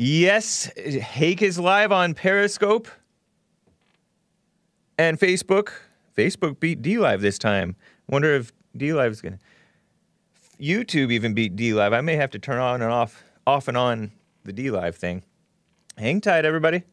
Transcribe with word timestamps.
Yes, 0.00 0.70
Hake 0.76 1.42
is 1.42 1.58
live 1.58 1.90
on 1.90 2.14
Periscope 2.14 2.86
and 4.96 5.18
Facebook. 5.18 5.70
Facebook 6.16 6.60
beat 6.60 6.82
DLive 6.82 7.20
this 7.20 7.36
time. 7.36 7.74
Wonder 8.08 8.32
if 8.36 8.52
DLive 8.76 9.10
is 9.10 9.20
gonna. 9.20 9.40
YouTube 10.60 11.10
even 11.10 11.34
beat 11.34 11.56
DLive. 11.56 11.92
I 11.92 12.00
may 12.00 12.14
have 12.14 12.30
to 12.30 12.38
turn 12.38 12.58
on 12.58 12.80
and 12.80 12.92
off, 12.92 13.24
off 13.44 13.66
and 13.66 13.76
on 13.76 14.12
the 14.44 14.52
D 14.52 14.70
Live 14.70 14.94
thing. 14.94 15.24
Hang 15.96 16.20
tight, 16.20 16.44
everybody. 16.44 16.84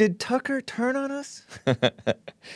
Did 0.00 0.18
Tucker 0.18 0.62
turn 0.62 0.96
on 0.96 1.10
us? 1.10 1.44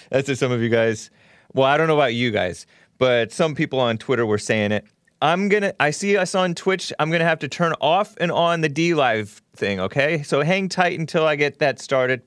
That's 0.09 0.29
to 0.29 0.35
some 0.35 0.51
of 0.51 0.63
you 0.63 0.71
guys. 0.71 1.11
Well, 1.53 1.67
I 1.67 1.77
don't 1.77 1.89
know 1.89 1.95
about 1.95 2.15
you 2.15 2.31
guys, 2.31 2.65
but 2.97 3.33
some 3.33 3.55
people 3.55 3.81
on 3.81 3.99
Twitter 3.99 4.25
were 4.25 4.39
saying 4.39 4.73
it. 4.73 4.87
I'm 5.21 5.51
gonna. 5.51 5.75
I 5.79 5.91
see 5.91 6.17
us 6.17 6.35
on 6.35 6.55
Twitch. 6.55 6.91
I'm 6.99 7.11
gonna 7.11 7.27
have 7.27 7.41
to 7.41 7.49
turn 7.49 7.75
off 7.83 8.15
and 8.19 8.33
on 8.33 8.63
the 8.63 8.71
DLive 8.71 9.43
thing. 9.55 9.79
Okay, 9.79 10.23
so 10.23 10.41
hang 10.41 10.71
tight 10.71 10.99
until 10.99 11.27
I 11.27 11.37
get 11.37 11.59
that 11.59 11.81
started. 11.81 12.23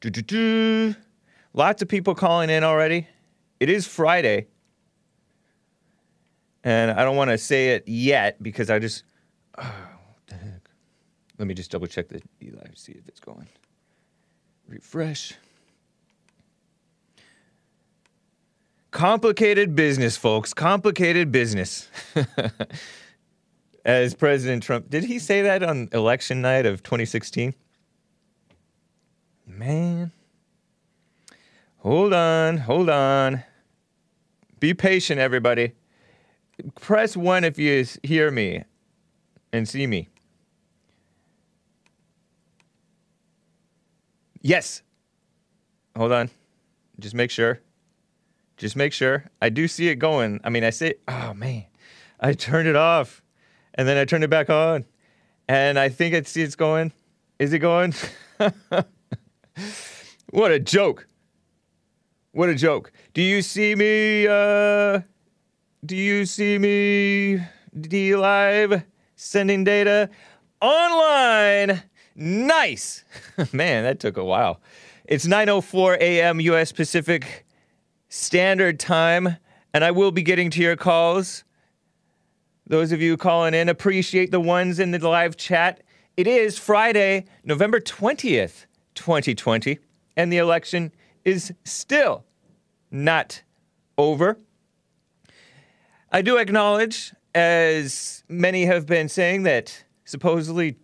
Doo-doo-doo. 0.00 0.96
Lots 1.52 1.80
of 1.80 1.86
people 1.86 2.16
calling 2.16 2.50
in 2.50 2.64
already. 2.64 3.06
It 3.60 3.70
is 3.70 3.86
Friday, 3.86 4.48
and 6.64 6.90
I 6.90 7.04
don't 7.04 7.14
want 7.14 7.30
to 7.30 7.38
say 7.38 7.76
it 7.76 7.86
yet 7.86 8.42
because 8.42 8.70
I 8.70 8.80
just. 8.80 9.04
Oh, 9.56 9.62
what 10.08 10.26
the 10.26 10.34
heck? 10.34 10.68
Let 11.38 11.46
me 11.46 11.54
just 11.54 11.70
double 11.70 11.86
check 11.86 12.08
the 12.08 12.20
DLive, 12.42 12.76
see 12.76 12.90
if 12.90 13.06
it's 13.06 13.20
going. 13.20 13.46
Refresh. 14.68 15.34
Complicated 18.90 19.74
business, 19.74 20.16
folks. 20.16 20.54
Complicated 20.54 21.32
business. 21.32 21.88
As 23.84 24.14
President 24.14 24.62
Trump, 24.62 24.88
did 24.88 25.04
he 25.04 25.18
say 25.18 25.42
that 25.42 25.62
on 25.62 25.88
election 25.92 26.40
night 26.40 26.64
of 26.64 26.82
2016? 26.82 27.54
Man. 29.46 30.12
Hold 31.78 32.14
on, 32.14 32.58
hold 32.58 32.88
on. 32.88 33.44
Be 34.58 34.72
patient, 34.72 35.20
everybody. 35.20 35.72
Press 36.80 37.16
one 37.16 37.44
if 37.44 37.58
you 37.58 37.84
hear 38.02 38.30
me 38.30 38.64
and 39.52 39.68
see 39.68 39.86
me. 39.86 40.08
Yes. 44.44 44.82
Hold 45.96 46.12
on. 46.12 46.28
Just 47.00 47.14
make 47.14 47.30
sure. 47.30 47.60
Just 48.58 48.76
make 48.76 48.92
sure. 48.92 49.24
I 49.40 49.48
do 49.48 49.66
see 49.66 49.88
it 49.88 49.96
going. 49.96 50.38
I 50.44 50.50
mean, 50.50 50.64
I 50.64 50.70
say, 50.70 50.96
oh 51.08 51.32
man, 51.32 51.64
I 52.20 52.34
turned 52.34 52.68
it 52.68 52.76
off 52.76 53.22
and 53.72 53.88
then 53.88 53.96
I 53.96 54.04
turned 54.04 54.22
it 54.22 54.28
back 54.28 54.50
on 54.50 54.84
and 55.48 55.78
I 55.78 55.88
think 55.88 56.14
I 56.14 56.20
see 56.22 56.42
it's 56.42 56.56
going. 56.56 56.92
Is 57.38 57.54
it 57.54 57.60
going? 57.60 57.94
what 60.30 60.52
a 60.52 60.60
joke. 60.60 61.08
What 62.32 62.50
a 62.50 62.54
joke. 62.54 62.92
Do 63.14 63.22
you 63.22 63.40
see 63.40 63.74
me? 63.74 64.26
Uh, 64.28 65.00
do 65.86 65.96
you 65.96 66.26
see 66.26 66.58
me? 66.58 67.40
DLive 67.74 68.84
sending 69.16 69.64
data 69.64 70.10
online. 70.60 71.82
Nice. 72.14 73.04
Man, 73.52 73.84
that 73.84 74.00
took 74.00 74.16
a 74.16 74.24
while. 74.24 74.60
It's 75.04 75.26
9:04 75.26 75.98
a.m. 76.00 76.40
U.S. 76.40 76.72
Pacific 76.72 77.44
Standard 78.08 78.78
Time, 78.78 79.36
and 79.72 79.84
I 79.84 79.90
will 79.90 80.12
be 80.12 80.22
getting 80.22 80.50
to 80.50 80.60
your 80.60 80.76
calls. 80.76 81.44
Those 82.66 82.92
of 82.92 83.02
you 83.02 83.16
calling 83.16 83.52
in, 83.52 83.68
appreciate 83.68 84.30
the 84.30 84.40
ones 84.40 84.78
in 84.78 84.92
the 84.92 84.98
live 84.98 85.36
chat. 85.36 85.82
It 86.16 86.26
is 86.26 86.58
Friday, 86.58 87.26
November 87.44 87.80
20th, 87.80 88.66
2020, 88.94 89.78
and 90.16 90.32
the 90.32 90.38
election 90.38 90.92
is 91.24 91.52
still 91.64 92.24
not 92.90 93.42
over. 93.98 94.38
I 96.12 96.22
do 96.22 96.36
acknowledge, 96.36 97.12
as 97.34 98.22
many 98.28 98.64
have 98.64 98.86
been 98.86 99.08
saying, 99.08 99.42
that 99.42 99.84
supposedly 100.04 100.76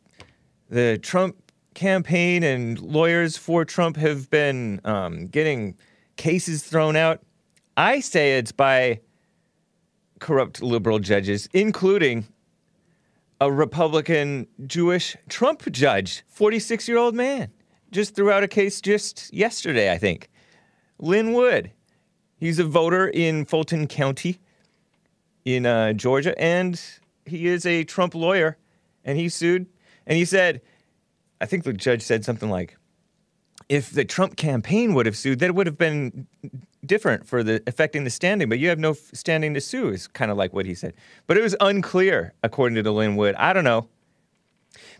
the 0.71 0.99
Trump 0.99 1.37
campaign 1.75 2.43
and 2.43 2.79
lawyers 2.79 3.37
for 3.37 3.65
Trump 3.65 3.97
have 3.97 4.31
been 4.31 4.81
um, 4.85 5.27
getting 5.27 5.77
cases 6.17 6.63
thrown 6.63 6.97
out. 6.97 7.21
I 7.77 8.01
say 8.01 8.39
it's 8.39 8.53
by 8.53 9.01
corrupt 10.21 10.63
liberal 10.63 11.01
judges, 11.01 11.49
including 11.53 12.27
a 13.41 13.51
Republican 13.51 14.47
Jewish 14.67 15.17
Trump 15.29 15.71
judge, 15.73 16.23
46 16.29 16.87
year 16.89 16.99
old 16.99 17.15
man, 17.15 17.51
just 17.91 18.15
threw 18.15 18.31
out 18.31 18.43
a 18.43 18.49
case 18.49 18.81
just 18.81 19.33
yesterday, 19.33 19.91
I 19.93 19.99
think. 19.99 20.31
Lin 20.99 21.33
Wood. 21.33 21.73
He's 22.37 22.59
a 22.59 22.65
voter 22.65 23.07
in 23.07 23.45
Fulton 23.45 23.87
County 23.87 24.41
in 25.45 25.67
uh, 25.67 25.93
Georgia, 25.93 26.39
and 26.41 26.81
he 27.27 27.47
is 27.47 27.67
a 27.67 27.85
Trump 27.85 28.15
lawyer. 28.15 28.57
And 29.05 29.19
he 29.19 29.29
sued, 29.29 29.67
and 30.11 30.17
he 30.17 30.25
said, 30.25 30.61
I 31.41 31.47
think 31.47 31.63
the 31.63 31.73
judge 31.73 32.03
said 32.03 32.25
something 32.25 32.51
like, 32.51 32.77
if 33.69 33.91
the 33.93 34.05
Trump 34.05 34.37
campaign 34.37 34.93
would 34.95 35.07
have 35.07 35.17
sued, 35.17 35.39
that 35.39 35.55
would 35.55 35.69
have 35.69 35.79
been 35.79 36.27
different 36.85 37.29
for 37.29 37.45
the 37.45 37.63
affecting 37.69 38.03
the 38.03 38.11
standing. 38.11 38.49
But 38.49 38.59
you 38.59 38.69
have 38.71 38.81
no 38.81 38.91
f- 38.91 39.11
standing 39.15 39.55
to 39.55 39.61
sue, 39.61 39.91
is 39.91 40.09
kind 40.09 40.33
of 40.33 40.37
like 40.37 40.53
what 40.53 40.67
he 40.67 40.75
said. 40.75 40.95
But 41.29 41.39
it 41.39 41.43
was 41.43 41.55
unclear, 41.61 42.35
according 42.43 42.83
to 42.83 42.91
Lin 42.91 43.15
Wood. 43.15 43.37
I 43.37 43.53
don't 43.53 43.63
know. 43.63 43.89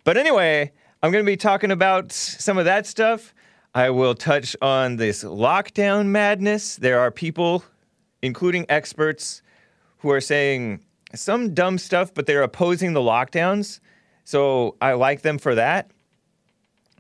But 0.05 0.17
anyway, 0.17 0.71
I'm 1.03 1.11
going 1.11 1.25
to 1.25 1.31
be 1.31 1.37
talking 1.37 1.73
about 1.73 2.13
some 2.13 2.57
of 2.57 2.65
that 2.67 2.87
stuff. 2.87 3.35
I 3.75 3.91
will 3.91 4.15
touch 4.15 4.55
on 4.63 4.95
this 4.95 5.25
lockdown 5.25 6.07
madness. 6.07 6.77
There 6.77 7.01
are 7.01 7.11
people, 7.11 7.65
including 8.23 8.65
experts, 8.69 9.43
who 9.99 10.11
are 10.11 10.21
saying 10.21 10.85
some 11.17 11.53
dumb 11.53 11.79
stuff, 11.79 12.15
but 12.15 12.27
they're 12.27 12.43
opposing 12.43 12.93
the 12.93 13.01
lockdowns. 13.01 13.81
So 14.31 14.77
I 14.81 14.93
like 14.93 15.23
them 15.23 15.39
for 15.39 15.57
that. 15.57 15.91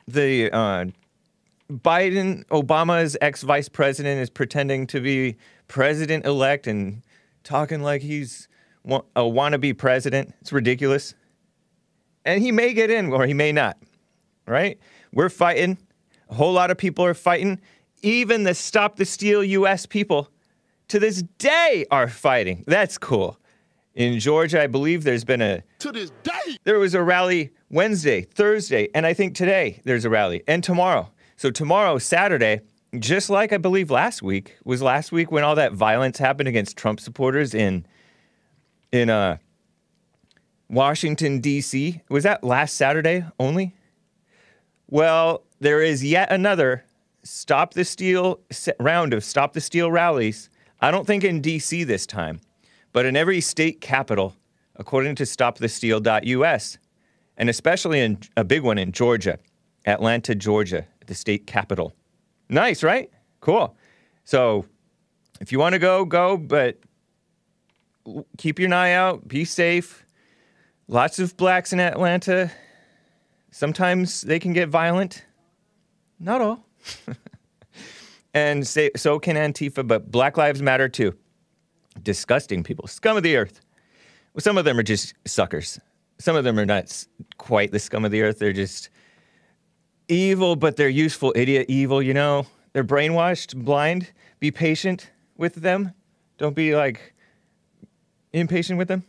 The 0.08 0.50
uh, 0.50 0.86
Biden, 1.70 2.44
Obama's 2.46 3.16
ex 3.20 3.42
vice 3.44 3.68
president, 3.68 4.20
is 4.20 4.28
pretending 4.28 4.88
to 4.88 5.00
be 5.00 5.36
president 5.69 6.26
elect 6.26 6.66
and 6.66 7.02
talking 7.44 7.82
like 7.84 8.02
he's 8.02 8.48
a 8.84 9.20
wannabe 9.20 9.78
president. 9.78 10.34
It's 10.40 10.52
ridiculous. 10.52 11.14
And 12.24 12.42
he 12.42 12.50
may 12.50 12.74
get 12.74 12.90
in 12.90 13.12
or 13.12 13.26
he 13.26 13.34
may 13.34 13.52
not, 13.52 13.78
right? 14.48 14.80
We're 15.12 15.28
fighting. 15.28 15.78
A 16.30 16.34
whole 16.34 16.52
lot 16.52 16.72
of 16.72 16.78
people 16.78 17.04
are 17.04 17.14
fighting. 17.14 17.60
Even 18.02 18.42
the 18.42 18.54
Stop 18.54 18.96
the 18.96 19.04
Steal 19.04 19.44
US 19.44 19.86
people 19.86 20.30
to 20.88 20.98
this 20.98 21.22
day 21.38 21.86
are 21.92 22.08
fighting. 22.08 22.64
That's 22.66 22.98
cool. 22.98 23.38
In 23.94 24.20
Georgia, 24.20 24.62
I 24.62 24.66
believe 24.66 25.04
there's 25.04 25.24
been 25.24 25.42
a 25.42 25.62
to 25.80 25.90
this 25.90 26.10
day. 26.22 26.56
there 26.64 26.78
was 26.78 26.94
a 26.94 27.02
rally 27.02 27.50
Wednesday, 27.70 28.22
Thursday, 28.22 28.88
and 28.94 29.04
I 29.04 29.14
think 29.14 29.34
today 29.34 29.80
there's 29.84 30.04
a 30.04 30.10
rally, 30.10 30.42
and 30.46 30.62
tomorrow. 30.62 31.10
So 31.36 31.50
tomorrow, 31.50 31.98
Saturday, 31.98 32.60
just 32.98 33.30
like 33.30 33.52
I 33.52 33.56
believe 33.56 33.90
last 33.90 34.22
week 34.22 34.56
was 34.64 34.82
last 34.82 35.10
week 35.10 35.32
when 35.32 35.42
all 35.42 35.54
that 35.56 35.72
violence 35.72 36.18
happened 36.18 36.48
against 36.48 36.76
Trump 36.76 37.00
supporters 37.00 37.54
in 37.54 37.86
in 38.92 39.10
uh, 39.10 39.38
Washington 40.68 41.40
D.C. 41.40 42.00
Was 42.08 42.24
that 42.24 42.44
last 42.44 42.76
Saturday 42.76 43.24
only? 43.38 43.74
Well, 44.88 45.44
there 45.60 45.82
is 45.82 46.04
yet 46.04 46.32
another 46.32 46.84
Stop 47.22 47.75
the 47.75 47.84
Steal 47.84 48.40
round 48.78 49.12
of 49.12 49.25
Stop 49.25 49.52
the 49.52 49.60
Steal 49.60 49.90
rallies. 49.90 50.48
I 50.81 50.90
don't 50.90 51.06
think 51.06 51.22
in 51.22 51.40
D.C. 51.40 51.84
this 51.84 52.06
time, 52.06 52.40
but 52.92 53.06
in 53.06 53.16
every 53.16 53.40
state 53.40 53.81
capital, 53.81 54.34
according 54.76 55.14
to 55.16 55.25
StopTheSteal.us, 55.25 56.78
and 57.37 57.48
especially 57.48 58.00
in 58.00 58.19
a 58.37 58.44
big 58.44 58.62
one 58.62 58.78
in 58.78 58.92
Georgia, 58.92 59.38
Atlanta, 59.87 60.34
Georgia, 60.34 60.87
the 61.06 61.14
state 61.14 61.46
capital. 61.46 61.94
Nice, 62.48 62.82
right? 62.82 63.10
Cool. 63.40 63.76
So 64.25 64.66
if 65.40 65.52
you 65.52 65.58
want 65.58 65.72
to 65.75 65.78
go, 65.78 66.04
go, 66.04 66.37
but 66.37 66.78
keep 68.37 68.58
your 68.58 68.72
eye 68.75 68.93
out, 68.93 69.26
be 69.26 69.44
safe. 69.44 70.04
Lots 70.88 71.19
of 71.19 71.36
blacks 71.36 71.72
in 71.72 71.81
Atlanta. 71.81 72.50
Sometimes 73.50 74.22
they 74.22 74.38
can 74.38 74.52
get 74.52 74.69
violent. 74.69 75.25
Not 76.19 76.40
all. 76.40 76.66
and 78.34 78.66
say, 78.66 78.90
so 78.96 79.19
can 79.19 79.36
Antifa, 79.36 79.86
but 79.86 80.10
Black 80.10 80.36
Lives 80.36 80.60
Matter 80.60 80.88
too. 80.88 81.14
Disgusting 82.02 82.62
people, 82.62 82.87
scum 82.87 83.17
of 83.17 83.23
the 83.23 83.37
earth. 83.37 83.61
Well, 84.35 84.43
some 84.43 84.58
of 84.58 84.64
them 84.64 84.79
are 84.79 84.82
just 84.82 85.14
suckers. 85.26 85.81
Some 86.19 86.37
of 86.37 86.44
them 86.44 86.58
are 86.58 86.67
not 86.67 87.05
quite 87.38 87.73
the 87.73 87.79
scum 87.79 88.05
of 88.05 88.11
the 88.11 88.23
earth. 88.23 88.38
They're 88.38 88.52
just 88.52 88.91
evil, 90.08 90.56
but 90.56 90.76
they're 90.76 90.88
useful 90.88 91.32
idiot 91.37 91.67
evil, 91.69 92.02
you 92.02 92.14
know? 92.14 92.47
they're 92.73 92.85
brainwashed, 92.85 93.56
blind. 93.56 94.11
Be 94.38 94.50
patient 94.50 95.11
with 95.37 95.56
them. 95.56 95.93
Don't 96.38 96.55
be 96.55 96.75
like 96.75 97.14
impatient 98.32 98.79
with 98.79 98.88
them. 98.88 99.05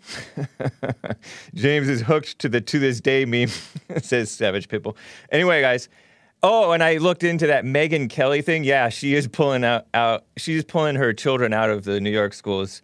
James 1.54 1.88
is 1.88 2.02
hooked 2.02 2.40
to 2.40 2.50
the 2.50 2.62
to 2.62 2.80
this 2.80 3.00
day 3.00 3.26
meme, 3.26 3.50
says 4.02 4.32
Savage 4.32 4.68
Pitbull. 4.68 4.96
Anyway, 5.32 5.62
guys. 5.62 5.90
Oh, 6.44 6.72
and 6.72 6.82
I 6.82 6.98
looked 6.98 7.24
into 7.24 7.46
that 7.48 7.66
Megyn 7.66 8.10
Kelly 8.10 8.42
thing. 8.42 8.64
Yeah, 8.64 8.90
she 8.90 9.14
is 9.14 9.28
pulling 9.28 9.64
out, 9.64 9.86
out 9.94 10.26
she's 10.38 10.64
pulling 10.64 10.96
her 10.96 11.14
children 11.14 11.54
out 11.54 11.70
of 11.70 11.84
the 11.84 12.02
New 12.02 12.10
York 12.10 12.34
schools. 12.34 12.82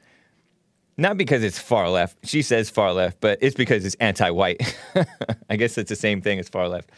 Not 0.95 1.17
because 1.17 1.43
it's 1.43 1.59
far 1.59 1.89
left. 1.89 2.17
She 2.23 2.41
says 2.41 2.69
far 2.69 2.93
left, 2.93 3.19
but 3.19 3.39
it's 3.41 3.55
because 3.55 3.85
it's 3.85 3.95
anti-white. 3.95 4.77
I 5.49 5.55
guess 5.55 5.77
it's 5.77 5.89
the 5.89 5.95
same 5.95 6.21
thing 6.21 6.39
as 6.39 6.49
far 6.49 6.67
left. 6.67 6.91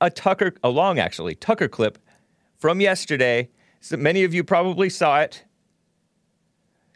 a 0.00 0.10
Tucker 0.10 0.52
a 0.64 0.68
long 0.68 0.98
actually 0.98 1.36
Tucker 1.36 1.68
clip 1.68 1.98
from 2.56 2.80
yesterday. 2.80 3.48
So 3.80 3.96
many 3.96 4.24
of 4.24 4.34
you 4.34 4.42
probably 4.42 4.90
saw 4.90 5.20
it 5.20 5.44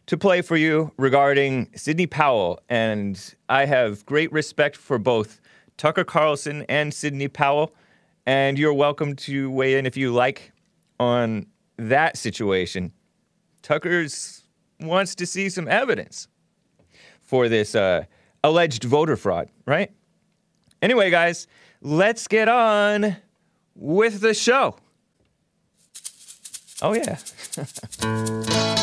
to 0.07 0.17
play 0.17 0.41
for 0.41 0.57
you 0.57 0.93
regarding 0.97 1.69
Sidney 1.75 2.07
Powell. 2.07 2.61
And 2.69 3.35
I 3.49 3.67
have 3.67 4.07
great 4.07 4.33
respect 4.33 4.77
for 4.77 4.99
both 4.99 5.41
Tucker 5.77 6.05
Carlson 6.05 6.65
and 6.69 6.95
Sidney 6.95 7.29
Powell. 7.29 7.75
And 8.25 8.59
you're 8.59 8.75
welcome 8.75 9.15
to 9.17 9.51
weigh 9.51 9.79
in 9.79 9.87
if 9.87 9.97
you 9.97 10.13
like 10.13 10.53
on 10.99 11.47
that 11.77 12.17
situation. 12.17 12.93
Tucker's 13.63 14.43
wants 14.81 15.15
to 15.17 15.27
see 15.27 15.49
some 15.49 15.69
evidence 15.69 16.29
for 17.21 17.49
this 17.49 17.75
uh, 17.75 18.05
alleged 18.45 18.85
voter 18.85 19.17
fraud, 19.17 19.49
right? 19.67 19.91
Anyway, 20.81 21.11
guys, 21.11 21.47
let's 21.81 22.29
get 22.29 22.49
on 22.49 23.17
with 23.75 24.21
the 24.21 24.35
show. 24.35 24.77
Oh, 26.83 26.93
yeah. 26.93 27.17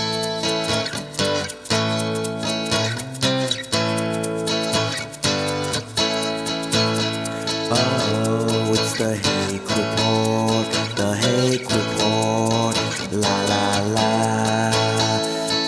the 9.04 9.18
Hake 9.18 9.70
Report, 9.70 10.66
the 10.96 11.14
Hake 11.16 11.70
Report, 11.70 12.76
la 13.12 13.44
la 13.52 13.80
la. 13.96 14.72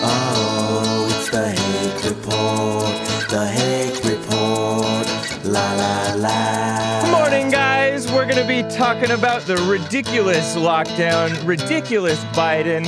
Oh, 0.02 1.06
it's 1.10 1.28
the 1.28 1.50
Hake 1.50 2.04
Report, 2.08 3.28
the 3.28 3.46
Hake 3.46 4.02
Report, 4.04 5.06
la 5.44 5.74
la 5.74 6.14
la. 6.14 7.02
Good 7.02 7.10
morning, 7.10 7.50
guys. 7.50 8.10
We're 8.10 8.24
to 8.26 8.46
be 8.46 8.62
talking 8.74 9.10
about 9.10 9.42
the 9.42 9.58
ridiculous 9.58 10.56
lockdown, 10.56 11.46
ridiculous 11.46 12.18
Biden, 12.32 12.86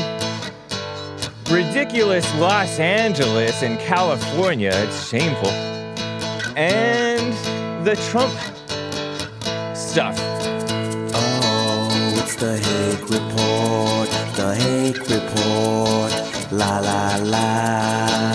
ridiculous 1.51 2.25
Los 2.37 2.79
Angeles 2.79 3.63
and 3.63 3.79
California. 3.81 4.73
It's 4.73 5.09
shameful. 5.11 5.51
And 6.57 7.35
the 7.87 7.97
Trump 8.09 8.33
stuff. 9.75 10.28
The 12.39 12.57
Hake 12.57 13.11
Report, 13.11 14.09
the 14.37 14.55
Hake 14.55 15.01
Report, 15.11 16.53
la 16.53 16.79
la 16.79 17.17
la. 17.25 18.33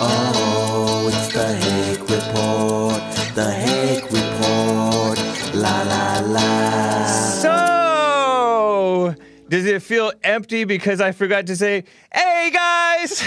Oh, 0.00 1.10
it's 1.12 1.32
the 1.32 1.52
Hake 1.56 2.08
Report, 2.08 3.02
the 3.34 3.50
Hake 3.50 4.04
Report, 4.04 5.18
la 5.52 5.82
la 5.82 6.20
la. 6.20 7.06
So, 7.42 9.16
does 9.48 9.66
it 9.66 9.82
feel 9.82 10.12
empty 10.22 10.62
because 10.62 11.00
I 11.00 11.10
forgot 11.10 11.48
to 11.48 11.56
say, 11.56 11.82
hey 12.12 12.52
guys? 12.54 13.20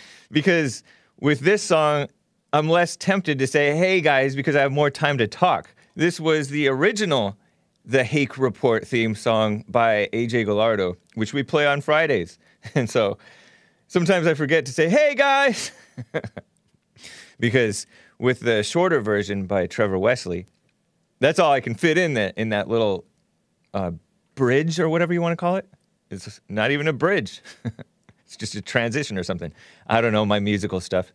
because 0.30 0.84
with 1.18 1.40
this 1.40 1.64
song, 1.64 2.06
I'm 2.52 2.68
less 2.68 2.96
tempted 2.96 3.40
to 3.40 3.48
say, 3.48 3.76
hey 3.76 4.00
guys, 4.00 4.36
because 4.36 4.54
I 4.54 4.60
have 4.60 4.70
more 4.70 4.88
time 4.90 5.18
to 5.18 5.26
talk. 5.26 5.74
This 5.96 6.20
was 6.20 6.48
the 6.50 6.68
original 6.68 7.36
The 7.86 8.02
Hake 8.02 8.36
Report 8.36 8.86
theme 8.86 9.14
song 9.14 9.64
by 9.68 10.08
AJ 10.12 10.46
Gallardo, 10.46 10.96
which 11.14 11.32
we 11.32 11.42
play 11.42 11.66
on 11.66 11.80
Fridays. 11.80 12.38
And 12.74 12.90
so 12.90 13.16
sometimes 13.86 14.26
I 14.26 14.34
forget 14.34 14.66
to 14.66 14.72
say, 14.72 14.88
hey 14.88 15.14
guys, 15.14 15.70
because 17.38 17.86
with 18.18 18.40
the 18.40 18.64
shorter 18.64 19.00
version 19.00 19.46
by 19.46 19.68
Trevor 19.68 19.98
Wesley, 19.98 20.46
that's 21.20 21.38
all 21.38 21.52
I 21.52 21.60
can 21.60 21.76
fit 21.76 21.96
in 21.96 22.14
that 22.14 22.36
in 22.36 22.48
that 22.48 22.68
little 22.68 23.04
uh, 23.72 23.92
bridge 24.34 24.80
or 24.80 24.88
whatever 24.88 25.12
you 25.12 25.22
want 25.22 25.32
to 25.32 25.36
call 25.36 25.54
it. 25.54 25.68
It's 26.10 26.40
not 26.48 26.72
even 26.72 26.88
a 26.88 26.92
bridge. 26.92 27.40
it's 28.24 28.36
just 28.36 28.56
a 28.56 28.62
transition 28.62 29.16
or 29.16 29.22
something. 29.22 29.52
I 29.86 30.00
don't 30.00 30.12
know 30.12 30.26
my 30.26 30.40
musical 30.40 30.80
stuff. 30.80 31.12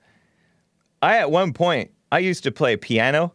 I 1.01 1.17
at 1.17 1.31
one 1.31 1.53
point 1.53 1.91
I 2.11 2.19
used 2.19 2.43
to 2.43 2.51
play 2.51 2.77
piano 2.77 3.33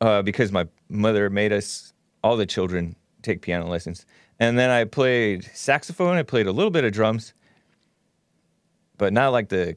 uh, 0.00 0.22
because 0.22 0.52
my 0.52 0.66
mother 0.88 1.30
made 1.30 1.52
us 1.52 1.92
all 2.26 2.36
the 2.36 2.44
children 2.44 2.96
take 3.22 3.40
piano 3.40 3.68
lessons, 3.68 4.04
and 4.40 4.58
then 4.58 4.68
I 4.68 4.82
played 4.82 5.48
saxophone. 5.54 6.16
I 6.16 6.24
played 6.24 6.48
a 6.48 6.52
little 6.52 6.72
bit 6.72 6.82
of 6.82 6.92
drums, 6.92 7.32
but 8.98 9.12
not 9.12 9.28
like 9.28 9.48
the 9.48 9.76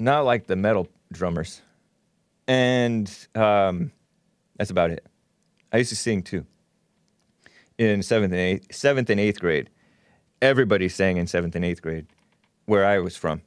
not 0.00 0.24
like 0.24 0.48
the 0.48 0.56
metal 0.56 0.88
drummers, 1.12 1.62
and 2.48 3.08
um, 3.36 3.92
that's 4.56 4.70
about 4.70 4.90
it. 4.90 5.06
I 5.72 5.78
used 5.78 5.90
to 5.90 5.96
sing 5.96 6.22
too. 6.22 6.44
In 7.78 8.02
seventh 8.02 8.32
and 8.32 8.40
eighth, 8.40 8.74
seventh 8.74 9.08
and 9.10 9.20
eighth 9.20 9.40
grade, 9.40 9.70
everybody 10.42 10.88
sang 10.88 11.18
in 11.18 11.28
seventh 11.28 11.54
and 11.54 11.64
eighth 11.64 11.82
grade, 11.82 12.06
where 12.66 12.84
I 12.84 12.98
was 12.98 13.16
from. 13.16 13.42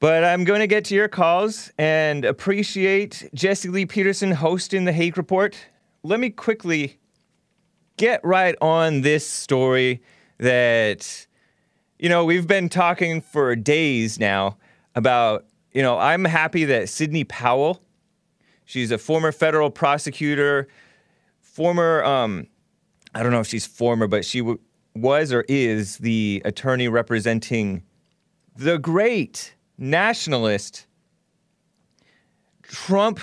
But 0.00 0.22
I'm 0.22 0.44
going 0.44 0.60
to 0.60 0.66
get 0.66 0.84
to 0.86 0.94
your 0.94 1.08
calls 1.08 1.70
and 1.78 2.24
appreciate 2.26 3.30
Jesse 3.34 3.68
Lee 3.68 3.86
Peterson 3.86 4.32
hosting 4.32 4.84
the 4.84 4.92
Hake 4.92 5.16
Report. 5.16 5.56
Let 6.04 6.18
me 6.18 6.30
quickly 6.30 6.98
get 7.96 8.24
right 8.24 8.56
on 8.60 9.02
this 9.02 9.24
story 9.24 10.02
that, 10.38 11.28
you 12.00 12.08
know, 12.08 12.24
we've 12.24 12.48
been 12.48 12.68
talking 12.68 13.20
for 13.20 13.54
days 13.54 14.18
now 14.18 14.56
about, 14.96 15.46
you 15.72 15.80
know, 15.80 15.96
I'm 15.96 16.24
happy 16.24 16.64
that 16.64 16.88
Sidney 16.88 17.22
Powell, 17.22 17.84
she's 18.64 18.90
a 18.90 18.98
former 18.98 19.30
federal 19.30 19.70
prosecutor, 19.70 20.66
former, 21.40 22.02
um, 22.02 22.48
I 23.14 23.22
don't 23.22 23.30
know 23.30 23.40
if 23.40 23.46
she's 23.46 23.66
former, 23.66 24.08
but 24.08 24.24
she 24.24 24.40
w- 24.40 24.58
was 24.96 25.32
or 25.32 25.44
is 25.48 25.98
the 25.98 26.42
attorney 26.44 26.88
representing 26.88 27.84
the 28.56 28.76
great 28.76 29.54
nationalist, 29.78 30.86
Trump 32.62 33.20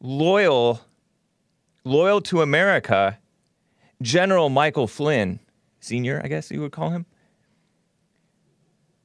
loyal, 0.00 0.80
loyal 1.84 2.20
to 2.22 2.42
America, 2.42 3.18
General 4.02 4.48
Michael 4.48 4.86
Flynn, 4.86 5.40
Senior, 5.80 6.20
I 6.24 6.28
guess 6.28 6.50
you 6.50 6.60
would 6.60 6.72
call 6.72 6.90
him, 6.90 7.06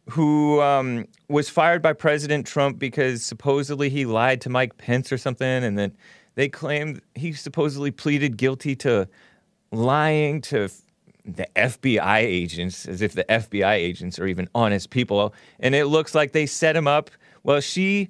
who 0.10 0.62
um, 0.62 1.06
was 1.28 1.50
fired 1.50 1.82
by 1.82 1.94
President 1.94 2.48
Trump 2.48 2.80
because 2.80 3.24
supposedly 3.24 3.90
he 3.90 4.06
lied 4.06 4.42
to 4.42 4.50
Mike 4.50 4.78
Pence 4.78 5.12
or 5.12 5.18
something, 5.18 5.64
and 5.64 5.78
then 5.78 5.96
they 6.36 6.50
claimed 6.50 7.02
he 7.16 7.34
supposedly 7.34 7.92
pleaded 7.92 8.38
guilty 8.38 8.76
to 8.78 9.08
lying 9.72 10.42
to 10.42 10.70
the 11.26 11.48
FBI 11.56 12.20
agents, 12.20 12.88
as 12.88 13.02
if 13.02 13.14
the 13.14 13.26
FBI 13.26 13.74
agents 13.74 14.18
are 14.18 14.26
even 14.26 14.48
honest 14.56 14.90
people. 14.90 15.34
And 15.60 15.76
it 15.76 15.86
looks 15.86 16.16
like 16.16 16.32
they 16.32 16.46
set 16.46 16.76
him 16.76 16.88
up. 16.88 17.12
Well, 17.44 17.60
she 17.60 18.10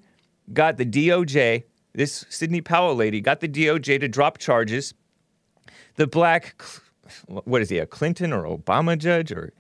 got 0.54 0.78
the 0.78 0.86
DOJ, 0.86 1.64
this 2.00 2.26
Sidney 2.30 2.62
Powell 2.62 2.96
lady, 2.96 3.20
got 3.20 3.42
the 3.42 3.50
DOJ 3.50 4.00
to 4.00 4.08
drop 4.08 4.38
charges. 4.38 4.94
The 5.96 6.08
black, 6.08 6.62
what 7.28 7.62
is 7.62 7.70
he, 7.70 7.78
a 7.78 7.86
Clinton 7.86 8.32
or 8.32 8.46
Obama 8.46 8.98
judge 8.98 9.34
or 9.34 9.52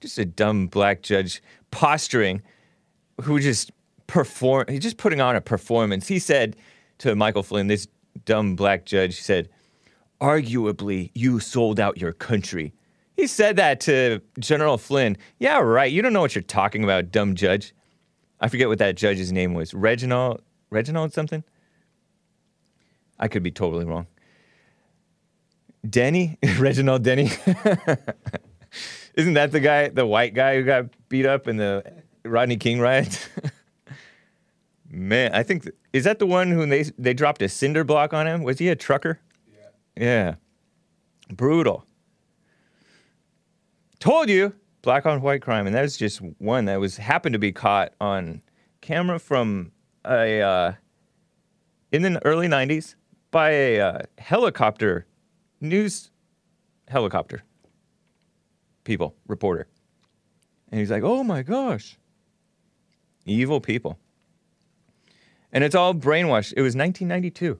just 0.00 0.16
a 0.16 0.24
dumb 0.24 0.68
black 0.68 1.02
judge 1.02 1.42
posturing 1.72 2.40
who 3.20 3.40
just 3.40 3.72
perform, 4.06 4.66
he's 4.68 4.78
just 4.78 4.96
putting 4.96 5.20
on 5.20 5.34
a 5.34 5.40
performance. 5.40 6.06
He 6.06 6.20
said 6.20 6.54
to 6.98 7.16
Michael 7.16 7.42
Flynn, 7.42 7.66
this 7.66 7.88
dumb 8.24 8.54
black 8.54 8.84
judge, 8.84 9.20
said, 9.20 9.48
arguably, 10.20 11.10
you 11.16 11.40
sold 11.40 11.80
out 11.80 11.98
your 11.98 12.12
country. 12.12 12.72
He 13.16 13.26
said 13.26 13.56
that 13.56 13.80
to 13.80 14.22
General 14.38 14.78
Flynn. 14.78 15.16
Yeah, 15.40 15.58
right. 15.58 15.90
You 15.90 16.00
don't 16.02 16.12
know 16.12 16.20
what 16.20 16.36
you're 16.36 16.42
talking 16.42 16.84
about, 16.84 17.10
dumb 17.10 17.34
judge. 17.34 17.74
I 18.40 18.46
forget 18.46 18.68
what 18.68 18.78
that 18.78 18.96
judge's 18.96 19.32
name 19.32 19.52
was. 19.54 19.74
Reginald, 19.74 20.42
Reginald 20.70 21.12
something? 21.12 21.42
I 23.18 23.28
could 23.28 23.42
be 23.42 23.50
totally 23.50 23.84
wrong. 23.84 24.06
Denny? 25.88 26.38
Reginald 26.58 27.02
Denny? 27.02 27.30
Isn't 29.14 29.34
that 29.34 29.52
the 29.52 29.60
guy, 29.60 29.88
the 29.88 30.06
white 30.06 30.34
guy 30.34 30.56
who 30.56 30.64
got 30.64 30.86
beat 31.08 31.26
up 31.26 31.48
in 31.48 31.56
the 31.56 31.84
Rodney 32.24 32.56
King 32.56 32.80
riots? 32.80 33.28
Man, 34.90 35.34
I 35.34 35.42
think 35.42 35.64
th- 35.64 35.74
is 35.92 36.04
that 36.04 36.18
the 36.18 36.26
one 36.26 36.50
who 36.50 36.64
they 36.66 36.84
they 36.96 37.12
dropped 37.12 37.42
a 37.42 37.48
cinder 37.48 37.84
block 37.84 38.14
on 38.14 38.26
him? 38.26 38.42
Was 38.42 38.58
he 38.58 38.68
a 38.68 38.76
trucker? 38.76 39.20
Yeah. 39.46 40.02
Yeah. 40.02 40.34
Brutal. 41.34 41.84
Told 43.98 44.30
you, 44.30 44.54
black 44.80 45.04
on 45.04 45.20
white 45.20 45.42
crime, 45.42 45.66
and 45.66 45.74
that 45.74 45.82
was 45.82 45.96
just 45.96 46.20
one 46.38 46.64
that 46.66 46.80
was 46.80 46.96
happened 46.96 47.34
to 47.34 47.38
be 47.38 47.52
caught 47.52 47.92
on 48.00 48.40
camera 48.80 49.18
from 49.18 49.72
a 50.06 50.40
uh, 50.40 50.72
in 51.92 52.02
the 52.02 52.24
early 52.24 52.48
'90s 52.48 52.94
by 53.30 53.50
a 53.50 53.80
uh, 53.80 53.98
helicopter 54.18 55.06
news 55.60 56.10
helicopter 56.88 57.42
people 58.84 59.14
reporter, 59.26 59.66
and 60.70 60.80
he's 60.80 60.90
like, 60.90 61.02
"Oh 61.02 61.22
my 61.22 61.42
gosh, 61.42 61.98
evil 63.26 63.60
people." 63.60 63.98
And 65.52 65.64
it's 65.64 65.74
all 65.74 65.94
brainwashed. 65.94 66.52
It 66.56 66.62
was 66.62 66.76
1992. 66.76 67.58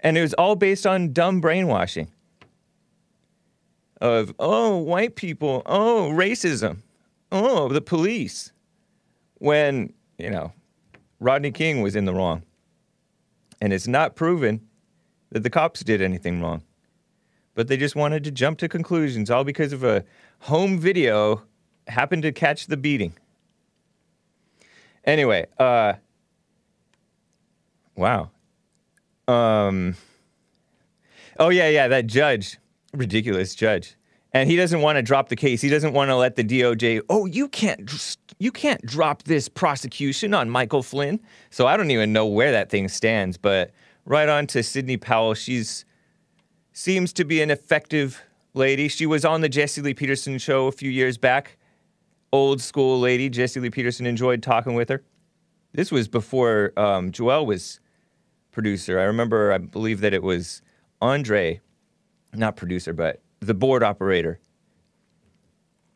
And 0.00 0.16
it 0.16 0.20
was 0.20 0.34
all 0.34 0.54
based 0.54 0.86
on 0.86 1.12
dumb 1.12 1.40
brainwashing 1.40 2.08
of, 4.00 4.32
oh, 4.38 4.76
white 4.76 5.16
people, 5.16 5.62
oh, 5.66 6.10
racism, 6.12 6.78
oh, 7.32 7.68
the 7.68 7.80
police. 7.80 8.52
When, 9.34 9.92
you 10.18 10.30
know, 10.30 10.52
Rodney 11.20 11.50
King 11.50 11.82
was 11.82 11.96
in 11.96 12.04
the 12.04 12.14
wrong. 12.14 12.42
And 13.60 13.72
it's 13.72 13.88
not 13.88 14.14
proven 14.14 14.67
that 15.30 15.42
the 15.42 15.50
cops 15.50 15.80
did 15.80 16.00
anything 16.02 16.40
wrong. 16.40 16.62
But 17.54 17.68
they 17.68 17.76
just 17.76 17.96
wanted 17.96 18.24
to 18.24 18.30
jump 18.30 18.58
to 18.58 18.68
conclusions, 18.68 19.30
all 19.30 19.44
because 19.44 19.72
of 19.72 19.82
a 19.82 20.04
home 20.40 20.78
video 20.78 21.42
happened 21.88 22.22
to 22.22 22.32
catch 22.32 22.66
the 22.66 22.76
beating. 22.76 23.14
Anyway, 25.04 25.46
uh, 25.58 25.94
Wow. 27.98 28.30
Um. 29.26 29.96
Oh 31.38 31.48
yeah, 31.48 31.68
yeah. 31.68 31.88
That 31.88 32.06
judge, 32.06 32.58
ridiculous 32.94 33.56
judge, 33.56 33.96
and 34.32 34.48
he 34.48 34.56
doesn't 34.56 34.80
want 34.80 34.96
to 34.96 35.02
drop 35.02 35.28
the 35.28 35.36
case. 35.36 35.60
He 35.60 35.68
doesn't 35.68 35.92
want 35.92 36.08
to 36.10 36.14
let 36.14 36.36
the 36.36 36.44
DOJ. 36.44 37.02
Oh, 37.10 37.26
you 37.26 37.48
can't. 37.48 38.16
You 38.38 38.52
can't 38.52 38.80
drop 38.86 39.24
this 39.24 39.48
prosecution 39.48 40.32
on 40.32 40.48
Michael 40.48 40.84
Flynn. 40.84 41.18
So 41.50 41.66
I 41.66 41.76
don't 41.76 41.90
even 41.90 42.12
know 42.12 42.24
where 42.24 42.52
that 42.52 42.70
thing 42.70 42.88
stands. 42.88 43.36
But 43.36 43.72
right 44.08 44.28
on 44.28 44.46
to 44.48 44.62
Sidney 44.62 44.96
Powell. 44.96 45.34
She's 45.34 45.84
seems 46.72 47.12
to 47.12 47.24
be 47.24 47.42
an 47.42 47.50
effective 47.50 48.22
lady. 48.54 48.88
She 48.88 49.06
was 49.06 49.24
on 49.24 49.42
the 49.42 49.48
Jesse 49.48 49.82
Lee 49.82 49.94
Peterson 49.94 50.38
show 50.38 50.66
a 50.66 50.72
few 50.72 50.90
years 50.90 51.18
back. 51.18 51.58
Old 52.32 52.60
school 52.60 52.98
lady. 52.98 53.28
Jesse 53.28 53.60
Lee 53.60 53.70
Peterson 53.70 54.06
enjoyed 54.06 54.42
talking 54.42 54.74
with 54.74 54.88
her. 54.88 55.02
This 55.72 55.92
was 55.92 56.08
before 56.08 56.72
um, 56.76 57.12
Joel 57.12 57.46
was 57.46 57.80
producer. 58.50 58.98
I 58.98 59.04
remember, 59.04 59.52
I 59.52 59.58
believe 59.58 60.00
that 60.00 60.14
it 60.14 60.22
was 60.22 60.62
Andre, 61.00 61.60
not 62.32 62.56
producer, 62.56 62.92
but 62.92 63.20
the 63.40 63.54
board 63.54 63.82
operator. 63.82 64.40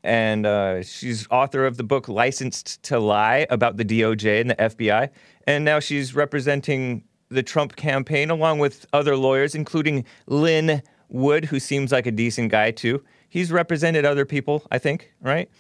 And 0.05 0.47
uh, 0.47 0.83
she's 0.83 1.27
author 1.31 1.65
of 1.65 1.77
the 1.77 1.85
book 1.85 2.09
Licensed 2.09 2.83
to 2.85 2.99
Lie 2.99 3.47
about 3.51 3.77
the 3.77 3.85
DOJ 3.85 4.41
and 4.41 4.51
the 4.51 4.57
FBI. 4.57 5.11
And 5.47 5.65
now 5.65 5.79
she's 5.79 6.15
representing 6.15 7.05
the 7.33 7.43
Trump 7.43 7.77
campaign 7.77 8.31
along 8.31 8.59
with 8.59 8.87
other 8.93 9.17
lawyers, 9.17 9.55
including 9.55 10.05
Lin 10.27 10.83
Wood, 11.09 11.47
who 11.47 11.61
seems 11.61 11.93
like 11.93 12.07
a 12.07 12.11
decent 12.11 12.51
guy 12.51 12.71
too. 12.71 13.03
He's 13.29 13.51
represented 13.51 14.05
other 14.05 14.25
people, 14.25 14.67
I 14.71 14.79
think, 14.79 15.13
right? 15.21 15.51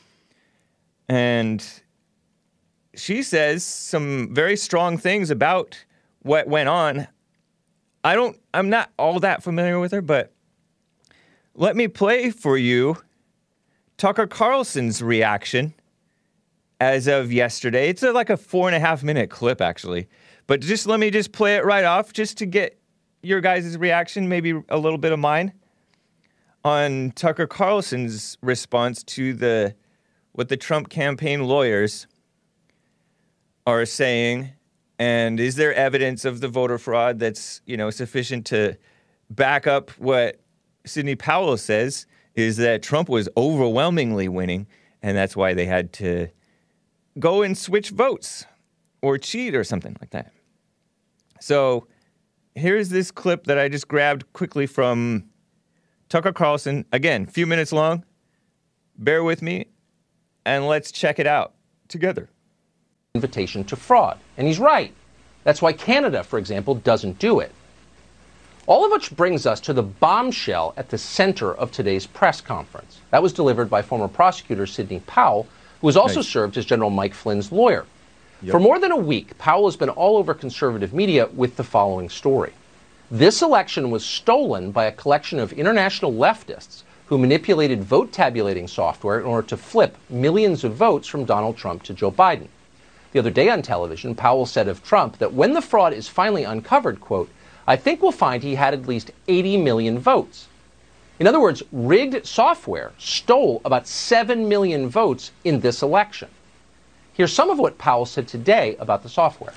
And 1.08 1.64
she 2.94 3.22
says 3.22 3.64
some 3.64 4.34
very 4.34 4.56
strong 4.56 4.98
things 4.98 5.30
about 5.30 5.84
what 6.20 6.46
went 6.46 6.68
on. 6.68 7.08
I 8.04 8.14
don't, 8.14 8.38
I'm 8.52 8.68
not 8.68 8.90
all 8.98 9.20
that 9.20 9.42
familiar 9.42 9.78
with 9.78 9.92
her, 9.92 10.02
but 10.02 10.32
let 11.54 11.76
me 11.76 11.88
play 11.88 12.30
for 12.30 12.56
you 12.56 12.96
Tucker 13.96 14.26
Carlson's 14.26 15.02
reaction 15.02 15.74
as 16.80 17.06
of 17.06 17.32
yesterday. 17.32 17.88
It's 17.88 18.02
like 18.02 18.30
a 18.30 18.36
four 18.36 18.68
and 18.68 18.74
a 18.74 18.80
half 18.80 19.02
minute 19.02 19.30
clip, 19.30 19.60
actually. 19.60 20.08
But 20.52 20.60
just 20.60 20.86
let 20.86 21.00
me 21.00 21.10
just 21.10 21.32
play 21.32 21.56
it 21.56 21.64
right 21.64 21.82
off 21.82 22.12
just 22.12 22.36
to 22.36 22.44
get 22.44 22.78
your 23.22 23.40
guys' 23.40 23.78
reaction, 23.78 24.28
maybe 24.28 24.52
a 24.68 24.76
little 24.76 24.98
bit 24.98 25.10
of 25.10 25.18
mine, 25.18 25.54
on 26.62 27.12
Tucker 27.12 27.46
Carlson's 27.46 28.36
response 28.42 29.02
to 29.04 29.32
the 29.32 29.74
what 30.32 30.50
the 30.50 30.58
Trump 30.58 30.90
campaign 30.90 31.44
lawyers 31.44 32.06
are 33.66 33.86
saying 33.86 34.52
and 34.98 35.40
is 35.40 35.56
there 35.56 35.72
evidence 35.72 36.26
of 36.26 36.42
the 36.42 36.48
voter 36.48 36.76
fraud 36.76 37.18
that's 37.18 37.62
you 37.64 37.78
know 37.78 37.88
sufficient 37.88 38.44
to 38.48 38.76
back 39.30 39.66
up 39.66 39.88
what 39.92 40.38
Sidney 40.84 41.14
Powell 41.14 41.56
says 41.56 42.04
is 42.34 42.58
that 42.58 42.82
Trump 42.82 43.08
was 43.08 43.26
overwhelmingly 43.38 44.28
winning, 44.28 44.66
and 45.00 45.16
that's 45.16 45.34
why 45.34 45.54
they 45.54 45.64
had 45.64 45.94
to 45.94 46.28
go 47.18 47.40
and 47.40 47.56
switch 47.56 47.88
votes 47.88 48.44
or 49.00 49.16
cheat 49.16 49.54
or 49.54 49.64
something 49.64 49.96
like 49.98 50.10
that. 50.10 50.30
So 51.42 51.88
here's 52.54 52.88
this 52.88 53.10
clip 53.10 53.44
that 53.44 53.58
I 53.58 53.68
just 53.68 53.88
grabbed 53.88 54.32
quickly 54.32 54.66
from 54.66 55.24
Tucker 56.08 56.32
Carlson. 56.32 56.84
Again, 56.92 57.24
a 57.28 57.30
few 57.30 57.46
minutes 57.46 57.72
long. 57.72 58.04
Bear 58.96 59.24
with 59.24 59.42
me, 59.42 59.66
and 60.46 60.68
let's 60.68 60.92
check 60.92 61.18
it 61.18 61.26
out 61.26 61.54
together 61.88 62.28
invitation 63.14 63.62
to 63.62 63.76
fraud. 63.76 64.18
And 64.38 64.46
he's 64.46 64.58
right. 64.58 64.94
That's 65.44 65.60
why 65.60 65.74
Canada, 65.74 66.22
for 66.24 66.38
example, 66.38 66.76
doesn't 66.76 67.18
do 67.18 67.40
it. 67.40 67.52
All 68.66 68.86
of 68.86 68.92
which 68.92 69.14
brings 69.14 69.44
us 69.44 69.60
to 69.62 69.74
the 69.74 69.82
bombshell 69.82 70.72
at 70.78 70.88
the 70.88 70.96
center 70.96 71.52
of 71.52 71.70
today's 71.72 72.06
press 72.06 72.40
conference. 72.40 73.00
That 73.10 73.22
was 73.22 73.34
delivered 73.34 73.68
by 73.68 73.82
former 73.82 74.08
prosecutor 74.08 74.66
Sidney 74.66 75.00
Powell, 75.00 75.46
who 75.80 75.88
has 75.88 75.96
also 75.96 76.20
nice. 76.20 76.28
served 76.28 76.56
as 76.56 76.64
General 76.64 76.88
Mike 76.88 77.12
Flynn's 77.12 77.52
lawyer. 77.52 77.84
Yep. 78.42 78.50
For 78.50 78.58
more 78.58 78.80
than 78.80 78.90
a 78.90 78.96
week, 78.96 79.38
Powell 79.38 79.66
has 79.66 79.76
been 79.76 79.88
all 79.88 80.16
over 80.16 80.34
conservative 80.34 80.92
media 80.92 81.28
with 81.32 81.54
the 81.56 81.62
following 81.62 82.08
story. 82.08 82.52
This 83.08 83.40
election 83.40 83.90
was 83.90 84.04
stolen 84.04 84.72
by 84.72 84.86
a 84.86 84.92
collection 84.92 85.38
of 85.38 85.52
international 85.52 86.12
leftists 86.12 86.82
who 87.06 87.18
manipulated 87.18 87.84
vote 87.84 88.10
tabulating 88.10 88.66
software 88.66 89.20
in 89.20 89.26
order 89.26 89.46
to 89.46 89.56
flip 89.56 89.96
millions 90.10 90.64
of 90.64 90.74
votes 90.74 91.06
from 91.06 91.24
Donald 91.24 91.56
Trump 91.56 91.84
to 91.84 91.94
Joe 91.94 92.10
Biden. 92.10 92.48
The 93.12 93.20
other 93.20 93.30
day 93.30 93.48
on 93.48 93.62
television, 93.62 94.14
Powell 94.14 94.46
said 94.46 94.66
of 94.66 94.82
Trump 94.82 95.18
that 95.18 95.34
when 95.34 95.52
the 95.52 95.62
fraud 95.62 95.92
is 95.92 96.08
finally 96.08 96.42
uncovered, 96.42 97.00
quote, 97.00 97.28
I 97.68 97.76
think 97.76 98.02
we'll 98.02 98.10
find 98.10 98.42
he 98.42 98.56
had 98.56 98.74
at 98.74 98.88
least 98.88 99.12
80 99.28 99.58
million 99.58 99.98
votes. 100.00 100.48
In 101.20 101.28
other 101.28 101.38
words, 101.38 101.62
rigged 101.70 102.26
software 102.26 102.92
stole 102.98 103.60
about 103.64 103.86
7 103.86 104.48
million 104.48 104.88
votes 104.88 105.30
in 105.44 105.60
this 105.60 105.82
election. 105.82 106.28
Here's 107.14 107.32
some 107.32 107.50
of 107.50 107.58
what 107.58 107.76
Powell 107.76 108.06
said 108.06 108.28
today 108.28 108.76
about 108.78 109.02
the 109.02 109.08
software. 109.08 109.52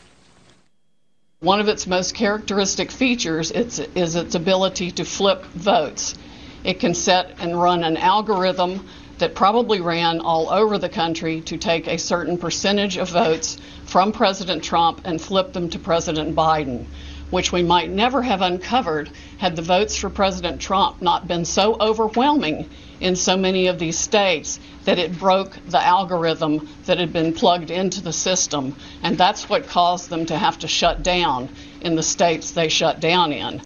One 1.40 1.60
of 1.60 1.70
its 1.70 1.88
most 1.88 2.14
characteristic 2.14 2.92
features 2.92 3.52
is, 3.52 3.80
is 3.80 4.16
its 4.16 4.36
ability 4.36 4.92
to 4.92 5.06
flip 5.06 5.44
votes. 5.46 6.16
It 6.64 6.80
can 6.80 6.94
set 6.94 7.36
and 7.40 7.62
run 7.62 7.84
an 7.84 7.98
algorithm 7.98 8.88
that 9.20 9.36
probably 9.36 9.80
ran 9.80 10.20
all 10.20 10.50
over 10.50 10.78
the 10.78 10.90
country 10.90 11.40
to 11.42 11.58
take 11.58 11.88
a 11.88 11.98
certain 11.98 12.38
percentage 12.38 12.98
of 12.98 13.10
votes 13.10 13.58
from 13.86 14.12
President 14.12 14.64
Trump 14.64 15.02
and 15.06 15.22
flip 15.22 15.54
them 15.54 15.70
to 15.70 15.80
President 15.80 16.36
Biden, 16.36 16.86
which 17.30 17.54
we 17.54 17.64
might 17.64 17.90
never 17.90 18.22
have 18.22 18.42
uncovered 18.42 19.10
had 19.38 19.56
the 19.56 19.62
votes 19.62 19.96
for 19.96 20.10
President 20.10 20.60
Trump 20.60 21.02
not 21.02 21.28
been 21.28 21.46
so 21.46 21.78
overwhelming 21.80 22.70
in 23.06 23.16
so 23.16 23.38
many 23.38 23.68
of 23.68 23.78
these 23.78 23.98
states 23.98 24.60
that 24.86 24.98
it 24.98 25.18
broke 25.20 25.58
the 25.68 25.80
algorithm 25.82 26.68
that 26.86 26.98
had 26.98 27.14
been 27.14 27.32
plugged 27.34 27.70
into 27.70 28.02
the 28.02 28.12
system. 28.12 28.76
And 29.04 29.16
that's 29.16 29.48
what 29.48 29.68
caused 29.68 30.10
them 30.10 30.26
to 30.26 30.36
have 30.36 30.58
to 30.60 30.68
shut 30.68 31.04
down 31.04 31.50
in 31.82 31.96
the 31.96 32.02
states 32.02 32.52
they 32.52 32.68
shut 32.68 33.00
down 33.00 33.32
in. 33.32 33.62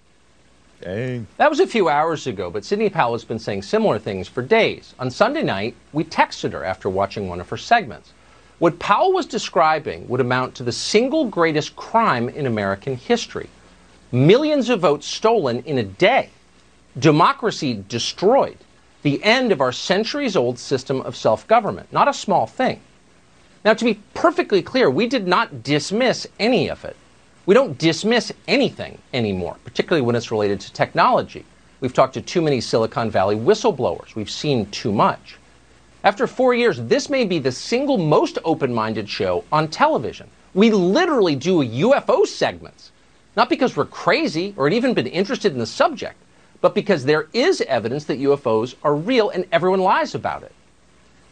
Dang. 0.82 1.26
That 1.38 1.48
was 1.48 1.58
a 1.58 1.66
few 1.66 1.88
hours 1.88 2.26
ago, 2.26 2.50
but 2.50 2.66
Sidney 2.66 2.90
Powell 2.90 3.12
has 3.12 3.24
been 3.24 3.38
saying 3.38 3.62
similar 3.62 3.98
things 3.98 4.28
for 4.28 4.42
days. 4.42 4.94
On 4.98 5.10
Sunday 5.10 5.42
night, 5.42 5.74
we 5.94 6.04
texted 6.04 6.52
her 6.52 6.62
after 6.62 6.90
watching 6.90 7.28
one 7.28 7.40
of 7.40 7.48
her 7.48 7.56
segments. 7.56 8.12
What 8.58 8.78
Powell 8.78 9.12
was 9.12 9.24
describing 9.24 10.06
would 10.08 10.20
amount 10.20 10.54
to 10.56 10.62
the 10.62 10.72
single 10.72 11.24
greatest 11.24 11.76
crime 11.76 12.28
in 12.28 12.46
American 12.46 12.96
history 12.96 13.48
millions 14.12 14.68
of 14.68 14.80
votes 14.80 15.06
stolen 15.06 15.60
in 15.60 15.78
a 15.78 15.84
day, 15.84 16.30
democracy 16.98 17.84
destroyed, 17.88 18.58
the 19.02 19.22
end 19.22 19.52
of 19.52 19.60
our 19.60 19.72
centuries 19.72 20.36
old 20.36 20.58
system 20.58 21.00
of 21.02 21.16
self 21.16 21.46
government. 21.46 21.92
Not 21.92 22.08
a 22.08 22.14
small 22.14 22.46
thing. 22.46 22.80
Now, 23.64 23.74
to 23.74 23.84
be 23.84 24.00
perfectly 24.14 24.62
clear, 24.62 24.88
we 24.88 25.06
did 25.06 25.26
not 25.26 25.62
dismiss 25.62 26.26
any 26.38 26.68
of 26.68 26.84
it. 26.84 26.96
We 27.46 27.54
don't 27.54 27.78
dismiss 27.78 28.32
anything 28.48 28.98
anymore, 29.12 29.56
particularly 29.64 30.04
when 30.06 30.16
it's 30.16 30.30
related 30.30 30.60
to 30.60 30.72
technology. 30.72 31.44
We've 31.80 31.92
talked 31.92 32.14
to 32.14 32.22
too 32.22 32.42
many 32.42 32.60
Silicon 32.60 33.10
Valley 33.10 33.36
whistleblowers. 33.36 34.14
We've 34.14 34.30
seen 34.30 34.66
too 34.70 34.92
much. 34.92 35.38
After 36.04 36.26
four 36.26 36.54
years, 36.54 36.80
this 36.80 37.10
may 37.10 37.24
be 37.24 37.38
the 37.38 37.52
single 37.52 37.98
most 37.98 38.38
open 38.44 38.72
minded 38.72 39.08
show 39.08 39.44
on 39.52 39.68
television. 39.68 40.28
We 40.54 40.70
literally 40.70 41.36
do 41.36 41.62
UFO 41.62 42.26
segments, 42.26 42.92
not 43.36 43.48
because 43.48 43.76
we're 43.76 43.84
crazy 43.86 44.54
or 44.56 44.66
had 44.66 44.74
even 44.74 44.94
been 44.94 45.06
interested 45.06 45.52
in 45.52 45.58
the 45.58 45.66
subject, 45.66 46.16
but 46.60 46.74
because 46.74 47.04
there 47.04 47.28
is 47.32 47.60
evidence 47.62 48.04
that 48.04 48.20
UFOs 48.20 48.74
are 48.82 48.94
real 48.94 49.30
and 49.30 49.46
everyone 49.52 49.80
lies 49.80 50.14
about 50.14 50.42
it. 50.42 50.52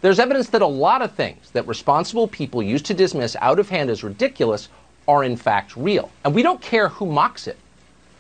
There's 0.01 0.21
evidence 0.21 0.49
that 0.51 0.63
a 0.63 0.67
lot 0.67 1.03
of 1.03 1.13
things 1.13 1.51
that 1.51 1.67
responsible 1.67 2.29
people 2.29 2.63
used 2.63 2.87
to 2.87 2.95
dismiss 2.95 3.37
out 3.41 3.59
of 3.59 3.69
hand 3.69 3.91
as 3.91 4.05
ridiculous 4.05 4.69
are 5.09 5.25
in 5.25 5.37
fact 5.37 5.77
real. 5.77 6.11
And 6.25 6.35
we 6.35 6.43
don't 6.43 6.61
care 6.61 6.89
who 6.89 7.07
mocks 7.07 7.47
it. 7.47 7.59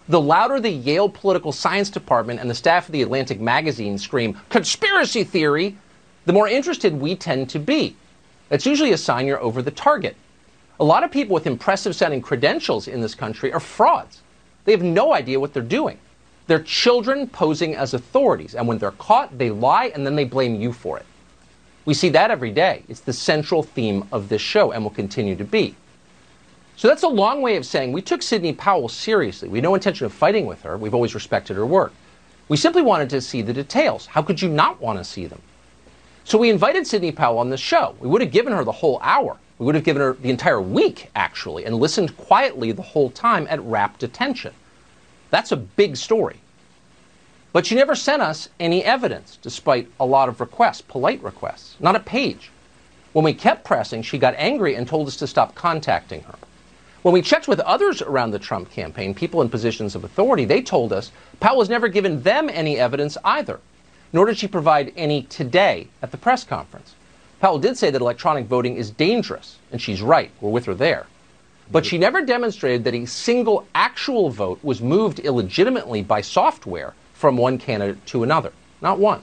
The 0.08 0.20
louder 0.20 0.58
the 0.58 0.70
Yale 0.70 1.08
Political 1.08 1.52
Science 1.52 1.90
Department 1.90 2.40
and 2.40 2.48
the 2.48 2.54
staff 2.54 2.86
of 2.86 2.92
the 2.92 3.02
Atlantic 3.02 3.40
magazine 3.40 3.98
scream, 3.98 4.40
conspiracy 4.48 5.22
theory, 5.22 5.76
the 6.24 6.32
more 6.32 6.48
interested 6.48 6.98
we 6.98 7.14
tend 7.14 7.50
to 7.50 7.58
be. 7.58 7.94
That's 8.48 8.66
usually 8.66 8.92
a 8.92 8.98
sign 8.98 9.26
you're 9.26 9.40
over 9.40 9.62
the 9.62 9.70
target. 9.70 10.16
A 10.80 10.84
lot 10.84 11.04
of 11.04 11.10
people 11.10 11.34
with 11.34 11.46
impressive 11.46 11.94
sounding 11.94 12.22
credentials 12.22 12.88
in 12.88 13.00
this 13.00 13.14
country 13.14 13.52
are 13.52 13.60
frauds. 13.60 14.22
They 14.64 14.72
have 14.72 14.82
no 14.82 15.12
idea 15.12 15.38
what 15.38 15.52
they're 15.52 15.62
doing. 15.62 15.98
They're 16.48 16.62
children 16.62 17.28
posing 17.28 17.76
as 17.76 17.92
authorities, 17.92 18.54
and 18.54 18.66
when 18.66 18.78
they're 18.78 18.90
caught, 18.92 19.36
they 19.36 19.50
lie 19.50 19.92
and 19.94 20.04
then 20.04 20.16
they 20.16 20.24
blame 20.24 20.58
you 20.58 20.72
for 20.72 20.98
it. 20.98 21.04
We 21.84 21.92
see 21.92 22.08
that 22.08 22.30
every 22.30 22.50
day. 22.50 22.84
It's 22.88 23.00
the 23.00 23.12
central 23.12 23.62
theme 23.62 24.08
of 24.12 24.30
this 24.30 24.40
show 24.40 24.72
and 24.72 24.82
will 24.82 24.90
continue 24.90 25.36
to 25.36 25.44
be. 25.44 25.76
So 26.76 26.88
that's 26.88 27.02
a 27.02 27.08
long 27.08 27.42
way 27.42 27.56
of 27.56 27.66
saying 27.66 27.92
we 27.92 28.00
took 28.00 28.22
Sidney 28.22 28.54
Powell 28.54 28.88
seriously. 28.88 29.48
We 29.48 29.58
had 29.58 29.62
no 29.64 29.74
intention 29.74 30.06
of 30.06 30.12
fighting 30.12 30.46
with 30.46 30.62
her. 30.62 30.78
We've 30.78 30.94
always 30.94 31.14
respected 31.14 31.54
her 31.54 31.66
work. 31.66 31.92
We 32.48 32.56
simply 32.56 32.80
wanted 32.80 33.10
to 33.10 33.20
see 33.20 33.42
the 33.42 33.52
details. 33.52 34.06
How 34.06 34.22
could 34.22 34.40
you 34.40 34.48
not 34.48 34.80
want 34.80 34.98
to 34.98 35.04
see 35.04 35.26
them? 35.26 35.42
So 36.24 36.38
we 36.38 36.48
invited 36.48 36.86
Sidney 36.86 37.12
Powell 37.12 37.38
on 37.38 37.50
the 37.50 37.58
show. 37.58 37.94
We 38.00 38.08
would 38.08 38.22
have 38.22 38.30
given 38.30 38.54
her 38.54 38.64
the 38.64 38.72
whole 38.72 39.00
hour. 39.02 39.36
We 39.58 39.66
would 39.66 39.74
have 39.74 39.84
given 39.84 40.00
her 40.00 40.14
the 40.14 40.30
entire 40.30 40.62
week, 40.62 41.10
actually, 41.14 41.66
and 41.66 41.76
listened 41.76 42.16
quietly 42.16 42.72
the 42.72 42.80
whole 42.80 43.10
time 43.10 43.46
at 43.50 43.60
rapt 43.64 44.02
attention. 44.02 44.54
That's 45.30 45.52
a 45.52 45.56
big 45.56 45.96
story. 45.96 46.40
But 47.52 47.66
she 47.66 47.74
never 47.74 47.94
sent 47.94 48.22
us 48.22 48.48
any 48.60 48.84
evidence, 48.84 49.38
despite 49.40 49.88
a 49.98 50.06
lot 50.06 50.28
of 50.28 50.40
requests, 50.40 50.82
polite 50.82 51.22
requests, 51.22 51.76
not 51.80 51.96
a 51.96 52.00
page. 52.00 52.50
When 53.12 53.24
we 53.24 53.32
kept 53.32 53.64
pressing, 53.64 54.02
she 54.02 54.18
got 54.18 54.34
angry 54.36 54.74
and 54.74 54.86
told 54.86 55.08
us 55.08 55.16
to 55.16 55.26
stop 55.26 55.54
contacting 55.54 56.22
her. 56.22 56.34
When 57.02 57.14
we 57.14 57.22
checked 57.22 57.48
with 57.48 57.60
others 57.60 58.02
around 58.02 58.32
the 58.32 58.38
Trump 58.38 58.70
campaign, 58.70 59.14
people 59.14 59.40
in 59.40 59.48
positions 59.48 59.94
of 59.94 60.04
authority, 60.04 60.44
they 60.44 60.60
told 60.60 60.92
us 60.92 61.10
Powell 61.40 61.60
has 61.60 61.70
never 61.70 61.88
given 61.88 62.22
them 62.22 62.50
any 62.50 62.78
evidence 62.78 63.16
either, 63.24 63.60
nor 64.12 64.26
did 64.26 64.36
she 64.36 64.48
provide 64.48 64.92
any 64.96 65.22
today 65.22 65.88
at 66.02 66.10
the 66.10 66.18
press 66.18 66.44
conference. 66.44 66.94
Powell 67.40 67.58
did 67.58 67.78
say 67.78 67.90
that 67.90 68.00
electronic 68.00 68.46
voting 68.46 68.76
is 68.76 68.90
dangerous, 68.90 69.58
and 69.70 69.80
she's 69.80 70.02
right. 70.02 70.30
We're 70.40 70.50
with 70.50 70.66
her 70.66 70.74
there. 70.74 71.06
But 71.70 71.84
she 71.84 71.98
never 71.98 72.24
demonstrated 72.24 72.84
that 72.84 72.94
a 72.94 73.04
single 73.04 73.66
actual 73.74 74.30
vote 74.30 74.58
was 74.62 74.80
moved 74.80 75.20
illegitimately 75.20 76.02
by 76.02 76.22
software 76.22 76.94
from 77.12 77.36
one 77.36 77.58
candidate 77.58 78.04
to 78.06 78.22
another. 78.22 78.52
Not 78.80 78.98
one. 78.98 79.22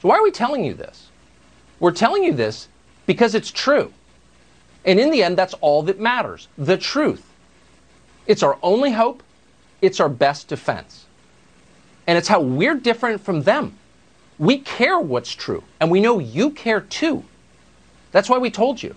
So, 0.00 0.08
why 0.08 0.16
are 0.16 0.22
we 0.22 0.30
telling 0.30 0.64
you 0.64 0.74
this? 0.74 1.10
We're 1.80 1.92
telling 1.92 2.22
you 2.22 2.32
this 2.32 2.68
because 3.06 3.34
it's 3.34 3.50
true. 3.50 3.92
And 4.84 5.00
in 5.00 5.10
the 5.10 5.22
end, 5.22 5.36
that's 5.36 5.54
all 5.54 5.82
that 5.84 5.98
matters 5.98 6.48
the 6.56 6.76
truth. 6.76 7.24
It's 8.26 8.42
our 8.42 8.58
only 8.62 8.92
hope, 8.92 9.22
it's 9.82 9.98
our 9.98 10.08
best 10.08 10.48
defense. 10.48 11.06
And 12.06 12.16
it's 12.16 12.28
how 12.28 12.40
we're 12.40 12.74
different 12.74 13.20
from 13.20 13.42
them. 13.42 13.76
We 14.38 14.58
care 14.58 15.00
what's 15.00 15.32
true, 15.32 15.64
and 15.80 15.90
we 15.90 16.00
know 16.00 16.20
you 16.20 16.50
care 16.50 16.80
too. 16.80 17.24
That's 18.12 18.28
why 18.28 18.38
we 18.38 18.50
told 18.50 18.82
you. 18.82 18.94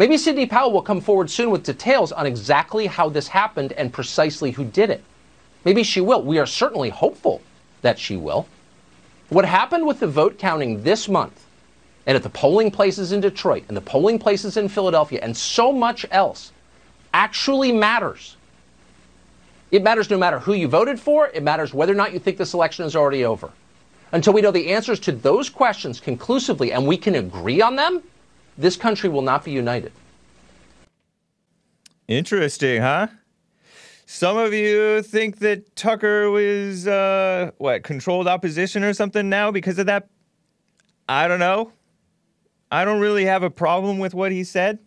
Maybe 0.00 0.16
Sidney 0.16 0.46
Powell 0.46 0.72
will 0.72 0.80
come 0.80 1.02
forward 1.02 1.30
soon 1.30 1.50
with 1.50 1.62
details 1.62 2.10
on 2.10 2.24
exactly 2.24 2.86
how 2.86 3.10
this 3.10 3.28
happened 3.28 3.72
and 3.72 3.92
precisely 3.92 4.50
who 4.50 4.64
did 4.64 4.88
it. 4.88 5.04
Maybe 5.66 5.82
she 5.82 6.00
will. 6.00 6.22
We 6.22 6.38
are 6.38 6.46
certainly 6.46 6.88
hopeful 6.88 7.42
that 7.82 7.98
she 7.98 8.16
will. 8.16 8.46
What 9.28 9.44
happened 9.44 9.86
with 9.86 10.00
the 10.00 10.06
vote 10.06 10.38
counting 10.38 10.82
this 10.84 11.06
month 11.06 11.44
and 12.06 12.16
at 12.16 12.22
the 12.22 12.30
polling 12.30 12.70
places 12.70 13.12
in 13.12 13.20
Detroit 13.20 13.64
and 13.68 13.76
the 13.76 13.82
polling 13.82 14.18
places 14.18 14.56
in 14.56 14.70
Philadelphia 14.70 15.20
and 15.22 15.36
so 15.36 15.70
much 15.70 16.06
else 16.10 16.50
actually 17.12 17.70
matters. 17.70 18.38
It 19.70 19.82
matters 19.82 20.08
no 20.08 20.16
matter 20.16 20.38
who 20.38 20.54
you 20.54 20.66
voted 20.66 20.98
for, 20.98 21.28
it 21.28 21.42
matters 21.42 21.74
whether 21.74 21.92
or 21.92 21.96
not 21.96 22.14
you 22.14 22.18
think 22.18 22.38
this 22.38 22.54
election 22.54 22.86
is 22.86 22.96
already 22.96 23.26
over. 23.26 23.50
Until 24.12 24.32
we 24.32 24.40
know 24.40 24.50
the 24.50 24.72
answers 24.72 24.98
to 25.00 25.12
those 25.12 25.50
questions 25.50 26.00
conclusively 26.00 26.72
and 26.72 26.86
we 26.86 26.96
can 26.96 27.16
agree 27.16 27.60
on 27.60 27.76
them, 27.76 28.02
this 28.58 28.76
country 28.76 29.08
will 29.08 29.22
not 29.22 29.44
be 29.44 29.52
united. 29.52 29.92
Interesting, 32.08 32.82
huh? 32.82 33.06
Some 34.06 34.36
of 34.36 34.52
you 34.52 35.02
think 35.02 35.38
that 35.38 35.76
Tucker 35.76 36.30
was 36.30 36.88
uh, 36.88 37.52
what 37.58 37.84
controlled 37.84 38.26
opposition 38.26 38.82
or 38.82 38.92
something 38.92 39.28
now 39.28 39.52
because 39.52 39.78
of 39.78 39.86
that. 39.86 40.08
I 41.08 41.28
don't 41.28 41.38
know. 41.38 41.72
I 42.72 42.84
don't 42.84 43.00
really 43.00 43.24
have 43.24 43.44
a 43.44 43.50
problem 43.50 44.00
with 44.00 44.12
what 44.14 44.32
he 44.32 44.42
said. 44.42 44.80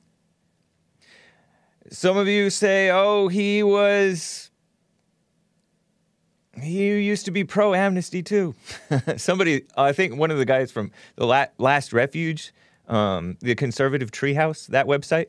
Some 1.89 2.17
of 2.17 2.27
you 2.27 2.49
say, 2.49 2.89
"Oh, 2.89 3.29
he 3.29 3.63
was 3.63 4.51
he 6.61 6.99
used 7.01 7.23
to 7.25 7.31
be 7.31 7.45
pro 7.45 7.73
amnesty 7.73 8.23
too." 8.23 8.55
Somebody, 9.15 9.63
I 9.77 9.93
think 9.93 10.17
one 10.17 10.31
of 10.31 10.37
the 10.37 10.45
guys 10.45 10.71
from 10.71 10.91
the 11.15 11.25
La- 11.25 11.47
Last 11.57 11.93
Refuge, 11.93 12.53
um, 12.87 13.37
the 13.39 13.55
Conservative 13.55 14.11
Treehouse, 14.11 14.67
that 14.67 14.85
website, 14.85 15.27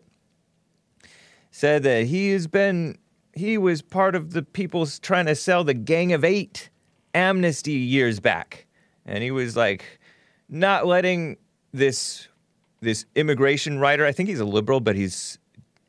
said 1.50 1.82
that 1.84 2.06
he 2.06 2.30
has 2.30 2.46
been 2.46 2.98
he 3.32 3.58
was 3.58 3.82
part 3.82 4.14
of 4.14 4.32
the 4.32 4.42
people 4.42 4.86
trying 4.86 5.26
to 5.26 5.34
sell 5.34 5.64
the 5.64 5.74
Gang 5.74 6.12
of 6.12 6.24
Eight 6.24 6.70
amnesty 7.14 7.72
years 7.72 8.20
back, 8.20 8.66
and 9.06 9.22
he 9.22 9.30
was 9.30 9.56
like 9.56 9.84
not 10.48 10.86
letting 10.86 11.36
this 11.72 12.28
this 12.80 13.06
immigration 13.14 13.78
writer. 13.78 14.04
I 14.04 14.12
think 14.12 14.28
he's 14.28 14.40
a 14.40 14.44
liberal, 14.44 14.80
but 14.80 14.96
he's 14.96 15.38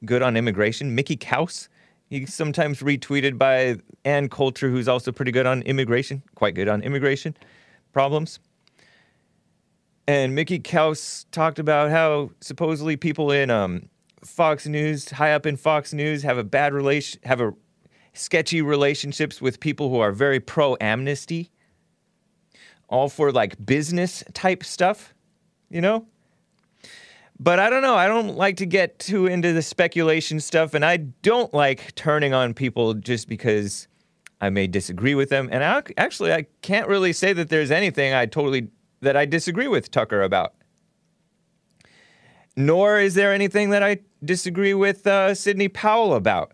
good 0.05 0.21
on 0.21 0.37
immigration. 0.37 0.95
Mickey 0.95 1.17
Kaus. 1.17 1.67
He's 2.07 2.35
sometimes 2.35 2.81
retweeted 2.81 3.39
by 3.39 3.77
Ann 4.05 4.29
Coulter, 4.29 4.69
who's 4.69 4.87
also 4.87 5.11
pretty 5.11 5.31
good 5.31 5.47
on 5.47 5.63
immigration, 5.63 6.21
quite 6.35 6.53
good 6.53 6.67
on 6.67 6.83
immigration 6.83 7.35
problems. 7.93 8.39
And 10.07 10.35
Mickey 10.35 10.59
Kaus 10.59 11.25
talked 11.31 11.57
about 11.57 11.89
how 11.89 12.31
supposedly 12.39 12.95
people 12.95 13.31
in 13.31 13.49
um, 13.49 13.89
Fox 14.23 14.67
News, 14.67 15.09
high 15.09 15.33
up 15.33 15.45
in 15.45 15.57
Fox 15.57 15.93
News, 15.93 16.21
have 16.23 16.37
a 16.37 16.43
bad 16.43 16.73
relation, 16.73 17.19
have 17.23 17.41
a 17.41 17.53
sketchy 18.13 18.61
relationships 18.61 19.41
with 19.41 19.59
people 19.59 19.89
who 19.89 19.99
are 19.99 20.11
very 20.11 20.39
pro 20.39 20.77
amnesty, 20.79 21.51
all 22.87 23.09
for 23.09 23.31
like 23.31 23.63
business 23.65 24.23
type 24.33 24.63
stuff, 24.63 25.13
you 25.69 25.81
know? 25.81 26.05
But 27.39 27.59
I 27.59 27.69
don't 27.69 27.81
know. 27.81 27.95
I 27.95 28.07
don't 28.07 28.37
like 28.37 28.57
to 28.57 28.65
get 28.65 28.97
too 28.99 29.25
into 29.25 29.51
the 29.51 29.61
speculation 29.61 30.39
stuff, 30.39 30.73
and 30.73 30.85
I 30.85 30.97
don't 30.97 31.53
like 31.53 31.93
turning 31.95 32.33
on 32.33 32.53
people 32.53 32.93
just 32.93 33.27
because 33.27 33.87
I 34.39 34.49
may 34.49 34.67
disagree 34.67 35.15
with 35.15 35.29
them. 35.29 35.49
And 35.51 35.63
I, 35.63 35.81
actually, 35.97 36.31
I 36.31 36.45
can't 36.61 36.87
really 36.87 37.11
say 37.11 37.33
that 37.33 37.49
there's 37.49 37.71
anything 37.71 38.13
I 38.13 38.25
totally 38.25 38.69
that 39.01 39.15
I 39.15 39.25
disagree 39.25 39.67
with 39.67 39.91
Tucker 39.91 40.21
about. 40.21 40.53
Nor 42.57 42.99
is 42.99 43.15
there 43.15 43.33
anything 43.33 43.71
that 43.71 43.83
I 43.83 43.99
disagree 44.23 44.73
with 44.73 45.05
uh, 45.05 45.35
Sidney 45.35 45.67
Powell 45.67 46.13
about. 46.13 46.53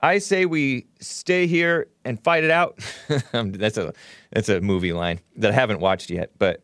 I 0.00 0.18
say 0.18 0.46
we 0.46 0.86
stay 1.00 1.46
here 1.46 1.88
and 2.04 2.22
fight 2.24 2.42
it 2.42 2.50
out. 2.50 2.78
that's 3.32 3.76
a 3.76 3.92
that's 4.32 4.48
a 4.48 4.60
movie 4.60 4.92
line 4.92 5.20
that 5.36 5.52
I 5.52 5.54
haven't 5.54 5.80
watched 5.80 6.10
yet, 6.10 6.30
but 6.38 6.62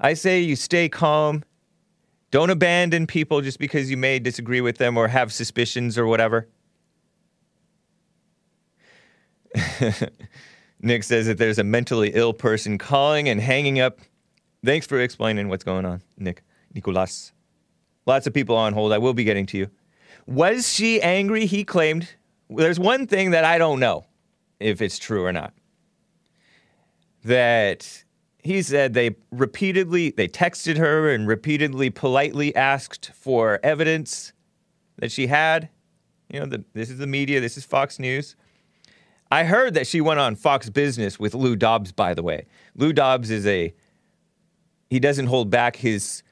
I 0.00 0.14
say 0.14 0.40
you 0.40 0.56
stay 0.56 0.88
calm. 0.88 1.44
Don't 2.32 2.50
abandon 2.50 3.06
people 3.06 3.40
just 3.40 3.58
because 3.58 3.90
you 3.90 3.96
may 3.96 4.18
disagree 4.18 4.60
with 4.60 4.78
them 4.78 4.96
or 4.96 5.06
have 5.06 5.32
suspicions 5.32 5.96
or 5.96 6.06
whatever. 6.06 6.48
Nick 10.82 11.04
says 11.04 11.26
that 11.26 11.38
there's 11.38 11.58
a 11.58 11.64
mentally 11.64 12.10
ill 12.12 12.32
person 12.32 12.76
calling 12.76 13.28
and 13.28 13.40
hanging 13.40 13.78
up. 13.78 14.00
Thanks 14.64 14.86
for 14.86 15.00
explaining 15.00 15.48
what's 15.48 15.64
going 15.64 15.84
on, 15.84 16.02
Nick. 16.18 16.42
Nicolas. 16.74 17.32
Lots 18.04 18.26
of 18.26 18.34
people 18.34 18.56
on 18.56 18.72
hold. 18.72 18.92
I 18.92 18.98
will 18.98 19.14
be 19.14 19.24
getting 19.24 19.46
to 19.46 19.58
you. 19.58 19.70
Was 20.26 20.72
she 20.72 21.00
angry? 21.00 21.46
He 21.46 21.64
claimed. 21.64 22.08
There's 22.50 22.80
one 22.80 23.06
thing 23.06 23.30
that 23.30 23.44
I 23.44 23.58
don't 23.58 23.78
know 23.78 24.06
if 24.58 24.82
it's 24.82 24.98
true 24.98 25.24
or 25.24 25.32
not. 25.32 25.52
That 27.24 28.04
he 28.42 28.62
said 28.62 28.94
they 28.94 29.14
repeatedly 29.30 30.10
they 30.10 30.26
texted 30.26 30.76
her 30.78 31.10
and 31.10 31.28
repeatedly 31.28 31.90
politely 31.90 32.54
asked 32.56 33.12
for 33.14 33.60
evidence 33.62 34.32
that 34.98 35.12
she 35.12 35.28
had. 35.28 35.68
You 36.28 36.40
know, 36.40 36.46
the, 36.46 36.64
this 36.72 36.90
is 36.90 36.98
the 36.98 37.06
media, 37.06 37.40
this 37.40 37.56
is 37.56 37.64
Fox 37.64 37.98
News. 37.98 38.34
I 39.32 39.44
heard 39.44 39.72
that 39.74 39.86
she 39.86 40.02
went 40.02 40.20
on 40.20 40.34
Fox 40.34 40.68
Business 40.68 41.18
with 41.18 41.34
Lou 41.34 41.56
Dobbs, 41.56 41.90
by 41.90 42.12
the 42.12 42.22
way. 42.22 42.44
Lou 42.76 42.92
Dobbs 42.92 43.30
is 43.30 43.46
a 43.46 43.72
he 44.90 45.00
doesn't 45.00 45.24
hold 45.24 45.48
back 45.48 45.76
his 45.76 46.22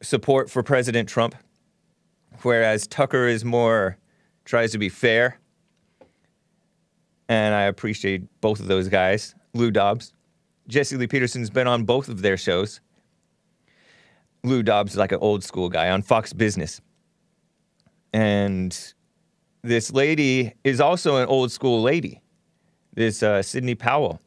support 0.00 0.48
for 0.48 0.62
President 0.62 1.08
Trump, 1.08 1.34
whereas 2.42 2.86
Tucker 2.86 3.26
is 3.26 3.44
more 3.44 3.98
tries 4.44 4.70
to 4.70 4.78
be 4.78 4.88
fair. 4.88 5.40
And 7.28 7.56
I 7.56 7.62
appreciate 7.62 8.22
both 8.40 8.60
of 8.60 8.68
those 8.68 8.88
guys. 8.88 9.34
Lou 9.52 9.72
Dobbs, 9.72 10.12
Jesse 10.68 10.96
Lee 10.96 11.08
Peterson's 11.08 11.50
been 11.50 11.66
on 11.66 11.82
both 11.82 12.08
of 12.08 12.22
their 12.22 12.36
shows. 12.36 12.80
Lou 14.44 14.62
Dobbs 14.62 14.92
is 14.92 14.96
like 14.96 15.10
an 15.10 15.18
old 15.20 15.42
school 15.42 15.68
guy 15.68 15.90
on 15.90 16.02
Fox 16.02 16.32
Business. 16.32 16.80
And 18.12 18.94
this 19.66 19.92
lady 19.92 20.52
is 20.64 20.80
also 20.80 21.16
an 21.16 21.28
old 21.28 21.52
school 21.52 21.82
lady. 21.82 22.22
This 22.94 23.22
uh, 23.22 23.42
Sidney 23.42 23.74
Powell. 23.74 24.20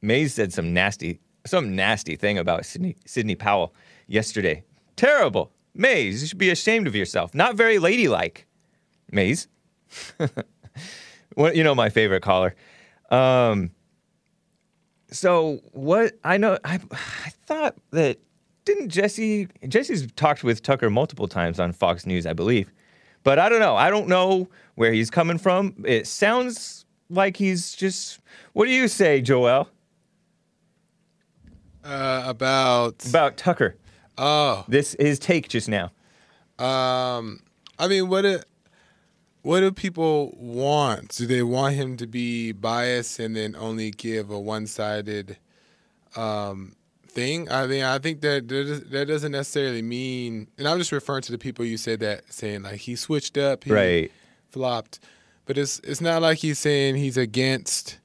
Mays 0.00 0.34
said 0.34 0.52
some 0.52 0.72
nasty, 0.72 1.20
some 1.46 1.76
nasty 1.76 2.16
thing 2.16 2.36
about 2.38 2.66
Sydney, 2.66 2.96
Sidney 3.06 3.36
Powell 3.36 3.74
yesterday. 4.08 4.64
Terrible. 4.96 5.52
Mays, 5.74 6.22
you 6.22 6.28
should 6.28 6.38
be 6.38 6.50
ashamed 6.50 6.86
of 6.86 6.94
yourself. 6.94 7.34
Not 7.34 7.54
very 7.54 7.78
ladylike. 7.78 8.46
Mays. 9.10 9.48
You 11.36 11.64
know, 11.64 11.74
my 11.74 11.88
favorite 11.88 12.22
caller. 12.22 12.54
Um, 13.10 13.70
so 15.10 15.60
what 15.72 16.14
I 16.24 16.36
know, 16.36 16.58
I 16.64 16.78
I 16.90 17.30
thought 17.46 17.76
that 17.90 18.18
didn't 18.64 18.90
Jesse 18.90 19.48
Jesse's 19.68 20.06
talked 20.12 20.44
with 20.44 20.62
Tucker 20.62 20.90
multiple 20.90 21.28
times 21.28 21.58
on 21.58 21.72
Fox 21.72 22.06
News, 22.06 22.26
I 22.26 22.32
believe, 22.32 22.72
but 23.22 23.38
I 23.38 23.48
don't 23.48 23.60
know. 23.60 23.76
I 23.76 23.90
don't 23.90 24.08
know 24.08 24.48
where 24.74 24.92
he's 24.92 25.10
coming 25.10 25.38
from. 25.38 25.74
It 25.84 26.06
sounds 26.06 26.84
like 27.10 27.36
he's 27.36 27.74
just. 27.74 28.20
What 28.52 28.66
do 28.66 28.70
you 28.72 28.88
say, 28.88 29.20
Joel, 29.20 29.68
Uh, 31.84 32.22
about 32.26 33.04
about 33.08 33.36
Tucker? 33.36 33.76
oh, 34.18 34.64
This 34.68 34.94
his 34.98 35.18
take 35.18 35.48
just 35.48 35.68
now. 35.68 35.90
um, 36.58 37.40
I 37.78 37.88
mean, 37.88 38.08
what 38.08 38.22
do 38.22 38.40
what 39.42 39.60
do 39.60 39.72
people 39.72 40.34
want? 40.38 41.16
Do 41.16 41.26
they 41.26 41.42
want 41.42 41.74
him 41.74 41.96
to 41.96 42.06
be 42.06 42.52
biased 42.52 43.18
and 43.18 43.34
then 43.34 43.56
only 43.56 43.90
give 43.90 44.30
a 44.30 44.38
one-sided 44.38 45.36
um, 46.14 46.76
thing? 47.12 47.50
I 47.50 47.66
mean, 47.66 47.84
I 47.84 47.98
think 47.98 48.20
that 48.22 48.48
that 48.48 48.64
does- 48.64 48.80
that 48.90 49.06
doesn't 49.08 49.32
necessarily 49.32 49.82
mean. 49.82 50.48
And 50.58 50.66
I'm 50.68 50.78
just 50.78 50.92
referring 50.92 51.22
to 51.22 51.32
the 51.32 51.38
people 51.38 51.64
you 51.64 51.76
said 51.76 52.00
that 52.00 52.32
saying 52.32 52.62
like 52.62 52.80
he 52.80 52.96
switched 52.96 53.36
up, 53.38 53.64
he 53.64 53.72
Right. 53.72 54.12
flopped, 54.50 54.98
but 55.46 55.56
it's 55.58 55.80
it's 55.84 56.00
not 56.00 56.22
like 56.22 56.38
he's 56.38 56.58
saying 56.58 56.96
he's 56.96 57.16
against 57.16 57.98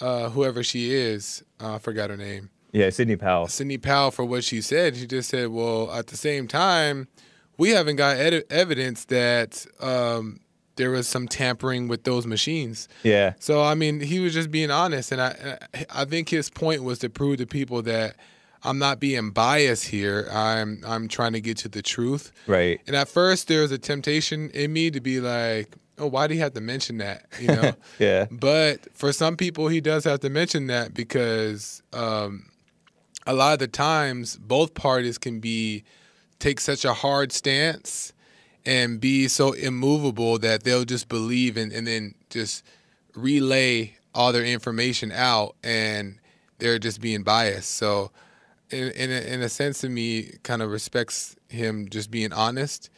uh, 0.00 0.30
whoever 0.30 0.62
she 0.62 0.92
is. 0.94 1.42
Uh, 1.60 1.74
I 1.74 1.78
forgot 1.78 2.10
her 2.10 2.16
name. 2.16 2.50
Yeah, 2.72 2.88
Sidney 2.90 3.16
Powell. 3.16 3.46
Sidney 3.48 3.78
Powell 3.78 4.10
for 4.10 4.24
what 4.24 4.42
she 4.44 4.60
said. 4.62 4.96
She 4.96 5.06
just 5.06 5.28
said, 5.28 5.48
well, 5.50 5.92
at 5.92 6.06
the 6.06 6.16
same 6.16 6.48
time, 6.48 7.06
we 7.58 7.70
haven't 7.70 7.96
got 7.96 8.16
ed- 8.16 8.44
evidence 8.48 9.04
that 9.06 9.66
um, 9.80 10.40
there 10.76 10.90
was 10.90 11.06
some 11.06 11.28
tampering 11.28 11.86
with 11.86 12.04
those 12.04 12.26
machines. 12.26 12.88
Yeah. 13.02 13.34
So 13.38 13.62
I 13.62 13.74
mean, 13.74 14.00
he 14.00 14.20
was 14.20 14.32
just 14.32 14.50
being 14.50 14.70
honest, 14.70 15.12
and 15.12 15.20
I 15.20 15.58
I 15.90 16.04
think 16.06 16.30
his 16.30 16.48
point 16.50 16.82
was 16.82 16.98
to 17.00 17.10
prove 17.10 17.36
to 17.38 17.46
people 17.46 17.82
that 17.82 18.16
I'm 18.64 18.78
not 18.78 19.00
being 19.00 19.30
biased 19.30 19.86
here. 19.86 20.28
I'm 20.30 20.82
I'm 20.86 21.08
trying 21.08 21.32
to 21.32 21.40
get 21.40 21.56
to 21.58 21.68
the 21.68 21.82
truth. 21.82 22.32
Right. 22.46 22.80
And 22.86 22.94
at 22.94 23.08
first, 23.08 23.48
there 23.48 23.62
was 23.62 23.72
a 23.72 23.78
temptation 23.78 24.50
in 24.50 24.72
me 24.72 24.90
to 24.90 25.00
be 25.00 25.20
like, 25.20 25.74
oh, 25.98 26.06
why 26.06 26.26
do 26.26 26.34
you 26.34 26.40
have 26.40 26.54
to 26.54 26.60
mention 26.60 26.98
that? 26.98 27.26
You 27.40 27.48
know. 27.48 27.72
Yeah. 27.98 28.26
But 28.30 28.92
for 28.96 29.12
some 29.12 29.36
people, 29.36 29.68
he 29.68 29.80
does 29.80 30.04
have 30.04 30.20
to 30.20 30.30
mention 30.30 30.66
that 30.68 30.94
because 30.94 31.82
um, 31.92 32.46
a 33.26 33.34
lot 33.34 33.52
of 33.52 33.58
the 33.58 33.68
times 33.68 34.36
both 34.36 34.74
parties 34.74 35.18
can 35.18 35.40
be 35.40 35.84
take 36.38 36.58
such 36.58 36.84
a 36.84 36.92
hard 36.92 37.32
stance 37.32 38.12
and 38.64 39.00
be 39.00 39.28
so 39.28 39.52
immovable 39.52 40.38
that 40.38 40.64
they'll 40.64 40.84
just 40.84 41.08
believe 41.08 41.56
and, 41.56 41.72
and 41.72 41.86
then 41.86 42.14
just 42.30 42.64
relay 43.14 43.94
all 44.14 44.32
their 44.32 44.44
information 44.44 45.12
out 45.12 45.54
and 45.62 46.18
they're 46.58 46.78
just 46.78 47.00
being 47.00 47.22
biased. 47.22 47.70
So 47.70 48.10
in 48.72 48.90
in 48.92 49.10
a, 49.10 49.20
in 49.34 49.42
a 49.42 49.48
sense 49.48 49.80
to 49.80 49.88
me 49.88 50.38
kind 50.42 50.62
of 50.62 50.70
respects 50.70 51.36
him 51.48 51.88
just 51.88 52.10
being 52.10 52.32
honest. 52.32 52.90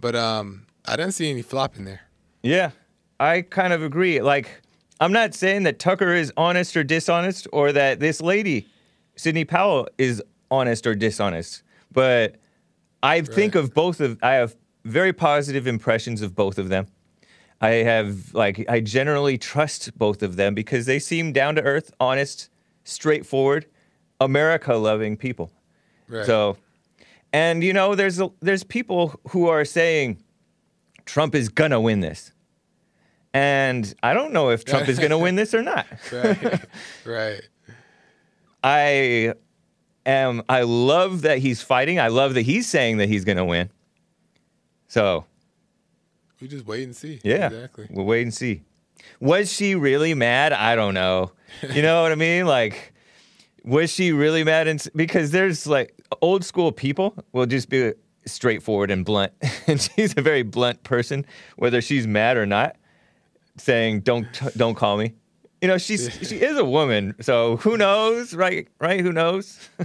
But 0.00 0.16
um 0.16 0.66
I 0.86 0.96
didn't 0.96 1.12
see 1.12 1.30
any 1.30 1.42
flop 1.42 1.76
in 1.76 1.84
there. 1.84 2.02
Yeah, 2.42 2.70
I 3.18 3.42
kind 3.42 3.72
of 3.72 3.82
agree. 3.82 4.20
Like, 4.20 4.62
I'm 4.98 5.12
not 5.12 5.34
saying 5.34 5.64
that 5.64 5.78
Tucker 5.78 6.14
is 6.14 6.32
honest 6.36 6.76
or 6.76 6.82
dishonest, 6.82 7.46
or 7.52 7.72
that 7.72 8.00
this 8.00 8.20
lady, 8.20 8.66
Sidney 9.16 9.44
Powell, 9.44 9.88
is 9.98 10.22
honest 10.50 10.86
or 10.86 10.94
dishonest. 10.94 11.62
But 11.92 12.36
I 13.02 13.20
think 13.20 13.54
of 13.54 13.74
both 13.74 14.00
of. 14.00 14.18
I 14.22 14.32
have 14.32 14.56
very 14.84 15.12
positive 15.12 15.66
impressions 15.66 16.22
of 16.22 16.34
both 16.34 16.58
of 16.58 16.70
them. 16.70 16.86
I 17.60 17.70
have 17.70 18.32
like 18.32 18.64
I 18.68 18.80
generally 18.80 19.36
trust 19.36 19.96
both 19.98 20.22
of 20.22 20.36
them 20.36 20.54
because 20.54 20.86
they 20.86 20.98
seem 20.98 21.32
down 21.32 21.56
to 21.56 21.62
earth, 21.62 21.92
honest, 22.00 22.48
straightforward, 22.84 23.66
America 24.20 24.74
loving 24.74 25.16
people. 25.16 25.50
Right. 26.08 26.26
So, 26.26 26.56
and 27.32 27.62
you 27.62 27.72
know, 27.72 27.94
there's 27.94 28.20
a, 28.20 28.30
there's 28.40 28.64
people 28.64 29.18
who 29.30 29.48
are 29.48 29.64
saying 29.64 30.22
Trump 31.04 31.34
is 31.34 31.48
gonna 31.48 31.80
win 31.80 32.00
this, 32.00 32.32
and 33.32 33.92
I 34.02 34.12
don't 34.14 34.32
know 34.32 34.50
if 34.50 34.64
Trump 34.64 34.88
is 34.88 34.98
gonna 34.98 35.18
win 35.18 35.36
this 35.36 35.54
or 35.54 35.62
not. 35.62 35.86
right. 36.12 36.60
right. 37.04 37.42
I 38.62 39.34
am. 40.04 40.42
I 40.48 40.62
love 40.62 41.22
that 41.22 41.38
he's 41.38 41.62
fighting. 41.62 41.98
I 41.98 42.08
love 42.08 42.34
that 42.34 42.42
he's 42.42 42.68
saying 42.68 42.98
that 42.98 43.08
he's 43.08 43.24
gonna 43.24 43.44
win. 43.44 43.70
So 44.88 45.24
We 46.40 46.48
just 46.48 46.66
wait 46.66 46.82
and 46.84 46.94
see. 46.96 47.20
yeah, 47.22 47.46
Exactly. 47.46 47.86
we'll 47.90 48.04
wait 48.06 48.22
and 48.22 48.34
see. 48.34 48.62
Was 49.20 49.52
she 49.52 49.74
really 49.76 50.14
mad? 50.14 50.52
I 50.52 50.74
don't 50.74 50.94
know. 50.94 51.32
You 51.72 51.80
know 51.82 52.02
what 52.02 52.12
I 52.12 52.16
mean? 52.16 52.46
Like, 52.46 52.89
was 53.64 53.90
she 53.90 54.12
really 54.12 54.44
mad? 54.44 54.68
And 54.68 54.84
because 54.94 55.30
there's 55.30 55.66
like 55.66 55.94
old 56.22 56.44
school 56.44 56.72
people 56.72 57.14
will 57.32 57.46
just 57.46 57.68
be 57.68 57.92
straightforward 58.26 58.90
and 58.90 59.04
blunt, 59.04 59.32
and 59.66 59.80
she's 59.80 60.14
a 60.16 60.22
very 60.22 60.42
blunt 60.42 60.82
person, 60.82 61.26
whether 61.56 61.80
she's 61.80 62.06
mad 62.06 62.36
or 62.36 62.46
not, 62.46 62.76
saying 63.56 64.00
"don't 64.00 64.26
don't 64.56 64.74
call 64.74 64.96
me." 64.96 65.14
You 65.60 65.68
know, 65.68 65.78
she's 65.78 66.10
she 66.26 66.40
is 66.40 66.56
a 66.56 66.64
woman, 66.64 67.14
so 67.20 67.56
who 67.58 67.76
knows, 67.76 68.34
right? 68.34 68.68
Right? 68.78 69.00
Who 69.00 69.12
knows? 69.12 69.68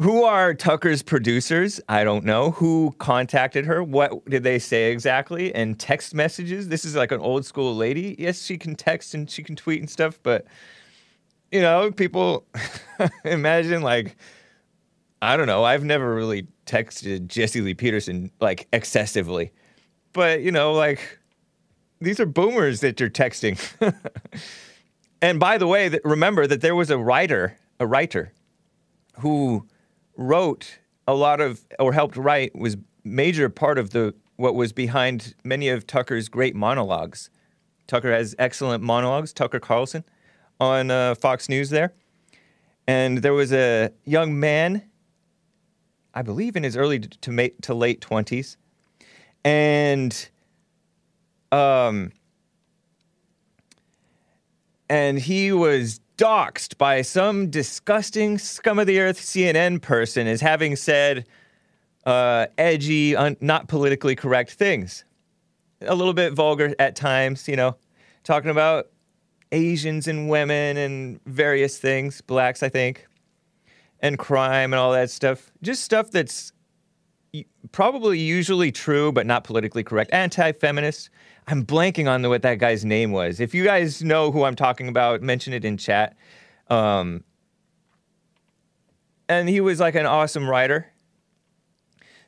Who 0.00 0.22
are 0.22 0.54
Tucker's 0.54 1.02
producers? 1.02 1.80
I 1.88 2.04
don't 2.04 2.24
know. 2.24 2.52
Who 2.52 2.94
contacted 2.98 3.66
her? 3.66 3.82
What 3.82 4.24
did 4.26 4.44
they 4.44 4.60
say 4.60 4.92
exactly? 4.92 5.52
And 5.52 5.76
text 5.76 6.14
messages? 6.14 6.68
This 6.68 6.84
is 6.84 6.94
like 6.94 7.10
an 7.10 7.18
old 7.18 7.44
school 7.44 7.74
lady. 7.74 8.14
Yes, 8.16 8.44
she 8.44 8.58
can 8.58 8.76
text 8.76 9.12
and 9.12 9.28
she 9.28 9.42
can 9.42 9.56
tweet 9.56 9.80
and 9.80 9.90
stuff, 9.90 10.20
but 10.22 10.46
you 11.50 11.60
know, 11.60 11.90
people 11.90 12.46
imagine 13.24 13.82
like 13.82 14.16
I 15.20 15.36
don't 15.36 15.46
know. 15.46 15.64
I've 15.64 15.84
never 15.84 16.14
really 16.14 16.46
texted 16.66 17.26
Jesse 17.26 17.60
Lee 17.60 17.74
Peterson 17.74 18.30
like 18.40 18.68
excessively. 18.72 19.52
But, 20.12 20.42
you 20.42 20.52
know, 20.52 20.72
like 20.72 21.18
these 22.00 22.20
are 22.20 22.26
boomers 22.26 22.80
that 22.80 23.00
you're 23.00 23.10
texting. 23.10 23.58
and 25.22 25.40
by 25.40 25.58
the 25.58 25.66
way, 25.66 25.90
remember 26.04 26.46
that 26.46 26.60
there 26.60 26.76
was 26.76 26.90
a 26.90 26.98
writer, 26.98 27.58
a 27.80 27.86
writer 27.86 28.32
who 29.18 29.66
wrote 30.16 30.78
a 31.06 31.14
lot 31.14 31.40
of 31.40 31.64
or 31.78 31.92
helped 31.92 32.16
write 32.16 32.54
was 32.54 32.76
major 33.04 33.48
part 33.48 33.78
of 33.78 33.90
the 33.90 34.14
what 34.36 34.54
was 34.54 34.72
behind 34.72 35.34
many 35.42 35.68
of 35.68 35.84
Tucker's 35.86 36.28
great 36.28 36.54
monologues. 36.54 37.28
Tucker 37.88 38.12
has 38.12 38.36
excellent 38.38 38.84
monologues. 38.84 39.32
Tucker 39.32 39.58
Carlson 39.58 40.04
on 40.60 40.90
uh, 40.90 41.14
Fox 41.14 41.48
News 41.48 41.70
there, 41.70 41.92
and 42.86 43.18
there 43.18 43.34
was 43.34 43.52
a 43.52 43.90
young 44.04 44.38
man, 44.38 44.82
I 46.14 46.22
believe 46.22 46.56
in 46.56 46.62
his 46.62 46.76
early 46.76 47.00
to 47.00 47.30
ma- 47.30 47.54
to 47.62 47.74
late 47.74 48.00
twenties, 48.00 48.56
and 49.44 50.28
um, 51.52 52.12
and 54.88 55.18
he 55.18 55.52
was 55.52 56.00
doxxed 56.16 56.76
by 56.78 57.02
some 57.02 57.48
disgusting 57.48 58.38
scum 58.38 58.78
of 58.78 58.86
the 58.86 58.98
earth 58.98 59.20
CNN 59.20 59.80
person 59.80 60.26
as 60.26 60.40
having 60.40 60.74
said 60.74 61.26
uh, 62.04 62.46
edgy, 62.56 63.14
un- 63.14 63.36
not 63.40 63.68
politically 63.68 64.16
correct 64.16 64.52
things. 64.52 65.04
A 65.82 65.94
little 65.94 66.14
bit 66.14 66.32
vulgar 66.32 66.74
at 66.78 66.96
times, 66.96 67.46
you 67.46 67.54
know, 67.54 67.76
talking 68.24 68.50
about 68.50 68.88
Asians 69.52 70.06
and 70.06 70.28
women 70.28 70.76
and 70.76 71.24
various 71.24 71.78
things, 71.78 72.20
blacks, 72.20 72.62
I 72.62 72.68
think, 72.68 73.06
and 74.00 74.18
crime 74.18 74.72
and 74.72 74.80
all 74.80 74.92
that 74.92 75.10
stuff. 75.10 75.50
Just 75.62 75.84
stuff 75.84 76.10
that's 76.10 76.52
probably 77.72 78.18
usually 78.18 78.72
true, 78.72 79.12
but 79.12 79.26
not 79.26 79.44
politically 79.44 79.82
correct. 79.82 80.10
Anti 80.12 80.52
feminist. 80.52 81.10
I'm 81.46 81.64
blanking 81.64 82.08
on 82.08 82.22
the, 82.22 82.28
what 82.28 82.42
that 82.42 82.58
guy's 82.58 82.84
name 82.84 83.10
was. 83.10 83.40
If 83.40 83.54
you 83.54 83.64
guys 83.64 84.02
know 84.02 84.30
who 84.30 84.44
I'm 84.44 84.54
talking 84.54 84.88
about, 84.88 85.22
mention 85.22 85.52
it 85.54 85.64
in 85.64 85.78
chat. 85.78 86.16
Um, 86.68 87.24
and 89.28 89.48
he 89.48 89.60
was 89.60 89.80
like 89.80 89.94
an 89.94 90.06
awesome 90.06 90.48
writer. 90.48 90.92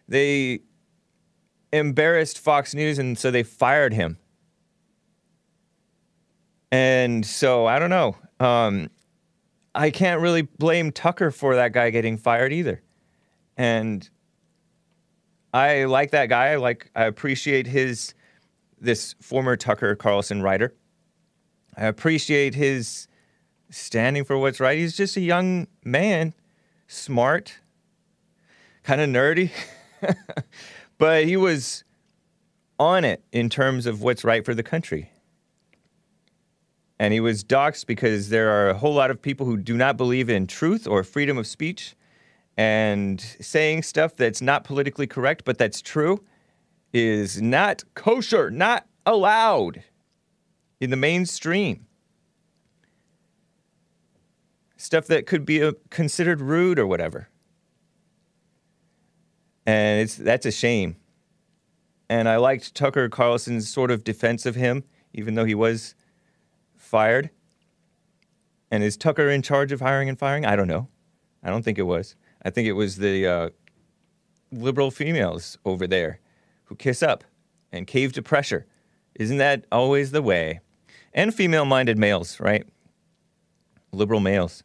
They 0.09 0.61
embarrassed 1.73 2.39
Fox 2.39 2.75
News, 2.75 2.99
and 2.99 3.19
so 3.19 3.31
they 3.31 3.43
fired 3.43 3.93
him. 3.93 4.19
And 6.73 7.25
so 7.27 7.67
I 7.67 7.79
don't 7.79 7.91
know. 7.91 8.17
Um, 8.39 8.91
I 9.75 9.91
can't 9.91 10.21
really 10.21 10.43
blame 10.43 10.93
Tucker 10.93 11.31
for 11.31 11.55
that 11.57 11.73
guy 11.73 11.91
getting 11.91 12.17
fired 12.17 12.53
either. 12.53 12.83
And 13.57 14.09
I 15.53 15.85
like 15.85 16.13
that 16.13 16.29
guy. 16.29 16.53
I 16.53 16.57
like 16.57 16.91
I 16.95 17.05
appreciate 17.05 17.67
his 17.67 18.15
this 18.81 19.15
former 19.21 19.57
Tucker 19.57 19.95
Carlson 19.95 20.43
writer. 20.43 20.75
I 21.77 21.87
appreciate 21.87 22.55
his 22.55 23.09
standing 23.71 24.25
for 24.25 24.39
what's 24.39 24.61
right. 24.61 24.79
He's 24.79 24.97
just 24.97 25.17
a 25.17 25.21
young 25.21 25.67
man, 25.85 26.35
smart, 26.89 27.59
kind 28.83 29.01
of 29.01 29.09
nerdy, 29.09 29.51
but 30.99 31.25
he 31.25 31.37
was 31.37 31.85
on 32.79 33.05
it 33.05 33.23
in 33.33 33.49
terms 33.49 33.87
of 33.87 34.03
what's 34.03 34.25
right 34.25 34.45
for 34.45 34.55
the 34.55 34.63
country. 34.63 35.10
And 37.01 37.15
he 37.15 37.21
was 37.21 37.43
doxxed 37.43 37.87
because 37.87 38.29
there 38.29 38.51
are 38.51 38.69
a 38.69 38.75
whole 38.75 38.93
lot 38.93 39.11
of 39.11 39.23
people 39.23 39.47
who 39.47 39.57
do 39.57 39.75
not 39.75 39.97
believe 39.97 40.29
in 40.29 40.47
truth 40.47 40.87
or 40.87 41.03
freedom 41.03 41.39
of 41.39 41.47
speech 41.47 41.97
and 42.59 43.19
saying 43.41 43.85
stuff 43.85 44.15
that's 44.15 44.43
not 44.43 44.65
politically 44.65 45.07
correct, 45.07 45.47
but 45.47 45.57
that's 45.57 45.81
true, 45.81 46.23
is 46.93 47.41
not 47.41 47.85
kosher, 47.95 48.51
not 48.51 48.87
allowed 49.07 49.83
in 50.79 50.91
the 50.91 50.97
mainstream. 50.97 51.87
Stuff 54.77 55.07
that 55.07 55.25
could 55.25 55.47
be 55.47 55.63
uh 55.63 55.73
considered 55.89 56.43
rude 56.43 56.79
or 56.79 56.87
whatever. 56.87 57.31
And 59.65 60.03
it's 60.03 60.17
that's 60.17 60.45
a 60.45 60.53
shame. 60.53 60.97
And 62.11 62.29
I 62.29 62.37
liked 62.37 62.75
Tucker 62.75 63.09
Carlson's 63.09 63.71
sort 63.71 63.91
of 63.91 64.05
defense 64.05 64.45
of 64.45 64.55
him, 64.55 64.85
even 65.15 65.35
though 65.35 65.47
he 65.47 65.55
was 65.55 65.95
fired. 66.91 67.31
And 68.71 68.83
is 68.83 68.97
Tucker 68.97 69.31
in 69.31 69.43
charge 69.43 69.71
of 69.71 69.81
hiring 69.81 70.09
and 70.09 70.19
firing? 70.19 70.45
I 70.45 70.57
don't 70.57 70.67
know. 70.67 70.89
I 71.43 71.49
don't 71.49 71.65
think 71.65 71.79
it 71.79 71.85
was. 71.85 72.17
I 72.43 72.51
think 72.51 72.67
it 72.67 72.73
was 72.73 72.97
the 72.97 73.27
uh, 73.27 73.51
liberal 74.51 74.91
females 74.91 75.57
over 75.65 75.87
there 75.87 76.19
who 76.65 76.75
kiss 76.75 77.03
up 77.03 77.23
and 77.73 77.87
cave 77.87 78.13
to 78.15 78.23
pressure. 78.23 78.67
Isn't 79.15 79.39
that 79.39 79.67
always 79.71 80.11
the 80.11 80.21
way? 80.21 80.61
And 81.15 81.33
female 81.33 81.65
minded 81.65 81.97
males, 81.97 82.41
right? 82.41 82.67
Liberal 83.93 84.21
males. 84.21 84.65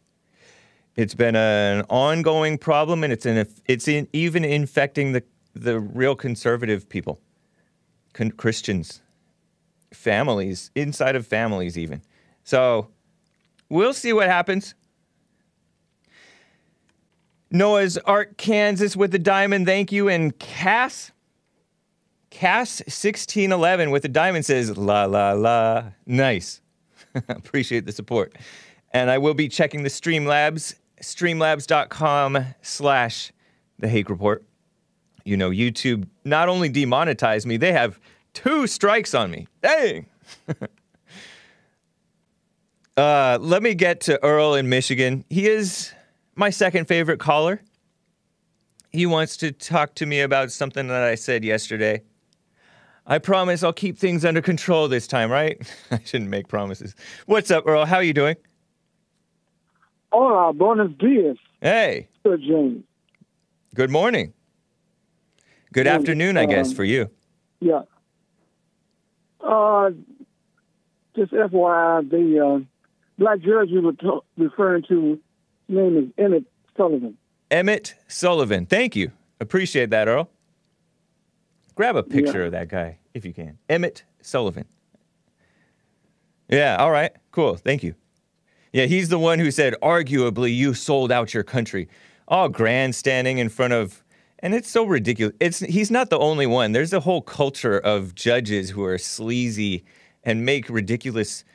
It's 0.96 1.16
been 1.16 1.36
an 1.36 1.84
ongoing 1.90 2.58
problem 2.58 3.04
and 3.04 3.14
it's, 3.14 3.26
in, 3.26 3.48
it's 3.66 3.88
in, 3.88 4.08
even 4.14 4.44
infecting 4.44 5.12
the, 5.12 5.24
the 5.54 5.80
real 5.80 6.16
conservative 6.16 6.90
people, 6.90 7.20
Con- 8.14 8.32
Christians, 8.32 9.02
families, 9.94 10.72
inside 10.74 11.16
of 11.16 11.28
families, 11.28 11.78
even. 11.78 12.02
So 12.46 12.90
we'll 13.70 13.94
see 13.94 14.14
what 14.14 14.28
happens. 14.28 14.76
Noah's 17.52 17.98
Ark, 17.98 18.38
Kansas 18.38 18.96
with 18.96 19.12
the 19.12 19.20
diamond. 19.20 19.66
Thank 19.66 19.92
you. 19.92 20.08
And 20.08 20.38
Cass, 20.40 21.12
Cass 22.30 22.82
1611 22.82 23.92
with 23.92 24.04
the 24.04 24.10
diamond 24.10 24.46
says, 24.46 24.78
la, 24.78 25.06
la, 25.06 25.34
la. 25.34 25.86
Nice. 26.06 26.62
Appreciate 27.30 27.86
the 27.86 27.92
support. 27.92 28.36
And 28.92 29.10
I 29.10 29.18
will 29.18 29.34
be 29.34 29.50
checking 29.50 29.84
the 29.84 29.90
Streamlabs, 29.90 30.76
streamlabs.com 31.02 32.46
slash 32.62 33.32
the 33.80 33.88
Hake 33.88 34.10
Report. 34.10 34.44
You 35.24 35.38
know, 35.38 35.50
YouTube 35.50 36.08
not 36.24 36.50
only 36.50 36.70
demonetized 36.70 37.48
me, 37.48 37.58
they 37.58 37.72
have 37.72 38.00
two 38.34 38.68
strikes 38.68 39.16
on 39.16 39.32
me. 39.32 39.48
Dang. 39.62 40.06
uh, 42.98 43.38
let 43.42 43.62
me 43.64 43.74
get 43.74 44.02
to 44.02 44.22
Earl 44.24 44.56
in 44.56 44.70
Michigan. 44.70 45.26
He 45.30 45.48
is 45.48 45.94
my 46.36 46.50
second 46.50 46.88
favorite 46.88 47.20
caller. 47.20 47.62
He 48.92 49.06
wants 49.06 49.36
to 49.38 49.52
talk 49.52 49.96
to 49.96 50.06
me 50.06 50.22
about 50.22 50.52
something 50.52 50.88
that 50.88 51.04
I 51.04 51.16
said 51.16 51.44
yesterday. 51.44 52.02
I 53.08 53.20
promise 53.20 53.62
I'll 53.62 53.74
keep 53.74 53.98
things 53.98 54.24
under 54.26 54.42
control 54.42 54.88
this 54.88 55.06
time, 55.08 55.30
right? 55.30 55.62
I 55.92 56.00
shouldn't 56.06 56.30
make 56.30 56.48
promises. 56.48 56.96
What's 57.26 57.52
up, 57.52 57.68
Earl? 57.68 57.86
How 57.86 57.98
are 57.98 58.04
you 58.04 58.14
doing? 58.14 58.36
Hola, 60.12 60.54
buenos 60.54 60.92
dias, 60.98 61.38
Hey, 61.62 62.08
Sir 62.24 62.38
James. 62.38 62.84
good 63.74 63.90
morning. 63.90 64.34
Good 65.74 65.88
afternoon, 65.88 66.38
I 66.38 66.46
guess, 66.46 66.70
Um, 66.70 66.76
for 66.76 66.84
you. 66.86 67.10
Yeah. 67.60 67.82
Uh, 69.42 69.90
just 71.18 71.34
FYI, 71.34 72.10
the 72.10 72.40
uh, 72.46 72.60
black 73.18 73.40
judge 73.40 73.70
you 73.70 73.82
were 73.82 73.94
to- 73.94 74.24
referring 74.38 74.84
to, 74.90 75.20
his 75.68 75.76
name 75.78 75.98
is 75.98 76.24
Emmett 76.24 76.44
Sullivan. 76.78 77.18
Emmett 77.52 77.96
Sullivan. 78.08 78.66
Thank 78.66 78.96
you. 78.96 79.12
Appreciate 79.40 79.90
that, 79.92 80.08
Earl. 80.08 80.30
Grab 81.76 81.96
a 81.96 82.04
picture 82.04 82.40
Yeah. 82.42 82.46
of 82.46 82.52
that 82.54 82.68
guy 82.70 82.98
if 83.14 83.26
you 83.26 83.34
can. 83.34 83.58
Emmett 83.70 84.04
Sullivan. 84.22 84.66
Yeah, 86.50 86.78
all 86.78 86.92
right. 86.92 87.12
Cool. 87.32 87.56
Thank 87.56 87.84
you. 87.84 87.96
Yeah, 88.72 88.86
he's 88.86 89.10
the 89.10 89.20
one 89.20 89.40
who 89.40 89.52
said, 89.52 89.74
arguably, 89.82 90.56
you 90.56 90.74
sold 90.74 91.12
out 91.12 91.34
your 91.34 91.44
country. 91.44 91.88
All 92.28 92.50
grandstanding 92.50 93.38
in 93.38 93.50
front 93.50 93.74
of. 93.74 94.04
And 94.40 94.54
it's 94.54 94.70
so 94.70 94.86
ridiculous. 94.86 95.36
It's 95.40 95.60
he's 95.60 95.90
not 95.90 96.10
the 96.10 96.20
only 96.20 96.46
one. 96.46 96.72
There's 96.72 96.94
a 96.94 97.00
whole 97.00 97.22
culture 97.22 97.80
of 97.80 98.16
judges 98.16 98.70
who 98.72 98.84
are 98.84 98.98
sleazy 98.98 99.84
and 100.24 100.46
make 100.46 100.70
ridiculous, 100.70 101.46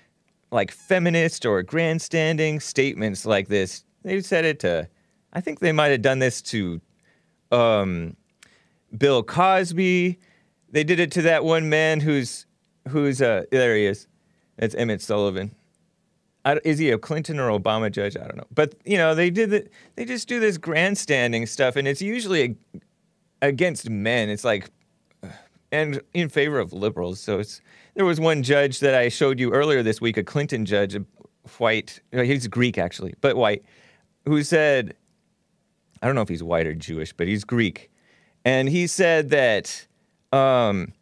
like 0.51 0.71
feminist 0.71 1.47
or 1.47 1.63
grandstanding 1.63 2.61
statements 2.61 3.25
like 3.25 3.49
this. 3.49 3.85
They 4.03 4.21
said 4.21 4.45
it 4.45 4.61
to, 4.61 4.89
I 5.33 5.41
think 5.41 5.61
they 5.61 5.73
might 5.73 5.89
have 5.89 6.03
done 6.03 6.19
this 6.19 6.43
to 6.43 6.81
um, 7.53 8.17
Bill 8.97 9.23
Cosby. 9.23 10.19
They 10.71 10.85
did 10.85 11.01
it 11.01 11.13
to 11.13 11.23
that 11.23 11.45
one 11.45 11.69
man 11.69 12.01
who's 12.01 12.47
who's 12.89 13.21
uh 13.21 13.45
there 13.51 13.77
he 13.77 13.87
is. 13.87 14.07
That's 14.57 14.75
Emmett 14.75 15.03
Sullivan. 15.03 15.55
I, 16.45 16.59
is 16.65 16.79
he 16.79 16.91
a 16.91 16.99
Clinton 16.99 17.39
or 17.39 17.51
Obama 17.51 17.91
judge? 17.93 18.17
I 18.17 18.21
don't 18.21 18.37
know. 18.37 18.47
But 18.55 18.75
you 18.85 18.97
know, 18.97 19.15
they 19.15 19.31
did 19.31 19.53
it. 19.53 19.71
They 19.97 20.05
just 20.05 20.29
do 20.29 20.41
this 20.41 20.59
grandstanding 20.59 21.47
stuff, 21.47 21.77
and 21.77 21.87
it's 21.87 22.01
usually 22.01 22.43
ag- 22.43 22.83
against 23.43 23.91
men. 23.91 24.31
It's 24.31 24.45
like, 24.45 24.71
and 25.71 26.01
in 26.15 26.29
favor 26.29 26.59
of 26.59 26.73
liberals. 26.73 27.21
So 27.21 27.41
it's 27.41 27.61
there 28.01 28.07
was 28.07 28.19
one 28.19 28.43
judge 28.43 28.81
that 28.81 28.95
I 28.95 29.11
showed 29.11 29.39
you 29.39 29.53
earlier 29.53 29.83
this 29.83 30.01
week, 30.01 30.17
a 30.17 30.23
Clinton 30.25 30.65
judge, 30.65 30.95
a 30.95 31.05
white. 31.59 32.01
uh, 32.15 32.23
He's 32.23 32.49
Greek 32.49 32.79
actually, 32.79 33.13
but 33.21 33.37
white, 33.37 33.63
who 34.25 34.43
said, 34.43 34.95
I 36.01 36.07
don't 36.07 36.15
know 36.15 36.23
if 36.23 36.31
he's 36.31 36.43
white 36.43 36.67
or 36.67 36.75
Jewish, 36.75 37.13
but 37.13 37.29
he's 37.29 37.45
Greek, 37.45 37.91
and 38.43 38.71
he 38.71 38.87
said 38.87 39.29
that, 39.29 39.87
um, 40.33 40.95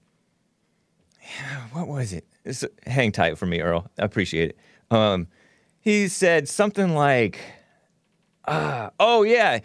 what 1.70 1.87
was 1.87 2.12
it? 2.12 2.24
It's- 2.44 2.64
hang 2.84 3.12
tight 3.12 3.38
for 3.38 3.46
me, 3.46 3.61
Earl. 3.61 3.88
I 3.96 4.04
appreciate 4.04 4.50
it. 4.50 4.58
Um, 4.90 5.28
he 5.78 6.08
said 6.08 6.48
something 6.48 6.96
like, 6.96 7.38
ah, 8.48 8.90
oh 8.98 9.22
yeah, 9.22 9.61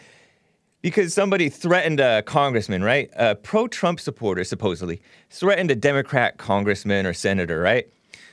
because 0.83 1.13
somebody 1.13 1.49
threatened 1.49 2.01
a 2.01 2.21
congressman, 2.23 2.83
right? 2.83 3.09
A 3.15 3.35
pro-Trump 3.35 4.01
supporter 4.01 4.43
supposedly 4.43 5.01
threatened 5.29 5.71
a 5.71 5.75
Democrat 5.75 6.37
congressman 6.37 7.05
or 7.05 7.13
senator, 7.13 7.61
right? 7.61 7.89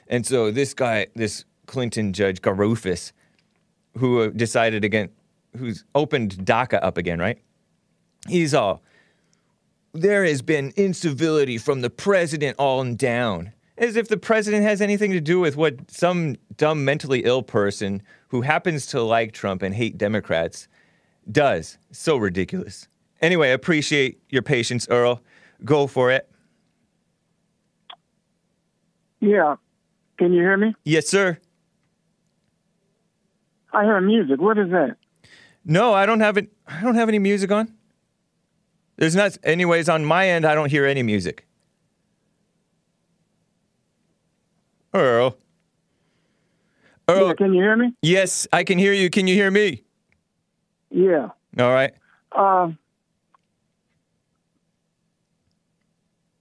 And 0.09 0.27
so 0.27 0.51
this 0.51 0.75
guy, 0.75 1.07
this 1.15 1.45
Clinton 1.67 2.13
judge 2.13 2.43
Garaufis, 2.43 3.13
who 3.97 4.33
decided 4.33 4.85
again, 4.85 5.11
who's 5.57 5.85
opened 5.95 6.39
DACA 6.45 6.81
up 6.83 6.99
again, 6.99 7.21
right? 7.21 7.39
He's 8.29 8.53
all, 8.53 8.83
there 9.93 10.25
has 10.25 10.43
been 10.43 10.73
incivility 10.77 11.57
from 11.57 11.83
the 11.83 11.91
president 11.91 12.57
on 12.59 12.97
down. 12.97 13.53
As 13.79 13.97
if 13.97 14.09
the 14.09 14.17
president 14.17 14.65
has 14.65 14.83
anything 14.83 15.13
to 15.13 15.21
do 15.21 15.39
with 15.39 15.57
what 15.57 15.89
some 15.91 16.37
dumb 16.57 16.85
mentally 16.85 17.21
ill 17.25 17.43
person 17.43 18.03
who 18.29 18.43
happens 18.43 18.87
to 18.87 19.01
like 19.03 19.33
Trump 19.33 19.63
and 19.63 19.75
hate 19.75 19.97
Democrats 19.97 20.67
does. 21.31 21.79
So 21.93 22.17
ridiculous. 22.17 22.89
Anyway, 23.21 23.53
appreciate 23.53 24.21
your 24.29 24.43
patience, 24.43 24.87
Earl. 24.89 25.23
Go 25.65 25.87
for 25.87 26.11
it. 26.11 26.29
Yeah. 29.21 29.57
Can 30.19 30.33
you 30.33 30.41
hear 30.41 30.57
me? 30.57 30.75
Yes, 30.85 31.09
sir. 31.09 31.39
I 33.73 33.85
hear 33.85 34.01
music. 34.01 34.41
What 34.41 34.59
is 34.59 34.71
that? 34.71 34.97
No, 35.65 35.93
I 35.93 36.07
don't 36.07 36.21
have 36.21 36.37
it. 36.37 36.51
I 36.67 36.81
don't 36.83 36.95
have 36.95 37.09
any 37.09 37.19
music 37.19 37.53
on. 37.53 37.73
There's 38.97 39.15
not. 39.15 39.37
Anyways, 39.43 39.89
on 39.89 40.05
my 40.05 40.29
end, 40.29 40.45
I 40.45 40.55
don't 40.55 40.71
hear 40.71 40.87
any 40.87 41.03
music. 41.03 41.47
Earl. 44.93 45.37
Earl. 47.09 47.29
Yeah, 47.29 47.35
can 47.35 47.55
you 47.55 47.63
hear 47.63 47.77
me? 47.77 47.95
Yes, 48.03 48.47
I 48.53 48.65
can 48.65 48.79
hear 48.79 48.93
you. 48.93 49.11
Can 49.11 49.27
you 49.27 49.35
hear 49.35 49.51
me? 49.51 49.85
Yeah. 50.91 51.31
All 51.59 51.71
right. 51.71 51.93
Uh, 52.33 52.71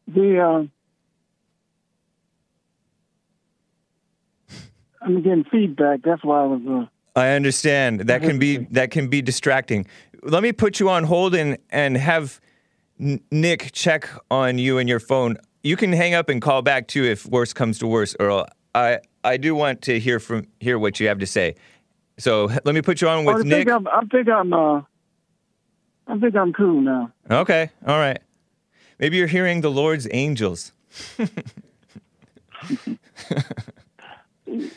the 0.07 0.39
uh, 0.39 0.63
I'm 5.01 5.21
getting 5.21 5.45
feedback. 5.45 6.01
That's 6.03 6.23
why 6.23 6.41
I 6.41 6.45
was. 6.45 6.61
Uh, 6.67 7.19
I 7.19 7.29
understand. 7.29 8.01
That 8.01 8.21
can 8.21 8.39
be 8.39 8.57
that 8.71 8.91
can 8.91 9.07
be 9.07 9.21
distracting. 9.21 9.85
Let 10.23 10.43
me 10.43 10.51
put 10.51 10.79
you 10.79 10.89
on 10.89 11.03
hold 11.03 11.35
and 11.35 11.57
and 11.69 11.97
have 11.97 12.39
Nick 12.97 13.71
check 13.71 14.09
on 14.29 14.57
you 14.57 14.77
and 14.77 14.89
your 14.89 14.99
phone. 14.99 15.37
You 15.63 15.75
can 15.75 15.91
hang 15.93 16.13
up 16.13 16.29
and 16.29 16.41
call 16.41 16.61
back 16.61 16.87
too 16.87 17.03
if 17.03 17.25
worse 17.25 17.53
comes 17.53 17.79
to 17.79 17.87
worse, 17.87 18.15
Earl. 18.19 18.45
I 18.75 18.99
I 19.23 19.37
do 19.37 19.55
want 19.55 19.81
to 19.83 19.99
hear 19.99 20.19
from 20.19 20.47
hear 20.59 20.77
what 20.79 20.99
you 20.99 21.07
have 21.07 21.19
to 21.19 21.27
say. 21.27 21.55
So 22.19 22.45
let 22.45 22.75
me 22.75 22.81
put 22.81 23.01
you 23.01 23.09
on 23.09 23.25
with 23.25 23.37
think 23.37 23.47
Nick. 23.47 23.69
I'm. 23.69 23.87
I 23.87 24.01
think 24.11 24.29
I'm. 24.29 24.53
Uh, 24.53 24.81
I 26.07 26.17
think 26.19 26.35
I'm 26.35 26.53
cool 26.53 26.81
now. 26.81 27.11
Okay, 27.29 27.71
all 27.85 27.97
right. 27.97 28.19
Maybe 28.99 29.17
you're 29.17 29.27
hearing 29.27 29.61
the 29.61 29.71
Lord's 29.71 30.07
angels. 30.11 30.73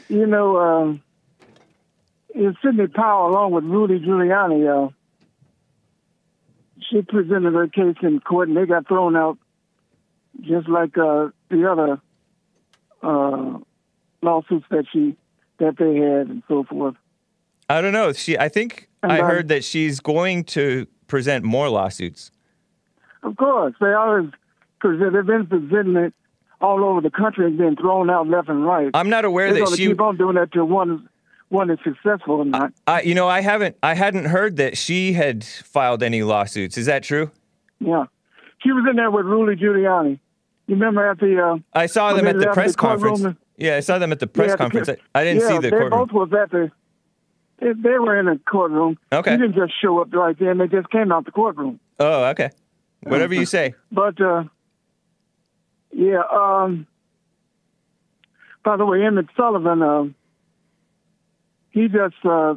You 0.08 0.26
know, 0.26 0.58
um, 0.58 1.02
in 2.34 2.56
Sidney 2.62 2.88
Powell, 2.88 3.30
along 3.30 3.52
with 3.52 3.64
Rudy 3.64 4.00
Giuliani, 4.00 4.68
uh, 4.68 4.90
she 6.90 7.02
presented 7.02 7.54
her 7.54 7.68
case 7.68 7.96
in 8.02 8.20
court, 8.20 8.48
and 8.48 8.56
they 8.56 8.66
got 8.66 8.86
thrown 8.86 9.16
out, 9.16 9.38
just 10.40 10.68
like 10.68 10.98
uh, 10.98 11.28
the 11.48 11.70
other 11.70 12.00
uh, 13.02 13.58
lawsuits 14.20 14.66
that 14.70 14.84
she 14.92 15.16
that 15.58 15.76
they 15.78 15.96
had, 15.96 16.28
and 16.28 16.42
so 16.48 16.64
forth. 16.64 16.96
I 17.72 17.80
don't 17.80 17.92
know. 17.92 18.12
She 18.12 18.38
I 18.38 18.48
think 18.48 18.88
And, 19.02 19.10
I 19.10 19.20
um, 19.20 19.26
heard 19.26 19.48
that 19.48 19.64
she's 19.64 19.98
going 19.98 20.44
to 20.44 20.86
present 21.06 21.42
more 21.44 21.70
lawsuits. 21.70 22.30
Of 23.22 23.36
course, 23.36 23.74
they 23.80 23.92
always 23.92 24.30
present. 24.78 25.14
They've 25.14 25.24
been 25.24 25.46
presenting 25.46 25.96
it 25.96 26.14
all 26.60 26.84
over 26.84 27.00
the 27.00 27.10
country 27.10 27.46
and 27.46 27.56
been 27.56 27.76
thrown 27.76 28.10
out 28.10 28.28
left 28.28 28.48
and 28.50 28.64
right. 28.66 28.90
I'm 28.92 29.08
not 29.08 29.24
aware 29.24 29.52
They're 29.52 29.64
that 29.64 29.76
she 29.76 29.86
keep 29.86 30.00
on 30.00 30.18
doing 30.18 30.34
that 30.34 30.52
till 30.52 30.66
one 30.66 31.08
one 31.48 31.70
is 31.70 31.78
successful 31.82 32.36
or 32.36 32.44
not. 32.44 32.72
I, 32.86 33.02
you 33.02 33.14
know, 33.14 33.28
I 33.28 33.40
haven't, 33.40 33.76
I 33.82 33.94
hadn't 33.94 34.24
heard 34.24 34.56
that 34.56 34.78
she 34.78 35.12
had 35.12 35.44
filed 35.44 36.02
any 36.02 36.22
lawsuits. 36.22 36.78
Is 36.78 36.86
that 36.86 37.02
true? 37.02 37.30
Yeah, 37.78 38.04
she 38.58 38.72
was 38.72 38.86
in 38.88 38.96
there 38.96 39.10
with 39.10 39.24
Rudy 39.24 39.60
Giuliani. 39.60 40.18
You 40.66 40.74
remember 40.74 41.10
at 41.10 41.18
the 41.18 41.42
uh, 41.42 41.58
I 41.72 41.86
saw 41.86 42.12
them 42.12 42.26
at 42.26 42.38
the 42.38 42.50
press 42.52 42.72
the 42.72 42.78
conference. 42.78 43.36
Yeah, 43.56 43.76
I 43.76 43.80
saw 43.80 43.98
them 43.98 44.12
at 44.12 44.20
the 44.20 44.26
press 44.26 44.50
yeah, 44.50 44.56
conference. 44.56 44.88
I, 44.88 44.96
I 45.14 45.24
didn't 45.24 45.42
yeah, 45.42 45.48
see 45.48 45.54
the 45.56 45.60
they 45.62 45.70
courtroom. 45.70 45.90
both 45.90 46.12
was 46.12 46.32
at 46.32 46.50
the. 46.50 46.70
They, 47.60 47.72
they 47.72 47.98
were 47.98 48.18
in 48.18 48.26
the 48.26 48.40
courtroom. 48.50 48.98
Okay. 49.12 49.32
You 49.32 49.38
didn't 49.38 49.54
just 49.54 49.72
show 49.80 50.00
up 50.00 50.12
right 50.12 50.38
there, 50.38 50.50
and 50.50 50.60
they 50.60 50.68
just 50.68 50.90
came 50.90 51.12
out 51.12 51.24
the 51.24 51.30
courtroom. 51.30 51.78
Oh, 51.98 52.24
okay. 52.26 52.50
Whatever 53.02 53.34
you 53.34 53.46
say. 53.46 53.74
But 53.90 54.20
uh, 54.20 54.44
yeah. 55.92 56.22
Um, 56.32 56.86
by 58.64 58.76
the 58.76 58.86
way, 58.86 59.04
Emmett 59.04 59.26
Sullivan, 59.36 59.82
uh, 59.82 60.04
he 61.70 61.88
just 61.88 62.14
uh, 62.24 62.54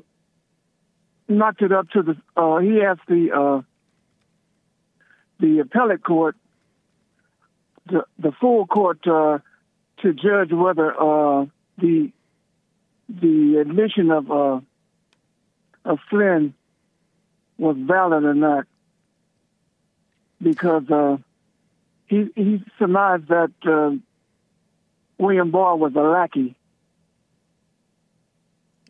knocked 1.27 1.61
it 1.61 1.71
up 1.71 1.89
to 1.91 2.03
the. 2.03 2.17
Uh, 2.37 2.57
he 2.59 2.81
asked 2.81 3.07
the 3.07 3.31
uh, 3.31 3.61
the 5.39 5.59
appellate 5.59 6.03
court, 6.03 6.35
the 7.87 8.03
the 8.19 8.31
full 8.39 8.67
court, 8.67 8.99
uh, 9.07 9.39
to 10.01 10.13
judge 10.13 10.51
whether 10.51 10.93
uh, 10.93 11.45
the 11.77 12.11
the 13.09 13.57
admission 13.59 14.11
of 14.11 14.31
uh, 14.31 14.59
of 15.85 15.99
Flynn 16.09 16.53
was 17.57 17.77
valid 17.79 18.25
or 18.25 18.33
not 18.33 18.65
because 20.41 20.89
uh, 20.89 21.17
he 22.07 22.27
he 22.35 22.63
surmised 22.77 23.27
that 23.29 23.51
uh, 23.65 23.91
William 25.17 25.51
Barr 25.51 25.77
was 25.77 25.93
a 25.95 26.01
lackey. 26.01 26.55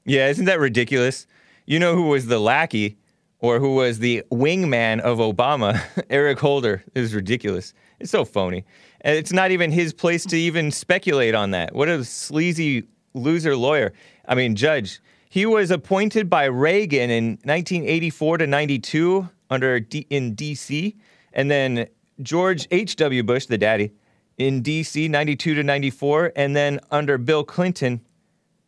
Yeah, 0.05 0.29
isn't 0.29 0.45
that 0.45 0.59
ridiculous? 0.59 1.27
You 1.65 1.79
know 1.79 1.95
who 1.95 2.09
was 2.09 2.27
the 2.27 2.39
lackey 2.39 2.97
or 3.39 3.59
who 3.59 3.75
was 3.75 3.99
the 3.99 4.23
wingman 4.31 4.99
of 4.99 5.17
Obama? 5.17 5.81
Eric 6.09 6.39
Holder. 6.39 6.83
It 6.93 7.01
was 7.01 7.13
ridiculous. 7.13 7.73
It's 7.99 8.11
so 8.11 8.25
phony. 8.25 8.65
It's 9.03 9.31
not 9.31 9.51
even 9.51 9.71
his 9.71 9.93
place 9.93 10.25
to 10.27 10.37
even 10.37 10.71
speculate 10.71 11.35
on 11.35 11.51
that. 11.51 11.73
What 11.73 11.89
a 11.89 12.03
sleazy 12.03 12.83
loser 13.13 13.55
lawyer. 13.55 13.93
I 14.27 14.35
mean, 14.35 14.55
judge. 14.55 14.99
He 15.35 15.45
was 15.45 15.69
appointed 15.69 16.29
by 16.29 16.45
Reagan 16.45 17.09
in 17.09 17.25
1984 17.43 18.37
to 18.37 18.47
92 18.47 19.29
under 19.49 19.81
D- 19.81 20.07
in 20.09 20.33
D.C. 20.33 20.95
and 21.33 21.51
then 21.51 21.87
George 22.21 22.69
H.W. 22.71 23.21
Bush, 23.21 23.45
the 23.45 23.57
daddy, 23.57 23.91
in 24.37 24.61
D.C. 24.61 25.09
92 25.09 25.55
to 25.55 25.61
94, 25.61 26.31
and 26.37 26.55
then 26.55 26.79
under 26.89 27.17
Bill 27.17 27.43
Clinton 27.43 27.99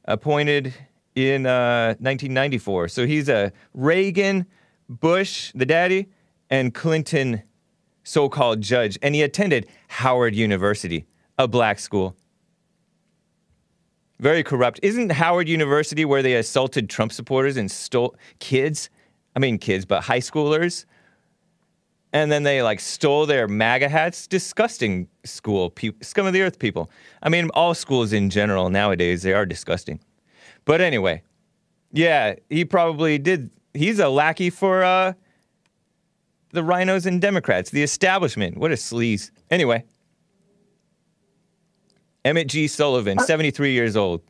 appointed 0.03 0.73
in 1.15 1.45
uh, 1.45 1.95
1994. 2.01 2.89
So 2.89 3.07
he's 3.07 3.29
a 3.29 3.53
Reagan, 3.73 4.45
Bush, 4.89 5.53
the 5.55 5.65
daddy, 5.65 6.09
and 6.49 6.73
Clinton 6.73 7.43
so 8.03 8.27
called 8.27 8.59
judge. 8.59 8.99
And 9.01 9.15
he 9.15 9.21
attended 9.21 9.69
Howard 9.87 10.35
University, 10.35 11.05
a 11.37 11.47
black 11.47 11.79
school. 11.79 12.16
Very 14.19 14.43
corrupt. 14.43 14.79
Isn't 14.81 15.11
Howard 15.11 15.47
University 15.47 16.03
where 16.03 16.23
they 16.23 16.35
assaulted 16.35 16.89
Trump 16.89 17.11
supporters 17.11 17.57
and 17.57 17.69
stole 17.69 18.15
kids? 18.39 18.89
I 19.35 19.39
mean, 19.39 19.59
kids, 19.59 19.85
but 19.85 20.03
high 20.03 20.19
schoolers. 20.19 20.85
And 22.13 22.31
then 22.31 22.43
they 22.43 22.63
like 22.63 22.79
stole 22.79 23.25
their 23.27 23.47
MAGA 23.47 23.89
hats. 23.89 24.27
Disgusting 24.27 25.07
school, 25.23 25.69
pe- 25.69 25.91
scum 26.01 26.25
of 26.25 26.33
the 26.33 26.41
earth 26.41 26.57
people. 26.57 26.89
I 27.21 27.29
mean, 27.29 27.49
all 27.53 27.75
schools 27.75 28.11
in 28.13 28.29
general 28.29 28.69
nowadays, 28.69 29.21
they 29.21 29.33
are 29.33 29.45
disgusting. 29.45 29.99
But 30.65 30.81
anyway, 30.81 31.21
yeah, 31.91 32.35
he 32.49 32.65
probably 32.65 33.19
did. 33.19 33.51
He's 33.73 33.99
a 33.99 34.09
lackey 34.09 34.49
for 34.49 34.83
uh, 34.83 35.13
the 36.51 36.63
rhinos 36.63 37.05
and 37.05 37.21
Democrats, 37.21 37.69
the 37.69 37.83
establishment. 37.83 38.57
What 38.57 38.71
a 38.71 38.75
sleaze. 38.75 39.29
Anyway, 39.51 39.83
Emmett 42.27 42.47
G. 42.49 42.67
Sullivan, 42.67 43.17
73 43.19 43.71
years 43.71 43.95
old. 43.95 44.21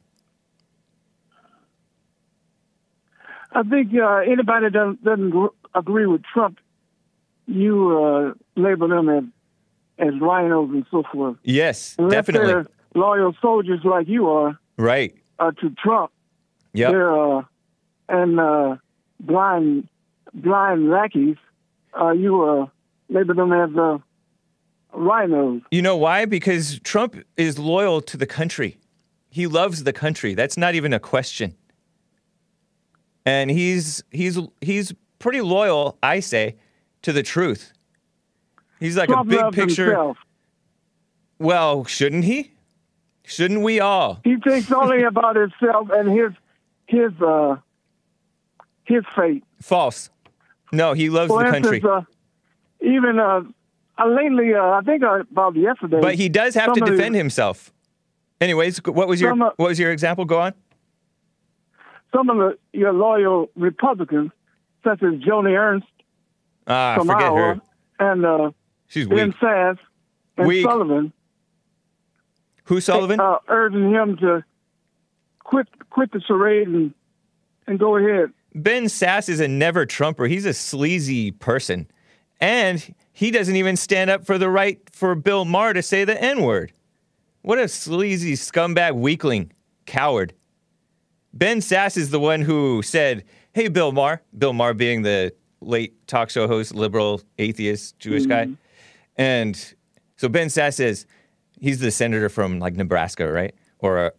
I 3.52 3.64
think 3.64 3.92
uh, 4.00 4.18
anybody 4.18 4.70
that 4.70 4.98
doesn't, 5.04 5.34
agree 5.74 6.06
with 6.06 6.22
Trump, 6.32 6.60
you 7.48 7.98
uh, 7.98 8.34
label 8.56 8.88
them 8.88 9.10
as 9.10 9.24
as 10.00 10.14
rhinos 10.22 10.70
and 10.72 10.86
so 10.92 11.02
forth. 11.12 11.38
Yes, 11.44 11.96
Unless 11.98 12.12
definitely. 12.28 12.72
loyal 12.94 13.34
soldiers 13.42 13.80
like 13.84 14.08
you 14.08 14.28
are 14.30 14.60
Right. 14.78 15.16
uh, 15.40 15.52
to 15.60 15.72
Trump, 15.72 16.12
Yep. 16.74 16.92
they're 16.92 17.38
uh, 17.38 17.42
and 18.10 18.40
uh, 18.40 18.76
blind 19.20 19.88
blind 20.36 20.90
lackeys. 20.92 21.38
Uh, 22.00 22.12
you 22.12 22.44
uh, 22.44 22.68
label 23.10 23.34
them 23.34 23.52
as 23.54 23.76
uh, 23.76 23.98
rhinos. 24.94 25.62
You 25.72 25.82
know 25.82 25.98
why? 25.98 26.26
Because 26.26 26.80
Trump 26.80 27.16
is 27.36 27.58
loyal 27.60 28.02
to 28.02 28.18
the 28.18 28.26
country. 28.26 28.78
He 29.30 29.48
loves 29.48 29.84
the 29.84 29.94
country. 29.94 30.34
That's 30.34 30.58
not 30.58 30.76
even 30.76 30.94
a 30.94 31.00
question. 31.00 31.56
And 33.26 33.52
he's 33.52 34.04
he's 34.12 34.40
he's 34.62 34.94
pretty 35.20 35.42
loyal, 35.42 35.98
I 36.02 36.22
say, 36.22 36.56
to 37.02 37.12
the 37.12 37.24
truth. 37.24 37.74
He's 38.80 38.96
like 38.98 39.10
Trump 39.10 39.32
a 39.32 39.52
big 39.52 39.52
picture. 39.54 39.88
himself. 39.88 40.18
Well, 41.40 41.84
shouldn't 41.86 42.24
he? 42.24 42.52
Shouldn't 43.26 43.62
we 43.62 43.80
all? 43.80 44.22
He 44.24 44.38
thinks 44.38 44.72
only 44.72 45.04
about 45.04 45.36
himself 45.36 45.90
and 45.92 46.10
his 46.10 46.32
his 46.88 47.12
uh, 47.22 47.58
his 48.86 49.04
fate. 49.16 49.44
False. 49.62 50.10
No, 50.72 50.94
he 50.94 51.10
loves 51.10 51.28
For 51.30 51.44
the 51.44 51.52
country. 51.52 51.82
uh, 51.84 52.02
even 52.82 53.20
uh, 53.20 53.42
uh, 53.98 54.08
lately, 54.08 54.54
uh, 54.54 54.62
I 54.62 54.82
think 54.86 55.04
uh, 55.04 55.22
about 55.32 55.56
yesterday. 55.56 56.00
But 56.02 56.16
he 56.16 56.30
does 56.30 56.56
have 56.56 56.74
to 56.74 56.82
defend 56.82 57.16
himself. 57.16 57.72
Anyways, 58.40 58.78
what 58.86 59.08
was 59.08 59.20
your 59.22 59.32
of- 59.32 59.54
what 59.58 59.68
was 59.70 59.80
your 59.80 59.92
example? 59.92 60.26
Go 60.26 60.40
on. 60.40 60.54
Some 62.16 62.30
of 62.30 62.38
the, 62.38 62.58
your 62.78 62.94
loyal 62.94 63.50
Republicans, 63.56 64.32
such 64.84 65.04
as 65.04 65.14
Joni 65.16 65.58
Ernst 65.58 65.88
Ah, 66.68 66.96
from 66.98 67.08
forget 67.08 67.24
Iowa, 67.24 67.38
her. 68.00 68.12
and 68.12 68.26
uh, 68.26 68.52
She's 68.88 69.08
Ben 69.08 69.28
weak. 69.30 69.36
Sasse 69.38 69.78
and 70.38 70.48
Weak. 70.48 70.66
Sullivan, 70.66 71.14
Who 72.66 72.80
Sullivan? 72.82 73.20
uh, 73.20 73.38
urging 73.48 73.92
him 73.92 74.18
to 74.18 74.44
quit 75.40 75.68
quit 75.90 76.12
the 76.12 76.22
charade 76.22 76.68
and 76.68 76.94
and 77.68 77.80
go 77.80 77.98
ahead. 77.98 78.32
Ben 78.56 78.86
Sasse 78.86 79.30
is 79.30 79.40
a 79.40 79.48
never 79.48 79.86
Trumper. 79.86 80.26
He's 80.28 80.46
a 80.46 80.54
sleazy 80.54 81.32
person. 81.32 81.88
And 82.40 82.96
he 83.12 83.32
doesn't 83.32 83.56
even 83.56 83.76
stand 83.76 84.10
up 84.10 84.26
for 84.26 84.38
the 84.38 84.50
right 84.50 84.80
for 84.92 85.16
Bill 85.16 85.46
Maher 85.46 85.74
to 85.74 85.82
say 85.82 86.04
the 86.04 86.22
N 86.22 86.44
word. 86.44 86.72
What 87.42 87.60
a 87.60 87.68
sleazy 87.68 88.34
scumbag 88.34 88.96
weakling, 88.96 89.52
coward. 89.86 90.34
Ben 91.34 91.60
Sasse 91.60 91.98
is 91.98 92.10
the 92.10 92.20
one 92.20 92.42
who 92.42 92.82
said, 92.82 93.24
Hey, 93.54 93.70
Bill 93.70 93.92
Maher, 93.92 94.22
Bill 94.38 94.54
Maher 94.54 94.74
being 94.74 95.02
the 95.02 95.34
late 95.62 96.08
talk 96.08 96.30
show 96.30 96.48
host, 96.48 96.76
liberal, 96.76 97.22
atheist, 97.38 97.98
Jewish 98.00 98.26
guy. 98.26 98.50
And 99.16 99.74
so 100.18 100.30
Ben 100.30 100.48
Sasse 100.48 100.74
says 100.74 101.06
he's 101.60 101.80
the 101.80 101.92
senator 101.92 102.30
from 102.30 102.60
like 102.60 102.76
Nebraska, 102.76 103.32
right? 103.32 103.56
Or 103.80 103.98
uh, 103.98 104.10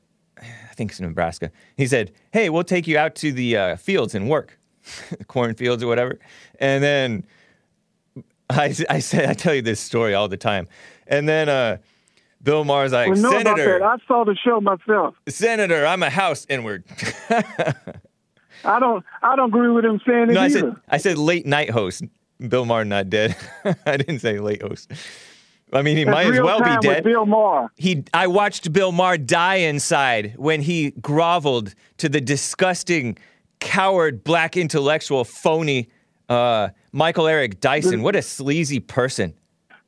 I 0.40 0.74
think 0.74 0.90
it's 0.90 1.00
Nebraska. 1.00 1.50
He 1.76 1.86
said, 1.86 2.12
"Hey, 2.32 2.50
we'll 2.50 2.64
take 2.64 2.86
you 2.86 2.98
out 2.98 3.14
to 3.16 3.32
the 3.32 3.56
uh, 3.56 3.76
fields 3.76 4.14
and 4.14 4.28
work, 4.28 4.58
cornfields 5.26 5.82
or 5.82 5.86
whatever." 5.86 6.18
And 6.60 6.82
then 6.82 7.26
I, 8.51 8.74
I 8.88 8.99
said, 9.01 9.28
I 9.28 9.34
tell 9.34 9.55
you 9.55 9.62
this 9.62 9.80
story 9.80 10.14
all 10.14 10.28
the 10.28 10.36
time. 10.36 10.68
And 11.07 11.28
then 11.28 11.49
uh, 11.49 11.78
Bill 12.42 12.64
Maher's 12.64 12.92
like, 12.92 13.09
Well, 13.11 13.30
Senator, 13.32 13.78
that. 13.78 13.82
I 13.82 13.96
saw 14.07 14.24
the 14.24 14.36
show 14.36 14.61
myself. 14.61 15.14
Senator, 15.28 15.84
I'm 15.86 16.03
a 16.03 16.11
house 16.11 16.46
inward. 16.49 16.84
I 18.64 18.80
don't. 18.80 19.05
I 19.22 19.36
don't 19.36 19.49
agree 19.51 19.68
with 19.70 19.84
him 19.84 20.01
saying 20.07 20.30
it 20.30 20.32
no, 20.32 20.40
I 20.40 20.46
either. 20.46 20.59
said 20.59 20.76
I 20.88 20.96
said 20.99 21.18
late 21.18 21.46
night 21.46 21.70
host. 21.70 22.03
Bill 22.49 22.64
Maher 22.64 22.84
not 22.84 23.09
dead. 23.11 23.36
I 23.86 23.96
didn't 23.96 24.20
say 24.20 24.38
late 24.40 24.62
host. 24.62 24.90
I 25.72 25.82
mean, 25.82 25.96
he 25.96 26.05
That's 26.05 26.14
might 26.14 26.34
as 26.34 26.40
well 26.40 26.61
be 26.62 26.76
dead. 26.80 27.05
Bill 27.05 27.26
Maher. 27.26 27.70
he 27.76 28.05
I 28.14 28.26
watched 28.26 28.72
Bill 28.72 28.90
Maher 28.92 29.18
die 29.18 29.57
inside 29.57 30.34
when 30.36 30.62
he 30.62 30.92
groveled 30.92 31.74
to 31.99 32.09
the 32.09 32.20
disgusting 32.20 33.18
coward 33.61 34.24
black 34.24 34.57
intellectual 34.57 35.24
phony 35.24 35.88
uh, 36.28 36.68
Michael 36.93 37.26
Eric 37.26 37.61
Dyson. 37.61 38.03
What 38.03 38.16
a 38.16 38.22
sleazy 38.22 38.80
person. 38.80 39.34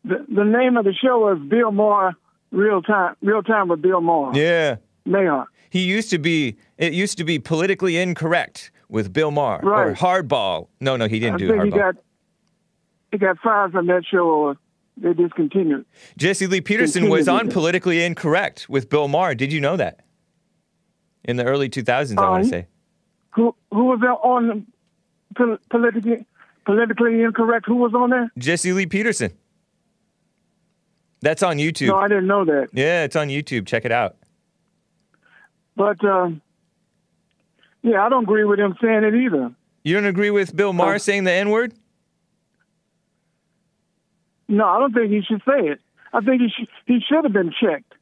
The, 0.05 0.25
the 0.35 0.45
name 0.45 0.77
of 0.77 0.85
the 0.85 0.93
show 0.95 1.19
was 1.21 1.39
Bill 1.49 1.73
Maher 1.73 2.15
Real 2.51 2.83
Time. 2.83 3.17
Real 3.23 3.43
Time 3.43 3.69
with 3.69 3.83
Bill 3.83 4.01
Maher. 4.01 4.33
Yeah. 4.35 4.77
Maher. 5.05 5.47
He 5.71 5.81
used 5.85 6.11
to 6.11 6.19
be 6.19 6.57
it 6.79 6.93
used 6.93 7.17
to 7.19 7.25
be 7.25 7.39
politically 7.39 7.97
incorrect 7.97 8.71
with 8.89 9.13
Bill 9.13 9.31
Maher 9.31 9.61
or 9.63 9.71
Right. 9.89 9.97
hardball. 9.97 10.69
No, 10.81 10.97
no, 10.97 11.07
he 11.07 11.19
didn't 11.21 11.35
I 11.37 11.39
do 11.39 11.49
think 11.49 11.63
hardball. 11.63 11.65
he 11.65 11.71
got 11.71 11.97
he 13.13 13.19
got 13.19 13.39
fired 13.39 13.73
from 13.73 13.87
that 13.89 14.05
show, 14.05 14.27
or 14.29 14.57
they 14.97 15.13
discontinued. 15.15 15.85
Jesse 16.17 16.47
Lee 16.47 16.61
Peterson 16.61 17.03
Continue 17.03 17.17
was 17.19 17.29
on 17.29 17.49
politically 17.51 18.03
incorrect 18.05 18.69
with 18.69 18.89
Bill 18.89 19.09
Maher. 19.09 19.35
Did 19.35 19.53
you 19.53 19.61
know 19.61 19.77
that? 19.77 20.01
In 21.25 21.37
the 21.37 21.45
early 21.45 21.69
2000s, 21.69 22.19
I 22.19 22.25
Uh, 22.27 22.31
want 22.31 22.45
to 22.45 22.49
say. 22.51 22.67
Who 23.33 23.55
who 23.73 23.85
was 23.85 24.01
on 24.23 24.67
pol- 25.37 25.59
politically 25.71 26.25
politically 26.65 27.23
incorrect? 27.23 27.67
Who 27.67 27.77
was 27.77 27.93
on 27.95 28.11
there? 28.11 28.31
Jesse 28.39 28.73
Lee 28.73 28.87
Peterson. 28.87 29.33
That's 31.23 31.43
on 31.43 31.59
YouTube. 31.59 31.89
No, 31.89 31.97
I 31.97 32.09
didn't 32.09 32.27
know 32.27 32.45
that. 32.47 32.69
yeah, 32.73 33.05
it's 33.05 33.17
on 33.17 33.29
YouTube. 33.29 33.67
Check 33.67 33.85
it 33.85 33.93
out. 33.93 34.17
But 35.77 36.03
uh, 36.05 36.31
yeah, 37.83 38.05
I 38.05 38.09
don't 38.09 38.25
agree 38.25 38.45
with 38.45 38.59
him 38.59 38.75
saying 38.83 39.05
it 39.05 39.15
either. 39.15 39.53
You 39.85 39.95
don't 39.95 40.07
agree 40.07 40.31
with 40.31 40.55
Bill 40.57 40.73
Maher 40.73 40.95
Uh, 40.97 40.99
saying 40.99 41.25
the 41.25 41.33
N 41.33 41.51
word? 41.51 41.75
No, 44.49 44.67
I 44.67 44.79
don't 44.79 44.93
think 44.93 45.11
he 45.11 45.23
should 45.23 45.43
say 45.47 45.69
it. 45.69 45.81
I 46.13 46.21
think 46.21 46.41
he 46.43 46.49
should 46.49 46.69
he 46.87 47.01
should 47.07 47.25
have 47.25 47.33
been 47.33 47.53
checked. 47.61 47.95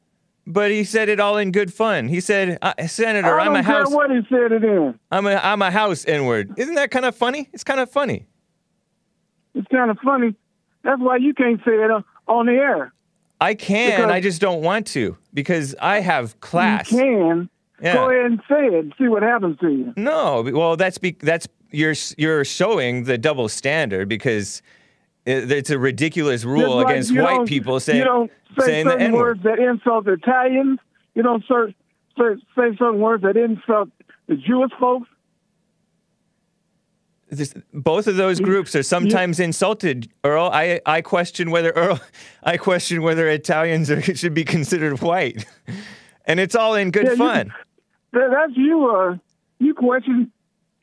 But 0.47 0.71
he 0.71 0.83
said 0.83 1.09
it 1.09 1.19
all 1.19 1.37
in 1.37 1.51
good 1.51 1.71
fun. 1.71 2.07
He 2.07 2.19
said, 2.21 2.57
"Senator, 2.87 3.39
I 3.39 3.45
I'm 3.45 3.53
don't 3.53 3.61
a 3.61 3.63
care 3.63 3.75
house, 3.83 3.91
what 3.93 4.09
he 4.09 4.21
said 4.29 4.51
it 4.51 4.63
in. 4.63 4.99
I'm 5.11 5.27
a, 5.27 5.35
I'm 5.35 5.61
a 5.61 5.69
house 5.69 6.05
N 6.07 6.25
word." 6.25 6.51
Isn't 6.57 6.73
that 6.75 6.89
kind 6.89 7.05
of 7.05 7.15
funny? 7.15 7.49
It's 7.53 7.63
kind 7.63 7.79
of 7.79 7.91
funny. 7.91 8.25
It's 9.55 9.67
kind 9.67 9.91
of 9.91 9.97
funny. 9.99 10.35
That's 10.83 11.01
why 11.01 11.17
you 11.17 11.33
can't 11.33 11.59
say 11.65 11.73
it 11.73 11.91
uh, 11.91 12.01
on 12.27 12.45
the 12.45 12.53
air. 12.53 12.93
I 13.41 13.53
can, 13.53 13.91
Because- 14.01 14.11
I 14.11 14.21
just 14.21 14.41
don't 14.41 14.61
want 14.61 14.87
to 14.87 15.17
because 15.33 15.75
I 15.81 15.99
have 16.01 16.39
class. 16.41 16.91
You 16.91 16.97
can 16.99 17.49
Yeah. 17.81 17.93
go 17.93 18.09
ahead 18.09 18.25
and 18.25 18.41
say 18.49 18.65
it 18.67 18.73
and 18.73 18.93
see 18.97 19.07
what 19.07 19.23
happens 19.23 19.57
to 19.59 19.69
you. 19.69 19.93
No, 19.95 20.41
well, 20.53 20.75
that's 20.75 20.97
be, 20.97 21.15
that's 21.19 21.47
you're 21.71 21.95
you're 22.17 22.43
showing 22.43 23.03
the 23.05 23.17
double 23.17 23.47
standard 23.47 24.09
because 24.09 24.61
it, 25.25 25.49
it's 25.51 25.69
a 25.69 25.79
ridiculous 25.79 26.43
rule 26.43 26.77
like 26.77 26.87
against 26.87 27.15
white 27.15 27.45
people 27.47 27.79
saying 27.79 27.99
you 27.99 28.03
don't 28.05 28.31
say 28.59 28.65
saying 28.65 28.87
certain 28.89 29.13
words 29.13 29.43
that 29.43 29.59
insult 29.59 30.05
the 30.05 30.13
Italians. 30.13 30.79
You 31.15 31.23
don't 31.23 31.43
say, 31.43 31.75
say, 32.17 32.35
say 32.57 32.75
certain 32.77 32.99
words 32.99 33.23
that 33.23 33.37
insult 33.37 33.89
the 34.27 34.35
Jewish 34.35 34.71
folks. 34.79 35.07
This, 37.31 37.53
both 37.73 38.07
of 38.07 38.15
those 38.15 38.39
groups 38.39 38.75
are 38.75 38.81
sometimes 38.81 39.39
insulted. 39.39 40.09
Earl, 40.23 40.49
I 40.51 40.81
I 40.85 41.01
question 41.01 41.51
whether 41.51 41.69
Earl, 41.71 41.99
I 42.43 42.57
question 42.57 43.03
whether 43.03 43.27
Italians 43.27 43.91
are, 43.91 44.01
should 44.15 44.33
be 44.33 44.43
considered 44.43 44.99
white, 45.01 45.45
and 46.25 46.39
it's 46.39 46.55
all 46.55 46.73
in 46.75 46.89
good 46.91 47.05
Yeah, 47.05 47.15
fun. 47.15 47.53
That, 48.13 48.29
that's 48.31 48.57
you. 48.57 48.89
Uh, 48.89 49.17
you 49.59 49.73
question 49.75 50.31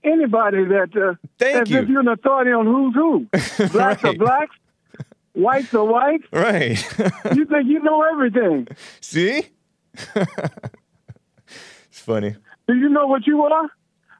anybody 0.05 0.64
that. 0.66 0.97
Uh, 0.97 1.14
Thank 1.38 1.57
as 1.57 1.70
you. 1.70 1.78
if 1.80 1.88
you're 1.88 2.01
an 2.01 2.09
authority 2.09 2.53
on 2.53 2.66
who's 2.66 2.94
who. 2.94 3.26
Blacks 3.72 4.05
are 4.05 4.14
blacks. 4.14 4.55
Whites 5.32 5.74
are 5.74 5.84
whites. 5.84 6.24
right? 6.32 6.78
You 7.34 7.44
think 7.44 7.66
you 7.66 7.80
know 7.82 8.03
everything. 8.11 8.68
See, 9.01 9.49
it's 9.94 12.01
funny. 12.01 12.36
Do 12.68 12.74
you 12.74 12.88
know 12.88 13.07
what 13.07 13.26
you 13.26 13.42
are? 13.42 13.68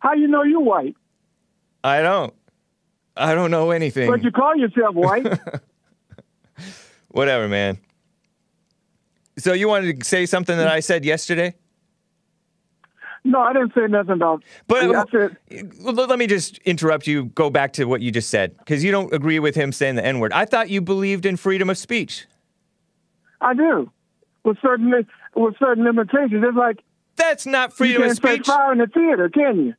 How 0.01 0.13
you 0.15 0.29
know 0.29 0.43
you're 0.43 0.61
white? 0.61 0.97
I 1.87 2.03
don't. 2.03 2.35
I 3.17 3.35
don't 3.35 3.53
know 3.53 3.71
anything. 3.71 4.11
But 4.11 4.25
you 4.25 4.33
call 4.33 4.57
yourself 4.57 4.95
white. 4.97 5.27
Whatever, 7.11 7.49
man. 7.49 7.79
So 9.39 9.53
you 9.53 9.69
wanted 9.69 10.01
to 10.01 10.05
say 10.05 10.27
something 10.27 10.57
that 10.57 10.67
I 10.69 10.81
said 10.81 11.05
yesterday? 11.05 11.55
no, 13.25 13.41
I 13.41 13.53
didn't 13.53 13.73
say 13.75 13.87
nothing 13.89 14.13
about. 14.15 14.43
But 14.69 14.95
I 14.95 15.05
said 15.11 15.37
Well, 15.81 15.95
let 15.95 16.19
me 16.19 16.27
just 16.27 16.59
interrupt 16.59 17.07
you. 17.07 17.27
Go 17.27 17.51
back 17.51 17.73
to 17.75 17.85
what 17.85 18.01
you 18.01 18.11
just 18.11 18.31
said 18.31 18.57
because 18.59 18.83
you 18.85 18.91
don't 18.91 19.13
agree 19.13 19.39
with 19.39 19.55
him 19.55 19.71
saying 19.73 19.95
the 19.95 20.05
N 20.05 20.19
word. 20.19 20.33
I 20.33 20.45
thought 20.45 20.69
you 20.71 20.81
believed 20.81 21.25
in 21.25 21.37
freedom 21.37 21.71
of 21.71 21.79
speech. 21.79 22.27
I 23.41 23.55
do, 23.55 23.91
with 24.45 24.59
certain 24.61 24.93
with 25.37 25.55
certain 25.59 25.85
limitations. 25.85 26.45
It's 26.47 26.57
like 26.57 26.83
That's 27.17 27.47
not 27.47 27.71
you 27.71 27.77
freedom 27.77 28.03
of 28.03 28.09
can't 28.09 28.19
say 28.23 28.35
speech. 28.37 28.47
fire 28.47 28.73
in 28.73 28.79
the 28.79 28.87
theater, 28.89 29.29
can 29.29 29.57
you? 29.67 29.75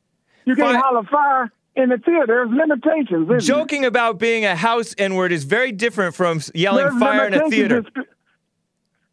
You 0.46 0.56
can't 0.56 0.72
Fire- 0.74 0.82
holler 0.82 1.04
fire 1.04 1.52
in 1.78 1.90
the 1.90 1.98
theater. 2.00 2.26
There's 2.26 2.50
limitations. 2.50 3.46
Joking 3.46 3.86
about 3.86 4.18
being 4.20 4.44
a 4.46 4.56
house 4.56 4.96
N 4.98 5.16
word 5.16 5.32
is 5.32 5.44
very 5.44 5.72
different 5.72 6.16
from 6.16 6.42
yelling 6.54 6.86
There's 6.86 7.00
fire 7.00 7.28
in 7.28 7.34
a 7.36 7.50
theater. 7.50 7.84
to 7.84 8.06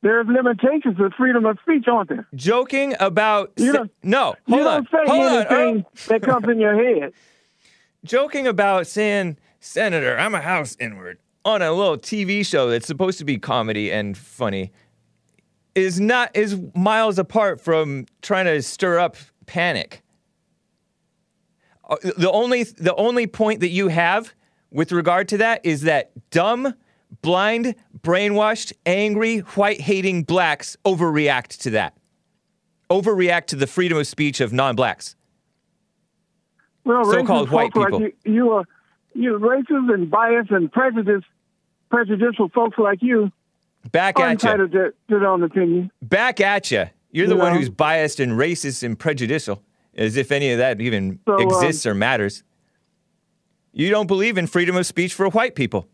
There's 0.03 0.27
limitations 0.27 0.97
to 0.97 1.11
freedom 1.17 1.45
of 1.47 1.59
speech, 1.63 1.85
aren't 1.87 2.09
there? 2.09 2.27
Joking 2.35 2.95
about 2.99 3.53
You 3.57 3.89
no, 4.03 4.35
You 4.47 4.57
hold 4.57 4.67
on, 4.67 4.85
don't 4.85 4.91
say 4.91 5.13
hold 5.13 5.33
anything 5.33 5.77
Earl. 5.77 5.91
that 6.09 6.23
comes 6.23 6.49
in 6.49 6.59
your 6.59 6.75
head. 6.75 7.13
Joking 8.05 8.47
about 8.47 8.87
saying 8.87 9.39
Senator, 9.61 10.19
I'm 10.19 10.35
a 10.35 10.41
house 10.41 10.77
N 10.81 10.97
word 10.97 11.19
on 11.45 11.63
a 11.63 11.73
little 11.73 11.99
TV 11.99 12.45
show 12.45 12.71
that's 12.71 12.87
supposed 12.87 13.19
to 13.19 13.25
be 13.25 13.39
comedy 13.39 13.93
and 13.93 14.17
funny 14.17 14.73
is 15.75 16.01
not 16.01 16.35
is 16.35 16.59
miles 16.75 17.19
apart 17.19 17.61
from 17.61 18.07
trying 18.23 18.47
to 18.47 18.63
stir 18.63 18.99
up 18.99 19.17
panic. 19.47 20.04
Uh, 21.89 21.97
The 22.17 22.31
only 22.31 22.63
the 22.65 22.95
only 22.97 23.27
point 23.27 23.61
that 23.61 23.69
you 23.71 23.89
have 23.89 24.35
with 24.71 24.93
regard 24.93 25.29
to 25.29 25.37
that 25.39 25.65
is 25.65 25.83
that 25.83 26.11
dumb, 26.31 26.75
blind, 27.23 27.75
brainwashed, 28.01 28.73
angry, 28.87 29.39
white-hating 29.39 30.25
blacks 30.25 30.77
overreact 30.85 31.59
to 31.63 31.71
that. 31.71 31.97
Overreact 32.91 33.47
to 33.47 33.57
the 33.57 33.67
freedom 33.67 33.99
of 33.99 34.07
speech 34.07 34.41
of 34.41 34.53
non-blacks. 34.53 35.17
Well, 36.85 37.05
So-called 37.05 37.51
white 37.51 37.73
people. 37.73 38.01
Like 38.01 38.15
you, 38.25 38.33
you 38.35 38.51
are 38.53 38.65
you 39.15 39.39
racist 39.39 39.93
and 39.95 40.11
biased 40.11 40.51
and 40.51 40.71
prejudice, 40.73 41.23
prejudicial 41.91 42.49
folks 42.49 42.79
like 42.79 43.01
you 43.03 43.31
Back 43.93 44.19
at 44.19 44.43
you. 44.43 44.57
to, 44.57 44.69
to 44.69 44.93
their 45.09 45.27
own 45.27 45.43
opinion. 45.43 45.91
back 46.03 46.41
at 46.41 46.71
you. 46.71 46.87
You're 47.13 47.27
the 47.29 47.35
You 47.35 47.41
one 47.41 47.53
know? 47.53 47.59
who's 47.59 47.69
biased 47.69 48.19
and 48.19 48.33
racist 48.33 48.83
and 48.83 48.99
prejudicial, 48.99 49.63
as 49.97 50.17
if 50.17 50.33
any 50.33 50.51
of 50.53 50.59
that 50.59 50.81
even 50.81 51.19
So, 51.27 51.35
um, 51.35 51.41
exists 51.43 51.87
or 51.87 51.95
matters. 51.95 52.43
You 53.73 53.91
don't 53.91 54.07
believe 54.07 54.39
in 54.39 54.47
freedom 54.47 54.77
of 54.77 54.87
speech 54.87 55.15
for 55.15 55.29
white 55.31 55.55
people 55.55 55.89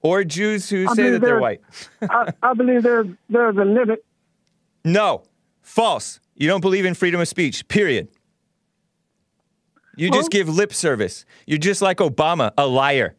or 0.00 0.24
Jews 0.24 0.70
who 0.70 0.86
I 0.88 0.94
say 0.94 1.10
that 1.10 1.20
they're 1.20 1.38
white. 1.40 1.60
I, 2.02 2.32
I 2.42 2.54
believe 2.54 2.82
there's 2.82 3.06
there's 3.28 3.56
a 3.56 3.64
limit. 3.64 4.04
No, 4.84 5.24
false. 5.62 6.20
You 6.34 6.48
don't 6.48 6.62
believe 6.62 6.86
in 6.86 6.94
freedom 6.94 7.20
of 7.20 7.28
speech, 7.28 7.68
period. 7.68 8.08
You 9.96 10.10
just 10.10 10.30
give 10.30 10.48
lip 10.48 10.72
service. 10.72 11.26
You're 11.46 11.58
just 11.58 11.82
like 11.82 11.98
Obama, 11.98 12.52
a 12.56 12.66
liar. 12.66 13.16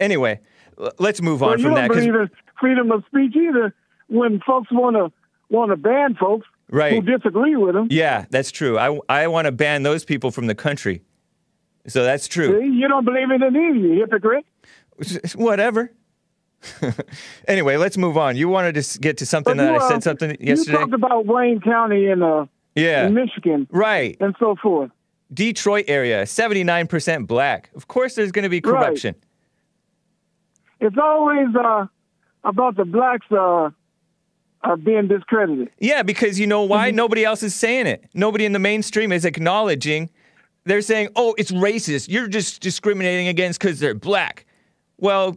Anyway, 0.00 0.40
l- 0.80 0.90
let's 0.98 1.22
move 1.22 1.42
on 1.42 1.50
Well, 1.50 1.58
you 1.58 1.64
from 1.66 1.74
don't 1.74 1.82
that. 1.82 1.88
'cause- 1.90 1.98
believe 2.04 2.14
in 2.20 2.30
freedom 2.58 2.90
of 2.90 3.04
speech 3.06 3.36
either. 3.36 3.72
When 4.08 4.40
folks 4.40 4.68
want 4.72 4.96
to 4.96 5.12
want 5.50 5.70
to 5.70 5.76
ban 5.76 6.14
folks 6.16 6.46
who 6.74 7.02
disagree 7.02 7.56
with 7.56 7.74
them, 7.74 7.88
yeah, 7.90 8.26
that's 8.30 8.50
true. 8.50 8.78
I, 8.78 8.98
I 9.08 9.26
want 9.28 9.46
to 9.46 9.52
ban 9.52 9.82
those 9.82 10.04
people 10.04 10.30
from 10.30 10.46
the 10.46 10.54
country. 10.54 11.02
So 11.86 12.02
that's 12.02 12.28
true. 12.28 12.60
see, 12.60 12.66
you 12.66 12.88
don't 12.88 13.04
believe 13.04 13.30
in 13.30 13.42
it 13.42 13.48
either, 13.48 13.76
you 13.76 14.00
hypocrite. 14.00 14.44
Whatever. 15.34 15.92
anyway, 17.48 17.76
let's 17.76 17.96
move 17.98 18.16
on. 18.16 18.36
You 18.36 18.48
wanted 18.48 18.82
to 18.82 18.98
get 18.98 19.18
to 19.18 19.26
something 19.26 19.56
But 19.56 19.64
that 19.64 19.72
you, 19.72 19.78
I 19.78 19.84
uh, 19.84 19.88
said 19.88 20.02
something 20.02 20.36
yesterday. 20.40 20.72
You 20.72 20.78
talked 20.78 20.94
about 20.94 21.26
Wayne 21.26 21.60
County 21.60 22.06
in 22.06 22.22
uh, 22.22 22.46
yeah. 22.74 23.06
in 23.06 23.14
Michigan 23.14 23.68
Right. 23.70 24.16
and 24.20 24.34
so 24.38 24.56
forth. 24.56 24.90
Detroit 25.32 25.86
area, 25.88 26.24
79% 26.24 27.26
black. 27.26 27.70
Of 27.74 27.88
course, 27.88 28.14
there's 28.14 28.30
going 28.30 28.44
to 28.44 28.48
be 28.48 28.60
corruption. 28.60 29.14
Right. 29.14 29.20
corruption. 29.20 29.24
It's 30.80 30.96
always 31.02 31.48
uh, 31.56 31.86
about 32.44 32.76
the 32.76 32.84
blacks 32.84 33.26
uh, 33.30 33.70
uh, 34.64 34.76
being 34.76 35.08
discredited. 35.08 35.70
Yeah, 35.78 36.02
because 36.02 36.40
you 36.40 36.46
know 36.46 36.62
why? 36.62 36.88
Mm-hmm. 36.88 36.96
Nobody 36.96 37.24
else 37.24 37.42
is 37.42 37.54
saying 37.54 37.86
it. 37.86 38.04
Nobody 38.14 38.44
in 38.44 38.52
the 38.52 38.58
mainstream 38.58 39.12
is 39.12 39.24
acknowledging. 39.24 40.10
They're 40.64 40.80
saying, 40.80 41.08
oh, 41.14 41.34
it's 41.36 41.52
racist. 41.52 42.08
You're 42.08 42.28
just 42.28 42.62
discriminating 42.62 43.28
against 43.28 43.60
because 43.60 43.78
they're 43.78 43.94
black. 43.94 44.46
Well, 44.96 45.36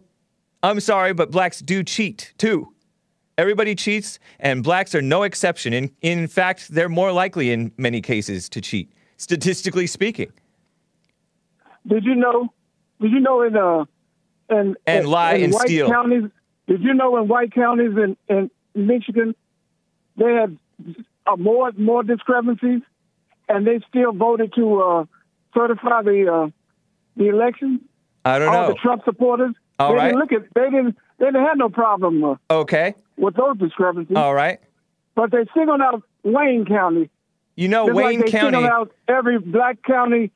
I'm 0.64 0.80
sorry, 0.80 1.14
but 1.14 1.32
blacks 1.32 1.60
do 1.60 1.84
cheat 1.84 2.34
too. 2.38 2.74
Everybody 3.38 3.76
cheats, 3.76 4.18
and 4.40 4.64
blacks 4.64 4.96
are 4.96 5.02
no 5.02 5.22
exception. 5.22 5.72
In, 5.72 5.92
in 6.02 6.28
fact, 6.28 6.70
they're 6.70 6.90
more 6.90 7.12
likely 7.12 7.52
in 7.52 7.72
many 7.78 8.02
cases 8.02 8.50
to 8.50 8.62
cheat, 8.62 8.92
statistically 9.18 9.86
speaking. 9.86 10.32
Did 11.86 12.04
you 12.04 12.16
know? 12.16 12.52
Did 13.00 13.12
you 13.12 13.20
know 13.20 13.44
in 13.44 13.56
uh 13.56 13.86
in 14.50 14.76
And 14.88 15.06
in, 15.06 15.12
lie 15.12 15.34
in 15.34 15.44
and 15.46 15.54
white 15.54 15.68
steal. 15.68 15.88
counties? 15.90 16.24
Did 16.68 16.82
you 16.82 16.94
know 16.94 17.18
in 17.18 17.28
white 17.28 17.54
counties 17.54 17.92
in, 17.96 18.18
in 18.28 18.50
Michigan 18.78 19.36
they 20.18 20.34
had 20.34 20.58
uh, 21.26 21.36
more 21.36 21.72
more 21.78 22.04
discrepancies, 22.04 22.82
and 23.50 23.66
they 23.68 23.80
still 23.90 24.12
voted 24.14 24.54
to 24.56 24.82
uh, 24.82 25.06
certify 25.56 26.02
the 26.04 26.32
uh, 26.32 26.50
the 27.16 27.30
election? 27.30 27.82
I 28.26 28.40
don't 28.40 28.50
All 28.54 28.64
know. 28.64 28.68
the 28.70 28.76
Trump 28.76 29.04
supporters. 29.06 29.56
All 29.80 29.92
they 29.92 29.98
right. 29.98 30.06
didn't 30.08 30.20
look 30.20 30.32
at 30.32 30.54
they 30.56 30.70
didn't 30.70 30.98
they 31.20 31.26
didn't 31.26 31.46
have 31.46 31.58
no 31.58 31.70
problem 31.70 32.24
uh, 32.24 32.36
Okay. 32.50 32.94
with 33.18 33.36
those 33.36 33.58
discrepancies, 33.58 34.16
All 34.18 34.34
right. 34.34 34.60
but 35.16 35.32
they 35.32 35.46
singled 35.56 35.82
out 35.82 36.04
Wayne 36.24 36.66
County. 36.66 37.10
You 37.56 37.68
know, 37.68 37.88
Just 37.88 37.96
Wayne 37.96 38.20
like 38.20 38.26
they 38.26 38.32
County. 38.32 38.56
singled 38.58 38.72
out 38.72 38.92
every 39.08 39.40
black 39.40 39.82
county 39.84 40.32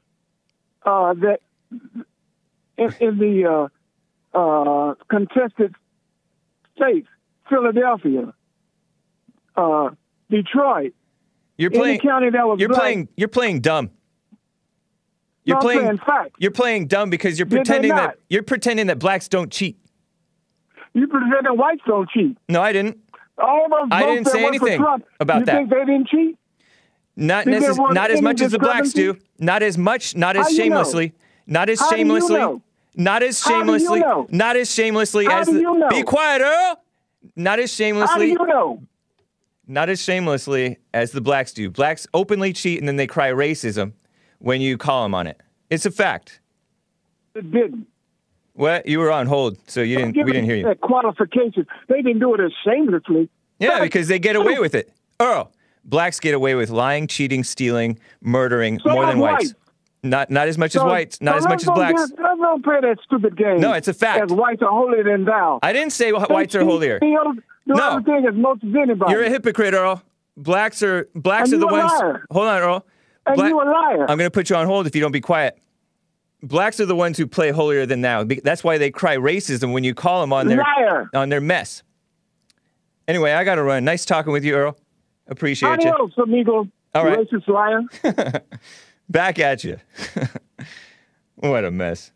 uh, 0.84 1.14
that 1.16 1.40
in, 2.78 2.94
in 3.00 3.18
the 3.20 3.70
uh, 4.36 4.38
uh, 4.38 4.96
contested 5.10 5.76
states, 6.76 7.08
Philadelphia, 7.52 8.34
uh, 9.56 9.90
Detroit, 10.30 10.94
You're 11.58 11.70
any 11.72 11.80
playing. 11.80 12.00
county 12.00 12.30
that 12.32 12.48
was 12.48 12.60
You're 12.60 12.70
black. 12.70 12.82
playing. 12.82 13.08
You're 13.18 13.28
playing 13.28 13.60
dumb. 13.62 13.92
You're 15.44 15.58
No, 15.58 15.62
playing. 15.62 15.98
facts. 15.98 16.32
You're 16.40 16.52
playing 16.52 16.88
dumb 16.88 17.10
because 17.10 17.38
you're 17.38 17.46
pretending 17.48 17.92
that 17.96 18.18
you're 18.30 18.44
pretending 18.44 18.88
that 18.88 19.00
blacks 19.00 19.28
don't 19.28 19.52
cheat. 19.52 19.78
You 20.94 21.08
pretend 21.08 21.46
that 21.46 21.58
whites 21.58 21.82
don't 21.86 22.10
cheat. 22.10 22.38
No, 22.50 22.62
I 22.62 22.72
didn't. 22.74 22.98
All 23.38 23.68
those 23.70 23.88
I 23.92 24.04
didn't 24.06 24.28
say 24.28 24.46
anything 24.46 24.80
Trump, 24.80 25.06
about 25.20 25.40
you 25.40 25.46
that. 25.46 25.56
think 25.56 25.70
they 25.70 25.80
didn't 25.86 26.08
cheat? 26.08 26.38
Not 27.18 27.46
necess- 27.46 27.78
weren't 27.78 27.98
as 27.98 28.22
much 28.22 28.42
as 28.42 28.52
the 28.52 28.60
blacks 28.60 28.94
do. 28.94 29.18
Not 29.40 29.64
as 29.64 29.78
much. 29.78 30.16
Not 30.16 30.38
as 30.38 30.52
you 30.52 30.58
know? 30.58 30.64
shamelessly. 30.64 31.14
Not 31.48 31.70
as 31.70 31.80
How 31.80 31.90
do 31.90 31.96
you 31.98 32.02
shamelessly. 32.04 32.40
know? 32.40 32.62
Not 32.96 33.24
as 33.24 33.42
do 33.42 33.50
you 33.54 33.60
shamelessly. 33.60 34.00
know? 34.00 34.28
Not 34.30 34.56
as 34.56 34.72
shamelessly 34.74 35.26
How 35.26 35.40
as. 35.40 35.48
the- 35.48 35.60
you? 35.60 35.88
Be 35.90 36.04
quiet, 36.04 36.42
Earl. 36.42 36.84
Not 37.36 37.60
as 37.60 37.72
How 37.72 37.76
do 37.76 37.84
shamelessly. 37.84 38.30
you 38.32 38.48
know? 38.48 38.82
Not 39.68 39.90
as 39.90 40.02
shamelessly 40.02 40.78
as 40.94 41.12
the 41.12 41.22
blacks 41.22 41.54
do. 41.54 41.70
Blacks 41.70 42.08
openly 42.14 42.52
cheat 42.54 42.80
and 42.80 42.88
then 42.88 42.96
they 42.98 43.08
cry 43.08 43.30
racism 43.30 43.94
when 44.40 44.60
you 44.62 44.78
call 44.78 45.04
them 45.04 45.14
on 45.16 45.28
it. 45.28 45.40
It's 45.70 45.86
a 45.86 45.92
fact. 45.92 46.40
It 47.36 47.50
didn't. 47.52 47.88
What? 48.54 48.86
You 48.86 49.00
were 49.00 49.12
on 49.12 49.28
hold, 49.28 49.58
so 49.68 49.82
you 49.82 49.98
didn't. 49.98 50.18
We 50.18 50.24
didn't 50.34 50.46
hear 50.46 50.58
you. 50.58 50.64
That 50.66 50.82
qualification. 50.82 51.66
They 51.88 52.02
didn't 52.02 52.20
do 52.20 52.34
it 52.36 52.42
as 52.42 52.52
shamelessly. 52.66 53.30
Yeah, 53.60 53.80
because 53.80 54.08
they 54.10 54.20
get 54.20 54.36
away 54.36 54.60
with 54.60 54.76
it. 54.76 54.92
Earl, 55.22 55.52
blacks 55.86 56.20
get 56.20 56.34
away 56.34 56.56
with 56.56 56.70
lying, 56.70 57.08
cheating, 57.08 57.44
stealing, 57.46 57.98
murdering 58.22 58.80
So 58.80 58.90
more 58.90 59.06
than 59.06 59.20
whites. 59.20 59.46
whites. 59.46 59.56
Not 60.04 60.32
not 60.32 60.48
as 60.48 60.58
much 60.58 60.76
as 60.76 60.82
whites, 60.82 61.22
not 61.22 61.34
so 61.34 61.38
as 61.38 61.46
much 61.48 61.62
as 61.62 61.70
blacks. 61.70 61.94
get- 62.10 62.20
Let's 62.20 62.40
don't 62.40 62.64
play 62.64 62.80
that 62.82 62.98
stupid 63.04 63.38
game. 63.38 63.60
No, 63.60 63.74
it's 63.74 63.88
a 63.88 63.94
fact. 63.94 64.24
As 64.24 64.32
whites 64.36 64.62
are 64.64 64.70
holier 64.72 65.04
than 65.04 65.26
thou. 65.26 65.60
I 65.62 65.74
didn't 65.74 65.92
say 65.94 66.12
They 66.12 66.18
whites 66.18 66.56
are 66.56 66.64
holier. 66.64 67.00
No. 67.68 67.98
as 68.00 68.36
much 68.36 68.58
as 68.64 68.76
anybody. 68.76 69.12
You're 69.12 69.24
a 69.24 69.30
hypocrite, 69.30 69.74
Earl. 69.76 70.02
Blacks 70.38 70.82
are 70.82 71.08
blacks 71.14 71.52
And 71.52 71.62
are 71.62 71.68
the 71.68 71.72
ones. 71.72 71.92
liar. 71.92 72.26
Hold 72.32 72.48
on, 72.48 72.62
Earl. 72.62 72.86
and 73.28 73.36
Bla- 73.36 73.48
you 73.50 73.62
a 73.62 73.64
liar. 73.64 74.02
I'm 74.10 74.18
going 74.18 74.20
to 74.28 74.32
put 74.32 74.50
you 74.50 74.56
on 74.56 74.66
hold 74.66 74.88
if 74.88 74.96
you 74.96 75.02
don't 75.02 75.12
be 75.12 75.22
quiet. 75.22 75.58
Blacks 76.42 76.80
are 76.80 76.88
the 76.88 76.96
ones 76.96 77.20
who 77.20 77.28
play 77.28 77.52
holier 77.52 77.86
than 77.86 78.02
thou. 78.02 78.24
That's 78.24 78.64
why 78.64 78.80
they 78.80 78.90
cry 78.90 79.16
racism 79.18 79.72
when 79.74 79.84
you 79.84 79.94
call 79.94 80.22
them 80.22 80.34
on 80.34 80.48
their 80.48 80.58
Liar. 80.58 81.10
on 81.14 81.30
their 81.30 81.42
mess. 81.42 81.84
Anyway, 83.08 83.32
I 83.34 83.44
got 83.44 83.56
to 83.56 83.64
run. 83.64 83.84
Nice 83.86 84.06
talking 84.06 84.34
with 84.34 84.44
you, 84.44 84.56
Earl. 84.56 84.78
Appreciate 85.28 85.84
you. 85.84 85.92
Adios, 85.92 86.12
amigo. 86.18 86.68
All 86.96 87.06
right. 87.06 87.20
Racist 87.20 87.48
liar. 87.48 87.82
Back 89.12 89.40
at 89.40 89.66
you. 89.66 89.78
what 91.36 91.66
a 91.66 91.72
mess. 91.72 92.14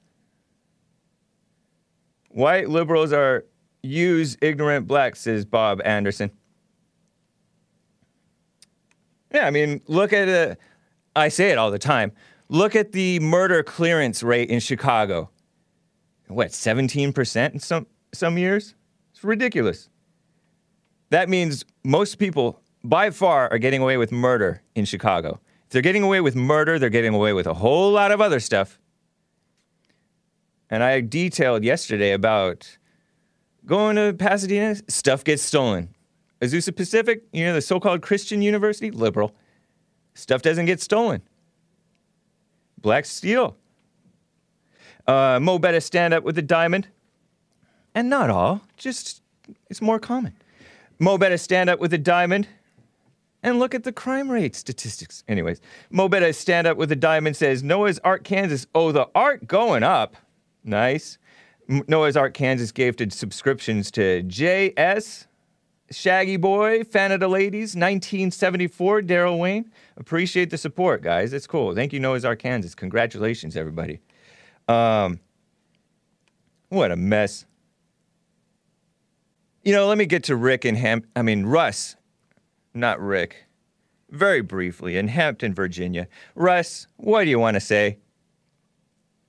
White 2.30 2.70
liberals 2.70 3.12
are 3.12 3.44
use 3.84 4.38
ignorant 4.42 4.88
blacks, 4.88 5.20
says 5.20 5.44
Bob 5.44 5.82
Anderson. 5.84 6.32
Yeah, 9.34 9.46
I 9.46 9.52
mean, 9.52 9.82
look 9.88 10.14
at 10.14 10.30
it. 10.30 10.58
I 11.18 11.28
say 11.28 11.52
it 11.52 11.58
all 11.58 11.70
the 11.70 11.80
time. 11.80 12.14
Look 12.48 12.78
at 12.78 12.94
the 12.94 13.20
murder 13.20 13.62
clearance 13.62 14.24
rate 14.24 14.50
in 14.50 14.62
Chicago. 14.62 15.30
What, 16.28 16.52
17% 16.52 17.54
in 17.54 17.60
some, 17.60 17.88
some 18.14 18.38
years? 18.38 18.74
It's 19.12 19.22
ridiculous. 19.22 19.90
That 21.10 21.28
means 21.28 21.66
most 21.84 22.20
people, 22.20 22.62
by 22.86 23.10
far, 23.10 23.52
are 23.52 23.58
getting 23.58 23.82
away 23.82 23.98
with 23.98 24.14
murder 24.14 24.62
in 24.76 24.86
Chicago. 24.86 25.42
They're 25.76 25.82
getting 25.82 26.04
away 26.04 26.22
with 26.22 26.38
murder, 26.38 26.80
they're 26.80 26.90
getting 26.90 27.14
away 27.14 27.34
with 27.34 27.46
a 27.46 27.54
whole 27.54 27.92
lot 27.92 28.12
of 28.12 28.22
other 28.22 28.40
stuff. 28.40 28.80
And 30.70 30.82
I 30.82 31.02
detailed 31.02 31.66
yesterday 31.66 32.14
about 32.14 32.78
going 33.66 33.98
to 33.98 34.14
Pasadena, 34.14 34.78
stuff 34.88 35.26
gets 35.26 35.44
stolen. 35.44 35.94
Azusa 36.40 36.74
Pacific, 36.74 37.24
you 37.34 37.44
know, 37.44 37.54
the 37.54 37.62
so 37.62 37.82
called 37.82 38.02
Christian 38.02 38.42
university, 38.42 38.90
liberal. 38.90 39.36
Stuff 40.14 40.42
doesn't 40.42 40.66
get 40.66 40.80
stolen. 40.80 41.22
Black 42.82 43.04
steal. 43.04 43.58
Uh, 45.06 45.42
Mo 45.42 45.60
better 45.60 45.82
stand 45.82 46.14
up 46.14 46.24
with 46.24 46.38
a 46.38 46.42
diamond. 46.42 46.88
And 47.94 48.10
not 48.10 48.30
all, 48.30 48.62
just 48.78 49.22
it's 49.70 49.82
more 49.82 50.00
common. 50.00 50.38
Mo 51.00 51.18
better 51.18 51.38
stand 51.38 51.70
up 51.70 51.82
with 51.82 51.94
a 51.94 51.98
diamond 51.98 52.48
and 53.46 53.60
look 53.60 53.76
at 53.76 53.84
the 53.84 53.92
crime 53.92 54.30
rate 54.30 54.56
statistics. 54.56 55.24
Anyways, 55.28 55.62
Mo 55.92 56.10
stand 56.32 56.66
up 56.66 56.78
with 56.78 56.92
a 56.92 56.96
diamond 56.96 57.38
says 57.38 57.62
Noah's 57.62 58.00
Ark, 58.00 58.24
Kansas. 58.24 58.66
Oh, 58.74 58.92
the 58.92 59.08
Ark 59.14 59.46
going 59.46 59.84
up. 59.84 60.18
Nice. 60.64 61.20
Noah's 61.68 62.18
Ark, 62.18 62.34
Kansas 62.34 62.72
gifted 62.72 63.14
subscriptions 63.14 63.92
to 63.92 64.24
JS, 64.24 65.28
Shaggy 65.92 66.38
Boy, 66.38 66.84
Fan 66.84 67.12
of 67.12 67.20
the 67.20 67.28
Ladies, 67.28 67.76
1974, 67.76 69.04
Daryl 69.04 69.38
Wayne. 69.38 69.72
Appreciate 69.96 70.50
the 70.50 70.58
support, 70.58 71.04
guys. 71.04 71.32
It's 71.32 71.46
cool. 71.46 71.76
Thank 71.76 71.94
you, 71.94 72.00
Noah's 72.00 72.26
Ark, 72.26 72.40
Kansas. 72.40 72.74
Congratulations, 72.74 73.56
everybody. 73.56 74.00
Um, 74.68 75.20
what 76.70 76.92
a 76.92 76.96
mess. 76.96 77.46
You 79.64 79.74
know, 79.74 79.88
let 79.88 80.00
me 80.00 80.08
get 80.08 80.24
to 80.26 80.36
Rick 80.36 80.66
and 80.66 80.78
Ham. 80.78 81.04
I 81.16 81.22
mean, 81.22 81.46
Russ, 81.46 81.96
not 82.76 83.00
Rick. 83.00 83.46
Very 84.10 84.42
briefly, 84.42 84.98
in 84.98 85.08
Hampton, 85.08 85.54
Virginia. 85.54 86.08
Russ, 86.36 86.88
what 86.98 87.24
do 87.24 87.30
you 87.30 87.40
want 87.40 87.56
to 87.56 87.60
say? 87.62 87.98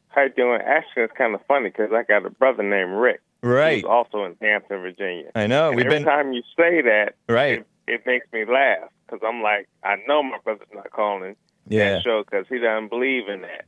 How 0.08 0.22
you 0.24 0.28
doing? 0.30 0.60
Actually, 0.64 1.04
it's 1.04 1.12
kind 1.16 1.34
of 1.34 1.40
funny 1.46 1.68
because 1.70 1.90
I 1.92 2.02
got 2.02 2.24
a 2.26 2.30
brother 2.30 2.62
named 2.62 2.92
Rick. 2.92 3.20
Right. 3.42 3.76
Who's 3.76 3.84
also 3.84 4.24
in 4.24 4.36
Hampton, 4.40 4.80
Virginia. 4.80 5.30
I 5.34 5.46
know. 5.46 5.68
And 5.68 5.76
We've 5.76 5.86
every 5.86 5.98
been 5.98 6.04
time 6.06 6.32
you 6.32 6.42
say 6.56 6.82
that, 6.82 7.14
right. 7.28 7.60
it, 7.60 7.66
it 7.86 8.06
makes 8.06 8.26
me 8.32 8.44
laugh 8.44 8.88
because 9.06 9.20
I'm 9.26 9.42
like, 9.42 9.68
I 9.84 9.96
know 10.06 10.22
my 10.22 10.38
brother's 10.44 10.66
not 10.74 10.90
calling 10.90 11.36
Yeah. 11.68 11.94
that 11.94 12.02
show 12.02 12.22
because 12.24 12.46
he 12.48 12.58
doesn't 12.58 12.88
believe 12.88 13.28
in 13.28 13.42
that. 13.42 13.64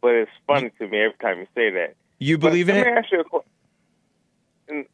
But 0.00 0.14
it's 0.14 0.30
funny 0.46 0.70
to 0.78 0.88
me 0.88 0.98
every 1.02 1.16
time 1.20 1.38
you 1.38 1.46
say 1.54 1.70
that. 1.70 1.94
You 2.18 2.38
believe 2.38 2.66
but 2.66 2.76
in 2.76 2.80
let 2.82 2.86
it? 2.88 2.90
me 2.92 2.98
ask 2.98 3.12
you 3.12 3.20
a 3.20 3.24
question. 3.24 3.48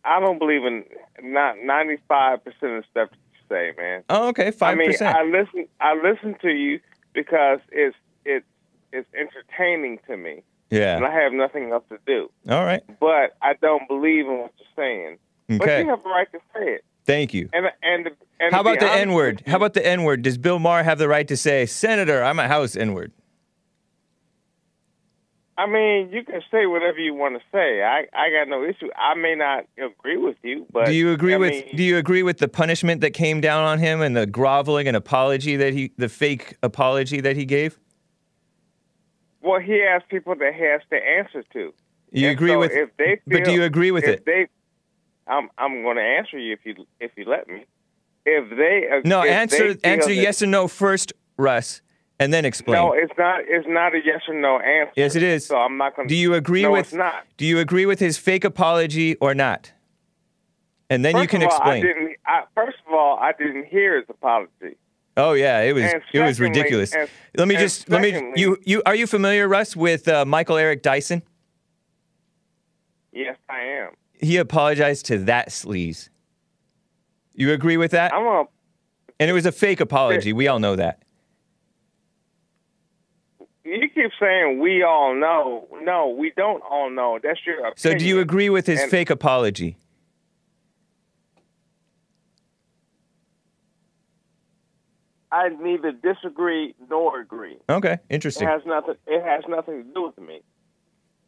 I 0.05 0.21
don't 0.21 0.39
believe 0.39 0.65
in 0.65 0.85
not 1.23 1.57
95% 1.57 2.37
of 2.37 2.43
the 2.45 2.83
stuff 2.91 3.11
that 3.11 3.19
say, 3.49 3.73
man. 3.77 4.05
Oh, 4.09 4.29
okay. 4.29 4.51
Five 4.51 4.79
percent. 4.79 5.15
I 5.17 5.25
mean. 5.25 5.35
I 5.35 5.39
listen. 5.41 5.69
I 5.81 5.95
listen 5.95 6.35
to 6.43 6.49
you 6.51 6.81
because 7.15 7.59
it's 7.71 7.97
it's 8.25 8.47
it's 8.93 9.09
entertaining 9.15 9.99
to 10.07 10.17
me, 10.17 10.43
Yeah. 10.71 10.97
and 10.97 11.05
I 11.05 11.13
have 11.13 11.33
nothing 11.33 11.71
else 11.73 11.85
to 11.91 11.99
do. 12.07 12.31
All 12.49 12.65
right. 12.65 12.83
But 13.01 13.37
I 13.43 13.55
don't 13.61 13.87
believe 13.89 14.27
in 14.27 14.39
what 14.39 14.53
you're 14.59 14.69
saying. 14.77 15.19
Okay. 15.51 15.59
But 15.59 15.85
you 15.85 15.91
have 15.91 16.03
the 16.03 16.09
right 16.09 16.31
to 16.33 16.39
say 16.55 16.65
it. 16.75 16.85
Thank 17.05 17.33
you. 17.35 17.49
And 17.53 17.67
and 17.83 18.11
and 18.41 18.53
How 18.53 18.61
about 18.61 18.81
the 18.81 18.91
N 18.91 19.13
word? 19.13 19.43
How 19.47 19.57
about 19.57 19.75
the 19.75 19.87
N 19.87 20.05
word? 20.05 20.23
Does 20.23 20.37
Bill 20.39 20.59
Maher 20.59 20.83
have 20.83 20.99
the 20.99 21.09
right 21.09 21.27
to 21.29 21.37
say, 21.37 21.65
Senator, 21.67 22.23
I'm 22.23 22.39
a 22.39 22.49
House 22.49 22.77
N 22.77 22.93
word? 22.93 23.13
I 25.59 25.67
mean, 25.67 26.11
you 26.13 26.23
can 26.25 26.41
say 26.53 26.67
whatever 26.67 26.99
you 26.99 27.15
want 27.15 27.35
to 27.35 27.41
say. 27.53 27.83
I 27.83 28.07
I 28.15 28.31
got 28.31 28.49
no 28.49 28.65
issue. 28.65 28.89
I 28.97 29.15
may 29.15 29.35
not 29.35 29.65
agree 29.77 30.17
with 30.17 30.37
you, 30.43 30.67
but 30.73 30.87
Do 30.87 30.93
you 30.93 31.11
agree 31.11 31.35
I 31.35 31.39
with 31.39 31.51
mean, 31.51 31.77
Do 31.77 31.83
you 31.83 31.97
agree 31.99 32.23
with 32.23 32.39
the 32.39 32.47
punishment 32.47 33.01
that 33.01 33.11
came 33.11 33.41
down 33.41 33.65
on 33.65 33.81
him 33.81 34.01
and 34.01 34.17
the 34.17 34.25
groveling 34.25 34.87
and 34.87 34.97
apology 34.97 35.57
that 35.57 35.73
he, 35.75 35.91
the 35.99 36.09
fake 36.09 36.57
apology 36.63 37.21
that 37.21 37.37
he 37.37 37.45
gave? 37.45 37.77
Well, 39.43 39.61
he 39.61 39.81
has 39.85 40.03
people 40.09 40.37
that 40.37 40.55
he 40.55 40.63
has 40.63 40.81
to 40.91 40.97
answer 40.97 41.43
to. 41.55 41.73
You 42.13 42.29
And 42.29 42.37
agree 42.37 42.51
so 42.51 42.59
with? 42.61 42.71
If 42.73 42.97
they 42.97 43.05
feel, 43.29 43.39
but 43.39 43.45
do 43.45 43.53
you 43.53 43.65
agree 43.65 43.91
with 43.91 44.05
if 44.05 44.11
it? 44.21 44.27
They, 44.27 44.47
I'm 45.27 45.49
I'm 45.59 45.83
going 45.83 45.97
to 45.97 46.03
answer 46.03 46.39
you 46.39 46.53
if 46.53 46.61
you 46.65 46.87
if 47.01 47.11
you 47.17 47.25
let 47.25 47.49
me. 47.49 47.65
If 48.25 48.51
they 48.57 49.09
No, 49.09 49.23
if 49.23 49.31
answer 49.31 49.75
they 49.75 49.91
answer 49.91 50.09
that- 50.15 50.15
yes 50.15 50.41
or 50.41 50.47
no 50.47 50.69
first, 50.69 51.13
Russ, 51.37 51.83
and 52.21 52.33
then 52.33 52.45
explain. 52.45 52.77
No, 52.77 52.93
it's 52.93 53.13
not. 53.17 53.41
It's 53.47 53.67
not 53.69 53.95
a 53.95 54.01
yes 54.05 54.23
or 54.29 54.35
no 54.35 54.59
answer. 54.59 54.93
yes, 54.97 55.15
it 55.15 55.23
is. 55.23 55.47
So 55.47 55.57
I'm 55.57 55.77
not 55.77 55.97
going. 55.97 56.09
Do 56.09 56.17
you 56.17 56.35
agree 56.35 56.63
no, 56.63 56.73
with? 56.73 56.87
It's 56.87 56.93
not. 56.95 57.25
Do 57.37 57.47
you 57.47 57.59
agree 57.59 57.87
with 57.87 58.01
his 58.01 58.19
fake 58.19 58.45
apology 58.45 59.17
or 59.17 59.35
not? 59.35 59.73
And 60.91 61.05
then 61.05 61.13
First 61.13 61.23
you 61.23 61.29
can 61.29 61.43
of 61.43 61.49
all, 61.49 61.57
explain. 61.57 61.85
I 61.85 61.87
didn't. 61.87 62.17
I, 62.27 62.43
first 62.55 62.79
of 62.87 62.93
all, 62.93 63.19
I 63.19 63.33
didn't 63.33 63.67
hear 63.67 63.97
his 63.97 64.07
apology. 64.09 64.77
Oh 65.17 65.33
yeah, 65.33 65.61
it 65.63 65.75
was 65.75 65.83
And 65.85 66.03
it 66.13 66.21
was 66.21 66.41
ridiculous. 66.41 66.95
and- 66.95 67.09
let 67.37 67.49
me 67.49 67.57
just 67.57 67.89
let 67.89 68.01
me 68.01 68.33
you 68.37 68.57
you 68.65 68.83
are 68.87 68.95
you 68.95 69.07
familiar, 69.07 69.49
Russ, 69.49 69.77
with 69.77 70.07
uh, 70.09 70.25
Michael 70.25 70.57
Eric 70.57 70.83
Dyson? 70.83 71.23
Yes, 73.13 73.37
I 73.49 73.61
am. 73.61 73.91
He 74.13 74.37
apologized 74.37 75.07
to 75.07 75.19
that 75.19 75.49
sleaze. 75.49 76.09
You 77.35 77.53
agree 77.53 77.77
with 77.77 77.93
that? 77.93 78.13
I'm 78.13 78.25
a. 78.27 78.45
and 79.21 79.31
it 79.31 79.33
was 79.33 79.47
a 79.47 79.53
fake 79.53 79.81
apology. 79.81 80.33
We 80.33 80.49
all 80.49 80.59
know 80.59 80.77
that. 80.77 81.03
You 83.69 83.89
keep 83.95 84.13
saying 84.19 84.61
we 84.61 84.83
all 84.83 85.15
know. 85.15 85.69
No, 85.83 86.09
we 86.09 86.33
don't 86.37 86.63
all 86.63 86.89
know. 86.91 87.19
That's 87.23 87.39
your 87.47 87.57
opinion. 87.59 87.77
So 87.77 87.95
do 87.95 88.05
you 88.07 88.19
agree 88.21 88.49
with 88.49 88.67
his 88.67 88.81
And- 88.81 88.91
fake 88.91 89.11
apology? 89.11 89.77
I 95.31 95.51
neither 95.51 95.93
disagree 95.93 96.75
nor 96.89 97.21
agree. 97.21 97.59
Okay, 97.69 97.99
interesting. 98.09 98.49
It 98.49 98.51
has 98.51 98.63
nothing. 98.65 98.95
It 99.07 99.23
has 99.23 99.45
nothing 99.49 99.85
to 99.85 99.93
do 99.95 100.07
with 100.07 100.19
me. 100.19 100.41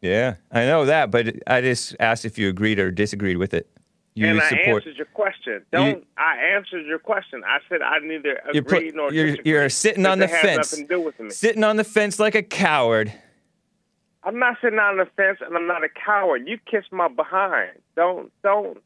Yeah, 0.00 0.36
I 0.50 0.64
know 0.64 0.86
that, 0.86 1.10
but 1.10 1.36
I 1.46 1.60
just 1.60 1.94
asked 2.00 2.24
if 2.24 2.38
you 2.38 2.48
agreed 2.48 2.78
or 2.78 2.90
disagreed 2.90 3.36
with 3.36 3.52
it. 3.52 3.68
You 4.14 4.26
and 4.26 4.40
I 4.40 4.48
answered 4.48 4.96
your 4.96 5.06
question. 5.06 5.62
Don't 5.72 6.04
I 6.18 6.36
answered 6.56 6.84
your 6.86 6.98
question? 6.98 7.42
I 7.46 7.58
said 7.68 7.80
I 7.80 7.98
neither 8.00 8.40
You're, 8.52 8.62
put- 8.64 8.78
agree 8.78 8.92
nor 8.94 9.12
you're, 9.12 9.26
disagree. 9.26 9.50
you're 9.52 9.68
sitting 9.68 10.04
on 10.04 10.18
the 10.18 10.28
fence, 10.28 10.72
Nothing 10.72 10.88
to 10.88 10.94
do 10.94 11.00
with 11.00 11.18
me. 11.20 11.30
sitting 11.30 11.62
on 11.64 11.76
the 11.76 11.84
fence 11.84 12.18
like 12.18 12.34
a 12.34 12.42
coward. 12.42 13.12
I'm 14.22 14.38
not 14.38 14.56
sitting 14.60 14.78
on 14.78 14.98
the 14.98 15.06
fence, 15.16 15.38
and 15.40 15.56
I'm 15.56 15.66
not 15.66 15.82
a 15.84 15.88
coward. 15.88 16.46
You 16.46 16.58
kiss 16.70 16.84
my 16.90 17.08
behind. 17.08 17.70
Don't, 17.96 18.30
don't, 18.42 18.78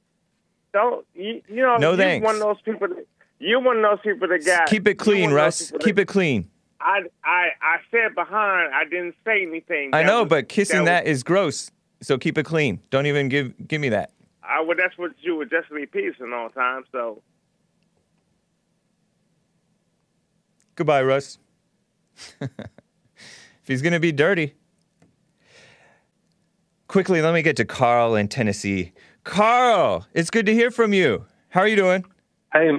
don't. 0.73 1.05
You, 1.15 1.43
you 1.49 1.63
know, 1.63 1.77
No 1.79 1.91
you 1.93 1.97
thanks. 1.97 2.25
one 2.25 2.37
of 2.37 2.41
those 2.43 2.61
people. 2.65 2.87
That, 2.89 3.07
you 3.41 3.59
one 3.61 3.79
of 3.79 3.83
those 3.83 3.99
people 4.05 4.29
that 4.29 4.45
got. 4.45 4.69
Keep 4.69 4.87
it 4.87 4.95
clean, 4.95 5.33
Russ. 5.33 5.73
Keep 5.81 5.99
it 5.99 6.07
clean. 6.07 6.49
I, 6.81 7.01
I, 7.25 7.49
I 7.63 7.77
said 7.91 8.15
behind. 8.15 8.73
I 8.75 8.85
didn't 8.85 9.15
say 9.25 9.43
anything. 9.43 9.91
I 9.93 10.03
know, 10.05 10.21
was- 10.23 10.29
but 10.31 10.49
kissing 10.49 10.81
was- 10.83 10.87
that 10.89 11.07
is 11.07 11.23
gross. 11.25 11.71
So 12.03 12.19
keep 12.19 12.37
it 12.39 12.45
clean. 12.45 12.81
Don't 12.91 13.07
even 13.07 13.29
give 13.31 13.55
give 13.67 13.81
me 13.81 13.89
that. 13.89 14.11
I, 14.47 14.61
well, 14.61 14.77
that's 14.77 14.97
what 14.99 15.13
you 15.21 15.37
with 15.37 15.51
Jesse 15.51 15.67
Lee 15.73 15.87
Peterson 15.87 16.33
all 16.33 16.49
the 16.49 16.55
time. 16.55 16.85
So 16.93 17.23
Goodbye, 20.77 21.03
Russ. 21.03 21.39
if 22.41 22.51
he's 23.67 23.83
gonna 23.83 24.01
be 24.01 24.13
dirty. 24.13 24.55
Quickly, 26.89 27.23
let 27.23 27.33
me 27.35 27.43
get 27.43 27.57
to 27.57 27.65
Carl 27.65 28.15
in 28.15 28.29
Tennessee. 28.29 28.93
Carl, 29.23 30.07
it's 30.15 30.31
good 30.31 30.47
to 30.47 30.53
hear 30.53 30.71
from 30.71 30.93
you. 30.93 31.27
How 31.49 31.61
are 31.61 31.69
you 31.69 31.77
doing? 31.77 32.05
Hey, 32.53 32.71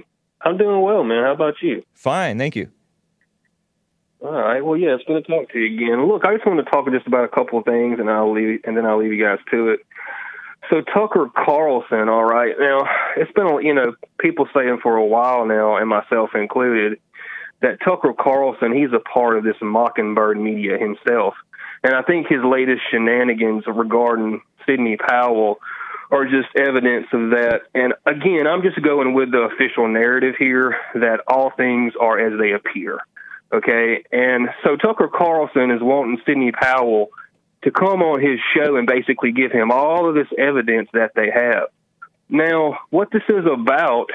I'm 0.41 0.57
doing 0.57 0.81
well, 0.81 1.03
man. 1.03 1.23
How 1.23 1.33
about 1.33 1.55
you? 1.61 1.83
Fine, 1.93 2.37
thank 2.37 2.55
you. 2.55 2.69
All 4.21 4.31
right. 4.31 4.63
Well, 4.63 4.77
yeah, 4.77 4.95
it's 4.95 5.03
good 5.05 5.23
to 5.25 5.31
talk 5.31 5.51
to 5.51 5.59
you 5.59 5.75
again. 5.75 6.07
Look, 6.07 6.25
I 6.25 6.35
just 6.35 6.45
want 6.47 6.63
to 6.63 6.69
talk 6.69 6.89
just 6.91 7.07
about 7.07 7.25
a 7.25 7.27
couple 7.27 7.59
of 7.59 7.65
things, 7.65 7.99
and 7.99 8.09
I'll 8.09 8.33
leave, 8.33 8.61
and 8.63 8.75
then 8.75 8.85
I'll 8.85 8.97
leave 8.97 9.13
you 9.13 9.23
guys 9.23 9.39
to 9.51 9.69
it. 9.69 9.81
So 10.69 10.81
Tucker 10.81 11.29
Carlson, 11.35 12.09
all 12.09 12.23
right. 12.23 12.55
Now 12.59 12.87
it's 13.17 13.31
been, 13.33 13.61
you 13.61 13.73
know, 13.73 13.95
people 14.19 14.47
saying 14.53 14.79
for 14.81 14.95
a 14.95 15.05
while 15.05 15.45
now, 15.45 15.77
and 15.77 15.87
myself 15.89 16.31
included, 16.35 16.99
that 17.61 17.79
Tucker 17.83 18.13
Carlson, 18.19 18.73
he's 18.73 18.93
a 18.93 18.99
part 18.99 19.37
of 19.37 19.43
this 19.43 19.55
Mockingbird 19.61 20.39
media 20.39 20.77
himself, 20.77 21.35
and 21.83 21.93
I 21.93 22.01
think 22.01 22.27
his 22.27 22.43
latest 22.43 22.81
shenanigans 22.91 23.63
regarding 23.67 24.41
Sidney 24.65 24.97
Powell 24.97 25.59
are 26.11 26.25
just 26.25 26.49
evidence 26.55 27.07
of 27.13 27.31
that. 27.31 27.61
And 27.73 27.93
again, 28.05 28.47
I'm 28.47 28.61
just 28.61 28.81
going 28.81 29.13
with 29.13 29.31
the 29.31 29.49
official 29.53 29.87
narrative 29.87 30.35
here 30.37 30.77
that 30.95 31.21
all 31.27 31.51
things 31.51 31.93
are 31.99 32.19
as 32.19 32.39
they 32.39 32.51
appear. 32.51 32.99
Okay. 33.53 34.03
And 34.11 34.49
so 34.63 34.75
Tucker 34.75 35.07
Carlson 35.07 35.71
is 35.71 35.81
wanting 35.81 36.21
Sidney 36.25 36.51
Powell 36.51 37.09
to 37.65 37.71
come 37.71 38.01
on 38.01 38.21
his 38.21 38.39
show 38.55 38.77
and 38.77 38.87
basically 38.87 39.31
give 39.31 39.51
him 39.51 39.71
all 39.71 40.07
of 40.07 40.15
this 40.15 40.27
evidence 40.37 40.87
that 40.93 41.11
they 41.15 41.29
have. 41.31 41.67
Now, 42.29 42.77
what 42.91 43.09
this 43.11 43.23
is 43.27 43.45
about 43.45 44.07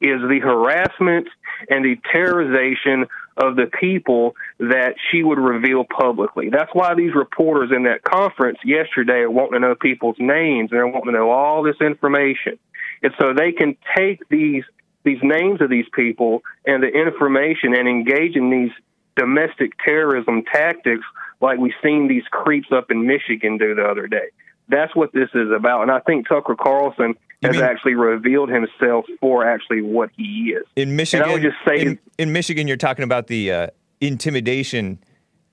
is 0.00 0.20
the 0.20 0.40
harassment 0.42 1.28
and 1.68 1.84
the 1.84 1.96
terrorization 2.14 3.06
of 3.36 3.56
the 3.56 3.66
people 3.80 4.34
that 4.58 4.94
she 5.10 5.22
would 5.22 5.38
reveal 5.38 5.84
publicly. 5.84 6.50
That's 6.50 6.70
why 6.72 6.94
these 6.94 7.14
reporters 7.14 7.70
in 7.74 7.84
that 7.84 8.02
conference 8.02 8.58
yesterday 8.64 9.20
are 9.20 9.30
wanting 9.30 9.60
to 9.60 9.60
know 9.60 9.74
people's 9.74 10.16
names 10.18 10.70
and 10.70 10.78
they're 10.78 10.86
wanting 10.86 11.12
to 11.12 11.18
know 11.18 11.30
all 11.30 11.62
this 11.62 11.80
information. 11.80 12.58
And 13.02 13.12
so 13.20 13.34
they 13.34 13.52
can 13.52 13.76
take 13.96 14.26
these 14.28 14.64
these 15.04 15.18
names 15.22 15.60
of 15.60 15.68
these 15.68 15.84
people 15.92 16.42
and 16.64 16.82
the 16.82 16.88
information 16.88 17.74
and 17.74 17.86
engage 17.86 18.36
in 18.36 18.48
these 18.48 18.70
domestic 19.16 19.72
terrorism 19.84 20.44
tactics 20.50 21.04
like 21.44 21.58
we've 21.58 21.72
seen 21.82 22.08
these 22.08 22.24
creeps 22.30 22.68
up 22.72 22.90
in 22.90 23.06
Michigan 23.06 23.58
do 23.58 23.74
the 23.74 23.84
other 23.84 24.06
day. 24.06 24.28
That's 24.68 24.94
what 24.96 25.12
this 25.12 25.28
is 25.34 25.50
about. 25.54 25.82
And 25.82 25.90
I 25.90 26.00
think 26.00 26.26
Tucker 26.26 26.56
Carlson 26.56 27.14
You 27.42 27.48
has 27.48 27.56
mean- 27.56 27.64
actually 27.64 27.94
revealed 27.94 28.48
himself 28.48 29.04
for 29.20 29.46
actually 29.46 29.82
what 29.82 30.10
he 30.16 30.54
is. 30.56 30.64
In 30.76 30.96
Michigan, 30.96 31.28
I 31.28 31.32
would 31.32 31.42
just 31.42 31.56
say- 31.68 31.82
in, 31.82 31.98
in 32.18 32.32
Michigan, 32.32 32.66
you're 32.66 32.78
talking 32.78 33.04
about 33.04 33.26
the 33.26 33.52
uh, 33.52 33.66
intimidation 34.00 34.98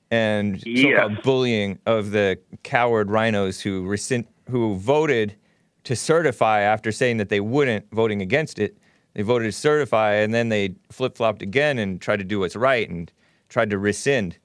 and 0.09 0.61
Yes. 0.65 0.97
so-called 0.97 1.21
bullying 1.23 1.79
of 1.85 2.11
the 2.11 2.37
coward 2.63 3.09
rhinos 3.11 3.61
who 3.61 3.85
rescind, 3.85 4.27
who 4.49 4.75
voted 4.75 5.35
to 5.83 5.95
certify 5.95 6.61
after 6.61 6.91
saying 6.91 7.17
that 7.17 7.29
they 7.29 7.39
wouldn't, 7.39 7.85
voting 7.91 8.21
against 8.21 8.59
it. 8.59 8.77
They 9.13 9.23
voted 9.23 9.47
to 9.47 9.57
certify, 9.57 10.13
and 10.15 10.33
then 10.33 10.49
they 10.49 10.75
flip-flopped 10.91 11.41
again 11.41 11.77
and 11.79 11.99
tried 11.99 12.19
to 12.19 12.23
do 12.25 12.39
what's 12.39 12.55
right 12.55 12.89
and 12.89 13.11
tried 13.49 13.69
to 13.71 13.77
rescind. 13.77 14.37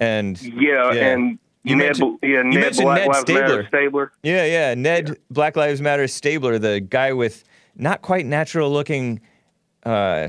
And 0.00 0.40
Yeah, 0.42 0.92
Yeah. 0.92 1.06
and 1.12 1.38
You 1.64 1.76
Ned, 1.76 1.84
mentioned- 1.86 2.18
yeah, 2.22 2.28
you 2.28 2.44
Ned 2.44 2.54
mentioned 2.60 2.84
Black 2.84 2.98
Ned 3.00 3.08
Lives 3.08 3.28
Matter 3.28 3.62
Staebler. 3.64 3.70
Staebler. 3.90 4.08
Yeah, 4.22 4.44
yeah. 4.46 4.74
Ned 4.74 5.18
Black 5.30 5.56
Lives 5.56 5.80
Matter 5.82 6.04
Staebler, 6.04 6.60
the 6.60 6.80
guy 6.80 7.12
with 7.12 7.44
not 7.76 8.00
quite 8.02 8.26
natural 8.26 8.70
looking 8.70 9.20
uh, 9.84 10.28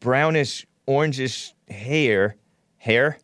brownish, 0.00 0.66
orangish 0.88 1.52
hair, 1.68 2.36
hair, 2.78 3.18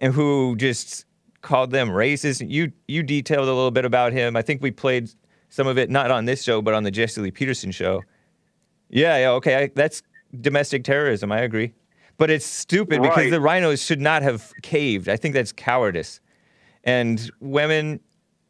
and 0.00 0.12
who 0.14 0.56
just 0.56 1.04
called 1.42 1.70
them 1.70 1.88
racist. 1.90 2.48
You 2.48 2.72
you 2.88 3.02
detailed 3.02 3.48
a 3.48 3.52
little 3.54 3.70
bit 3.70 3.84
about 3.84 4.12
him. 4.12 4.36
I 4.36 4.42
think 4.42 4.62
we 4.62 4.70
played 4.70 5.10
some 5.48 5.66
of 5.66 5.78
it 5.78 5.90
not 5.90 6.10
on 6.10 6.24
this 6.24 6.42
show, 6.42 6.60
but 6.62 6.74
on 6.74 6.82
the 6.84 6.90
Jesse 6.90 7.20
Lee 7.20 7.30
Peterson 7.30 7.70
show. 7.70 8.02
Yeah, 8.90 9.16
yeah, 9.18 9.30
okay. 9.32 9.56
I, 9.64 9.70
that's 9.74 10.02
domestic 10.40 10.84
terrorism. 10.84 11.30
I 11.32 11.40
agree. 11.40 11.72
But 12.16 12.30
it's 12.30 12.46
stupid 12.46 13.02
because 13.02 13.30
the 13.30 13.40
rhinos 13.40 13.82
should 13.82 14.00
not 14.00 14.22
have 14.22 14.52
caved. 14.62 15.08
I 15.08 15.16
think 15.16 15.34
that's 15.34 15.52
cowardice. 15.52 16.20
And 16.84 17.30
women, 17.40 18.00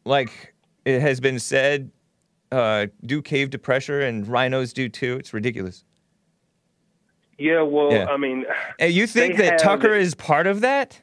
like 0.05 0.55
it 0.85 1.01
has 1.01 1.19
been 1.21 1.39
said, 1.39 1.91
uh, 2.53 2.87
do 3.07 3.23
cave 3.23 3.51
to 3.51 3.59
pressure, 3.59 4.01
and 4.03 4.27
rhinos 4.29 4.73
do 4.73 4.89
too. 4.89 5.17
It's 5.19 5.33
ridiculous. 5.33 5.85
Yeah, 7.39 7.63
well, 7.63 7.91
Yeah. 7.91 8.07
I 8.07 8.17
mean, 8.17 8.45
And 8.79 8.93
you 8.93 9.07
think 9.07 9.37
that 9.39 9.59
Tucker 9.59 9.95
is 9.95 10.15
part 10.15 10.47
of 10.47 10.61
that? 10.61 11.01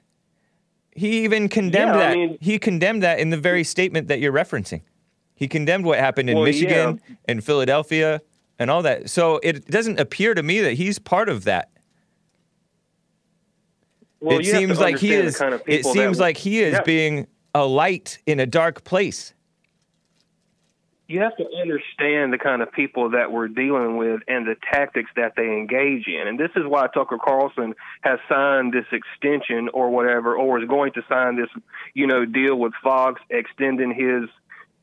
He 0.95 1.23
even 1.23 1.49
condemned 1.49 1.95
Yeah, 1.95 1.99
I 1.99 2.09
that. 2.09 2.13
mean- 2.17 2.37
he 2.41 2.59
condemned 2.59 3.01
that 3.03 3.19
in 3.19 3.31
the 3.31 3.37
very 3.37 3.63
statement 3.63 4.07
that 4.07 4.19
you're 4.19 4.31
referencing. 4.33 4.81
He 5.35 5.47
condemned 5.47 5.85
what 5.85 5.97
happened 5.99 6.29
in 6.29 6.35
Well, 6.35 6.45
Michigan 6.45 7.01
and 7.25 7.43
Philadelphia 7.43 8.21
and 8.59 8.69
all 8.69 8.83
that. 8.83 9.09
So 9.09 9.39
it 9.41 9.65
doesn't 9.67 9.99
appear 9.99 10.33
to 10.35 10.43
me 10.43 10.59
that 10.61 10.73
he's 10.73 10.99
part 10.99 11.27
of 11.27 11.43
that. 11.45 11.69
Well, 14.21 14.39
it 14.39 14.45
you 14.45 14.53
have 14.53 14.61
to 14.61 14.67
seems 14.67 14.79
like 14.79 14.97
he 14.99 15.13
is. 15.13 15.37
kind 15.37 15.53
of 15.53 15.61
it 15.61 15.77
people 15.77 15.93
that 15.93 15.99
seems 15.99 16.19
like 16.19 16.37
he 16.37 16.59
is 16.61 16.73
Yeah. 16.73 16.81
being 16.83 17.27
a 17.53 17.65
light 17.65 18.19
in 18.25 18.39
a 18.39 18.45
dark 18.45 18.83
place. 18.85 19.33
you 21.07 21.19
have 21.19 21.35
to 21.35 21.45
understand 21.59 22.31
the 22.31 22.37
kind 22.37 22.61
of 22.61 22.71
people 22.71 23.09
that 23.09 23.33
we're 23.33 23.49
dealing 23.49 23.97
with 23.97 24.21
and 24.29 24.47
the 24.47 24.55
tactics 24.71 25.09
that 25.17 25.33
they 25.35 25.43
engage 25.43 26.07
in. 26.07 26.25
And 26.25 26.39
this 26.39 26.51
is 26.55 26.63
why 26.65 26.87
Tucker 26.93 27.17
Carlson 27.21 27.73
has 27.99 28.17
signed 28.29 28.71
this 28.71 28.85
extension 28.93 29.67
or 29.73 29.89
whatever, 29.89 30.37
or 30.37 30.61
is 30.61 30.69
going 30.69 30.93
to 30.93 31.01
sign 31.09 31.35
this, 31.35 31.49
you 31.93 32.07
know, 32.07 32.23
deal 32.23 32.55
with 32.55 32.71
Fox, 32.81 33.19
extending 33.29 33.93
his, 33.93 34.29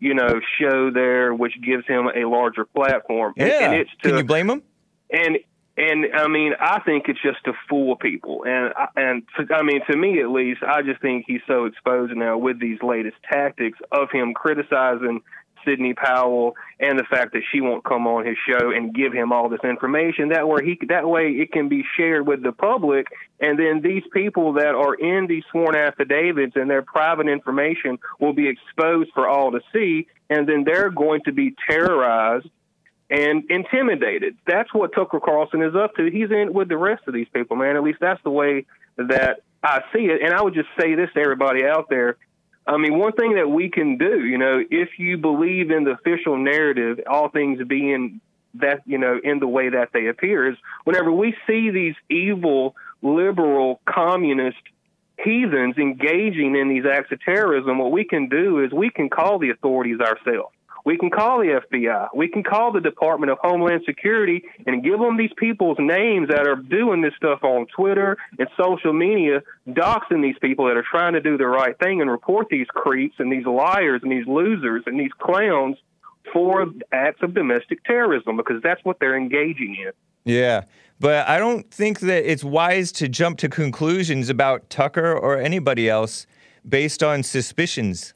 you 0.00 0.12
know, 0.12 0.38
show 0.60 0.90
there, 0.90 1.32
which 1.32 1.54
gives 1.62 1.86
him 1.86 2.08
a 2.14 2.26
larger 2.28 2.66
platform. 2.66 3.32
And, 3.38 3.48
Yeah. 3.48 3.70
and 3.70 3.80
it's 3.80 3.90
to, 4.02 4.08
Can 4.10 4.18
you 4.18 4.24
blame 4.24 4.50
him? 4.50 4.62
and 5.10 5.38
And 5.78 6.06
I 6.12 6.26
mean, 6.26 6.54
I 6.58 6.80
think 6.80 7.04
it's 7.08 7.22
just 7.22 7.44
to 7.44 7.52
fool 7.68 7.94
people, 7.94 8.44
and 8.44 8.74
and 8.96 9.22
I 9.54 9.62
mean, 9.62 9.80
to 9.88 9.96
me 9.96 10.20
at 10.20 10.28
least, 10.28 10.60
I 10.64 10.82
just 10.82 11.00
think 11.00 11.24
he's 11.28 11.40
so 11.46 11.66
exposed 11.66 12.16
now 12.16 12.36
with 12.36 12.58
these 12.58 12.82
latest 12.82 13.16
tactics 13.30 13.78
of 13.92 14.10
him 14.10 14.34
criticizing 14.34 15.22
Sidney 15.64 15.94
Powell 15.94 16.54
and 16.80 16.98
the 16.98 17.04
fact 17.04 17.32
that 17.34 17.42
she 17.52 17.60
won't 17.60 17.84
come 17.84 18.08
on 18.08 18.26
his 18.26 18.36
show 18.48 18.72
and 18.72 18.92
give 18.92 19.12
him 19.12 19.30
all 19.30 19.48
this 19.48 19.60
information. 19.62 20.30
That 20.30 20.48
way, 20.48 20.64
he 20.64 20.86
that 20.88 21.08
way 21.08 21.28
it 21.28 21.52
can 21.52 21.68
be 21.68 21.84
shared 21.96 22.26
with 22.26 22.42
the 22.42 22.50
public, 22.50 23.06
and 23.38 23.56
then 23.56 23.80
these 23.80 24.02
people 24.12 24.54
that 24.54 24.74
are 24.74 24.94
in 24.94 25.28
these 25.28 25.44
sworn 25.52 25.76
affidavits 25.76 26.56
and 26.56 26.68
their 26.68 26.82
private 26.82 27.28
information 27.28 28.00
will 28.18 28.32
be 28.32 28.48
exposed 28.48 29.10
for 29.14 29.28
all 29.28 29.52
to 29.52 29.60
see, 29.72 30.08
and 30.28 30.48
then 30.48 30.64
they're 30.64 30.90
going 30.90 31.20
to 31.26 31.32
be 31.32 31.54
terrorized 31.70 32.48
and 33.10 33.50
intimidated. 33.50 34.36
That's 34.46 34.72
what 34.72 34.92
Tucker 34.94 35.20
Carlson 35.20 35.62
is 35.62 35.74
up 35.74 35.94
to. 35.96 36.10
He's 36.10 36.30
in 36.30 36.52
with 36.52 36.68
the 36.68 36.76
rest 36.76 37.04
of 37.06 37.14
these 37.14 37.28
people, 37.32 37.56
man. 37.56 37.76
At 37.76 37.82
least 37.82 38.00
that's 38.00 38.22
the 38.22 38.30
way 38.30 38.66
that 38.96 39.40
I 39.62 39.82
see 39.94 40.06
it. 40.06 40.22
And 40.22 40.34
I 40.34 40.42
would 40.42 40.54
just 40.54 40.68
say 40.78 40.94
this 40.94 41.10
to 41.14 41.20
everybody 41.20 41.64
out 41.64 41.88
there. 41.88 42.16
I 42.66 42.76
mean, 42.76 42.98
one 42.98 43.12
thing 43.12 43.36
that 43.36 43.48
we 43.48 43.70
can 43.70 43.96
do, 43.96 44.24
you 44.24 44.36
know, 44.36 44.62
if 44.70 44.98
you 44.98 45.16
believe 45.16 45.70
in 45.70 45.84
the 45.84 45.92
official 45.92 46.36
narrative, 46.36 47.00
all 47.08 47.30
things 47.30 47.60
being 47.66 48.20
that, 48.54 48.82
you 48.84 48.98
know, 48.98 49.18
in 49.22 49.38
the 49.38 49.48
way 49.48 49.70
that 49.70 49.90
they 49.94 50.08
appear, 50.08 50.50
is 50.50 50.56
whenever 50.84 51.10
we 51.10 51.34
see 51.46 51.70
these 51.70 51.94
evil, 52.10 52.76
liberal, 53.00 53.80
communist 53.86 54.58
heathens 55.18 55.78
engaging 55.78 56.56
in 56.56 56.68
these 56.68 56.84
acts 56.84 57.10
of 57.10 57.20
terrorism, 57.22 57.78
what 57.78 57.90
we 57.90 58.04
can 58.04 58.28
do 58.28 58.62
is 58.62 58.70
we 58.70 58.90
can 58.90 59.08
call 59.08 59.38
the 59.38 59.50
authorities 59.50 60.00
ourselves. 60.00 60.54
We 60.88 60.96
can 60.96 61.10
call 61.10 61.40
the 61.40 61.60
FBI. 61.70 62.08
We 62.14 62.28
can 62.28 62.42
call 62.42 62.72
the 62.72 62.80
Department 62.80 63.30
of 63.30 63.36
Homeland 63.42 63.82
Security 63.84 64.42
and 64.66 64.82
give 64.82 64.98
them 64.98 65.18
these 65.18 65.32
people's 65.36 65.76
names 65.78 66.28
that 66.30 66.48
are 66.48 66.56
doing 66.56 67.02
this 67.02 67.12
stuff 67.14 67.44
on 67.44 67.66
Twitter 67.66 68.16
and 68.38 68.48
social 68.56 68.94
media, 68.94 69.42
doxing 69.68 70.22
these 70.22 70.36
people 70.40 70.64
that 70.64 70.78
are 70.78 70.84
trying 70.90 71.12
to 71.12 71.20
do 71.20 71.36
the 71.36 71.46
right 71.46 71.78
thing 71.78 72.00
and 72.00 72.10
report 72.10 72.46
these 72.48 72.68
creeps 72.68 73.16
and 73.18 73.30
these 73.30 73.44
liars 73.44 74.00
and 74.02 74.10
these 74.10 74.26
losers 74.26 74.82
and 74.86 74.98
these 74.98 75.10
clowns 75.18 75.76
for 76.32 76.64
acts 76.90 77.22
of 77.22 77.34
domestic 77.34 77.84
terrorism 77.84 78.38
because 78.38 78.62
that's 78.62 78.82
what 78.82 78.98
they're 78.98 79.18
engaging 79.18 79.76
in. 79.78 79.92
Yeah. 80.24 80.62
But 80.98 81.28
I 81.28 81.38
don't 81.38 81.70
think 81.70 82.00
that 82.00 82.24
it's 82.24 82.42
wise 82.42 82.92
to 82.92 83.10
jump 83.10 83.36
to 83.40 83.50
conclusions 83.50 84.30
about 84.30 84.70
Tucker 84.70 85.12
or 85.12 85.36
anybody 85.36 85.86
else 85.86 86.26
based 86.66 87.02
on 87.02 87.24
suspicions. 87.24 88.14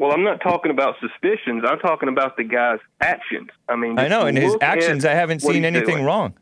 Well, 0.00 0.12
I'm 0.12 0.24
not 0.24 0.40
talking 0.40 0.70
about 0.70 0.94
suspicions. 0.98 1.62
I'm 1.68 1.78
talking 1.78 2.08
about 2.08 2.38
the 2.38 2.42
guy's 2.44 2.78
actions. 3.02 3.50
I 3.68 3.76
mean, 3.76 3.98
I 3.98 4.08
know, 4.08 4.24
in 4.24 4.34
his 4.34 4.56
actions, 4.62 5.04
I 5.04 5.12
haven't 5.12 5.40
seen 5.40 5.62
anything 5.62 5.96
doing. 5.96 6.04
wrong. 6.04 6.32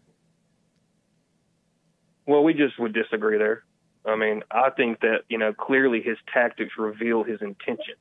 Well, 2.24 2.44
we 2.44 2.54
just 2.54 2.78
would 2.78 2.92
disagree 2.94 3.36
there. 3.36 3.64
I 4.06 4.14
mean, 4.14 4.44
I 4.52 4.70
think 4.70 5.00
that 5.00 5.22
you 5.28 5.38
know 5.38 5.52
clearly 5.52 6.00
his 6.00 6.16
tactics 6.32 6.74
reveal 6.78 7.24
his 7.24 7.42
intention. 7.42 7.96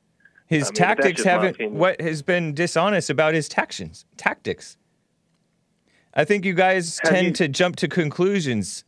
His 0.46 0.62
I 0.62 0.66
mean, 0.66 0.74
tactics 0.74 1.24
haven't. 1.24 1.72
What 1.72 2.00
has 2.00 2.22
been 2.22 2.54
dishonest 2.54 3.10
about 3.10 3.34
his 3.34 3.48
tactions? 3.48 4.04
Tactics. 4.16 4.78
I 6.14 6.24
think 6.24 6.44
you 6.44 6.54
guys 6.54 7.00
Have 7.02 7.12
tend 7.12 7.26
you- 7.26 7.32
to 7.32 7.48
jump 7.48 7.74
to 7.76 7.88
conclusions, 7.88 8.84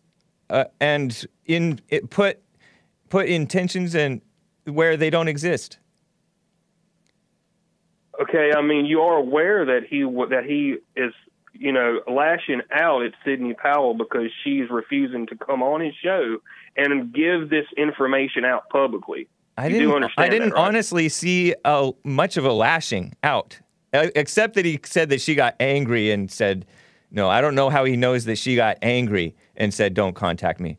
uh, 0.48 0.66
and 0.80 1.26
in 1.46 1.80
it 1.88 2.10
put 2.10 2.38
put 3.08 3.26
intentions 3.28 3.96
and 3.96 4.20
where 4.66 4.96
they 4.96 5.10
don't 5.10 5.26
exist. 5.26 5.79
Okay, 8.20 8.50
I 8.56 8.60
mean, 8.62 8.84
you 8.86 9.00
are 9.00 9.16
aware 9.16 9.64
that 9.64 9.86
he 9.88 10.02
that 10.02 10.44
he 10.46 10.76
is 10.96 11.12
you 11.52 11.72
know 11.72 12.00
lashing 12.06 12.60
out 12.72 13.02
at 13.02 13.12
Sidney 13.24 13.54
Powell 13.54 13.94
because 13.94 14.30
she's 14.44 14.68
refusing 14.70 15.26
to 15.28 15.36
come 15.36 15.62
on 15.62 15.80
his 15.80 15.94
show 16.02 16.38
and 16.76 17.12
give 17.14 17.48
this 17.50 17.66
information 17.76 18.44
out 18.44 18.68
publicly. 18.70 19.26
I 19.56 19.66
You 19.66 19.72
do 19.72 19.78
didn't. 19.78 19.94
understand 19.94 20.26
I 20.26 20.28
didn't 20.28 20.48
that, 20.50 20.54
right? 20.56 20.66
honestly 20.68 21.08
see 21.08 21.54
uh, 21.64 21.92
much 22.04 22.36
of 22.36 22.44
a 22.44 22.52
lashing 22.52 23.14
out, 23.22 23.58
except 23.92 24.54
that 24.54 24.64
he 24.64 24.78
said 24.84 25.08
that 25.10 25.20
she 25.20 25.34
got 25.34 25.56
angry 25.58 26.10
and 26.10 26.30
said, 26.30 26.66
"No, 27.10 27.28
I 27.30 27.40
don't 27.40 27.54
know 27.54 27.70
how 27.70 27.84
he 27.84 27.96
knows 27.96 28.26
that 28.26 28.36
she 28.36 28.54
got 28.54 28.76
angry 28.82 29.34
and 29.56 29.72
said, 29.72 29.94
don't 29.94 30.14
contact 30.14 30.60
me." 30.60 30.78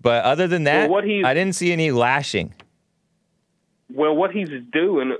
But 0.00 0.24
other 0.24 0.46
than 0.46 0.64
that, 0.64 0.90
what 0.90 1.04
he- 1.04 1.24
I 1.24 1.32
didn't 1.32 1.54
see 1.54 1.72
any 1.72 1.90
lashing. 1.90 2.52
Well, 3.92 4.14
what 4.14 4.30
he's 4.32 4.48
doing 4.72 5.16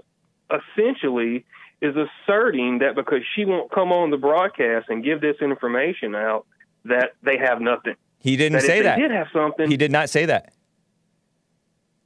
essentially 0.51 1.45
is 1.83 1.95
asserting 1.97 2.79
that 2.79 2.95
because 2.95 3.21
she 3.35 3.45
won't 3.45 3.71
come 3.71 3.93
on 3.93 4.11
the 4.11 4.17
broadcast 4.17 4.89
and 4.89 5.05
give 5.05 5.21
this 5.21 5.37
information 5.43 6.15
out, 6.15 6.47
that 6.85 7.11
they 7.23 7.37
have 7.37 7.61
nothing. 7.61 7.95
He 8.19 8.37
didn't 8.37 8.61
that 8.61 8.67
say 8.67 8.83
that. 8.83 8.97
they 8.97 9.03
did 9.03 9.11
have 9.11 9.27
something, 9.33 9.69
He 9.71 9.77
did 9.77 9.91
not 9.93 10.09
say 10.09 10.27
that. 10.27 10.53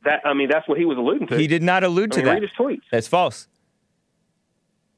that 0.05 0.23
I 0.25 0.33
mean, 0.35 0.49
that's 0.49 0.67
what 0.67 0.79
he 0.79 0.85
was 0.87 0.97
alluding 0.99 1.29
to. 1.29 1.37
He 1.39 1.47
did 1.47 1.63
not 1.63 1.85
allude 1.85 2.13
I 2.13 2.17
to 2.17 2.19
mean, 2.21 2.25
that. 2.27 2.33
read 2.33 2.43
his 2.43 2.51
tweets. 2.59 2.83
That's 2.91 3.07
false. 3.07 3.49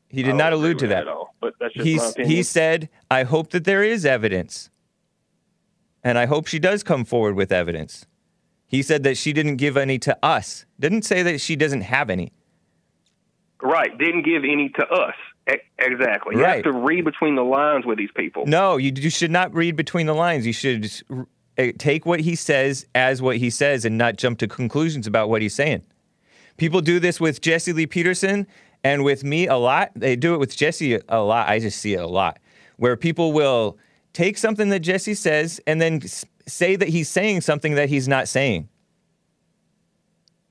He 0.08 0.22
did 0.22 0.38
don't 0.38 0.52
allude 0.54 0.78
to 0.78 0.86
that. 0.86 1.02
at 1.02 1.08
all, 1.08 1.34
but 1.40 1.54
that's 1.60 1.74
just 1.74 1.84
my 1.84 1.90
He's, 1.90 2.10
opinion. 2.10 2.30
he 2.36 2.42
said, 2.42 2.88
I 3.10 3.24
hope 3.24 3.50
that 3.50 3.64
there 3.64 3.82
is 3.82 4.06
evidence. 4.06 4.70
And 6.02 6.16
I 6.16 6.24
hope 6.26 6.46
she 6.46 6.58
does 6.58 6.82
come 6.82 7.04
forward 7.04 7.34
with 7.34 7.52
evidence. 7.52 8.06
He 8.66 8.82
said 8.82 9.02
that 9.02 9.16
she 9.18 9.32
didn't 9.32 9.56
give 9.56 9.76
any 9.76 9.98
to 10.00 10.16
us. 10.24 10.64
Didn't 10.80 11.02
say 11.02 11.22
that 11.24 11.40
she 11.40 11.56
doesn't 11.56 11.82
have 11.82 12.08
any. 12.08 12.32
Right. 13.62 13.96
Didn't 13.98 14.22
give 14.22 14.44
any 14.44 14.68
to 14.70 14.86
us. 14.88 15.14
E- 15.50 15.54
exactly. 15.78 16.36
You 16.36 16.42
Right. 16.42 16.64
have 16.64 16.64
to 16.64 16.72
read 16.72 17.04
between 17.04 17.34
the 17.34 17.42
lines 17.42 17.84
with 17.86 17.98
these 17.98 18.10
people. 18.14 18.46
No, 18.46 18.76
you, 18.76 18.92
you 18.94 19.10
should 19.10 19.30
not 19.30 19.52
read 19.54 19.76
between 19.76 20.06
the 20.06 20.14
lines. 20.14 20.46
You 20.46 20.52
should 20.52 20.90
uh, 21.58 21.72
take 21.78 22.06
what 22.06 22.20
he 22.20 22.34
says 22.34 22.86
as 22.94 23.20
what 23.20 23.38
he 23.38 23.50
says 23.50 23.84
and 23.84 23.98
not 23.98 24.16
jump 24.16 24.38
to 24.38 24.46
conclusions 24.48 25.06
about 25.06 25.28
what 25.28 25.42
he's 25.42 25.54
saying. 25.54 25.82
People 26.56 26.80
do 26.80 27.00
this 27.00 27.20
with 27.20 27.40
Jesse 27.40 27.72
Lee 27.72 27.86
Peterson 27.86 28.46
and 28.84 29.04
with 29.04 29.24
me 29.24 29.46
a 29.46 29.56
lot. 29.56 29.90
They 29.96 30.16
do 30.16 30.34
it 30.34 30.38
with 30.38 30.56
Jesse 30.56 31.00
a 31.08 31.20
lot. 31.20 31.48
I 31.48 31.58
just 31.58 31.80
see 31.80 31.94
it 31.94 32.00
a 32.00 32.06
lot 32.06 32.38
where 32.76 32.96
people 32.96 33.32
will 33.32 33.76
take 34.12 34.38
something 34.38 34.68
that 34.68 34.80
Jesse 34.80 35.14
says 35.14 35.60
and 35.66 35.80
then 35.80 36.00
say 36.46 36.76
that 36.76 36.88
he's 36.88 37.08
saying 37.08 37.40
something 37.40 37.74
that 37.74 37.88
he's 37.88 38.06
not 38.06 38.28
saying. 38.28 38.68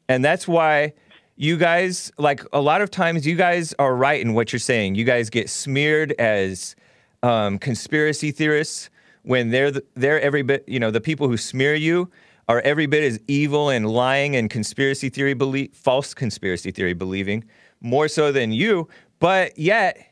And 0.10 0.24
that's 0.24 0.48
why 0.48 0.94
you 1.38 1.56
guys, 1.56 2.12
like 2.18 2.44
a 2.52 2.60
lot 2.60 2.82
of 2.82 2.90
times, 2.90 3.26
you 3.26 3.36
guys 3.36 3.74
are 3.78 3.96
right 3.96 4.20
in 4.20 4.34
what 4.34 4.52
you're 4.52 4.60
saying. 4.60 4.96
You 4.96 5.06
guys 5.06 5.30
get 5.30 5.50
smeared 5.50 6.12
as 6.14 6.76
um, 7.22 7.60
conspiracy 7.60 8.32
theorists 8.32 8.90
when 9.22 9.52
they're 9.52 9.72
the, 9.72 9.84
they're 9.94 10.20
every 10.20 10.42
bit, 10.42 10.64
you 10.68 10.80
know, 10.80 10.90
the 10.90 11.00
people 11.00 11.28
who 11.28 11.38
smear 11.38 11.76
you 11.76 12.10
are 12.50 12.62
every 12.62 12.88
bit 12.88 13.04
as 13.04 13.20
evil 13.28 13.70
and 13.70 13.88
lying 13.88 14.36
and 14.36 14.50
conspiracy 14.50 15.10
theory 15.10 15.36
believe, 15.36 15.74
false 15.74 16.14
conspiracy 16.14 16.72
theory 16.72 16.94
believing, 16.94 17.44
more 17.82 18.08
so 18.08 18.32
than 18.32 18.52
you. 18.52 18.88
But 19.20 19.58
yet, 19.60 20.12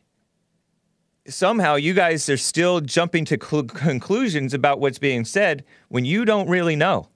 somehow 1.28 1.76
you 1.76 1.96
guys 1.96 2.30
are 2.30 2.38
still 2.38 2.82
jumping 2.82 3.26
to 3.26 3.40
cl- 3.42 3.64
conclusions 3.64 4.54
about 4.54 4.80
what's 4.80 5.00
being 5.00 5.26
said 5.26 5.64
when 5.88 6.06
you 6.06 6.24
don't 6.24 6.48
really 6.48 6.76
know 6.76 7.10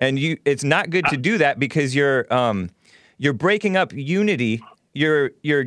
and 0.00 0.18
you 0.18 0.38
it's 0.44 0.64
not 0.64 0.90
good 0.90 1.04
to 1.06 1.16
do 1.16 1.38
that 1.38 1.58
because 1.58 1.94
you're 1.94 2.32
um 2.32 2.70
you're 3.18 3.32
breaking 3.32 3.76
up 3.76 3.92
unity. 3.92 4.62
You're 4.94 5.32
you're 5.42 5.66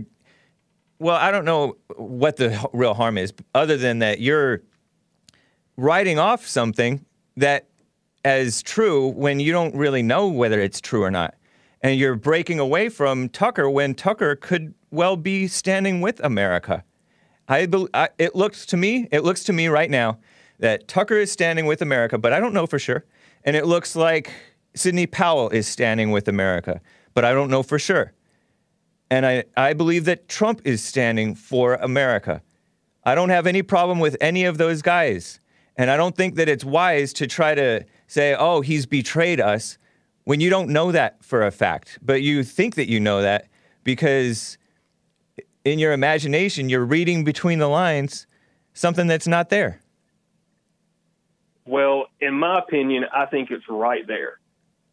well 0.99 1.16
i 1.16 1.32
don't 1.32 1.45
know 1.45 1.78
what 1.95 2.38
the 2.38 2.70
real 2.74 2.93
harm 2.93 3.18
is 3.18 3.34
other 3.56 3.76
than 3.76 3.99
that 3.99 4.20
you're 4.20 4.62
writing 5.76 6.20
off 6.20 6.45
something 6.45 7.04
that 7.36 7.68
as 8.24 8.62
true 8.62 9.08
when 9.08 9.39
you 9.39 9.52
don't 9.52 9.74
really 9.74 10.04
know 10.04 10.28
whether 10.28 10.60
it's 10.60 10.80
true 10.80 11.02
or 11.02 11.10
not. 11.10 11.34
And 11.84 11.97
you're 11.97 12.16
breaking 12.16 12.60
away 12.60 12.89
from 12.89 13.30
tucker 13.30 13.68
when 13.70 13.95
tucker 13.95 14.36
could 14.36 14.76
well 14.91 15.18
be 15.18 15.47
standing 15.47 16.02
with 16.02 16.20
america. 16.24 16.84
I, 17.47 17.68
I 17.93 18.10
it 18.18 18.36
looks 18.36 18.66
to 18.68 18.78
me 18.78 19.08
it 19.12 19.24
looks 19.24 19.43
to 19.45 19.54
me 19.54 19.68
right 19.68 19.89
now 19.89 20.20
that 20.62 20.88
Tucker 20.88 21.16
is 21.16 21.32
standing 21.32 21.66
with 21.66 21.82
America, 21.82 22.18
but 22.18 22.32
I 22.32 22.39
don't 22.39 22.54
know 22.54 22.66
for 22.66 22.80
sure. 22.80 23.04
And 23.43 23.56
it 23.56 23.66
looks 23.66 23.95
like 23.95 24.32
Sidney 24.76 25.08
Powell 25.08 25.49
is 25.49 25.68
standing 25.68 26.12
with 26.12 26.28
America, 26.28 26.80
but 27.14 27.26
I 27.26 27.34
don't 27.34 27.49
know 27.49 27.64
for 27.64 27.80
sure. 27.80 28.14
And 29.09 29.26
I, 29.26 29.43
I 29.57 29.74
believe 29.74 30.05
that 30.05 30.30
Trump 30.30 30.62
is 30.64 30.84
standing 30.84 31.36
for 31.36 31.76
America. 31.76 32.41
I 33.03 33.16
don't 33.16 33.30
have 33.30 33.47
any 33.47 33.62
problem 33.62 33.99
with 33.99 34.16
any 34.22 34.45
of 34.45 34.57
those 34.57 34.82
guys. 34.82 35.39
And 35.76 35.89
I 35.89 35.97
don't 35.97 36.16
think 36.16 36.36
that 36.36 36.47
it's 36.47 36.64
wise 36.64 37.14
to 37.14 37.28
try 37.28 37.55
to 37.55 37.86
say, 38.07 38.36
oh, 38.36 38.62
he's 38.62 38.86
betrayed 38.86 39.41
us 39.41 39.78
when 40.24 40.39
you 40.39 40.49
don't 40.49 40.70
know 40.70 40.91
that 40.91 41.24
for 41.24 41.45
a 41.45 41.51
fact. 41.51 41.99
But 42.01 42.22
you 42.22 42.43
think 42.43 42.76
that 42.76 42.88
you 42.88 42.99
know 42.99 43.22
that 43.22 43.47
because 43.84 44.57
in 45.66 45.80
your 45.80 45.93
imagination, 45.93 46.70
you're 46.70 46.86
reading 46.86 47.24
between 47.24 47.59
the 47.59 47.68
lines 47.68 48.28
something 48.74 49.07
that's 49.07 49.28
not 49.28 49.49
there. 49.49 49.82
Well, 51.66 52.07
in 52.20 52.34
my 52.34 52.59
opinion, 52.59 53.05
I 53.14 53.26
think 53.26 53.51
it's 53.51 53.66
right 53.70 54.05
there. 54.07 54.41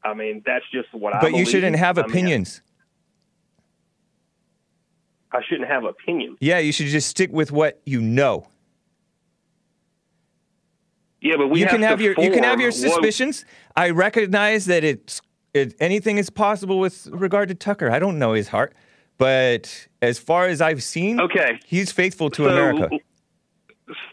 I 0.09 0.15
mean, 0.15 0.43
that's 0.47 0.65
just 0.73 0.89
what 0.93 1.15
I 1.15 1.21
But 1.21 1.35
you 1.35 1.45
shouldn't 1.45 1.77
have 1.77 1.99
I 1.99 2.03
mean, 2.03 2.11
opinions. 2.11 2.63
I 5.31 5.41
shouldn't 5.47 5.69
have 5.69 5.85
opinions. 5.85 6.39
Yeah, 6.41 6.59
you 6.59 6.73
should 6.73 6.87
just 6.87 7.09
stick 7.09 7.31
with 7.31 7.53
what 7.53 7.81
you 7.85 8.01
know. 8.01 8.47
Yeah, 11.21 11.35
but 11.37 11.49
we 11.49 11.61
you 11.61 11.67
have 11.67 11.73
can 11.75 11.83
have 11.83 12.01
your 12.01 12.15
you 12.19 12.31
can 12.31 12.45
have 12.45 12.61
your 12.61 12.71
what- 12.71 12.77
suspicions. 12.79 13.45
I 13.77 13.91
recognize 13.91 14.67
that 14.67 14.85
it's 14.85 15.21
it, 15.53 15.75
anything 15.81 16.17
is 16.19 16.31
possible 16.31 16.79
with 16.79 17.07
regard 17.09 17.49
to 17.49 17.55
Tucker. 17.55 17.91
I 17.91 17.99
don't 17.99 18.19
know 18.19 18.33
his 18.33 18.49
heart, 18.49 18.75
but 19.19 19.89
as 20.01 20.19
far 20.19 20.47
as 20.47 20.61
I've 20.61 20.83
seen, 20.83 21.21
Okay. 21.21 21.59
he's 21.67 21.91
faithful 21.93 22.31
to 22.31 22.45
So, 22.45 22.49
America. 22.49 22.89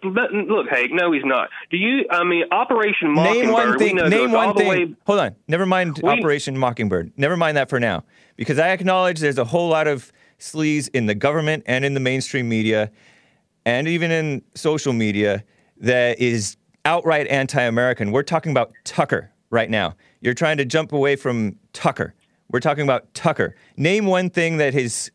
Look, 0.03 0.69
Hake. 0.69 0.91
No, 0.93 1.11
he's 1.11 1.25
not. 1.25 1.49
Do 1.69 1.77
you? 1.77 2.05
I 2.09 2.23
mean, 2.23 2.45
Operation 2.51 3.11
Mockingbird. 3.11 3.43
Name 3.45 3.51
one 3.53 3.77
thing. 3.77 3.95
Name 3.95 4.31
one 4.31 4.55
thing. 4.55 4.67
way- 4.67 4.95
Hold 5.05 5.19
on. 5.19 5.35
Never 5.47 5.65
mind 5.65 5.99
We- 6.01 6.09
Operation 6.09 6.57
Mockingbird. 6.57 7.11
Never 7.17 7.35
mind 7.37 7.57
that 7.57 7.69
for 7.69 7.79
now, 7.79 8.03
because 8.35 8.59
I 8.59 8.69
acknowledge 8.69 9.19
there's 9.19 9.37
a 9.37 9.45
whole 9.45 9.69
lot 9.69 9.87
of 9.87 10.11
sleaze 10.39 10.89
in 10.93 11.05
the 11.05 11.15
government 11.15 11.63
and 11.65 11.83
in 11.85 11.93
the 11.93 11.99
mainstream 11.99 12.47
media, 12.49 12.91
and 13.65 13.87
even 13.87 14.11
in 14.11 14.41
social 14.53 14.93
media 14.93 15.43
that 15.77 16.19
is 16.19 16.57
outright 16.85 17.27
anti-American. 17.27 18.11
We're 18.11 18.23
talking 18.23 18.51
about 18.51 18.71
Tucker 18.83 19.31
right 19.49 19.69
now. 19.69 19.95
You're 20.21 20.33
trying 20.33 20.57
to 20.57 20.65
jump 20.65 20.91
away 20.93 21.15
from 21.15 21.57
Tucker. 21.73 22.13
We're 22.51 22.59
talking 22.59 22.83
about 22.83 23.13
Tucker. 23.13 23.55
Name 23.75 24.05
one 24.05 24.29
thing 24.29 24.57
that 24.57 24.73
his 24.73 25.11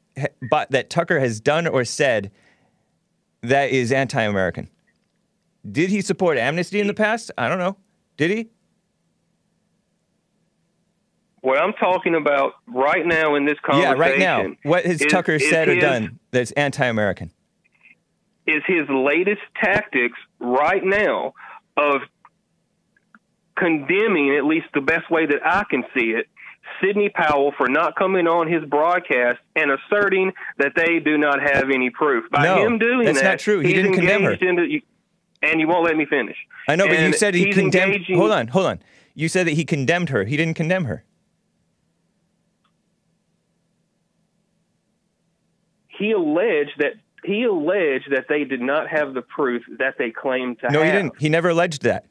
but 0.50 0.70
that 0.72 0.90
Tucker 0.90 1.20
has 1.20 1.40
done 1.40 1.66
or 1.66 1.84
said 1.84 2.30
that 3.42 3.70
is 3.70 3.92
anti-American. 3.92 4.68
Did 5.70 5.90
he 5.90 6.00
support 6.00 6.38
amnesty 6.38 6.80
in 6.80 6.86
the 6.86 6.94
past? 6.94 7.30
I 7.36 7.48
don't 7.48 7.58
know. 7.58 7.76
Did 8.16 8.30
he? 8.30 8.48
What 11.42 11.58
I'm 11.58 11.72
talking 11.74 12.14
about 12.14 12.52
right 12.66 13.06
now 13.06 13.34
in 13.34 13.46
this 13.46 13.58
conversation. 13.64 13.96
Yeah, 13.96 14.00
right 14.02 14.18
now. 14.18 14.46
What 14.62 14.84
has 14.84 15.00
is- 15.00 15.10
Tucker 15.10 15.38
said 15.38 15.68
or 15.68 15.74
his- 15.74 15.82
done 15.82 16.18
that's 16.30 16.52
anti-American? 16.52 17.30
Is 18.46 18.62
his 18.66 18.88
latest 18.88 19.42
tactics 19.62 20.18
right 20.38 20.82
now 20.84 21.34
of 21.76 22.02
condemning, 23.56 24.34
at 24.36 24.44
least 24.44 24.66
the 24.74 24.80
best 24.80 25.10
way 25.10 25.26
that 25.26 25.40
I 25.44 25.64
can 25.70 25.84
see 25.94 26.10
it, 26.10 26.26
Sidney 26.82 27.08
Powell 27.10 27.52
for 27.56 27.68
not 27.68 27.96
coming 27.96 28.26
on 28.26 28.50
his 28.50 28.64
broadcast 28.64 29.38
and 29.56 29.70
asserting 29.70 30.32
that 30.58 30.72
they 30.74 30.98
do 30.98 31.18
not 31.18 31.40
have 31.40 31.70
any 31.70 31.90
proof. 31.90 32.30
By 32.30 32.44
No, 32.44 32.64
him 32.66 32.78
doing 32.78 33.04
that's 33.04 33.20
that, 33.20 33.28
not 33.30 33.38
true. 33.38 33.60
He 33.60 33.72
didn't 33.74 33.94
condemn 33.94 34.22
her. 34.22 34.32
into- 34.32 34.80
and 35.42 35.60
you 35.60 35.68
won't 35.68 35.84
let 35.84 35.96
me 35.96 36.04
finish. 36.06 36.36
I 36.68 36.76
know, 36.76 36.86
but 36.86 36.98
you 36.98 37.12
said 37.12 37.34
he 37.34 37.52
condemned. 37.52 37.94
engaging- 37.94 38.16
Hold 38.18 38.30
on, 38.32 38.48
hold 38.48 38.66
on. 38.66 38.80
You 39.14 39.28
said 39.28 39.46
that 39.46 39.52
he 39.54 39.64
condemned 39.64 40.10
her. 40.10 40.24
He 40.24 40.36
didn't 40.36 40.54
condemn 40.54 40.84
her. 40.84 41.04
He 45.88 46.12
alleged 46.12 46.72
that 46.78 46.94
he 47.24 47.44
alleged 47.44 48.10
that 48.12 48.26
they 48.28 48.44
did 48.44 48.60
not 48.62 48.88
have 48.88 49.12
the 49.12 49.20
proof 49.22 49.62
that 49.78 49.96
they 49.98 50.10
claimed 50.10 50.58
to 50.60 50.70
No, 50.70 50.80
have. 50.82 50.86
No, 50.88 50.92
he 50.98 51.02
didn't. 51.02 51.20
He 51.20 51.28
never 51.28 51.50
alleged 51.50 51.82
that. 51.82 52.06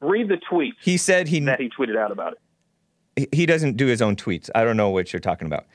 Read 0.00 0.28
the 0.28 0.36
tweets 0.50 0.74
He 0.82 0.98
said 0.98 1.28
he 1.28 1.40
that 1.40 1.58
he 1.60 1.70
tweeted 1.70 1.96
out 1.96 2.10
about 2.12 2.32
it. 2.34 2.38
He 3.32 3.46
doesn't 3.46 3.76
do 3.76 3.86
his 3.86 4.02
own 4.02 4.16
tweets. 4.16 4.50
I 4.54 4.64
don't 4.64 4.76
know 4.76 4.90
what 4.90 5.12
you're 5.12 5.20
talking 5.20 5.46
about. 5.46 5.66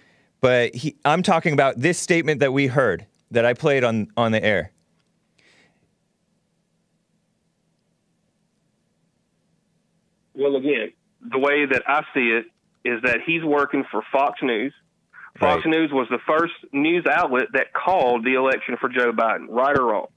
But 0.42 0.76
he, 0.76 0.96
I'm 1.06 1.24
talking 1.24 1.54
about 1.54 1.80
this 1.80 2.00
statement 2.00 2.40
that 2.40 2.52
we 2.52 2.68
heard 2.68 3.06
that 3.32 3.46
I 3.46 3.54
played 3.54 3.84
on, 3.84 4.08
on 4.18 4.32
the 4.32 4.44
air. 4.44 4.72
Well, 10.34 10.56
again, 10.56 10.94
the 11.22 11.38
way 11.38 11.66
that 11.66 11.84
I 11.88 12.04
see 12.14 12.32
it 12.32 12.46
is 12.84 13.02
that 13.04 13.20
he's 13.26 13.44
working 13.44 13.84
for 13.92 14.02
Fox 14.12 14.40
News. 14.42 14.74
Fox 15.40 15.64
Right. 15.66 15.72
News 15.72 15.92
was 15.92 16.08
the 16.10 16.20
first 16.28 16.54
news 16.74 17.06
outlet 17.10 17.46
that 17.54 17.74
called 17.74 18.26
the 18.26 18.34
election 18.34 18.76
for 18.80 18.90
Joe 18.90 19.12
Biden, 19.12 19.46
right 19.50 19.78
or 19.78 19.86
wrong. 19.86 20.08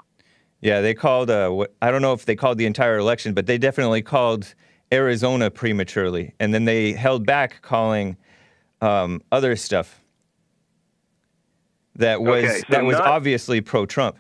Yeah, 0.61 0.81
they 0.81 0.95
called. 0.95 1.31
Uh, 1.31 1.67
I 1.83 1.91
don't 1.91 2.01
know 2.01 2.15
if 2.15 2.25
they 2.25 2.35
called 2.35 2.57
the 2.57 2.65
entire 2.65 2.97
election, 2.97 3.35
but 3.35 3.47
they 3.47 3.59
definitely 3.59 4.01
called 4.01 4.55
Arizona 4.95 5.51
prematurely, 5.51 6.35
and 6.39 6.55
then 6.55 6.65
they 6.65 6.93
held 6.93 7.27
back 7.27 7.61
calling 7.63 8.17
um, 8.81 9.21
other 9.33 9.57
stuff 9.57 10.01
that 11.97 12.21
was 12.23 12.45
Okay, 12.45 12.59
so 12.59 12.65
that 12.71 12.85
was 12.85 12.97
not- 12.99 13.07
obviously 13.07 13.61
pro-Trump. 13.61 14.17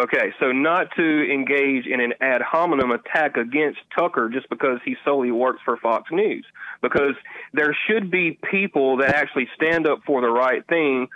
Okay, 0.00 0.32
so 0.38 0.52
not 0.52 0.94
to 0.96 1.32
engage 1.32 1.84
in 1.86 2.00
an 2.00 2.12
ad 2.20 2.40
hominem 2.40 2.92
attack 2.92 3.36
against 3.36 3.80
Tucker 3.96 4.28
just 4.32 4.48
because 4.48 4.78
he 4.84 4.94
solely 5.04 5.32
works 5.32 5.60
for 5.64 5.76
Fox 5.78 6.08
News, 6.12 6.46
because 6.82 7.14
there 7.52 7.76
should 7.88 8.08
be 8.08 8.38
people 8.48 8.98
that 8.98 9.12
actually 9.16 9.48
stand 9.56 9.88
up 9.88 9.98
for 10.06 10.20
the 10.20 10.28
right 10.30 10.64
thing 10.68 11.08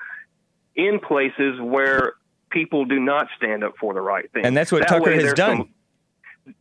in 0.75 0.99
places 0.99 1.61
where 1.61 2.15
people 2.51 2.85
do 2.85 2.99
not 2.99 3.29
stand 3.37 3.63
up 3.63 3.75
for 3.79 3.95
the 3.95 4.01
right 4.01 4.29
thing. 4.33 4.45
And 4.45 4.57
that's 4.57 4.73
what 4.73 4.81
That 4.81 4.89
Tucker 4.89 5.13
has 5.13 5.33
done. 5.35 5.59
some- 5.59 5.69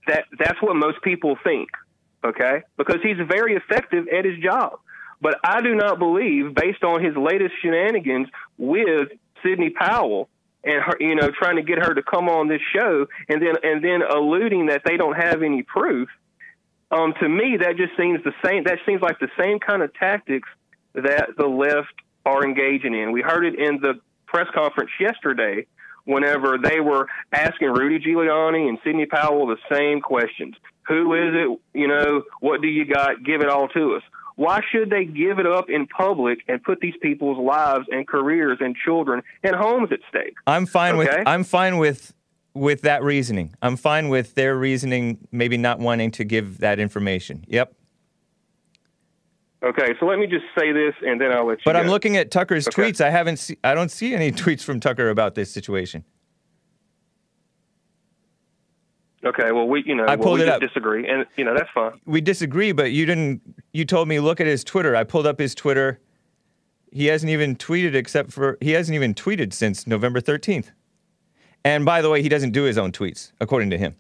that 0.08 0.26
that's 0.38 0.62
what 0.62 0.76
most 0.76 1.02
people 1.02 1.38
think, 1.44 1.70
okay? 2.24 2.64
Because 2.78 2.98
he's 3.04 3.18
very 3.28 3.56
effective 3.56 4.08
at 4.08 4.26
his 4.26 4.38
job. 4.40 4.80
But 5.22 5.36
I 5.44 5.62
do 5.62 5.76
not 5.76 6.00
believe, 6.00 6.56
based 6.56 6.84
on 6.84 7.04
his 7.04 7.16
latest 7.16 7.54
shenanigans 7.62 8.28
with 8.58 9.10
Sidney 9.44 9.70
Powell 9.70 10.30
and 10.64 10.82
her, 10.82 10.98
you 11.00 11.16
know, 11.16 11.30
trying 11.32 11.58
to 11.58 11.62
get 11.62 11.78
her 11.78 11.94
to 11.94 12.02
come 12.02 12.28
on 12.28 12.48
this 12.48 12.62
show, 12.76 13.08
and 13.30 13.42
then 13.42 13.56
and 13.64 13.84
then 13.84 14.02
alluding 14.02 14.68
that 14.68 14.82
they 14.86 14.98
don't 14.98 15.16
have 15.16 15.44
any 15.44 15.64
proof. 15.64 16.10
Um, 16.92 17.14
to 17.22 17.30
me, 17.30 17.58
that 17.58 17.78
just 17.78 17.96
seems 17.98 18.24
the 18.24 18.34
same. 18.44 18.64
That 18.66 18.80
seems 18.86 19.02
like 19.02 19.20
the 19.20 19.30
same 19.40 19.60
kind 19.60 19.82
of 19.82 19.94
tactics 19.94 20.50
that 20.94 21.30
the 21.38 21.48
left 21.48 21.94
are 22.26 22.44
engaging 22.44 22.94
in. 22.94 23.12
We 23.12 23.22
heard 23.22 23.46
it 23.46 23.58
in 23.58 23.80
the 23.80 24.00
press 24.28 24.48
conference 24.54 24.92
yesterday 25.00 25.66
whenever 26.06 26.58
they 26.58 26.80
were 26.80 27.08
asking 27.32 27.70
Rudy 27.70 28.00
Giuliani 28.00 28.68
and 28.68 28.78
Sidney 28.84 29.06
Powell 29.06 29.48
the 29.48 29.58
same 29.72 30.02
questions. 30.02 30.56
Who 30.88 31.14
is 31.14 31.34
it? 31.34 31.80
You 31.80 31.88
know, 31.88 32.24
what 32.40 32.62
do 32.62 32.68
you 32.68 32.86
got? 32.86 33.24
Give 33.24 33.42
it 33.42 33.50
all 33.50 33.68
to 33.70 33.96
us. 33.96 34.04
Why 34.36 34.62
should 34.72 34.90
they 34.90 35.06
give 35.06 35.40
it 35.40 35.46
up 35.46 35.70
in 35.70 35.88
public 35.88 36.40
and 36.48 36.64
put 36.64 36.80
these 36.80 36.96
people's 37.02 37.38
lives 37.38 37.86
and 37.92 38.08
careers 38.08 38.58
and 38.60 38.76
children 38.76 39.22
and 39.44 39.56
homes 39.56 39.90
at 39.92 40.00
stake? 40.10 40.36
I'm 40.48 40.66
fine 40.66 40.98
with 40.98 41.10
I'm 41.26 41.44
fine 41.44 41.78
with 41.78 42.14
with 42.54 42.82
that 42.82 43.04
reasoning. 43.04 43.54
I'm 43.62 43.78
fine 43.78 44.10
with 44.10 44.36
their 44.36 44.58
reasoning, 44.58 45.20
maybe 45.32 45.58
not 45.58 45.80
wanting 45.80 46.12
to 46.12 46.24
give 46.24 46.60
that 46.60 46.80
information. 46.80 47.46
Yep. 47.48 47.74
Okay, 49.64 49.94
so 50.00 50.08
let 50.08 50.18
me 50.18 50.26
just 50.26 50.46
say 50.58 50.72
this 50.72 50.94
and 51.06 51.22
then 51.22 51.32
I'll 51.32 51.46
let 51.46 51.60
you 51.60 51.64
But 51.66 51.74
go. 51.74 51.80
I'm 51.80 51.88
looking 51.88 52.18
at 52.18 52.32
Tucker's 52.32 52.68
Okay. 52.68 52.92
tweets. 52.92 53.00
I 53.00 53.12
haven't 53.12 53.38
see, 53.38 53.58
I 53.64 53.76
don't 53.76 53.92
see 53.92 54.16
any 54.16 54.32
tweets 54.32 54.64
from 54.64 54.80
Tucker 54.80 55.10
about 55.10 55.36
this 55.36 55.52
situation. 55.52 56.04
Okay, 59.24 59.52
well, 59.52 59.68
we, 59.68 59.84
you 59.86 59.94
know, 59.94 60.06
I 60.06 60.16
well, 60.16 60.30
pulled 60.30 60.40
we 60.40 60.46
it 60.46 60.50
up. 60.50 60.60
disagree, 60.62 61.08
and 61.08 61.28
you 61.38 61.46
know 61.46 61.54
that's 61.54 61.70
fine. 61.76 61.92
We 62.06 62.22
disagree, 62.22 62.72
but 62.72 62.92
you 62.92 63.06
didn't. 63.06 63.42
You 63.72 63.86
told 63.86 64.08
me 64.08 64.20
look 64.20 64.42
at 64.42 64.48
his 64.48 64.64
Twitter. 64.64 64.96
I 64.96 65.04
pulled 65.04 65.28
up 65.28 65.38
his 65.40 65.54
Twitter. 65.54 66.00
He 66.92 67.06
hasn't 67.06 67.30
even 67.30 67.56
tweeted 67.56 67.94
except 67.94 68.32
for 68.34 68.58
he 68.62 68.72
hasn't 68.72 68.96
even 68.96 69.14
tweeted 69.14 69.54
since 69.54 69.86
November 69.86 70.22
13th. 70.22 70.72
And 71.64 71.86
by 71.86 72.02
the 72.02 72.10
way, 72.10 72.24
he 72.24 72.30
doesn't 72.30 72.50
do 72.52 72.64
his 72.64 72.80
own 72.80 72.92
tweets, 72.92 73.32
according 73.40 73.70
to 73.70 73.78
him. 73.78 73.96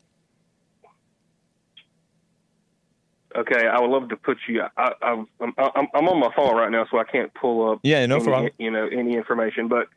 Okay, 3.35 3.67
I 3.67 3.79
would 3.79 3.89
love 3.89 4.09
to 4.09 4.17
put 4.17 4.37
you. 4.47 4.61
I, 4.61 4.91
I, 5.01 5.11
I'm, 5.11 5.27
I'm 5.39 5.87
I'm 5.93 6.07
on 6.07 6.19
my 6.19 6.29
phone 6.35 6.55
right 6.55 6.71
now, 6.71 6.85
so 6.91 6.97
I 6.99 7.03
can't 7.03 7.33
pull 7.33 7.71
up. 7.71 7.79
Yeah, 7.83 8.05
no 8.05 8.17
any, 8.17 8.25
problem. 8.25 8.51
You 8.57 8.71
know 8.71 8.87
any 8.87 9.15
information, 9.15 9.67
but 9.67 9.87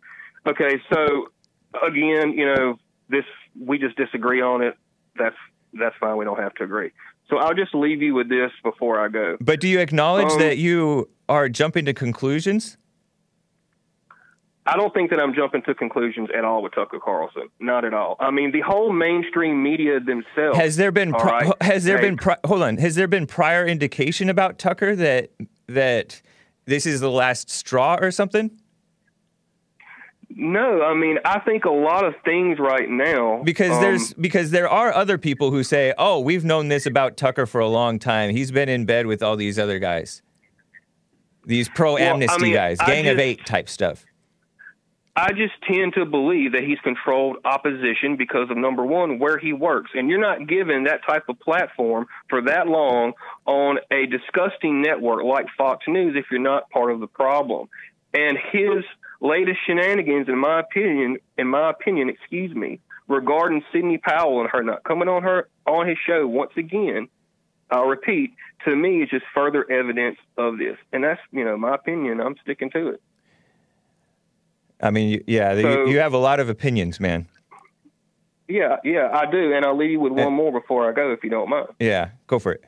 okay. 0.47 0.80
So 0.93 1.28
again, 1.87 2.32
you 2.32 2.47
know 2.47 2.78
this. 3.09 3.24
We 3.59 3.78
just 3.78 3.97
disagree 3.97 4.41
on 4.41 4.62
it. 4.62 4.76
That's 5.16 5.37
that's 5.72 5.97
fine. 5.99 6.16
We 6.16 6.24
don't 6.24 6.39
have 6.39 6.55
to 6.55 6.64
agree. 6.64 6.93
So 7.30 7.39
I'll 7.39 7.55
just 7.55 7.74
leave 7.74 8.03
you 8.03 8.14
with 8.14 8.28
this 8.28 8.51
before 8.62 9.01
I 9.05 9.09
go. 9.09 9.37
But 9.41 9.61
do 9.61 9.68
you 9.68 9.80
acknowledge 9.80 10.32
Um, 10.32 10.39
that 10.39 10.59
you 10.59 11.09
are 11.28 11.49
jumping 11.49 11.87
to 11.87 11.95
conclusions? 11.95 12.76
I 14.67 14.77
don't 14.77 14.95
think 14.95 15.11
that 15.11 15.21
I'm 15.21 15.35
jumping 15.35 15.62
to 15.62 15.75
conclusions 15.75 16.31
at 16.37 16.45
all 16.45 16.62
with 16.62 16.75
Tucker 16.75 16.99
Carlson. 16.99 17.49
Not 17.61 17.85
at 17.85 17.93
all. 17.93 18.17
I 18.19 18.31
mean, 18.31 18.51
the 18.51 18.62
whole 18.62 18.93
mainstream 18.93 19.62
media 19.62 20.01
themselves. 20.01 20.57
Has 20.57 20.77
there 20.77 20.91
been 20.91 21.12
pri- 21.12 21.41
right? 21.49 21.62
has 21.62 21.85
there 21.85 21.99
Hey, 21.99 22.07
been 22.09 22.17
pri- 22.17 22.39
hold 22.47 22.62
on 22.62 22.79
has 22.79 22.95
there 22.95 23.09
been 23.09 23.27
prior 23.27 23.67
indication 23.67 24.31
about 24.31 24.59
Tucker 24.59 24.97
that 24.97 25.31
that 25.67 26.23
this 26.65 26.87
is 26.87 27.01
the 27.01 27.11
last 27.11 27.51
straw 27.51 27.99
or 28.01 28.11
something? 28.11 28.51
No, 30.37 30.83
I 30.83 30.95
mean, 30.95 31.19
I 31.25 31.39
think 31.41 31.65
a 31.65 31.71
lot 31.71 32.05
of 32.05 32.15
things 32.25 32.59
right 32.59 32.89
now 32.89 33.43
Because 33.45 33.73
um, 33.73 33.81
there's 33.83 34.15
because 34.15 34.51
there 34.51 34.69
are 34.69 34.93
other 34.93 35.19
people 35.19 35.51
who 35.51 35.62
say, 35.62 35.93
"Oh, 35.99 36.21
we've 36.21 36.45
known 36.45 36.69
this 36.69 36.87
about 36.87 37.19
Tucker 37.19 37.45
for 37.45 37.61
a 37.61 37.69
long 37.69 37.99
time. 37.99 38.31
He's 38.31 38.51
been 38.51 38.71
in 38.71 38.87
bed 38.87 39.07
with 39.07 39.23
all 39.23 39.37
these 39.37 39.59
other 39.59 39.79
guys, 39.79 40.23
these 41.45 41.69
pro 41.69 41.99
amnesty 41.99 42.35
I 42.35 42.39
mean, 42.43 42.55
guys, 42.55 42.79
Gang 42.79 43.07
of 43.09 43.19
Eight 43.19 43.45
type 43.45 43.69
stuff." 43.69 44.07
I 45.17 45.31
just 45.31 45.55
tend 45.62 45.95
to 45.95 46.05
believe 46.05 46.53
that 46.53 46.65
he's 46.65 46.81
controlled 46.81 47.37
opposition 47.45 48.17
because 48.17 48.51
of 48.51 48.57
number 48.57 48.85
one, 48.85 49.21
where 49.21 49.39
he 49.39 49.53
works. 49.53 49.93
And 49.95 50.09
you're 50.09 50.21
not 50.21 50.49
given 50.49 50.85
that 50.85 51.07
type 51.07 51.29
of 51.29 51.39
platform 51.39 52.07
for 52.29 52.43
that 52.43 52.67
long 52.67 53.12
on 53.47 53.79
a 53.93 54.07
disgusting 54.07 54.83
network 54.83 55.23
like 55.23 55.47
Fox 55.57 55.85
News 55.87 56.17
if 56.17 56.27
you're 56.33 56.41
not 56.41 56.69
part 56.71 56.91
of 56.91 56.99
the 56.99 57.07
problem. 57.07 57.69
And 58.12 58.37
his 58.53 58.85
latest 59.21 59.59
shenanigans, 59.67 60.29
in 60.29 60.39
my 60.39 60.61
opinion, 60.61 61.19
in 61.39 61.47
my 61.47 61.71
opinion, 61.71 62.09
excuse 62.09 62.53
me, 62.53 62.81
regarding 63.07 63.62
Sidney 63.73 63.99
Powell 63.99 64.41
and 64.41 64.51
her 64.51 64.65
not 64.65 64.83
coming 64.83 65.09
on 65.09 65.23
her 65.23 65.49
on 65.65 65.87
his 65.87 65.99
show 66.05 66.27
once 66.27 66.53
again. 66.57 67.09
I'll 67.71 67.87
repeat. 67.87 68.35
To 68.67 68.75
me, 68.75 69.03
is 69.03 69.11
just 69.11 69.25
further 69.35 69.71
evidence 69.71 70.17
of 70.39 70.59
this, 70.59 70.77
and 70.93 71.05
that's 71.05 71.21
you 71.33 71.45
know 71.45 71.57
my 71.57 71.75
opinion. 71.75 72.21
I'm 72.21 72.37
sticking 72.43 72.71
to 72.71 72.89
it. 72.89 73.03
I 74.85 74.91
mean, 74.91 75.24
yeah, 75.26 75.55
So- 75.61 75.85
you, 75.87 75.93
you 75.93 75.99
have 75.99 76.12
a 76.12 76.18
lot 76.18 76.39
of 76.41 76.49
opinions, 76.49 77.01
man. 77.01 77.26
Yeah, 78.47 78.76
yeah, 78.85 79.09
I 79.11 79.24
do, 79.30 79.55
and 79.55 79.64
I'll 79.64 79.76
leave 79.76 79.93
you 79.93 80.01
with 80.01 80.12
one 80.12 80.35
more 80.35 80.53
before 80.53 80.87
I 80.87 80.93
go, 80.93 81.12
if 81.12 81.24
you 81.24 81.30
don't 81.30 81.49
mind. 81.49 81.68
Yeah, 81.80 82.11
go 82.26 82.39
for 82.39 82.53
it. 82.53 82.62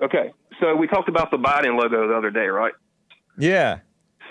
Okay, 0.00 0.32
so 0.60 0.74
we 0.74 0.86
talked 0.86 1.10
about 1.10 1.30
the 1.30 1.36
Biden 1.36 1.78
logo 1.78 2.08
the 2.08 2.14
other 2.16 2.30
day, 2.30 2.46
right? 2.46 2.72
Yeah. 3.38 3.80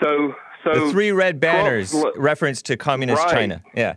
So, 0.02 0.34
so 0.64 0.86
the 0.86 0.90
three 0.90 1.12
red 1.12 1.38
banners 1.38 1.92
Trump's 1.92 2.18
reference 2.18 2.60
to 2.62 2.76
communist 2.76 3.22
Right. 3.22 3.32
China. 3.32 3.62
Yeah. 3.76 3.94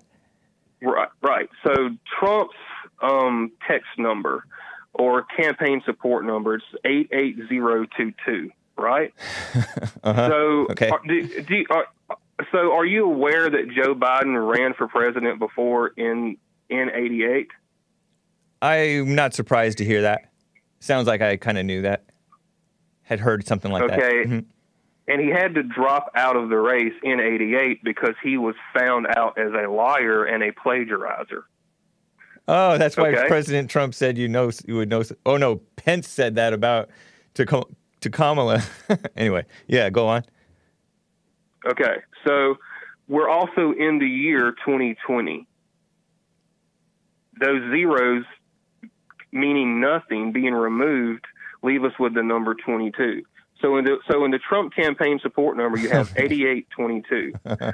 Right, 0.84 1.10
right. 1.24 1.50
So 1.66 1.90
Trump's 2.20 2.54
um, 3.02 3.52
text 3.68 3.88
number 3.98 4.46
or 4.94 5.24
campaign 5.24 5.82
support 5.84 6.26
number 6.26 6.58
is 6.58 6.64
eight 6.86 7.10
eight 7.12 7.38
zero 7.50 7.88
two 7.98 8.14
two. 8.24 8.52
Right. 8.78 9.14
Uh-huh. 10.04 10.30
So, 10.30 10.68
Okay. 10.70 10.90
are, 10.90 11.02
do, 11.08 11.42
do, 11.42 11.66
are, 11.72 11.86
so 12.52 12.74
are 12.74 12.86
you 12.86 13.06
aware 13.06 13.50
that 13.50 13.70
Joe 13.70 13.96
Biden 13.96 14.36
ran 14.50 14.74
for 14.74 14.88
president 14.88 15.40
before 15.40 15.90
in 15.98 16.38
in 16.70 16.90
eighty 16.94 17.24
eight? 17.24 17.50
I'm 18.62 19.16
not 19.16 19.34
surprised 19.34 19.78
to 19.80 19.86
hear 19.86 20.02
that. 20.04 20.32
Sounds 20.80 21.08
like 21.08 21.22
I 21.22 21.38
kind 21.38 21.58
of 21.58 21.66
knew 21.66 21.82
that. 21.84 22.06
Had 23.04 23.20
heard 23.20 23.46
something 23.48 23.72
like 23.72 23.88
that. 23.88 24.00
Okay. 24.00 24.26
Mhm. 24.26 24.46
And 25.08 25.22
he 25.22 25.30
had 25.30 25.54
to 25.54 25.62
drop 25.64 26.10
out 26.16 26.36
of 26.36 26.50
the 26.50 26.58
race 26.58 26.94
in 27.04 27.20
'88 27.20 27.84
because 27.84 28.16
he 28.24 28.38
was 28.38 28.56
found 28.74 29.06
out 29.16 29.38
as 29.38 29.52
a 29.54 29.68
liar 29.70 30.26
and 30.26 30.42
a 30.44 30.52
plagiarizer. 30.52 31.44
Oh, 32.48 32.78
that's 32.78 32.98
why 32.98 33.10
Okay. 33.10 33.28
President 33.28 33.70
Trump 33.70 33.94
said 33.94 34.18
you 34.18 34.28
know 34.28 34.52
you 34.66 34.76
would 34.76 34.90
know. 34.90 35.04
Oh 35.26 35.38
no, 35.38 35.58
Pence 35.76 36.10
said 36.10 36.36
that 36.36 36.54
about 36.54 36.90
to 37.36 37.46
to 38.02 38.10
Kamala. 38.10 38.64
anyway, 39.16 39.46
yeah, 39.68 39.90
go 39.90 40.08
on. 40.08 40.24
Okay, 41.68 41.98
so 42.26 42.56
we're 43.08 43.30
also 43.30 43.72
in 43.72 44.00
the 44.00 44.08
year 44.08 44.52
2020. 44.66 45.48
Those 47.40 47.62
zeros, 47.72 48.24
meaning 49.32 49.82
nothing, 49.82 50.32
being 50.32 50.54
removed, 50.54 51.26
leave 51.62 51.84
us 51.84 51.92
with 52.00 52.14
the 52.14 52.24
number 52.24 52.56
22. 52.56 53.24
So 53.62 53.78
in 53.78 53.86
the 53.86 53.98
so 54.10 54.26
in 54.26 54.32
the 54.32 54.40
Trump 54.40 54.76
campaign 54.76 55.20
support 55.22 55.58
number, 55.58 55.78
you 55.78 55.90
have 55.90 56.14
8822, 56.18 57.34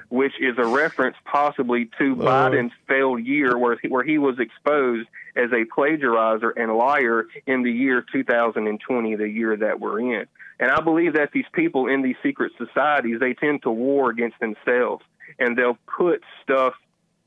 which 0.10 0.34
is 0.40 0.58
a 0.58 0.66
reference 0.66 1.18
possibly 1.26 1.90
to 1.98 2.14
uh-huh. 2.14 2.50
Biden's 2.50 2.74
failed 2.88 3.26
year, 3.26 3.58
where 3.58 3.78
he, 3.82 3.88
where 3.88 4.04
he 4.04 4.18
was 4.18 4.40
exposed 4.40 5.08
as 5.36 5.52
a 5.52 5.66
plagiarizer 5.76 6.52
and 6.56 6.74
liar 6.74 7.26
in 7.48 7.64
the 7.64 7.72
year 7.72 8.06
2020, 8.12 9.16
the 9.16 9.30
year 9.30 9.58
that 9.58 9.80
we're 9.80 10.00
in. 10.00 10.28
And 10.60 10.70
I 10.70 10.80
believe 10.82 11.14
that 11.14 11.32
these 11.34 11.46
people 11.54 11.88
in 11.88 12.04
these 12.04 12.18
secret 12.22 12.52
societies, 12.58 13.20
they 13.20 13.34
tend 13.34 13.64
to 13.64 13.72
war 13.72 14.12
against 14.12 14.40
themselves, 14.40 15.04
and 15.40 15.58
they'll 15.58 15.80
put 15.98 16.22
stuff 16.44 16.74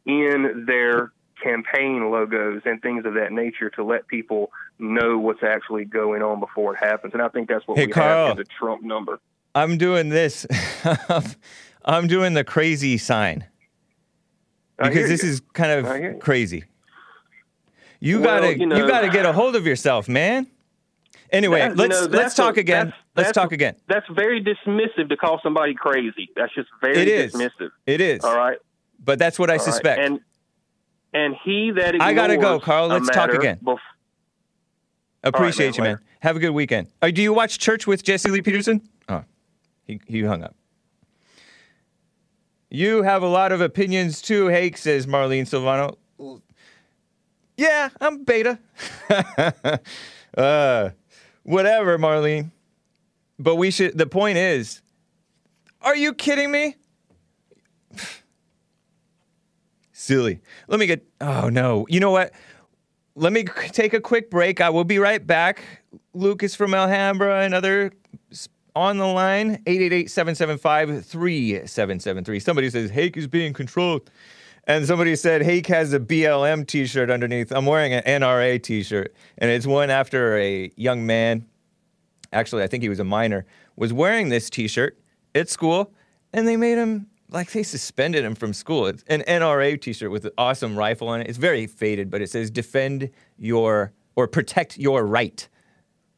in 0.06 0.64
their 0.66 1.12
campaign 1.44 2.10
logos 2.10 2.62
and 2.64 2.80
things 2.82 3.04
of 3.04 3.14
that 3.14 3.30
nature 3.32 3.68
to 3.70 3.84
let 3.84 4.06
people 4.08 4.50
know 4.78 5.18
what's 5.18 5.42
actually 5.42 5.84
going 5.84 6.22
on 6.22 6.40
before 6.40 6.74
it 6.74 6.78
happens. 6.78 7.12
And 7.12 7.22
I 7.22 7.28
think 7.28 7.48
that's 7.48 7.66
what 7.68 7.78
Hey, 7.78 7.86
we 7.86 7.92
Carl. 7.92 8.28
have 8.28 8.36
the 8.38 8.44
Trump 8.58 8.82
number. 8.82 9.20
I'm 9.54 9.76
doing 9.78 10.08
this. 10.08 10.46
I'm 11.84 12.06
doing 12.08 12.34
the 12.34 12.42
crazy 12.44 12.96
sign 12.98 13.44
because 14.78 15.08
this 15.08 15.22
you. 15.22 15.28
is 15.28 15.42
kind 15.52 15.86
of 15.86 16.02
you. 16.02 16.18
crazy. 16.20 16.64
You 18.00 18.20
Well, 18.20 18.40
gotta 18.40 18.58
you 18.58 18.66
you, 18.76 18.86
gotta 18.88 19.08
get 19.10 19.24
a 19.26 19.32
hold 19.32 19.54
of 19.54 19.66
yourself, 19.66 20.08
man. 20.08 20.46
Anyway, 21.30 21.60
That- 21.60 21.76
let's 21.76 22.00
know, 22.02 22.06
let's 22.08 22.34
talk 22.34 22.56
a- 22.56 22.60
again. 22.60 22.86
that's- 22.86 23.02
let's 23.16 23.28
that's- 23.28 23.34
talk 23.44 23.52
again. 23.52 23.76
That's 23.88 24.06
very 24.10 24.42
dismissive 24.42 25.08
to 25.08 25.16
call 25.16 25.40
somebody 25.42 25.74
crazy. 25.74 26.30
That's 26.36 26.54
just 26.54 26.68
very 26.82 26.98
It 26.98 27.08
is. 27.08 27.32
dismissive. 27.34 27.70
It 27.86 28.00
is. 28.00 28.24
All 28.24 28.36
right. 28.36 28.58
But 29.02 29.18
that's 29.18 29.38
what 29.38 29.50
I 29.50 29.54
All 29.54 29.58
right. 29.58 29.64
suspect. 29.64 30.00
And 30.00 30.20
and 31.14 31.34
he 31.44 31.70
that 31.76 31.94
I 32.00 32.12
gotta 32.12 32.36
go, 32.36 32.60
Carl. 32.60 32.88
Let's 32.88 33.08
talk 33.08 33.32
again. 33.32 33.58
bef- 33.62 33.78
Appreciate 35.22 35.68
man, 35.68 35.74
you, 35.74 35.82
man. 35.82 35.90
later. 35.92 36.02
Have 36.20 36.36
a 36.36 36.38
good 36.40 36.50
weekend. 36.50 36.88
Uh, 37.00 37.10
do 37.10 37.22
you 37.22 37.32
watch 37.32 37.58
Church 37.58 37.86
with 37.86 38.02
Jesse 38.02 38.30
Lee 38.30 38.42
Peterson? 38.42 38.82
Oh, 39.08 39.24
he, 39.84 40.00
he 40.06 40.22
hung 40.22 40.42
up. 40.42 40.54
You 42.70 43.02
have 43.02 43.22
a 43.22 43.28
lot 43.28 43.52
of 43.52 43.60
opinions 43.60 44.20
too, 44.20 44.48
Hake, 44.48 44.76
says 44.76 45.06
Marlene 45.06 45.42
Silvano. 45.42 45.96
Yeah, 47.56 47.88
I'm 48.00 48.24
beta. 48.24 48.58
uh, 50.36 50.90
whatever, 51.44 51.98
Marlene. 51.98 52.50
But 53.38 53.56
we 53.56 53.70
should, 53.70 53.96
the 53.96 54.06
point 54.06 54.38
is, 54.38 54.82
are 55.82 55.94
you 55.94 56.14
kidding 56.14 56.50
me? 56.50 56.74
Silly. 60.04 60.40
Let 60.68 60.80
me 60.80 60.86
get, 60.86 61.06
oh 61.20 61.48
no. 61.48 61.86
You 61.88 62.00
know 62.00 62.10
what? 62.10 62.32
let 63.16 63.32
me 63.32 63.44
take 63.44 63.94
a 63.94 64.00
quick 64.00 64.28
break. 64.30 64.60
I 64.60 64.70
will 64.70 64.84
be 64.84 64.98
right 64.98 65.24
back. 65.24 65.62
Lucas 66.12 66.54
from 66.54 66.74
Alhambra 66.74 67.44
and 67.44 67.54
other 67.54 67.92
on 68.74 68.98
the 68.98 69.06
line 69.06 69.62
888-775-3773. 69.64 72.42
Somebody 72.42 72.68
says 72.70 72.90
Hake 72.90 73.16
is 73.16 73.28
being 73.28 73.52
controlled. 73.52 74.10
And 74.66 74.86
somebody 74.86 75.14
said 75.14 75.42
Hake 75.42 75.66
has 75.66 75.92
a 75.92 76.00
BLM 76.00 76.66
t-shirt 76.66 77.10
underneath. 77.10 77.52
I'm 77.52 77.66
wearing 77.66 77.92
an 77.92 78.02
NRA 78.02 78.62
t-shirt 78.62 79.14
and 79.38 79.50
it's 79.50 79.66
one 79.66 79.90
after 79.90 80.38
a 80.38 80.72
young 80.76 81.04
man 81.06 81.46
actually 82.32 82.64
I 82.64 82.66
think 82.66 82.82
he 82.82 82.88
was 82.88 82.98
a 82.98 83.04
minor 83.04 83.46
was 83.76 83.92
wearing 83.92 84.30
this 84.30 84.50
t-shirt 84.50 84.98
at 85.34 85.50
school 85.50 85.92
and 86.32 86.48
they 86.48 86.56
made 86.56 86.78
him 86.78 87.08
like 87.34 87.50
they 87.50 87.64
suspended 87.64 88.24
him 88.24 88.34
from 88.34 88.52
school. 88.52 88.86
It's 88.86 89.02
an 89.08 89.22
NRA 89.22 89.80
t-shirt 89.80 90.10
with 90.10 90.24
an 90.24 90.30
awesome 90.38 90.76
rifle 90.76 91.08
on 91.08 91.20
it. 91.20 91.28
It's 91.28 91.36
very 91.36 91.66
faded, 91.66 92.08
but 92.08 92.22
it 92.22 92.30
says 92.30 92.50
defend 92.50 93.10
your 93.36 93.92
or 94.16 94.28
protect 94.28 94.78
your 94.78 95.04
right. 95.04 95.46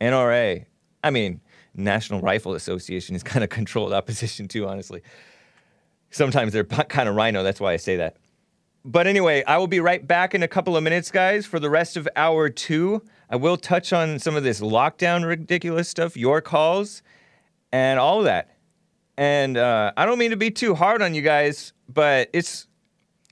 NRA. 0.01 0.67
I 1.03 1.11
mean, 1.11 1.41
National 1.75 2.21
Rifle 2.21 2.55
Association 2.55 3.17
is 3.17 3.23
kind 3.23 3.43
of 3.43 3.51
controlled 3.51 3.93
opposition 3.93 4.47
too, 4.47 4.69
honestly. 4.69 5.03
Sometimes 6.11 6.53
they're 6.53 6.65
kind 6.65 7.09
of 7.09 7.17
RINO, 7.17 7.43
that's 7.43 7.61
why 7.61 7.73
I 7.73 7.77
say 7.77 7.97
that. 7.97 8.17
But 8.85 9.07
anyway, 9.07 9.43
I 9.45 9.59
will 9.59 9.67
be 9.67 9.81
right 9.81 10.07
back 10.07 10.35
in 10.35 10.43
a 10.43 10.49
couple 10.49 10.77
of 10.77 10.85
minutes, 10.85 11.11
guys, 11.11 11.45
for 11.45 11.59
the 11.59 11.69
rest 11.69 11.97
of 11.97 12.07
hour 12.15 12.49
two. 12.49 13.03
I 13.29 13.37
will 13.37 13.57
touch 13.57 13.93
on 13.93 14.19
some 14.21 14.37
of 14.37 14.45
this 14.45 14.61
lockdown 14.61 15.27
ridiculous 15.27 15.89
stuff, 15.89 16.17
your 16.17 16.41
calls, 16.41 17.03
and 17.73 17.99
all 17.99 18.23
that. 18.23 18.56
And 19.17 19.57
uh, 19.57 19.93
I 19.97 20.05
don't 20.05 20.19
mean 20.19 20.31
to 20.31 20.37
be 20.37 20.51
too 20.51 20.75
hard 20.75 21.01
on 21.01 21.15
you 21.15 21.23
guys, 21.23 21.73
but 21.89 22.29
it's 22.33 22.67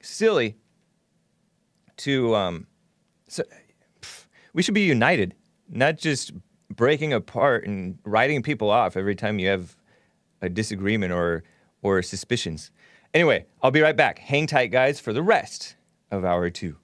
silly 0.02 0.56
to. 1.98 2.34
Um, 2.34 2.66
so, 3.28 3.42
pff, 4.00 4.26
we 4.52 4.62
should 4.62 4.74
be 4.74 4.82
united, 4.82 5.34
not 5.68 5.98
just 5.98 6.32
breaking 6.74 7.12
apart 7.12 7.66
and 7.66 7.98
writing 8.04 8.42
people 8.42 8.70
off 8.70 8.96
every 8.96 9.14
time 9.14 9.38
you 9.38 9.48
have 9.48 9.76
a 10.40 10.48
disagreement 10.48 11.12
or 11.12 11.42
or 11.82 12.02
suspicions. 12.02 12.70
Anyway, 13.12 13.46
I'll 13.62 13.70
be 13.70 13.80
right 13.80 13.96
back. 13.96 14.18
Hang 14.18 14.46
tight, 14.46 14.68
guys, 14.72 14.98
for 15.00 15.12
the 15.12 15.22
rest 15.22 15.76
of 16.10 16.24
hour 16.24 16.50
two. 16.50 16.76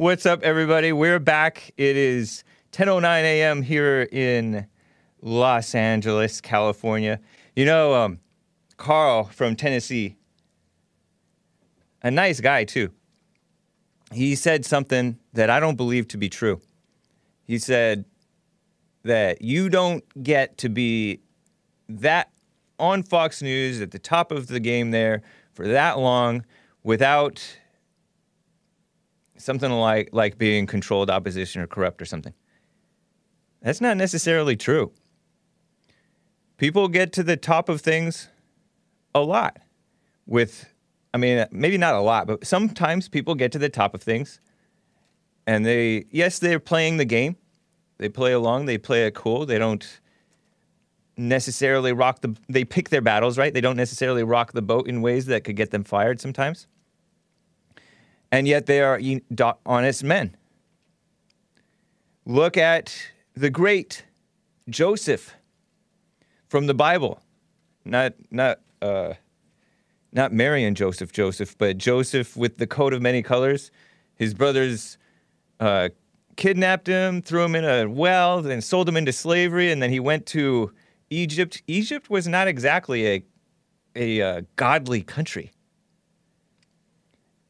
What's 0.00 0.24
up, 0.24 0.42
everybody? 0.42 0.94
We're 0.94 1.18
back. 1.18 1.74
It 1.76 1.94
is 1.94 2.42
10:09 2.72 3.04
a.m. 3.22 3.60
here 3.60 4.08
in 4.10 4.66
Los 5.20 5.74
Angeles, 5.74 6.40
California. 6.40 7.20
You 7.54 7.66
know, 7.66 7.92
um, 7.92 8.20
Carl 8.78 9.24
from 9.24 9.56
Tennessee, 9.56 10.16
a 12.02 12.10
nice 12.10 12.40
guy 12.40 12.64
too. 12.64 12.92
He 14.10 14.34
said 14.36 14.64
something 14.64 15.18
that 15.34 15.50
I 15.50 15.60
don't 15.60 15.76
believe 15.76 16.08
to 16.08 16.16
be 16.16 16.30
true. 16.30 16.62
He 17.44 17.58
said 17.58 18.06
that 19.02 19.42
you 19.42 19.68
don't 19.68 20.02
get 20.24 20.56
to 20.56 20.70
be 20.70 21.20
that 21.90 22.30
on 22.78 23.02
Fox 23.02 23.42
News 23.42 23.82
at 23.82 23.90
the 23.90 23.98
top 23.98 24.32
of 24.32 24.46
the 24.46 24.60
game 24.60 24.92
there 24.92 25.20
for 25.52 25.68
that 25.68 25.98
long 25.98 26.46
without 26.82 27.58
something 29.40 29.70
like 29.70 30.10
like 30.12 30.38
being 30.38 30.66
controlled 30.66 31.10
opposition 31.10 31.62
or 31.62 31.66
corrupt 31.66 32.00
or 32.00 32.04
something. 32.04 32.34
That's 33.62 33.80
not 33.80 33.96
necessarily 33.96 34.56
true. 34.56 34.92
People 36.56 36.88
get 36.88 37.12
to 37.14 37.22
the 37.22 37.36
top 37.36 37.68
of 37.68 37.80
things 37.80 38.28
a 39.14 39.20
lot 39.20 39.58
with 40.26 40.72
I 41.12 41.18
mean 41.18 41.46
maybe 41.50 41.78
not 41.78 41.94
a 41.94 42.00
lot, 42.00 42.26
but 42.26 42.46
sometimes 42.46 43.08
people 43.08 43.34
get 43.34 43.52
to 43.52 43.58
the 43.58 43.68
top 43.68 43.94
of 43.94 44.02
things 44.02 44.40
and 45.46 45.64
they 45.66 46.04
yes, 46.10 46.38
they're 46.38 46.60
playing 46.60 46.96
the 46.96 47.04
game. 47.04 47.36
They 47.98 48.08
play 48.08 48.32
along, 48.32 48.66
they 48.66 48.78
play 48.78 49.06
it 49.06 49.14
cool. 49.14 49.44
They 49.44 49.58
don't 49.58 50.00
necessarily 51.16 51.92
rock 51.92 52.20
the 52.22 52.34
they 52.48 52.64
pick 52.64 52.88
their 52.88 53.02
battles, 53.02 53.36
right? 53.36 53.52
They 53.52 53.60
don't 53.60 53.76
necessarily 53.76 54.22
rock 54.22 54.52
the 54.52 54.62
boat 54.62 54.88
in 54.88 55.02
ways 55.02 55.26
that 55.26 55.44
could 55.44 55.56
get 55.56 55.70
them 55.70 55.84
fired 55.84 56.20
sometimes. 56.20 56.66
And 58.32 58.46
yet 58.46 58.66
they 58.66 58.80
are 58.80 59.00
honest 59.66 60.04
men. 60.04 60.36
Look 62.24 62.56
at 62.56 62.96
the 63.34 63.50
great 63.50 64.04
Joseph 64.68 65.34
from 66.48 66.66
the 66.66 66.74
Bible. 66.74 67.20
Not 67.84 68.14
not 68.30 68.60
uh 68.80 69.14
not 70.12 70.32
Mary 70.32 70.64
and 70.64 70.76
Joseph 70.76 71.12
Joseph, 71.12 71.56
but 71.56 71.78
Joseph 71.78 72.36
with 72.36 72.58
the 72.58 72.66
coat 72.66 72.92
of 72.92 73.00
many 73.02 73.22
colors. 73.22 73.70
His 74.14 74.34
brothers 74.34 74.98
uh, 75.60 75.90
kidnapped 76.36 76.86
him, 76.86 77.22
threw 77.22 77.44
him 77.44 77.54
in 77.54 77.64
a 77.64 77.88
well, 77.88 78.42
then 78.42 78.60
sold 78.60 78.88
him 78.88 78.96
into 78.96 79.12
slavery, 79.12 79.70
and 79.70 79.82
then 79.82 79.90
he 79.90 80.00
went 80.00 80.26
to 80.26 80.72
Egypt. 81.10 81.62
Egypt 81.66 82.10
was 82.10 82.26
not 82.26 82.48
exactly 82.48 83.06
a 83.06 83.24
a 83.96 84.22
uh, 84.22 84.42
godly 84.56 85.02
country, 85.02 85.50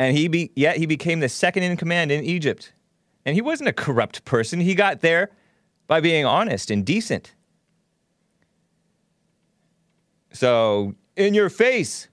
and 0.01 0.17
he 0.17 0.29
be 0.29 0.51
yet 0.57 0.79
he 0.79 0.87
became 0.87 1.21
the 1.21 1.29
second 1.29 1.63
in 1.63 1.77
command 1.77 2.11
in 2.11 2.25
Egypt, 2.25 2.73
and 3.27 3.35
he 3.35 3.43
wasn't 3.43 3.69
a 3.69 3.73
corrupt 3.73 4.25
person. 4.25 4.59
He 4.59 4.75
got 4.75 5.03
there 5.03 5.31
by 5.87 6.01
being 6.01 6.25
honest 6.25 6.71
and 6.71 6.87
decent. 6.87 7.35
So 10.33 10.95
in 11.17 11.35
your 11.35 11.51
face, 11.51 12.09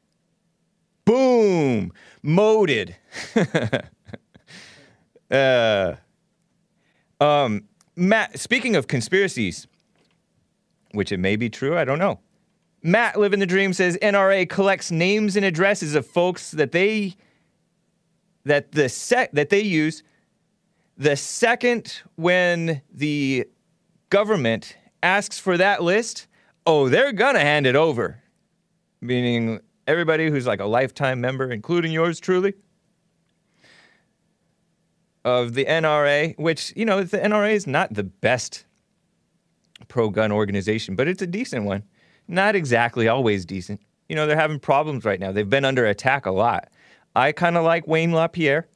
boom, 1.05 1.93
moded. 2.21 2.97
uh, 5.31 5.93
um, 7.21 7.63
Matt, 7.95 8.37
speaking 8.37 8.75
of 8.75 8.87
conspiracies, 8.87 9.65
which 10.91 11.13
it 11.13 11.19
may 11.19 11.37
be 11.37 11.49
true, 11.49 11.77
I 11.77 11.85
don't 11.85 11.99
know. 11.99 12.19
Matt, 12.83 13.17
living 13.17 13.39
the 13.39 13.45
dream, 13.45 13.71
says 13.71 13.97
NRA 14.01 14.49
collects 14.49 14.91
names 14.91 15.37
and 15.37 15.45
addresses 15.45 15.95
of 15.95 16.05
folks 16.05 16.51
that 16.51 16.73
they 16.73 17.15
that 18.47 18.71
the 18.71 18.89
sec 18.89 19.31
that 19.33 19.49
they 19.49 19.61
use. 19.61 20.03
The 20.97 21.15
second 21.15 22.01
when 22.15 22.81
the 22.91 23.47
government 24.09 24.75
asks 25.03 25.37
for 25.37 25.57
that 25.57 25.83
list, 25.83 26.27
oh, 26.65 26.89
they're 26.89 27.13
gonna 27.13 27.39
hand 27.39 27.67
it 27.67 27.75
over. 27.75 28.23
Meaning 28.99 29.59
everybody 29.85 30.29
who's 30.29 30.47
like 30.47 30.59
a 30.59 30.65
lifetime 30.65 31.21
member, 31.21 31.51
including 31.51 31.91
yours 31.91 32.19
truly 32.19 32.55
of 35.23 35.53
the 35.55 35.65
NRA, 35.65 36.37
which, 36.39 36.73
you 36.75 36.85
know, 36.85 37.03
the 37.03 37.17
NRA 37.17 37.51
is 37.51 37.67
not 37.67 37.93
the 37.93 38.03
best 38.03 38.65
pro 39.89 40.09
gun 40.09 40.31
organization, 40.31 40.95
but 40.95 41.07
it's 41.07 41.21
a 41.21 41.27
decent 41.27 41.65
one. 41.65 41.83
Not 42.27 42.55
exactly 42.55 43.07
always 43.07 43.45
decent. 43.45 43.81
You 44.09 44.15
know, 44.15 44.25
they're 44.25 44.37
having 44.37 44.59
problems 44.59 45.05
right 45.05 45.19
now. 45.19 45.31
They've 45.31 45.49
been 45.49 45.65
under 45.65 45.85
attack 45.85 46.25
a 46.25 46.31
lot. 46.31 46.69
I 47.17 47.31
kind 47.31 47.57
of 47.57 47.63
like 47.63 47.87
Wayne 47.87 48.11
LaPierre, 48.11 48.67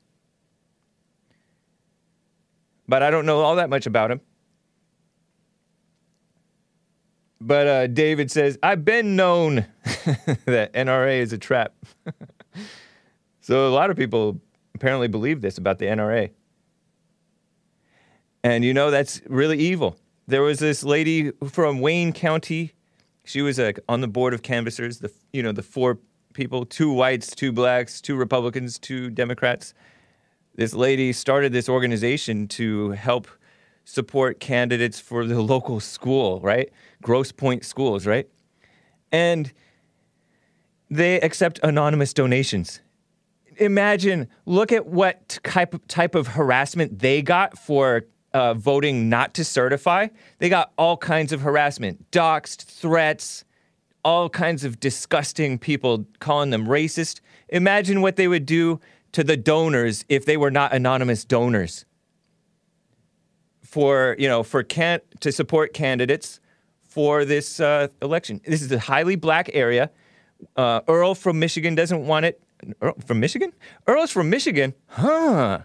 but 2.87 3.03
I 3.03 3.11
don't 3.11 3.27
know 3.27 3.41
all 3.41 3.57
that 3.57 3.69
much 3.69 3.85
about 3.85 4.09
him. 4.09 4.19
But 7.39 7.67
uh, 7.67 7.85
David 7.85 8.31
says, 8.31 8.57
I've 8.63 8.83
been 8.83 9.15
known 9.15 9.67
that 10.45 10.73
NRA 10.73 11.19
is 11.19 11.33
a 11.33 11.37
trap. 11.37 11.75
so 13.41 13.67
a 13.67 13.69
lot 13.69 13.91
of 13.91 13.97
people 13.97 14.41
apparently 14.73 15.07
believe 15.07 15.41
this 15.41 15.59
about 15.59 15.77
the 15.77 15.85
NRA. 15.85 16.31
And 18.43 18.65
you 18.65 18.73
know, 18.73 18.89
that's 18.89 19.21
really 19.27 19.59
evil. 19.59 19.97
There 20.25 20.41
was 20.41 20.57
this 20.57 20.83
lady 20.83 21.31
from 21.47 21.79
Wayne 21.79 22.11
County. 22.11 22.73
She 23.23 23.43
was 23.43 23.59
uh, 23.59 23.73
on 23.87 24.01
the 24.01 24.07
board 24.07 24.33
of 24.33 24.41
canvassers, 24.41 24.97
the, 24.97 25.11
you 25.31 25.43
know, 25.43 25.51
the 25.51 25.61
four 25.61 25.99
people 26.33 26.65
two 26.65 26.91
whites, 26.91 27.35
two 27.35 27.51
blacks, 27.51 28.01
two 28.01 28.15
Republicans, 28.15 28.79
two 28.79 29.09
Democrats. 29.09 29.73
This 30.55 30.73
lady 30.73 31.13
started 31.13 31.53
this 31.53 31.69
organization 31.69 32.47
to 32.49 32.91
help 32.91 33.27
support 33.85 34.39
candidates 34.39 34.99
for 34.99 35.25
the 35.25 35.41
local 35.53 35.79
school, 35.79 36.39
right? 36.41 36.69
Grosse 37.01 37.31
Pointe 37.31 37.65
schools, 37.65 38.05
right? 38.05 38.27
And 39.11 39.51
they 40.89 41.19
accept 41.21 41.59
anonymous 41.63 42.13
donations. 42.13 42.81
Imagine, 43.57 44.27
look 44.45 44.71
at 44.71 44.87
what 44.87 45.39
type 45.43 45.73
of, 45.73 45.87
type 45.87 46.15
of 46.15 46.27
harassment 46.27 46.99
they 46.99 47.21
got 47.21 47.57
for 47.57 48.03
uh, 48.33 48.53
voting 48.53 49.09
not 49.09 49.33
to 49.35 49.43
certify. 49.43 50.07
They 50.39 50.49
got 50.49 50.71
all 50.77 50.97
kinds 50.97 51.31
of 51.31 51.41
harassment, 51.41 52.11
doxed, 52.11 52.63
threats, 52.63 53.45
all 54.03 54.29
kinds 54.29 54.63
of 54.63 54.79
disgusting 54.79 55.59
people 55.59 56.05
calling 56.19 56.49
them 56.49 56.65
racist. 56.65 57.21
Imagine 57.49 58.01
what 58.01 58.15
they 58.15 58.27
would 58.27 58.45
do 58.45 58.79
to 59.11 59.23
the 59.23 59.37
donors 59.37 60.05
if 60.09 60.25
they 60.25 60.37
were 60.37 60.51
not 60.51 60.73
anonymous 60.73 61.25
donors 61.25 61.85
for 63.71 64.17
you 64.19 64.27
know 64.27 64.43
for 64.43 64.63
can 64.63 64.99
to 65.21 65.31
support 65.31 65.73
candidates 65.73 66.39
for 66.83 67.23
this 67.23 67.59
uh, 67.59 67.87
election. 68.01 68.41
This 68.45 68.61
is 68.61 68.71
a 68.71 68.79
highly 68.79 69.15
black 69.15 69.49
area. 69.53 69.89
Uh, 70.57 70.81
Earl 70.87 71.15
from 71.15 71.39
Michigan 71.39 71.73
doesn't 71.73 72.05
want 72.05 72.25
it. 72.25 72.41
Earl 72.81 72.95
from 73.05 73.19
Michigan? 73.21 73.53
Earl's 73.87 74.11
from 74.11 74.29
Michigan, 74.29 74.73
huh? 74.87 75.59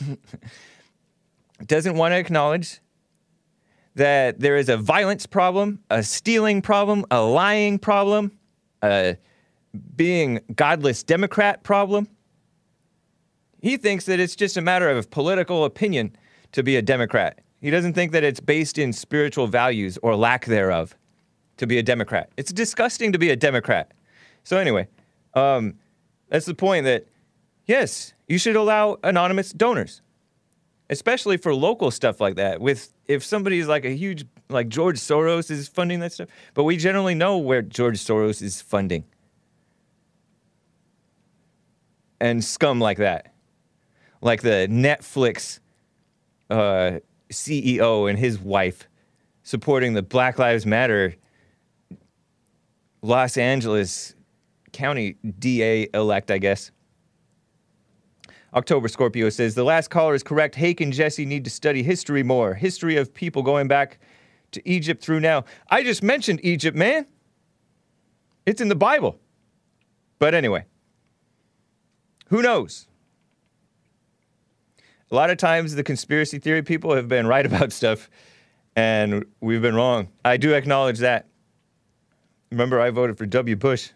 doesn't 1.66 1.96
want 1.96 2.12
to 2.12 2.18
acknowledge 2.18 2.80
that 3.94 4.40
there 4.40 4.56
is 4.56 4.68
a 4.68 4.76
violence 4.76 5.26
problem, 5.26 5.80
a 5.90 6.02
stealing 6.02 6.62
problem, 6.62 7.04
a 7.10 7.22
lying 7.22 7.78
problem, 7.78 8.32
a 8.82 9.16
being 9.96 10.40
godless 10.54 11.02
Democrat 11.02 11.62
problem. 11.62 12.08
He 13.60 13.76
thinks 13.76 14.06
that 14.06 14.18
it's 14.18 14.34
just 14.34 14.56
a 14.56 14.60
matter 14.60 14.88
of 14.88 15.10
political 15.10 15.64
opinion 15.64 16.16
to 16.52 16.62
be 16.62 16.76
a 16.76 16.82
Democrat. 16.82 17.40
He 17.60 17.70
doesn't 17.70 17.92
think 17.92 18.12
that 18.12 18.24
it's 18.24 18.40
based 18.40 18.76
in 18.76 18.92
spiritual 18.92 19.46
values 19.46 19.98
or 20.02 20.16
lack 20.16 20.46
thereof 20.46 20.96
to 21.58 21.66
be 21.66 21.78
a 21.78 21.82
Democrat. 21.82 22.30
It's 22.36 22.52
disgusting 22.52 23.12
to 23.12 23.18
be 23.18 23.30
a 23.30 23.36
Democrat. 23.36 23.92
So, 24.42 24.58
anyway, 24.58 24.88
um, 25.34 25.74
that's 26.28 26.46
the 26.46 26.54
point 26.54 26.84
that, 26.86 27.06
yes, 27.66 28.14
you 28.26 28.38
should 28.38 28.56
allow 28.56 28.98
anonymous 29.04 29.52
donors, 29.52 30.02
especially 30.92 31.38
for 31.38 31.54
local 31.54 31.90
stuff 31.90 32.20
like 32.20 32.36
that. 32.36 32.60
With 32.60 32.92
if 33.06 33.24
somebody's 33.24 33.66
like 33.66 33.84
a 33.84 33.90
huge, 33.90 34.26
like 34.50 34.68
George 34.68 34.98
Soros 34.98 35.50
is 35.50 35.66
funding 35.66 36.00
that 36.00 36.12
stuff, 36.12 36.28
but 36.52 36.64
we 36.64 36.76
generally 36.76 37.14
know 37.14 37.38
where 37.38 37.62
George 37.62 37.98
Soros 37.98 38.42
is 38.42 38.60
funding. 38.60 39.04
And 42.20 42.44
scum 42.44 42.78
like 42.78 42.98
that, 42.98 43.32
like 44.20 44.42
the 44.42 44.68
Netflix 44.70 45.58
uh, 46.50 47.00
CEO 47.30 48.08
and 48.08 48.18
his 48.18 48.38
wife 48.38 48.86
supporting 49.42 49.94
the 49.94 50.02
Black 50.02 50.38
Lives 50.38 50.66
Matter 50.66 51.16
Los 53.00 53.36
Angeles 53.36 54.14
County 54.72 55.16
DA 55.38 55.88
elect, 55.94 56.30
I 56.30 56.38
guess. 56.38 56.70
October 58.54 58.88
Scorpio 58.88 59.30
says 59.30 59.54
the 59.54 59.64
last 59.64 59.88
caller 59.88 60.14
is 60.14 60.22
correct. 60.22 60.54
Hake 60.54 60.80
and 60.80 60.92
Jesse 60.92 61.24
need 61.24 61.44
to 61.44 61.50
study 61.50 61.82
history 61.82 62.22
more. 62.22 62.54
History 62.54 62.96
of 62.96 63.14
people 63.14 63.42
going 63.42 63.66
back 63.66 63.98
to 64.50 64.68
Egypt 64.68 65.02
through 65.02 65.20
now. 65.20 65.44
I 65.70 65.82
just 65.82 66.02
mentioned 66.02 66.40
Egypt, 66.42 66.76
man. 66.76 67.06
It's 68.44 68.60
in 68.60 68.68
the 68.68 68.74
Bible. 68.74 69.18
But 70.18 70.34
anyway, 70.34 70.66
who 72.28 72.42
knows? 72.42 72.86
A 75.10 75.14
lot 75.14 75.30
of 75.30 75.36
times 75.38 75.74
the 75.74 75.82
conspiracy 75.82 76.38
theory 76.38 76.62
people 76.62 76.94
have 76.94 77.08
been 77.08 77.26
right 77.26 77.44
about 77.44 77.72
stuff 77.80 78.08
and 78.76 79.24
we've 79.40 79.62
been 79.62 79.74
wrong. 79.74 80.08
I 80.24 80.36
do 80.36 80.54
acknowledge 80.54 80.98
that. 81.00 81.26
Remember, 82.50 82.80
I 82.80 82.90
voted 82.90 83.16
for 83.16 83.26
W. 83.26 83.56
Bush. 83.56 83.90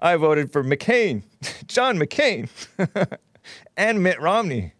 I 0.00 0.16
voted 0.16 0.52
for 0.52 0.64
McCain, 0.64 1.22
John 1.66 1.98
McCain, 1.98 2.48
and 3.76 4.02
Mitt 4.02 4.20
Romney. 4.20 4.72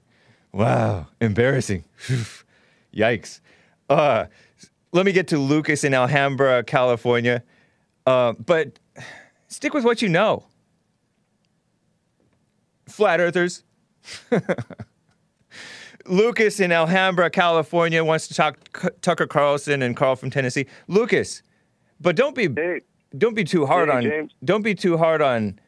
Wow, 0.53 1.07
embarrassing. 1.21 1.85
Yikes. 2.95 3.41
Uh, 3.89 4.27
let 4.93 5.07
me 5.07 5.13
get 5.13 5.29
to 5.29 5.39
Lucas 5.39 5.85
in 5.85 5.95
Alhambra, 5.95 6.65
California. 6.65 7.43
Uh, 8.07 8.33
but 8.33 8.79
stick 9.49 9.75
with 9.75 9.85
what 9.85 10.03
you 10.03 10.09
know. 10.09 10.45
Flat 12.89 13.21
earthers. 13.21 13.63
Lucas 16.07 16.59
in 16.59 16.73
Alhambra, 16.73 17.31
California 17.31 18.03
wants 18.03 18.27
to 18.29 18.35
talk 18.35 18.59
C- 18.81 18.89
Tucker 19.01 19.27
Carlson 19.27 19.83
and 19.83 19.97
Carl 19.97 20.17
from 20.17 20.31
Tennessee. 20.31 20.67
Lucas, 20.89 21.43
but 22.01 22.17
don't 22.17 22.35
be 22.35 22.49
Hey, 22.49 22.81
don't 23.17 23.35
be 23.35 23.45
too 23.45 23.67
hard 23.67 23.89
Hey, 23.89 23.95
on 23.97 24.03
James. 24.03 24.33
don't 24.45 24.63
be 24.63 24.75
too 24.75 24.97
hard 24.97 25.21
on 25.23 25.59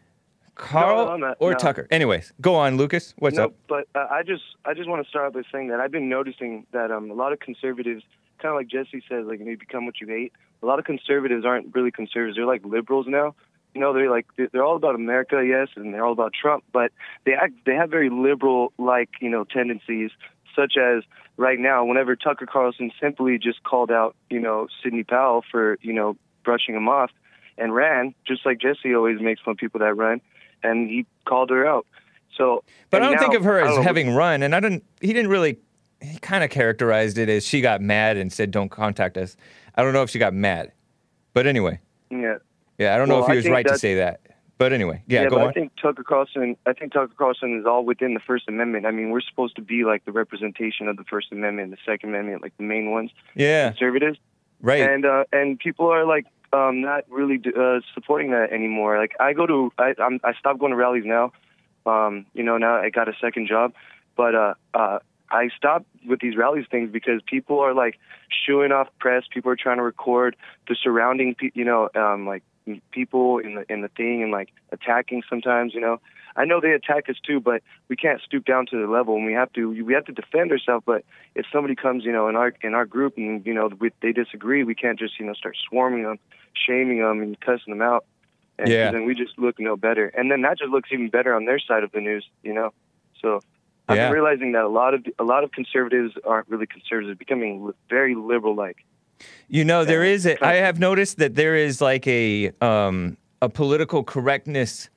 Carl 0.55 1.19
not- 1.19 1.37
or 1.41 1.53
no. 1.53 1.59
Tucker. 1.59 1.87
Anyways, 1.91 2.33
go 2.41 2.55
on, 2.55 2.77
Lucas. 2.77 3.15
What's 3.19 3.37
no, 3.37 3.45
up? 3.47 3.55
but 3.69 3.89
uh, 3.95 4.07
I 4.11 4.23
just 4.23 4.43
I 4.65 4.75
just 4.75 4.89
want 4.89 5.03
to 5.03 5.09
start 5.09 5.33
by 5.33 5.43
saying 5.51 5.69
that 5.69 5.81
I've 5.81 5.91
been 5.91 6.09
noticing 6.09 6.67
that 6.73 6.91
um, 6.91 7.11
a 7.11 7.15
lot 7.15 7.33
of 7.33 7.41
conservatives, 7.41 8.05
kind 8.39 8.51
of 8.53 8.57
like 8.59 8.69
Jesse 8.69 9.03
says, 9.09 9.27
like 9.27 9.41
you 9.41 9.57
become 9.57 9.87
what 9.87 10.01
you 10.01 10.07
hate. 10.07 10.33
A 10.63 10.67
lot 10.67 10.79
of 10.79 10.85
conservatives 10.85 11.45
aren't 11.45 11.75
really 11.75 11.91
conservatives; 11.91 12.37
they're 12.37 12.47
like 12.47 12.65
liberals 12.65 13.07
now. 13.09 13.35
You 13.75 13.81
know, 13.81 13.95
they're 13.95 14.11
like 14.11 14.27
they're 14.37 14.63
all 14.65 14.77
about 14.77 14.95
America, 14.95 15.43
yes, 15.45 15.69
and 15.77 15.95
they're 15.95 16.05
all 16.05 16.13
about 16.13 16.35
Trump, 16.35 16.63
but 16.73 16.93
they 17.25 17.33
act 17.33 17.55
they 17.65 17.75
have 17.75 17.91
very 17.91 18.11
liberal 18.11 18.73
like 18.79 19.09
you 19.21 19.31
know 19.31 19.45
tendencies, 19.45 20.11
such 20.55 20.75
as 20.77 21.03
right 21.39 21.59
now, 21.59 21.83
whenever 21.87 22.15
Tucker 22.15 22.45
Carlson 22.45 22.93
simply 23.01 23.39
just 23.39 23.63
called 23.63 23.91
out 23.91 24.15
you 24.29 24.39
know 24.39 24.69
Sidney 24.83 25.03
Powell 25.03 25.43
for 25.51 25.79
you 25.81 25.95
know 25.95 26.17
brushing 26.45 26.75
him 26.75 26.89
off 26.89 27.11
and 27.59 27.75
ran, 27.75 28.15
just 28.27 28.45
like 28.47 28.59
Jesse 28.59 28.95
always 28.95 29.21
makes 29.21 29.41
fun 29.41 29.53
of 29.53 29.59
people 29.59 29.81
that 29.81 29.95
run, 29.95 30.21
and 30.63 30.89
he 30.89 31.07
called 31.25 31.51
her 31.51 31.67
out. 31.67 31.87
So, 32.37 32.65
But 32.91 33.03
I 33.03 33.11
don't 33.11 33.19
think 33.19 33.35
of 33.35 33.45
her 33.45 33.61
as 33.61 33.69
don't 33.69 33.77
know, 33.77 33.83
having 33.83 34.15
run, 34.15 34.43
and 34.43 34.55
I 34.55 34.61
didn't. 34.61 34.85
He 35.01 35.13
didn't 35.13 35.31
really. 35.31 35.59
He 36.01 36.19
kind 36.19 36.43
of 36.43 36.51
characterized 36.51 37.19
it 37.19 37.29
as 37.29 37.47
she 37.47 37.61
got 37.61 37.81
mad 37.81 38.17
and 38.17 38.33
said, 38.33 38.51
"Don't 38.51 38.71
contact 38.71 39.17
us." 39.17 39.37
I 39.77 39.83
don't 39.83 39.93
know 39.93 40.03
if 40.03 40.11
she 40.11 40.19
got 40.19 40.35
mad, 40.35 40.73
but 41.33 41.47
anyway, 41.47 41.79
Yeah. 42.11 42.37
yeah, 42.79 42.95
I 42.95 42.99
don't 42.99 43.09
know 43.09 43.23
if 43.23 43.31
he 43.31 43.37
was 43.37 43.49
right 43.49 43.67
to 43.67 43.79
say 43.79 43.97
that. 43.97 44.21
But 44.59 44.73
anyway, 44.73 45.03
yeah, 45.09 45.25
go 45.25 45.31
but 45.31 45.41
on. 45.41 45.49
I 45.49 45.53
think 45.53 45.73
Tucker 45.81 46.05
Carlson. 46.05 46.57
I 46.67 46.73
think 46.73 46.93
Tucker 46.93 47.13
Carlson 47.17 47.59
is 47.59 47.67
all 47.67 47.85
within 47.85 48.15
the 48.15 48.21
First 48.21 48.49
Amendment. 48.49 48.87
I 48.87 48.93
mean, 48.93 49.11
we're 49.11 49.21
supposed 49.23 49.57
to 49.57 49.63
be 49.63 49.85
like 49.85 50.05
the 50.05 50.13
representation 50.13 50.87
of 50.87 50.97
the 50.97 51.05
First 51.05 51.33
Amendment, 51.33 51.73
the 51.73 51.79
Second 51.85 52.11
Amendment, 52.11 52.43
like 52.43 52.57
the 52.59 52.63
main 52.63 52.93
ones, 52.93 53.11
yeah, 53.35 53.71
conservatives, 53.71 54.19
right. 54.61 54.83
and 54.83 55.05
uh, 55.05 55.25
and 55.33 55.59
people 55.59 55.87
are 55.89 56.05
like 56.05 56.27
um, 56.53 56.81
not 56.81 57.05
really 57.11 57.41
uh, 57.59 57.81
supporting 57.95 58.31
that 58.33 58.53
anymore. 58.53 58.99
Like 58.99 59.17
I 59.19 59.33
go 59.33 59.47
to, 59.47 59.73
I 59.79 59.95
I'm, 59.99 60.21
I 60.25 60.35
stopped 60.35 60.59
going 60.61 60.71
to 60.71 60.77
rallies 60.77 61.05
now. 61.07 61.33
Um, 61.85 62.27
you 62.35 62.43
know, 62.43 62.59
now 62.59 62.77
I 62.77 62.91
got 62.91 63.09
a 63.09 63.15
second 63.21 63.49
job, 63.49 63.73
but 64.17 64.35
uh, 64.35 64.55
uh, 64.75 64.99
I 65.31 65.49
stopped 65.57 65.87
with 66.07 66.21
these 66.21 66.37
rallies 66.37 66.67
things 66.71 66.91
because 66.93 67.21
people 67.27 67.59
are 67.61 67.75
like 67.75 67.99
shooing 68.29 68.71
off 68.71 68.89
press. 69.01 69.25
People 69.31 69.51
are 69.51 69.57
trying 69.57 69.79
to 69.79 69.83
record 69.83 70.37
the 70.69 70.77
surrounding, 70.81 71.35
pe- 71.35 71.51
you 71.55 71.65
know, 71.65 71.89
um, 71.95 72.27
like 72.27 72.43
people 72.93 73.39
in 73.39 73.55
the 73.57 73.73
in 73.73 73.81
the 73.81 73.89
thing 73.89 74.23
and 74.23 74.31
like 74.31 74.51
attacking 74.71 75.23
sometimes. 75.29 75.75
You 75.75 75.81
know, 75.81 76.01
I 76.37 76.45
know 76.45 76.61
they 76.61 76.73
attack 76.73 77.09
us 77.09 77.17
too, 77.27 77.41
but 77.41 77.63
we 77.89 77.97
can't 77.97 78.21
stoop 78.23 78.45
down 78.45 78.67
to 78.67 78.81
the 78.81 78.91
level, 78.91 79.17
and 79.17 79.27
we 79.27 79.33
have 79.33 79.53
to 79.53 79.69
we 79.85 79.95
have 79.95 80.05
to 80.07 80.13
defend 80.13 80.51
ourselves. 80.53 80.85
But 80.87 81.05
if 81.35 81.47
somebody 81.53 81.75
comes, 81.75 82.05
you 82.05 82.13
know, 82.13 82.29
in 82.29 82.37
our 82.37 82.53
in 82.63 82.75
our 82.75 82.87
group 82.87 83.15
and 83.17 83.45
you 83.47 83.55
know 83.55 83.71
we, 83.79 83.91
they 84.01 84.13
disagree, 84.13 84.65
we 84.65 84.75
can't 84.75 84.99
just 84.99 85.19
you 85.19 85.27
know 85.27 85.35
start 85.35 85.57
swarming 85.69 86.05
them, 86.05 86.19
shaming 86.55 87.01
them, 87.01 87.21
and 87.21 87.39
cussing 87.41 87.73
them 87.73 87.83
out. 87.83 88.05
And 88.59 88.71
Yeah. 88.71 88.91
then 88.91 89.05
we 89.07 89.15
just 89.15 89.39
look 89.39 89.59
no 89.59 89.77
better, 89.77 90.07
and 90.09 90.31
then 90.31 90.43
that 90.43 90.59
just 90.59 90.71
looks 90.71 90.91
even 90.93 91.09
better 91.09 91.35
on 91.35 91.45
their 91.47 91.59
side 91.59 91.85
of 91.85 91.93
the 91.93 92.01
news, 92.01 92.27
you 92.43 92.53
know. 92.53 92.71
So 93.21 93.41
I'm 93.89 93.97
Yeah. 93.97 94.11
realizing 94.11 94.53
that 94.53 94.63
a 94.63 94.69
lot 94.69 94.95
of 94.95 95.05
a 95.19 95.25
lot 95.25 95.45
of 95.45 95.53
conservatives 95.53 96.15
aren't 96.25 96.49
really 96.49 96.67
conservatives, 96.67 97.19
becoming 97.19 97.73
very 97.89 98.15
liberal 98.15 98.55
like. 98.55 98.77
You 99.49 99.65
know, 99.65 99.85
there 99.85 100.05
is. 100.05 100.27
A, 100.27 100.43
I 100.45 100.55
have 100.55 100.79
noticed 100.79 101.19
that 101.19 101.35
there 101.35 101.57
is 101.57 101.81
like 101.81 102.07
a 102.07 102.53
um, 102.61 103.17
a 103.41 103.49
political 103.49 104.05
correctness, 104.05 104.89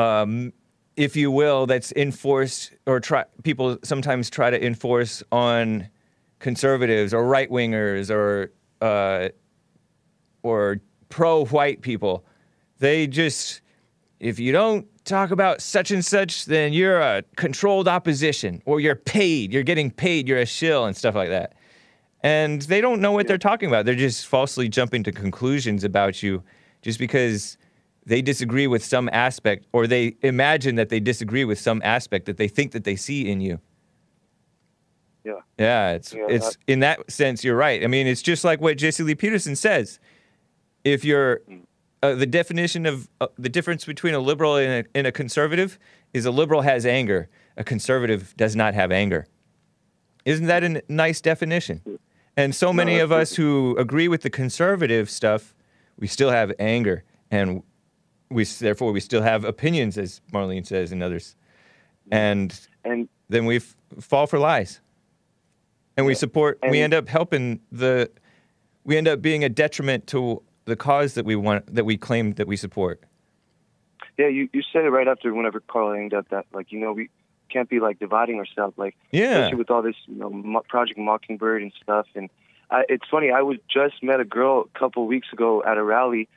um, 0.00 0.52
if 0.96 1.16
you 1.16 1.30
will, 1.30 1.66
that's 1.66 1.92
enforced 1.92 2.72
or 2.86 3.00
try 3.00 3.24
people 3.42 3.78
sometimes 3.82 4.30
try 4.30 4.50
to 4.50 4.64
enforce 4.64 5.22
on 5.32 5.88
conservatives 6.38 7.14
or 7.14 7.26
right 7.26 7.50
wingers 7.50 8.10
or 8.10 8.52
uh, 8.80 9.28
or 10.42 10.80
pro 11.08 11.44
white 11.46 11.80
people. 11.80 12.24
They 12.78 13.06
just 13.06 13.62
if 14.18 14.38
you 14.38 14.52
don't 14.52 14.86
talk 15.04 15.30
about 15.30 15.62
such 15.62 15.90
and 15.90 16.04
such, 16.04 16.44
then 16.44 16.72
you're 16.72 17.00
a 17.00 17.22
controlled 17.36 17.88
opposition 17.88 18.62
or 18.66 18.80
you're 18.80 18.94
paid. 18.94 19.52
You're 19.52 19.62
getting 19.62 19.90
paid. 19.90 20.28
You're 20.28 20.38
a 20.38 20.46
shill 20.46 20.84
and 20.84 20.96
stuff 20.96 21.14
like 21.14 21.30
that 21.30 21.54
and 22.22 22.62
they 22.62 22.80
don't 22.80 23.00
know 23.00 23.12
what 23.12 23.26
they're 23.26 23.38
talking 23.38 23.68
about. 23.68 23.86
They're 23.86 23.94
just 23.94 24.26
falsely 24.26 24.68
jumping 24.68 25.02
to 25.04 25.12
conclusions 25.12 25.84
about 25.84 26.22
you 26.22 26.42
just 26.82 26.98
because 26.98 27.56
they 28.06 28.22
disagree 28.22 28.66
with 28.66 28.84
some 28.84 29.08
aspect 29.12 29.66
or 29.72 29.86
they 29.86 30.16
imagine 30.22 30.76
that 30.76 30.88
they 30.88 31.00
disagree 31.00 31.44
with 31.44 31.58
some 31.58 31.80
aspect 31.84 32.26
that 32.26 32.36
they 32.36 32.48
think 32.48 32.72
that 32.72 32.84
they 32.84 32.96
see 32.96 33.28
in 33.30 33.40
you. 33.40 33.60
Yeah. 35.24 35.40
Yeah, 35.58 35.90
it's 35.92 36.14
Yeah, 36.14 36.26
it's 36.28 36.56
in 36.66 36.80
that 36.80 37.10
sense 37.10 37.44
you're 37.44 37.56
right. 37.56 37.84
I 37.84 37.86
mean, 37.86 38.06
it's 38.06 38.22
just 38.22 38.44
like 38.44 38.60
what 38.60 38.78
Jesse 38.78 39.02
Lee 39.02 39.14
Peterson 39.14 39.54
says. 39.54 39.98
If 40.82 41.04
you're 41.04 41.42
uh, 42.02 42.14
the 42.14 42.26
definition 42.26 42.86
of 42.86 43.08
uh, 43.20 43.26
the 43.38 43.50
difference 43.50 43.84
between 43.84 44.14
a 44.14 44.18
liberal 44.18 44.56
and 44.56 44.86
a, 44.86 44.88
and 44.96 45.06
a 45.06 45.12
conservative 45.12 45.78
is 46.14 46.24
a 46.24 46.30
liberal 46.30 46.62
has 46.62 46.86
anger, 46.86 47.28
a 47.56 47.64
conservative 47.64 48.34
does 48.36 48.56
not 48.56 48.72
have 48.74 48.90
anger. 48.90 49.26
Isn't 50.24 50.46
that 50.46 50.62
a 50.62 50.66
n- 50.66 50.82
nice 50.88 51.20
definition? 51.20 51.98
And 52.36 52.54
so 52.54 52.72
many 52.72 52.98
of 52.98 53.12
us 53.12 53.34
who 53.34 53.76
agree 53.78 54.08
with 54.08 54.22
the 54.22 54.30
conservative 54.30 55.10
stuff, 55.10 55.54
we 55.98 56.06
still 56.06 56.30
have 56.30 56.52
anger, 56.58 57.04
and 57.30 57.62
we 58.30 58.44
therefore 58.44 58.92
we 58.92 59.00
still 59.00 59.22
have 59.22 59.44
opinions, 59.44 59.98
as 59.98 60.20
Marlene 60.32 60.66
says, 60.66 60.92
and 60.92 61.02
others, 61.02 61.36
and 62.10 62.58
And 62.84 63.08
then 63.28 63.44
we 63.46 63.56
f- 63.56 63.76
fall 64.00 64.26
for 64.26 64.38
lies, 64.38 64.80
and 65.96 66.06
we 66.06 66.14
support. 66.14 66.58
we 66.70 66.80
end 66.80 66.94
up 66.94 67.08
helping 67.08 67.60
the. 67.72 68.10
We 68.84 68.96
end 68.96 69.08
up 69.08 69.20
being 69.20 69.44
a 69.44 69.48
detriment 69.48 70.06
to 70.08 70.42
the 70.64 70.74
cause 70.74 71.14
that 71.14 71.24
we 71.26 71.36
want, 71.36 71.74
that 71.74 71.84
we 71.84 71.96
claim 71.98 72.32
that 72.34 72.46
we 72.46 72.56
support. 72.56 73.02
yeah, 74.16 74.28
you 74.28 74.48
you 74.52 74.62
said 74.72 74.84
it 74.84 74.90
right 74.90 75.06
after 75.08 75.32
whenever 75.34 75.60
Carl 75.60 75.92
ended 75.92 76.14
up 76.14 76.28
that 76.30 76.46
like 76.52 76.72
you 76.72 76.78
know 76.80 76.92
we 76.92 77.10
can't 77.50 77.68
be 77.68 77.80
like 77.80 77.98
dividing 77.98 78.36
ourselves 78.38 78.74
like 78.78 78.96
Yeah. 79.10 79.32
especially 79.38 79.56
with 79.58 79.70
all 79.70 79.82
this 79.82 79.96
you 80.06 80.14
know 80.14 80.30
Mo- 80.30 80.62
Project 80.68 80.98
Mockingbird 80.98 81.62
and 81.62 81.72
stuff. 81.82 82.06
And 82.14 82.30
I, 82.70 82.84
it's 82.88 83.04
funny, 83.10 83.30
I 83.32 83.42
was 83.42 83.58
just 83.68 84.02
met 84.02 84.20
a 84.20 84.24
girl 84.24 84.68
a 84.74 84.78
couple 84.78 85.06
weeks 85.06 85.28
ago 85.32 85.62
at 85.64 85.76
a 85.76 85.82
rally, 85.82 86.28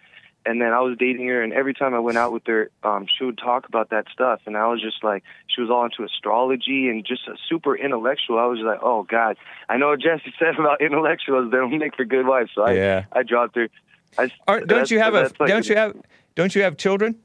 and 0.46 0.62
then 0.62 0.74
I 0.74 0.80
was 0.82 0.98
dating 0.98 1.28
her, 1.28 1.42
and 1.42 1.54
every 1.54 1.74
time 1.74 1.94
I 1.94 2.00
went 2.00 2.18
out 2.18 2.32
with 2.34 2.46
her, 2.48 2.70
um, 2.84 3.06
she 3.08 3.24
would 3.24 3.38
talk 3.38 3.68
about 3.68 3.90
that 3.92 4.06
stuff, 4.12 4.42
and 4.46 4.58
I 4.58 4.68
was 4.68 4.82
just 4.82 5.04
like, 5.04 5.24
she 5.48 5.62
was 5.62 5.70
all 5.70 5.86
into 5.86 6.04
astrology 6.04 6.90
and 6.90 7.06
just 7.06 7.28
a 7.28 7.36
super 7.50 7.76
intellectual. 7.76 8.38
I 8.40 8.46
was 8.46 8.60
like, 8.60 8.80
oh 8.82 9.04
God, 9.04 9.38
I 9.70 9.78
know 9.78 9.90
what 9.90 10.02
Jesse 10.02 10.34
said 10.40 10.56
about 10.60 10.82
intellectuals; 10.82 11.52
they 11.52 11.58
don't 11.58 11.78
make 11.78 11.96
for 11.96 12.06
good 12.06 12.26
wives. 12.28 12.52
So 12.56 12.64
I, 12.64 12.74
Yeah. 12.74 13.06
I 13.14 13.24
dropped 13.24 13.56
her. 13.56 13.70
I, 14.18 14.30
Are, 14.48 14.60
don't 14.62 14.92
you 14.92 15.00
have 15.00 15.16
a? 15.16 15.32
like- 15.40 15.50
Don't 15.50 15.68
you 15.68 15.76
have? 15.76 15.96
Don't 16.36 16.54
you 16.56 16.64
have 16.64 16.78
children? 16.78 17.16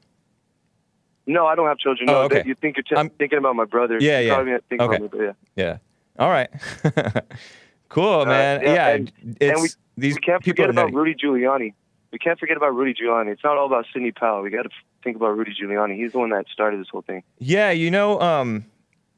No, 1.27 1.45
I 1.45 1.53
don't 1.55 1.67
have 1.67 1.77
children. 1.77 2.07
No, 2.07 2.21
oh, 2.21 2.23
okay. 2.23 2.43
you 2.45 2.55
think 2.55 2.77
you're 2.77 2.83
t- 2.83 2.95
I'm, 2.95 3.09
thinking 3.11 3.37
about 3.37 3.55
my 3.55 3.65
brother? 3.65 3.97
Yeah, 3.99 4.19
yeah. 4.19 4.37
Okay. 4.37 4.97
brother, 4.97 5.09
yeah. 5.23 5.33
Yeah. 5.55 5.77
All 6.17 6.29
right. 6.29 6.49
cool, 7.89 8.25
man. 8.25 8.61
yeah, 8.61 8.73
yeah. 8.73 8.87
and- 8.89 9.11
it's 9.39 9.51
and 9.51 9.61
we- 9.61 9.69
these 9.97 10.15
we 10.15 10.21
can't 10.21 10.41
people 10.41 10.63
forget 10.65 10.69
about. 10.69 10.93
Rudy 10.93 11.13
Giuliani. 11.13 11.73
We 12.11 12.17
can't 12.17 12.39
forget 12.39 12.57
about 12.57 12.75
Rudy 12.75 12.93
Giuliani. 12.93 13.31
It's 13.31 13.43
not 13.43 13.57
all 13.57 13.67
about 13.67 13.85
Sidney 13.93 14.11
Powell. 14.11 14.41
We 14.41 14.49
got 14.49 14.63
to 14.63 14.69
think 15.03 15.15
about 15.15 15.37
Rudy 15.37 15.53
Giuliani. 15.53 15.95
He's 15.95 16.13
the 16.13 16.19
one 16.19 16.29
that 16.31 16.45
started 16.51 16.79
this 16.79 16.87
whole 16.91 17.03
thing. 17.03 17.23
Yeah, 17.37 17.71
you 17.71 17.91
know, 17.91 18.19
um, 18.19 18.65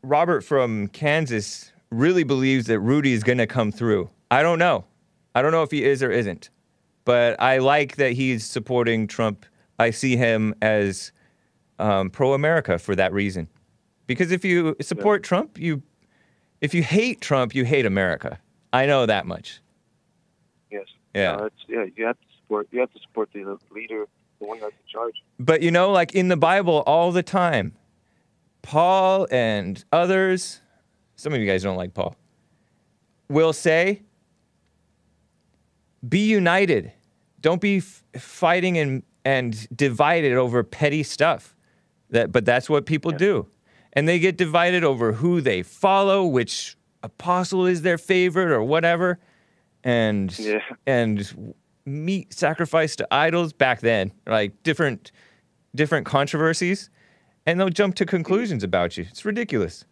Robert 0.03 0.41
from 0.41 0.88
Kansas 0.89 1.72
really 1.89 2.23
believes 2.23 2.68
that 2.68 2.80
Rudy 2.80 3.13
is 3.13 3.23
going 3.23 3.38
to 3.38 3.47
come 3.47 3.72
through. 3.72 4.09
I 4.30 4.41
don't 4.41 4.59
know. 4.59 4.85
I 5.35 5.41
don't 5.41 5.51
know 5.51 5.63
if 5.63 5.72
he 5.72 5.84
is 5.85 6.03
or 6.03 6.11
isn't, 6.11 6.49
but 7.05 7.41
I 7.41 7.59
like 7.59 7.95
that 7.95 8.13
he's 8.13 8.45
supporting 8.45 9.07
Trump. 9.07 9.45
I 9.80 9.91
see 9.91 10.18
him 10.18 10.53
as 10.61 11.11
um, 11.80 12.09
pro-America 12.09 12.77
for 12.77 12.95
that 12.95 13.13
reason. 13.13 13.47
Because 14.07 14.31
if 14.31 14.43
you 14.43 14.76
support 14.81 15.23
Trump, 15.23 15.57
you 15.57 15.81
if 16.59 16.73
you 16.73 16.84
hate 16.84 17.22
Trump, 17.22 17.55
you 17.55 17.63
hate 17.63 17.85
America. 17.85 18.39
I 18.73 18.85
know 18.85 19.05
that 19.05 19.26
much. 19.26 19.61
Yes. 20.69 20.85
Yeah. 21.15 21.35
Uh, 21.35 21.45
it's, 21.45 21.55
yeah. 21.68 21.85
You 21.95 22.05
have 22.05 22.19
to 22.19 22.27
support. 22.52 22.68
You 22.72 22.80
have 22.82 22.91
to 22.94 22.99
support 22.99 23.30
the 23.34 23.57
leader, 23.72 24.06
the 24.40 24.45
one 24.45 24.60
that's 24.60 24.73
in 24.73 24.88
charge. 24.91 25.15
But 25.40 25.61
you 25.61 25.72
know, 25.72 25.91
like 25.91 26.14
in 26.14 26.28
the 26.28 26.38
Bible 26.38 26.84
all 26.86 27.11
the 27.11 27.23
time, 27.23 27.73
Paul 28.61 29.28
and 29.32 29.84
others, 29.91 30.61
some 31.15 31.34
of 31.34 31.40
you 31.40 31.48
guys 31.48 31.64
don't 31.64 31.78
like 31.78 31.94
Paul, 31.94 32.15
will 33.30 33.53
say, 33.53 34.02
be 36.07 36.28
united. 36.30 36.91
Don't 37.40 37.61
be 37.61 37.78
f- 37.78 38.03
fighting 38.19 38.78
and, 38.78 39.03
and 39.26 39.68
divided 39.76 40.34
over 40.34 40.64
petty 40.64 41.03
stuff. 41.03 41.56
That, 42.10 42.32
but 42.32 42.44
that's 42.44 42.69
what 42.69 42.86
people 42.86 43.11
do. 43.11 43.48
And 43.94 44.07
they 44.07 44.19
get 44.19 44.38
divided 44.38 44.84
over 44.84 45.14
who 45.14 45.40
they 45.41 45.64
follow, 45.64 46.26
which 46.26 46.78
apostle 47.03 47.65
is 47.65 47.82
their 47.84 47.98
favorite 47.98 48.52
or 48.52 48.61
whatever. 48.64 49.19
And 49.84 50.38
Yeah. 50.38 50.60
and 50.86 51.53
meat 51.86 52.34
sacrifice 52.34 52.95
to 52.98 53.08
idols 53.12 53.53
back 53.53 53.82
then, 53.82 54.12
like 54.28 54.64
different 54.64 55.12
different 55.74 56.06
controversies, 56.06 56.90
and 57.45 57.60
they'll 57.60 57.70
jump 57.70 57.95
to 57.95 58.06
conclusions 58.06 58.64
about 58.64 58.98
you. 58.98 59.06
It's 59.10 59.26
ridiculous. 59.26 59.86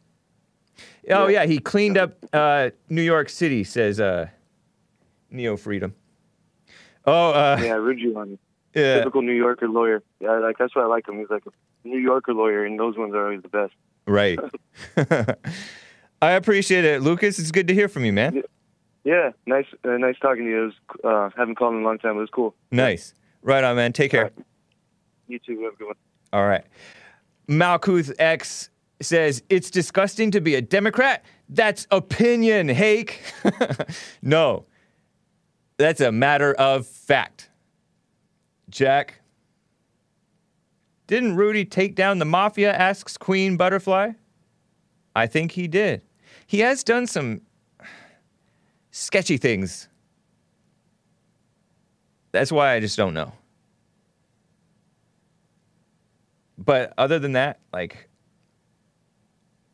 Oh 1.09 1.27
yeah, 1.27 1.45
he 1.45 1.59
cleaned 1.59 1.97
up 1.97 2.13
uh, 2.33 2.69
New 2.89 3.01
York 3.01 3.29
City, 3.29 3.63
says 3.63 3.99
uh, 3.99 4.27
Neo 5.31 5.57
Freedom. 5.57 5.93
Oh 7.05 7.31
uh, 7.31 7.59
Yeah, 7.61 7.75
Ruju 7.75 8.15
on 8.15 8.37
yeah. 8.73 8.97
typical 8.97 9.21
New 9.21 9.33
Yorker 9.33 9.67
lawyer. 9.67 10.03
Yeah, 10.19 10.39
like 10.39 10.57
that's 10.57 10.75
why 10.75 10.83
I 10.83 10.85
like 10.85 11.07
him. 11.07 11.17
He's 11.17 11.29
like 11.29 11.43
a 11.45 11.87
New 11.87 11.97
Yorker 11.97 12.33
lawyer, 12.33 12.65
and 12.65 12.79
those 12.79 12.97
ones 12.97 13.13
are 13.13 13.25
always 13.25 13.41
the 13.41 13.49
best. 13.49 13.73
Right. 14.05 14.39
I 16.21 16.31
appreciate 16.31 16.83
it, 16.83 17.01
Lucas. 17.01 17.39
It's 17.39 17.51
good 17.51 17.67
to 17.67 17.73
hear 17.73 17.87
from 17.87 18.05
you, 18.05 18.13
man. 18.13 18.43
Yeah, 19.03 19.31
nice, 19.45 19.65
uh, 19.83 19.97
nice 19.97 20.17
talking 20.21 20.45
to 20.45 20.49
you. 20.49 20.63
It 20.63 20.65
was, 20.65 20.73
uh, 21.03 21.37
haven't 21.37 21.55
called 21.55 21.75
in 21.75 21.81
a 21.81 21.83
long 21.83 21.97
time. 21.99 22.17
It 22.17 22.19
was 22.19 22.29
cool. 22.29 22.55
Nice. 22.71 23.13
Right 23.41 23.63
on, 23.63 23.75
man. 23.75 23.93
Take 23.93 24.11
care. 24.11 24.31
You 25.27 25.39
too. 25.39 25.61
Have 25.63 25.73
a 25.73 25.75
good 25.77 25.87
one. 25.87 25.95
All 26.33 26.45
right. 26.45 26.65
Malkuth 27.47 28.13
X 28.19 28.69
says 29.01 29.41
it's 29.49 29.69
disgusting 29.69 30.31
to 30.31 30.41
be 30.41 30.55
a 30.55 30.61
Democrat. 30.61 31.23
That's 31.47 31.87
opinion, 31.89 32.69
Hake. 32.69 33.21
no, 34.21 34.65
that's 35.77 36.01
a 36.01 36.11
matter 36.11 36.53
of 36.53 36.85
fact. 36.85 37.49
Jack, 38.69 39.21
didn't 41.07 41.37
Rudy 41.37 41.65
take 41.65 41.95
down 41.95 42.19
the 42.19 42.25
mafia? 42.25 42.71
Asks 42.71 43.17
Queen 43.17 43.57
Butterfly. 43.57 44.11
I 45.15 45.25
think 45.25 45.53
he 45.53 45.67
did. 45.67 46.03
He 46.45 46.59
has 46.59 46.83
done 46.83 47.07
some 47.07 47.41
sketchy 48.91 49.37
things. 49.37 49.87
That's 52.31 52.51
why 52.51 52.73
I 52.73 52.79
just 52.79 52.97
don't 52.97 53.13
know. 53.13 53.33
But 56.57 56.93
other 56.97 57.19
than 57.19 57.31
that, 57.33 57.59
like, 57.73 58.09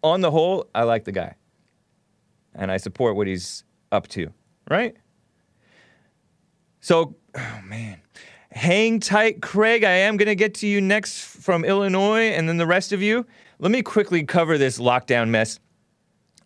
on 0.04 0.22
the 0.22 0.32
whole, 0.32 0.70
I 0.74 0.84
like 0.84 1.04
the 1.04 1.12
guy. 1.12 1.36
And 2.54 2.72
I 2.72 2.78
support 2.78 3.16
what 3.16 3.28
he's 3.28 3.64
up 3.92 4.08
to, 4.10 4.32
right? 4.70 4.96
So, 6.80 7.16
oh 7.36 7.62
man. 7.66 8.00
Hang 8.52 9.02
tight, 9.02 9.42
Craig. 9.42 9.84
I 9.84 9.92
am 9.92 10.16
going 10.16 10.28
to 10.28 10.36
get 10.36 10.54
to 10.56 10.68
you 10.68 10.80
next 10.80 11.26
from 11.26 11.66
Illinois 11.66 12.30
and 12.30 12.48
then 12.48 12.56
the 12.56 12.66
rest 12.66 12.94
of 12.94 13.02
you. 13.02 13.26
Let 13.60 13.72
me 13.72 13.82
quickly 13.82 14.24
cover 14.24 14.58
this 14.58 14.80
lockdown 14.80 15.30
mess. 15.30 15.60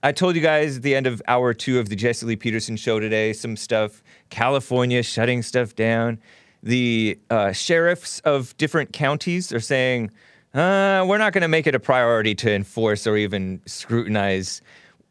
I 0.01 0.13
told 0.13 0.35
you 0.37 0.41
guys 0.41 0.77
at 0.77 0.83
the 0.83 0.95
end 0.95 1.07
of 1.07 1.21
hour 1.27 1.53
two 1.53 1.77
of 1.77 1.89
the 1.89 1.95
Jesse 1.95 2.25
Lee 2.25 2.37
Peterson 2.37 2.77
show 2.77 3.01
today 3.01 3.33
some 3.33 3.57
stuff. 3.57 4.01
California 4.29 5.03
shutting 5.03 5.41
stuff 5.41 5.75
down. 5.75 6.19
The 6.63 7.19
uh, 7.29 7.51
sheriffs 7.51 8.19
of 8.21 8.55
different 8.57 8.93
counties 8.93 9.51
are 9.51 9.59
saying, 9.59 10.11
uh, 10.53 11.05
we're 11.07 11.17
not 11.17 11.33
going 11.33 11.41
to 11.41 11.49
make 11.49 11.67
it 11.67 11.75
a 11.75 11.79
priority 11.79 12.33
to 12.35 12.53
enforce 12.53 13.05
or 13.05 13.17
even 13.17 13.61
scrutinize 13.65 14.61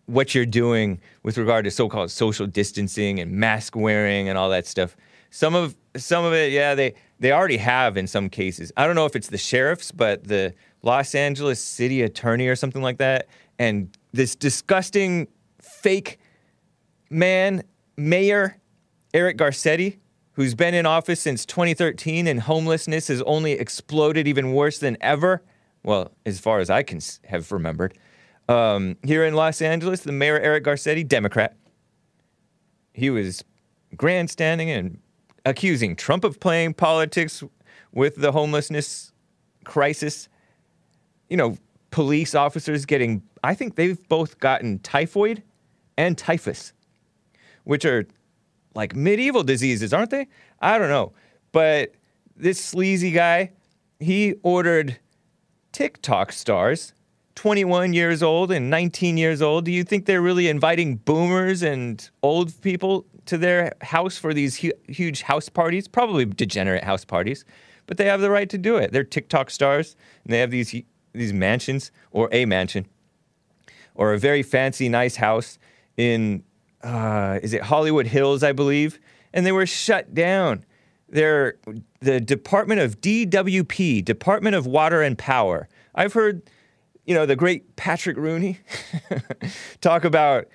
what 0.06 0.35
you're 0.35 0.47
doing 0.47 1.01
with 1.23 1.36
regard 1.36 1.66
to 1.66 1.70
so-called 1.70 2.10
social 2.10 2.47
distancing 2.47 3.20
and 3.20 3.31
mask 3.31 3.77
wearing 3.77 4.27
and 4.27 4.39
all 4.39 4.48
that 4.48 4.66
stuff. 4.66 4.97
Some 5.31 5.55
of 5.55 5.77
some 5.97 6.24
of 6.24 6.32
it, 6.32 6.51
yeah, 6.51 6.74
they 6.74 6.94
they 7.20 7.32
already 7.32 7.59
have 7.59 7.98
in 7.98 8.06
some 8.06 8.31
cases. 8.31 8.73
I 8.78 8.86
don't 8.86 8.97
know 8.97 9.05
if 9.05 9.15
it's 9.15 9.28
the 9.28 9.36
sheriffs, 9.36 9.93
but 9.93 10.24
the 10.24 10.55
Los 10.82 11.15
Angeles 11.15 11.60
city 11.60 12.01
attorney 12.01 12.48
or 12.48 12.56
something 12.56 12.81
like 12.81 12.97
that, 12.98 13.28
and 13.59 13.97
this 14.13 14.35
disgusting 14.35 15.29
fake 15.61 16.19
man 17.11 17.63
mayor 17.97 18.57
Eric 19.15 19.39
Garcetti, 19.39 19.99
who's 20.33 20.55
been 20.55 20.75
in 20.75 20.87
office 20.87 21.21
since 21.21 21.45
2013, 21.47 22.27
and 22.27 22.41
homelessness 22.41 23.09
has 23.09 23.23
only 23.23 23.53
exploded 23.53 24.29
even 24.29 24.53
worse 24.53 24.79
than 24.79 24.97
ever. 25.01 25.43
Well, 25.83 26.13
as 26.27 26.39
far 26.39 26.61
as 26.61 26.71
I 26.71 26.83
can 26.83 27.01
have 27.25 27.51
remembered, 27.51 27.97
um, 28.49 28.97
here 29.03 29.25
in 29.25 29.35
Los 29.35 29.61
Angeles, 29.61 30.01
the 30.01 30.13
mayor 30.13 30.39
Eric 30.39 30.65
Garcetti, 30.65 31.07
Democrat, 31.07 31.57
he 32.93 33.11
was 33.11 33.45
grandstanding 33.97 34.71
and 34.71 34.99
accusing 35.45 35.97
Trump 35.97 36.25
of 36.25 36.41
playing 36.41 36.75
politics 36.75 37.43
with 37.93 38.17
the 38.17 38.33
homelessness 38.33 39.13
crisis. 39.65 40.29
You 41.29 41.37
know, 41.37 41.57
police 41.91 42.35
officers 42.35 42.85
getting, 42.87 43.23
I 43.43 43.55
think 43.55 43.77
they've 43.77 44.09
both 44.09 44.39
gotten 44.39 44.78
typhoid 44.81 45.43
and 45.97 46.16
typhus, 46.16 46.73
which 47.65 47.85
are 47.85 48.06
like 48.74 48.94
medieval 48.94 49.43
diseases, 49.43 49.93
aren't 49.93 50.10
they? 50.10 50.28
I 50.60 50.78
don't 50.78 50.89
know. 50.89 51.12
But 51.52 51.94
this 52.36 52.62
sleazy 52.62 53.10
guy, 53.10 53.52
he 53.98 54.35
ordered 54.43 54.98
TikTok 55.73 56.32
stars, 56.32 56.93
21 57.35 57.93
years 57.93 58.23
old 58.23 58.51
and 58.51 58.70
19 58.70 59.16
years 59.16 59.43
old. 59.43 59.65
Do 59.65 59.73
you 59.73 59.85
think 59.85 60.06
they're 60.06 60.23
really 60.23 60.48
inviting 60.48 60.97
boomers 60.97 61.62
and 61.62 62.09
old 62.23 62.60
people 62.62 63.06
to 63.27 63.39
their 63.39 63.73
house 63.81 64.19
for 64.19 64.35
these 64.35 64.59
hu- 64.59 64.73
huge 64.89 65.23
house 65.23 65.48
parties? 65.48 65.89
Probably 65.89 66.24
degenerate 66.24 66.85
house 66.85 67.05
parties, 67.05 67.44
but 67.86 67.97
they 67.97 68.06
have 68.06 68.20
the 68.20 68.31
right 68.31 68.48
to 68.51 68.59
do 68.59 68.77
it. 68.77 68.93
They're 68.93 69.05
TikTok 69.05 69.51
stars 69.51 69.97
and 70.24 70.32
they 70.32 70.39
have 70.39 70.51
these 70.51 70.74
these 71.12 71.32
mansions 71.32 71.90
or 72.10 72.28
a 72.32 72.44
mansion 72.44 72.86
or 73.99 74.15
a 74.15 74.19
very 74.19 74.43
fancy 74.43 74.89
nice 74.89 75.16
house 75.16 75.59
in 75.99 76.43
uh, 76.83 77.41
is 77.43 77.53
it 77.53 77.62
Hollywood 77.62 78.07
Hills, 78.07 78.43
I 78.43 78.53
believe, 78.53 78.99
and 79.35 79.45
they 79.45 79.53
were 79.53 79.66
shut 79.66 80.15
down. 80.15 80.65
They're 81.09 81.57
the 82.01 82.20
Department 82.20 82.81
of 82.81 83.01
DWP, 83.01 84.05
Department 84.05 84.55
of 84.55 84.66
Water 84.66 85.03
and 85.03 85.19
Power. 85.19 85.69
I've 85.97 86.12
heard, 86.12 86.43
you 87.05 87.15
know, 87.15 87.27
the 87.27 87.35
great 87.35 87.75
Patrick 87.77 88.16
Rooney 88.16 88.61
talk 89.81 90.05
about 90.05 90.47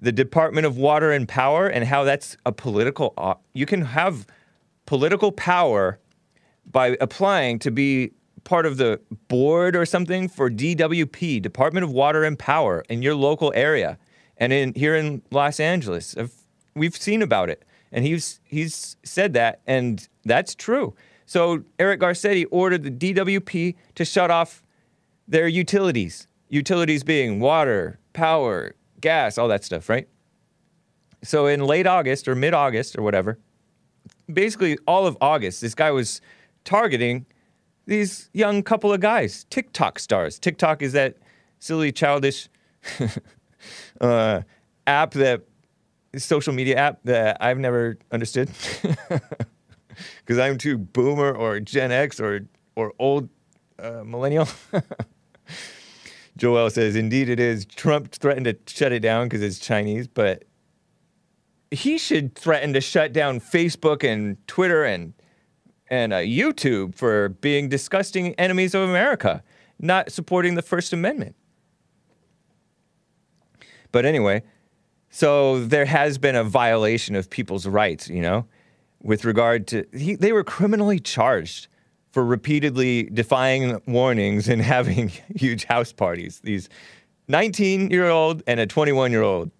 the 0.00 0.12
Department 0.12 0.66
of 0.66 0.76
Water 0.76 1.10
and 1.10 1.26
Power 1.28 1.66
and 1.66 1.84
how 1.84 2.04
that's 2.04 2.36
a 2.46 2.52
political. 2.52 3.14
o- 3.18 3.38
You 3.52 3.66
can 3.66 3.82
have 3.82 4.26
political 4.86 5.32
power 5.32 5.98
by 6.70 6.96
applying 7.00 7.58
to 7.60 7.70
be 7.72 8.12
part 8.44 8.66
of 8.66 8.76
the 8.76 9.00
board 9.28 9.76
or 9.76 9.86
something 9.86 10.28
for 10.28 10.50
DWP, 10.50 11.40
Department 11.42 11.84
of 11.84 11.92
Water 11.92 12.24
and 12.24 12.38
Power, 12.38 12.84
in 12.88 13.02
your 13.02 13.14
local 13.14 13.52
area, 13.54 13.98
and 14.36 14.52
in 14.52 14.74
here 14.74 14.96
in 14.96 15.22
Los 15.30 15.60
Angeles. 15.60 16.14
We've 16.74 16.96
seen 16.96 17.22
about 17.22 17.50
it, 17.50 17.64
and 17.90 18.04
he's 18.04 18.40
he's 18.44 18.96
said 19.02 19.34
that, 19.34 19.60
and 19.66 20.06
that's 20.24 20.54
true. 20.54 20.94
So 21.26 21.64
Eric 21.78 22.00
Garcetti 22.00 22.46
ordered 22.50 22.82
the 22.82 22.90
DWP 22.90 23.74
to 23.94 24.04
shut 24.04 24.30
off 24.30 24.62
their 25.28 25.48
utilities. 25.48 26.26
Utilities 26.48 27.04
being 27.04 27.40
water, 27.40 27.98
power, 28.12 28.74
gas, 29.00 29.38
all 29.38 29.48
that 29.48 29.64
stuff, 29.64 29.88
right? 29.88 30.08
So 31.22 31.46
in 31.46 31.60
late 31.60 31.86
August 31.86 32.28
or 32.28 32.34
mid 32.34 32.52
August 32.52 32.98
or 32.98 33.02
whatever, 33.02 33.38
basically 34.32 34.76
all 34.86 35.06
of 35.06 35.16
August, 35.20 35.60
this 35.60 35.74
guy 35.74 35.90
was 35.90 36.20
targeting 36.64 37.26
these 37.92 38.30
young 38.32 38.62
couple 38.62 38.92
of 38.92 39.00
guys, 39.00 39.44
TikTok 39.50 39.98
stars. 39.98 40.38
TikTok 40.38 40.82
is 40.82 40.92
that 40.94 41.16
silly, 41.58 41.92
childish 41.92 42.48
uh, 44.00 44.40
app 44.86 45.12
that 45.12 45.42
social 46.16 46.52
media 46.52 46.76
app 46.76 47.00
that 47.04 47.36
I've 47.40 47.58
never 47.58 47.98
understood 48.10 48.50
because 50.20 50.38
I'm 50.38 50.58
too 50.58 50.78
boomer 50.78 51.32
or 51.32 51.60
Gen 51.60 51.92
X 51.92 52.18
or 52.18 52.46
or 52.76 52.92
old 52.98 53.28
uh, 53.78 54.02
millennial. 54.04 54.48
Joel 56.36 56.70
says, 56.70 56.96
"Indeed, 56.96 57.28
it 57.28 57.38
is." 57.38 57.66
Trump 57.66 58.10
threatened 58.12 58.46
to 58.46 58.56
shut 58.66 58.92
it 58.92 59.00
down 59.00 59.26
because 59.26 59.42
it's 59.42 59.58
Chinese, 59.58 60.08
but 60.08 60.44
he 61.70 61.98
should 61.98 62.34
threaten 62.34 62.72
to 62.72 62.80
shut 62.80 63.12
down 63.12 63.38
Facebook 63.38 64.02
and 64.02 64.36
Twitter 64.46 64.84
and 64.84 65.12
and 65.92 66.14
uh, 66.14 66.16
YouTube 66.16 66.94
for 66.94 67.28
being 67.28 67.68
disgusting 67.68 68.34
enemies 68.36 68.74
of 68.74 68.88
America, 68.88 69.42
not 69.78 70.10
supporting 70.10 70.54
the 70.54 70.62
First 70.62 70.94
Amendment. 70.94 71.36
But 73.92 74.06
anyway, 74.06 74.42
so 75.10 75.62
there 75.62 75.84
has 75.84 76.16
been 76.16 76.34
a 76.34 76.44
violation 76.44 77.14
of 77.14 77.28
people's 77.28 77.66
rights, 77.66 78.08
you 78.08 78.22
know, 78.22 78.46
with 79.02 79.26
regard 79.26 79.66
to 79.66 79.84
he, 79.92 80.14
they 80.14 80.32
were 80.32 80.42
criminally 80.42 80.98
charged 80.98 81.68
for 82.10 82.24
repeatedly 82.24 83.04
defying 83.12 83.78
warnings 83.86 84.48
and 84.48 84.62
having 84.76 85.12
huge 85.36 85.64
house 85.64 85.92
parties. 85.92 86.40
These 86.42 86.70
19 87.28 87.90
year 87.90 88.08
old 88.08 88.42
and 88.46 88.58
a 88.60 88.66
21 88.66 89.12
year 89.12 89.22
old, 89.22 89.50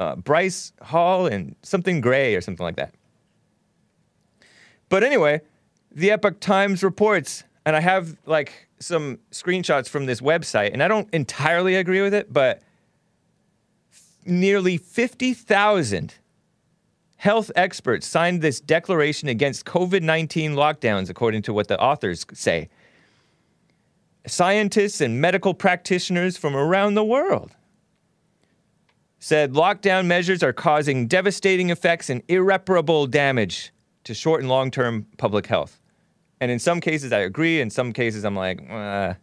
uh, 0.00 0.16
Bryce 0.16 0.72
Hall 0.82 1.28
and 1.28 1.54
something 1.62 2.00
Gray 2.00 2.34
or 2.34 2.40
something 2.40 2.64
like 2.64 2.76
that. 2.76 2.92
But 4.88 5.02
anyway, 5.02 5.40
the 5.90 6.10
Epoch 6.10 6.40
Times 6.40 6.82
reports, 6.82 7.44
and 7.64 7.74
I 7.74 7.80
have 7.80 8.16
like 8.26 8.68
some 8.78 9.18
screenshots 9.30 9.88
from 9.88 10.06
this 10.06 10.20
website, 10.20 10.72
and 10.72 10.82
I 10.82 10.88
don't 10.88 11.12
entirely 11.12 11.76
agree 11.76 12.02
with 12.02 12.14
it, 12.14 12.32
but 12.32 12.62
nearly 14.24 14.76
50,000 14.76 16.14
health 17.16 17.50
experts 17.56 18.06
signed 18.06 18.42
this 18.42 18.60
declaration 18.60 19.28
against 19.28 19.64
COVID 19.64 20.02
19 20.02 20.54
lockdowns, 20.54 21.08
according 21.08 21.42
to 21.42 21.52
what 21.52 21.68
the 21.68 21.80
authors 21.80 22.26
say. 22.32 22.68
Scientists 24.26 25.00
and 25.00 25.20
medical 25.20 25.54
practitioners 25.54 26.36
from 26.36 26.56
around 26.56 26.94
the 26.94 27.04
world 27.04 27.52
said 29.18 29.54
lockdown 29.54 30.06
measures 30.06 30.42
are 30.42 30.52
causing 30.52 31.06
devastating 31.06 31.70
effects 31.70 32.10
and 32.10 32.22
irreparable 32.28 33.06
damage 33.06 33.72
to 34.06 34.14
short 34.14 34.40
and 34.40 34.48
long 34.48 34.70
term 34.70 35.06
public 35.18 35.46
health. 35.46 35.80
And 36.40 36.50
in 36.50 36.58
some 36.58 36.80
cases, 36.80 37.12
I 37.12 37.18
agree. 37.20 37.60
In 37.60 37.70
some 37.70 37.92
cases, 37.92 38.24
I'm 38.24 38.36
like, 38.36 38.64
uh. 38.70 39.14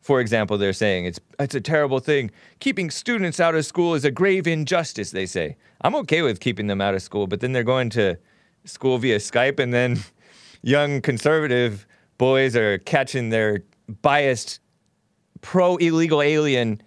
for 0.00 0.20
example, 0.20 0.58
they're 0.58 0.72
saying 0.72 1.06
it's, 1.06 1.20
it's 1.38 1.54
a 1.54 1.60
terrible 1.60 1.98
thing. 1.98 2.30
Keeping 2.60 2.90
students 2.90 3.40
out 3.40 3.54
of 3.54 3.64
school 3.64 3.94
is 3.94 4.04
a 4.04 4.10
grave 4.10 4.46
injustice, 4.46 5.10
they 5.10 5.26
say. 5.26 5.56
I'm 5.82 5.94
okay 5.96 6.22
with 6.22 6.40
keeping 6.40 6.66
them 6.66 6.80
out 6.80 6.94
of 6.94 7.02
school, 7.02 7.26
but 7.26 7.40
then 7.40 7.52
they're 7.52 7.62
going 7.64 7.90
to 7.90 8.18
school 8.64 8.98
via 8.98 9.18
Skype, 9.18 9.58
and 9.58 9.72
then 9.72 9.98
young 10.62 11.00
conservative 11.00 11.86
boys 12.18 12.56
are 12.56 12.78
catching 12.78 13.30
their 13.30 13.62
biased 14.02 14.60
pro 15.40 15.76
illegal 15.76 16.22
alien, 16.22 16.80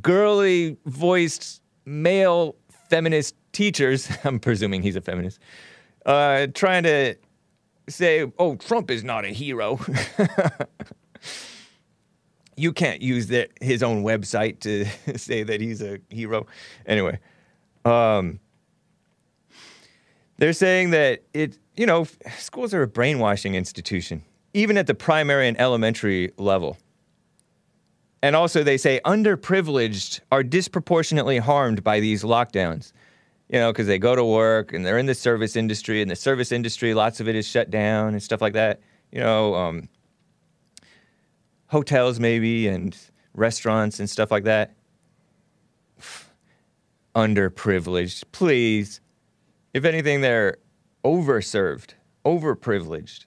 girly 0.00 0.76
voiced 0.86 1.62
male 1.84 2.56
feminist 2.88 3.34
teachers. 3.52 4.08
I'm 4.24 4.38
presuming 4.38 4.82
he's 4.82 4.96
a 4.96 5.00
feminist. 5.00 5.38
Uh, 6.06 6.46
trying 6.54 6.84
to 6.84 7.14
say, 7.88 8.30
oh, 8.38 8.56
Trump 8.56 8.90
is 8.90 9.04
not 9.04 9.24
a 9.24 9.28
hero. 9.28 9.78
you 12.56 12.72
can't 12.72 13.02
use 13.02 13.30
his 13.60 13.82
own 13.82 14.02
website 14.02 14.60
to 14.60 14.84
say 15.18 15.42
that 15.42 15.60
he's 15.60 15.82
a 15.82 15.98
hero. 16.08 16.46
Anyway, 16.86 17.18
um, 17.84 18.40
they're 20.38 20.52
saying 20.52 20.90
that 20.90 21.22
it, 21.34 21.58
you 21.76 21.86
know, 21.86 22.06
schools 22.38 22.72
are 22.72 22.82
a 22.82 22.88
brainwashing 22.88 23.54
institution, 23.54 24.22
even 24.54 24.78
at 24.78 24.86
the 24.86 24.94
primary 24.94 25.48
and 25.48 25.60
elementary 25.60 26.32
level. 26.36 26.78
And 28.22 28.36
also, 28.36 28.62
they 28.62 28.76
say 28.76 29.00
underprivileged 29.04 30.20
are 30.30 30.42
disproportionately 30.42 31.38
harmed 31.38 31.82
by 31.82 32.00
these 32.00 32.22
lockdowns 32.22 32.92
you 33.50 33.58
know, 33.58 33.72
because 33.72 33.88
they 33.88 33.98
go 33.98 34.14
to 34.14 34.24
work 34.24 34.72
and 34.72 34.86
they're 34.86 34.98
in 34.98 35.06
the 35.06 35.14
service 35.14 35.56
industry, 35.56 36.00
and 36.00 36.10
the 36.10 36.16
service 36.16 36.52
industry, 36.52 36.94
lots 36.94 37.18
of 37.18 37.28
it 37.28 37.34
is 37.34 37.46
shut 37.46 37.68
down 37.68 38.10
and 38.10 38.22
stuff 38.22 38.40
like 38.40 38.52
that. 38.52 38.80
You 39.10 39.20
know, 39.20 39.54
um, 39.56 39.88
hotels 41.66 42.20
maybe 42.20 42.68
and 42.68 42.96
restaurants 43.34 43.98
and 43.98 44.08
stuff 44.08 44.30
like 44.30 44.44
that. 44.44 44.74
Underprivileged, 47.16 48.24
please. 48.30 49.00
If 49.74 49.84
anything, 49.84 50.20
they're 50.20 50.58
overserved, 51.04 51.94
overprivileged. 52.24 53.26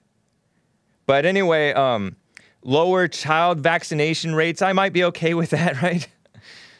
But 1.04 1.26
anyway, 1.26 1.74
um, 1.74 2.16
lower 2.62 3.08
child 3.08 3.60
vaccination 3.60 4.34
rates, 4.34 4.62
I 4.62 4.72
might 4.72 4.94
be 4.94 5.04
okay 5.04 5.34
with 5.34 5.50
that, 5.50 5.82
right? 5.82 6.08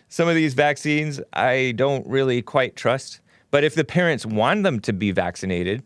Some 0.09 0.29
of 0.29 0.35
these 0.35 0.55
vaccines 0.55 1.21
I 1.35 1.75
don't 1.77 2.07
really 2.07 2.41
quite 2.41 2.75
trust. 2.75 3.21
But 3.55 3.63
if 3.63 3.77
the 3.77 3.85
parents 3.85 4.27
want 4.27 4.65
them 4.65 4.81
to 4.81 4.93
be 4.93 5.13
vaccinated 5.13 5.85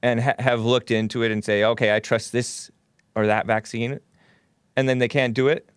and 0.00 0.20
ha- 0.20 0.36
have 0.38 0.60
looked 0.60 0.92
into 0.92 1.24
it 1.24 1.32
and 1.32 1.44
say, 1.44 1.64
okay, 1.64 1.92
I 1.92 1.98
trust 1.98 2.30
this 2.30 2.70
or 3.16 3.26
that 3.26 3.48
vaccine, 3.48 3.98
and 4.76 4.88
then 4.88 4.98
they 4.98 5.08
can't 5.08 5.34
do 5.34 5.48
it, 5.48 5.68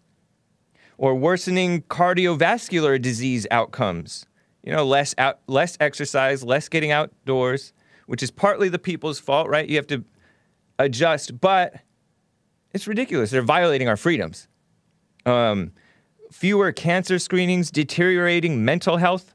or 0.99 1.15
worsening 1.15 1.81
cardiovascular 1.81 3.01
disease 3.01 3.47
outcomes, 3.49 4.27
you 4.61 4.71
know, 4.71 4.85
less 4.85 5.15
out, 5.17 5.39
less 5.47 5.75
exercise, 5.79 6.43
less 6.43 6.69
getting 6.69 6.91
outdoors, 6.91 7.73
which 8.05 8.21
is 8.21 8.29
partly 8.29 8.69
the 8.69 8.77
people's 8.77 9.17
fault, 9.17 9.49
right? 9.49 9.67
You 9.67 9.77
have 9.77 9.87
to 9.87 10.05
adjust, 10.77 11.41
but 11.41 11.77
it's 12.73 12.87
ridiculous. 12.87 13.31
They're 13.31 13.41
violating 13.41 13.87
our 13.87 13.97
freedoms. 13.97 14.47
Um, 15.25 15.71
fewer 16.31 16.71
cancer 16.71 17.17
screenings, 17.17 17.71
deteriorating 17.71 18.63
mental 18.63 18.97
health. 18.97 19.34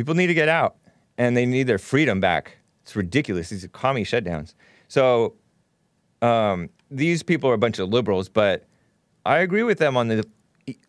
People 0.00 0.14
need 0.14 0.28
to 0.28 0.34
get 0.34 0.48
out 0.48 0.76
and 1.18 1.36
they 1.36 1.44
need 1.44 1.64
their 1.64 1.76
freedom 1.76 2.20
back. 2.20 2.56
It's 2.80 2.96
ridiculous. 2.96 3.50
These 3.50 3.66
are 3.66 3.68
commie 3.68 4.04
shutdowns. 4.04 4.54
So 4.88 5.34
um, 6.22 6.70
these 6.90 7.22
people 7.22 7.50
are 7.50 7.52
a 7.52 7.58
bunch 7.58 7.78
of 7.78 7.90
liberals, 7.90 8.30
but 8.30 8.66
I 9.26 9.40
agree 9.40 9.62
with 9.62 9.76
them 9.76 9.98
on 9.98 10.08
the 10.08 10.26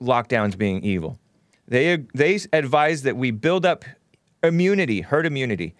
lockdowns 0.01 0.57
being 0.57 0.81
evil. 0.81 1.19
They, 1.67 2.05
they 2.13 2.39
advise 2.53 3.01
that 3.01 3.17
we 3.17 3.31
build 3.31 3.65
up 3.65 3.83
immunity, 4.43 5.01
herd 5.01 5.25
immunity, 5.25 5.75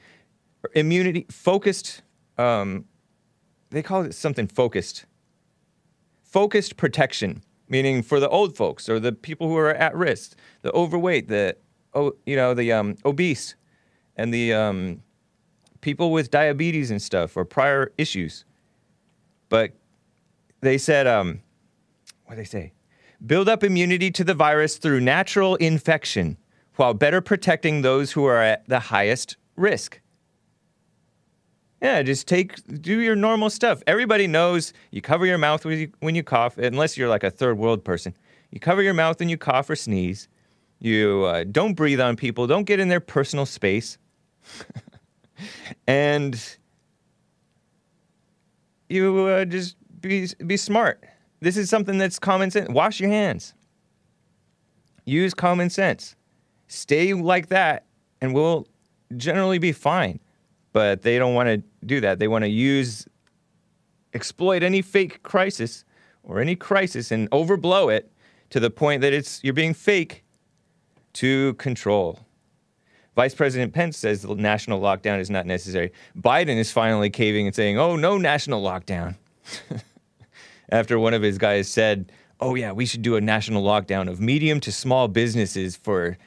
immunity, 0.75 1.25
focused, 1.29 2.01
um, 2.37 2.83
they 3.69 3.81
call 3.81 4.01
it 4.01 4.13
something 4.13 4.47
focused. 4.47 5.05
Focused 6.21 6.75
protection, 6.75 7.43
meaning 7.69 8.03
for 8.03 8.19
the 8.19 8.27
old 8.27 8.57
folks 8.57 8.89
or 8.89 8.99
the 8.99 9.13
people 9.13 9.47
who 9.47 9.55
are 9.55 9.73
at 9.73 9.95
risk, 9.95 10.37
the 10.63 10.71
overweight, 10.73 11.29
the 11.29 11.55
oh, 11.93 12.13
you 12.25 12.35
know, 12.35 12.53
the 12.53 12.71
um, 12.71 12.97
obese 13.05 13.55
and 14.15 14.33
the 14.33 14.53
um, 14.53 15.01
people 15.81 16.11
with 16.11 16.31
diabetes 16.31 16.91
and 16.91 17.01
stuff 17.01 17.35
or 17.35 17.45
prior 17.45 17.91
issues. 17.97 18.45
But 19.49 19.73
they 20.61 20.77
said, 20.77 21.07
um, 21.07 21.41
what 22.25 22.37
they 22.37 22.43
say? 22.43 22.73
Build 23.25 23.49
up 23.49 23.63
immunity 23.63 24.09
to 24.11 24.23
the 24.23 24.33
virus 24.33 24.77
through 24.77 25.01
natural 25.01 25.55
infection 25.57 26.37
while 26.75 26.93
better 26.93 27.21
protecting 27.21 27.81
those 27.81 28.13
who 28.13 28.25
are 28.25 28.41
at 28.41 28.67
the 28.67 28.79
highest 28.79 29.37
risk. 29.55 29.99
Yeah, 31.81 32.03
just 32.03 32.27
take, 32.27 32.55
do 32.81 32.99
your 32.99 33.15
normal 33.15 33.49
stuff. 33.49 33.81
Everybody 33.87 34.27
knows 34.27 34.71
you 34.91 35.01
cover 35.01 35.25
your 35.25 35.39
mouth 35.39 35.65
when 35.65 35.79
you, 35.79 35.91
when 35.99 36.15
you 36.15 36.23
cough, 36.23 36.57
unless 36.57 36.95
you're 36.95 37.09
like 37.09 37.23
a 37.23 37.31
third 37.31 37.57
world 37.57 37.83
person. 37.83 38.15
You 38.51 38.59
cover 38.59 38.81
your 38.81 38.93
mouth 38.93 39.19
when 39.19 39.29
you 39.29 39.37
cough 39.37 39.69
or 39.69 39.75
sneeze. 39.75 40.27
You 40.81 41.25
uh, 41.25 41.43
don't 41.43 41.75
breathe 41.75 42.01
on 42.01 42.15
people. 42.15 42.47
Don't 42.47 42.63
get 42.63 42.79
in 42.79 42.87
their 42.87 42.99
personal 42.99 43.45
space. 43.45 43.99
and 45.87 46.57
you 48.89 49.27
uh, 49.27 49.45
just 49.45 49.77
be, 50.01 50.27
be 50.45 50.57
smart. 50.57 51.03
This 51.39 51.55
is 51.55 51.69
something 51.69 51.99
that's 51.99 52.17
common 52.17 52.49
sense. 52.49 52.67
Wash 52.69 52.99
your 52.99 53.11
hands. 53.11 53.53
Use 55.05 55.35
common 55.35 55.69
sense. 55.69 56.15
Stay 56.67 57.13
like 57.13 57.47
that, 57.47 57.85
and 58.19 58.33
we'll 58.33 58.67
generally 59.17 59.59
be 59.59 59.71
fine. 59.71 60.19
But 60.73 61.03
they 61.03 61.19
don't 61.19 61.35
want 61.35 61.47
to 61.47 61.63
do 61.85 62.01
that. 62.01 62.17
They 62.17 62.27
want 62.27 62.43
to 62.43 62.49
use, 62.49 63.07
exploit 64.13 64.63
any 64.63 64.81
fake 64.81 65.21
crisis 65.21 65.85
or 66.23 66.39
any 66.39 66.55
crisis 66.55 67.11
and 67.11 67.29
overblow 67.29 67.93
it 67.93 68.11
to 68.49 68.59
the 68.59 68.69
point 68.69 69.01
that 69.01 69.13
it's 69.13 69.43
you're 69.43 69.53
being 69.53 69.73
fake 69.73 70.23
to 71.13 71.53
control. 71.55 72.19
Vice 73.15 73.35
President 73.35 73.73
Pence 73.73 73.97
says 73.97 74.21
the 74.21 74.35
national 74.35 74.81
lockdown 74.81 75.19
is 75.19 75.29
not 75.29 75.45
necessary. 75.45 75.91
Biden 76.17 76.57
is 76.57 76.71
finally 76.71 77.09
caving 77.09 77.45
and 77.45 77.55
saying, 77.55 77.77
oh, 77.77 77.95
no 77.95 78.17
national 78.17 78.63
lockdown. 78.63 79.15
After 80.69 80.97
one 80.97 81.13
of 81.13 81.21
his 81.21 81.37
guys 81.37 81.67
said, 81.67 82.11
oh, 82.39 82.55
yeah, 82.55 82.71
we 82.71 82.85
should 82.85 83.01
do 83.01 83.17
a 83.17 83.21
national 83.21 83.63
lockdown 83.63 84.09
of 84.09 84.21
medium 84.21 84.59
to 84.61 84.71
small 84.71 85.09
businesses 85.09 85.75
for 85.75 86.17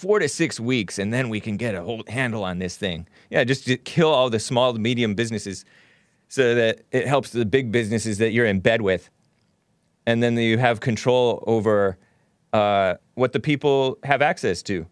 four 0.00 0.18
to 0.18 0.28
six 0.28 0.60
weeks, 0.60 0.98
and 0.98 1.12
then 1.12 1.28
we 1.28 1.40
can 1.40 1.56
get 1.56 1.74
a 1.74 1.82
whole 1.82 2.02
handle 2.08 2.44
on 2.44 2.58
this 2.58 2.76
thing. 2.76 3.06
Yeah, 3.30 3.44
just 3.44 3.66
to 3.66 3.76
kill 3.76 4.10
all 4.10 4.30
the 4.30 4.38
small 4.38 4.72
to 4.72 4.78
medium 4.78 5.14
businesses 5.14 5.64
so 6.28 6.54
that 6.54 6.80
it 6.92 7.06
helps 7.06 7.30
the 7.30 7.44
big 7.44 7.72
businesses 7.72 8.18
that 8.18 8.30
you're 8.30 8.46
in 8.46 8.60
bed 8.60 8.82
with. 8.82 9.10
And 10.06 10.22
then 10.22 10.36
you 10.36 10.58
have 10.58 10.80
control 10.80 11.42
over 11.46 11.98
uh, 12.52 12.94
what 13.14 13.32
the 13.32 13.40
people 13.40 13.98
have 14.04 14.22
access 14.22 14.62
to. 14.64 14.86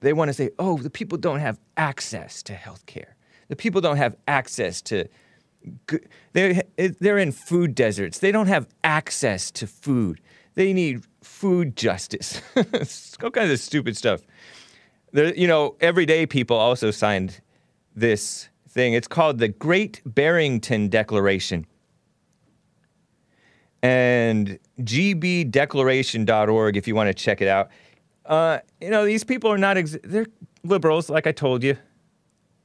They 0.00 0.12
want 0.12 0.28
to 0.28 0.32
say, 0.32 0.50
oh, 0.58 0.78
the 0.78 0.90
people 0.90 1.18
don't 1.18 1.40
have 1.40 1.60
access 1.76 2.42
to 2.44 2.54
health 2.54 2.86
care. 2.86 3.16
The 3.48 3.56
people 3.56 3.80
don't 3.80 3.96
have 3.96 4.16
access 4.26 4.80
to. 4.82 5.06
They're, 6.32 6.62
they're 6.76 7.18
in 7.18 7.32
food 7.32 7.74
deserts. 7.74 8.18
They 8.18 8.32
don't 8.32 8.46
have 8.46 8.66
access 8.82 9.50
to 9.52 9.66
food. 9.66 10.20
They 10.54 10.72
need 10.72 11.04
food 11.22 11.76
justice. 11.76 12.40
All 13.22 13.30
kinds 13.30 13.50
of 13.50 13.58
stupid 13.58 13.96
stuff. 13.96 14.22
There, 15.12 15.34
you 15.34 15.46
know, 15.46 15.76
everyday 15.80 16.26
people 16.26 16.56
also 16.56 16.90
signed 16.90 17.40
this 17.94 18.48
thing. 18.68 18.94
It's 18.94 19.08
called 19.08 19.38
the 19.38 19.48
Great 19.48 20.00
Barrington 20.04 20.88
Declaration. 20.88 21.66
And 23.82 24.58
gbdeclaration.org 24.80 26.76
if 26.76 26.86
you 26.86 26.94
want 26.94 27.08
to 27.08 27.14
check 27.14 27.40
it 27.40 27.48
out. 27.48 27.70
Uh, 28.26 28.58
you 28.80 28.90
know, 28.90 29.04
these 29.04 29.24
people 29.24 29.50
are 29.50 29.58
not 29.58 29.76
ex- 29.76 29.96
they're 30.04 30.26
liberals 30.62 31.08
like 31.08 31.26
I 31.26 31.32
told 31.32 31.64
you. 31.64 31.76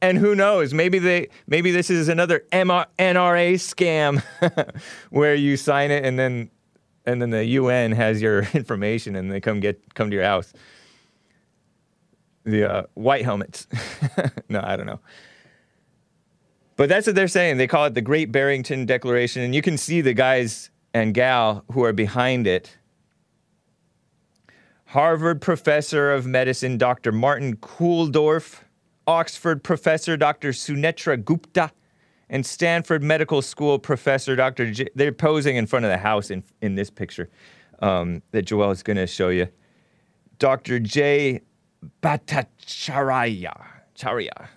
And 0.02 0.18
who 0.18 0.36
knows, 0.36 0.74
maybe 0.74 1.00
they 1.00 1.30
maybe 1.48 1.72
this 1.72 1.90
is 1.90 2.10
another 2.10 2.44
MR- 2.52 2.86
NRA 3.00 3.54
scam 3.56 4.22
where 5.10 5.34
you 5.34 5.58
sign 5.58 5.90
it 5.90 6.06
and 6.06 6.20
then 6.20 6.52
and 7.06 7.22
then 7.22 7.30
the 7.30 7.46
UN 7.46 7.92
has 7.94 8.22
your 8.22 8.44
information 8.54 9.16
and 9.16 9.32
they 9.32 9.40
come 9.40 9.60
get 9.60 9.96
come 9.96 10.10
to 10.10 10.16
your 10.16 10.26
house. 10.26 10.54
The 12.44 12.72
uh, 12.72 12.84
white 12.94 13.24
helmets. 13.24 13.68
no, 14.50 14.62
I 14.64 14.76
don't 14.76 14.86
know. 14.86 15.00
But 16.76 16.90
that's 16.90 17.08
what 17.08 17.16
they're 17.16 17.28
saying. 17.28 17.58
They 17.58 17.68
call 17.68 17.86
it 17.86 17.94
the 17.96 18.02
Great 18.02 18.32
Barrington 18.32 18.86
Declaration, 18.86 19.42
and 19.42 19.56
you 19.56 19.62
can 19.62 19.78
see 19.78 20.02
the 20.02 20.14
guys 20.14 20.70
and 20.96 21.14
gal 21.14 21.66
who 21.74 21.84
are 21.84 21.92
behind 21.92 22.48
it. 22.48 22.78
Harvard 24.86 25.42
professor 25.42 26.14
of 26.14 26.26
medicine 26.26 26.78
Dr. 26.78 27.12
Martin 27.12 27.58
Kulldorff, 27.58 28.62
Oxford 29.06 29.62
professor 29.62 30.16
Dr. 30.16 30.54
Sunetra 30.54 31.22
Gupta, 31.22 31.74
and 32.30 32.46
Stanford 32.46 33.04
Medical 33.04 33.42
School 33.42 33.78
professor 33.78 34.38
Dr. 34.38 34.72
J- 34.72 34.88
they're 34.96 35.12
posing 35.12 35.58
in 35.58 35.66
front 35.66 35.84
of 35.84 35.92
the 35.92 35.98
house 35.98 36.32
in, 36.32 36.46
in 36.62 36.76
this 36.76 36.90
picture 36.90 37.30
um, 37.80 38.22
that 38.32 38.44
Joel 38.44 38.72
is 38.72 38.82
going 38.82 38.96
to 38.96 39.06
show 39.06 39.28
you. 39.28 39.50
Dr. 40.40 40.80
J. 40.80 41.42
Bhattacharya. 42.02 43.66
Charya. 43.98 44.48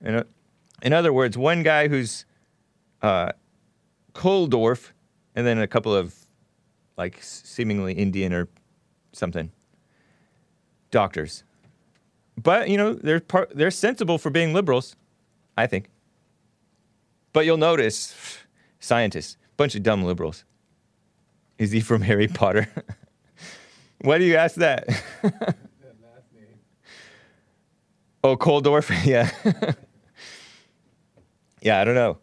In, 0.00 0.24
in 0.80 0.92
other 0.92 1.12
words, 1.12 1.36
one 1.36 1.64
guy 1.64 1.88
who's 1.88 2.24
uh, 3.02 3.32
and 5.38 5.46
then 5.46 5.58
a 5.60 5.68
couple 5.68 5.94
of 5.94 6.16
like 6.96 7.22
seemingly 7.22 7.92
Indian 7.92 8.32
or 8.32 8.48
something 9.12 9.52
doctors. 10.90 11.44
But 12.36 12.68
you 12.68 12.76
know, 12.76 12.92
they're 12.92 13.22
they're 13.54 13.70
sensible 13.70 14.18
for 14.18 14.30
being 14.30 14.52
liberals, 14.52 14.96
I 15.56 15.68
think. 15.68 15.90
But 17.32 17.46
you'll 17.46 17.56
notice, 17.56 18.40
scientists, 18.80 19.36
bunch 19.56 19.76
of 19.76 19.84
dumb 19.84 20.02
liberals. 20.02 20.42
Is 21.56 21.70
he 21.70 21.78
from 21.78 22.02
Harry 22.02 22.26
Potter? 22.26 22.66
Why 24.00 24.18
do 24.18 24.24
you 24.24 24.34
ask 24.34 24.56
that? 24.56 24.88
oh, 28.24 28.36
Kulldorff, 28.36 28.90
yeah. 29.04 29.30
yeah, 31.62 31.80
I 31.80 31.84
don't 31.84 31.94
know. 31.94 32.18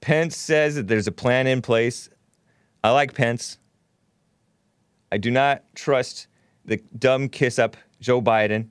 Pence 0.00 0.36
says 0.36 0.76
that 0.76 0.86
there's 0.86 1.08
a 1.08 1.12
plan 1.12 1.48
in 1.48 1.60
place. 1.60 2.08
I 2.84 2.90
like 2.90 3.14
Pence. 3.14 3.58
I 5.10 5.18
do 5.18 5.30
not 5.30 5.62
trust 5.74 6.26
the 6.64 6.78
dumb 6.98 7.28
kiss 7.28 7.58
up 7.58 7.76
Joe 8.00 8.20
Biden, 8.20 8.68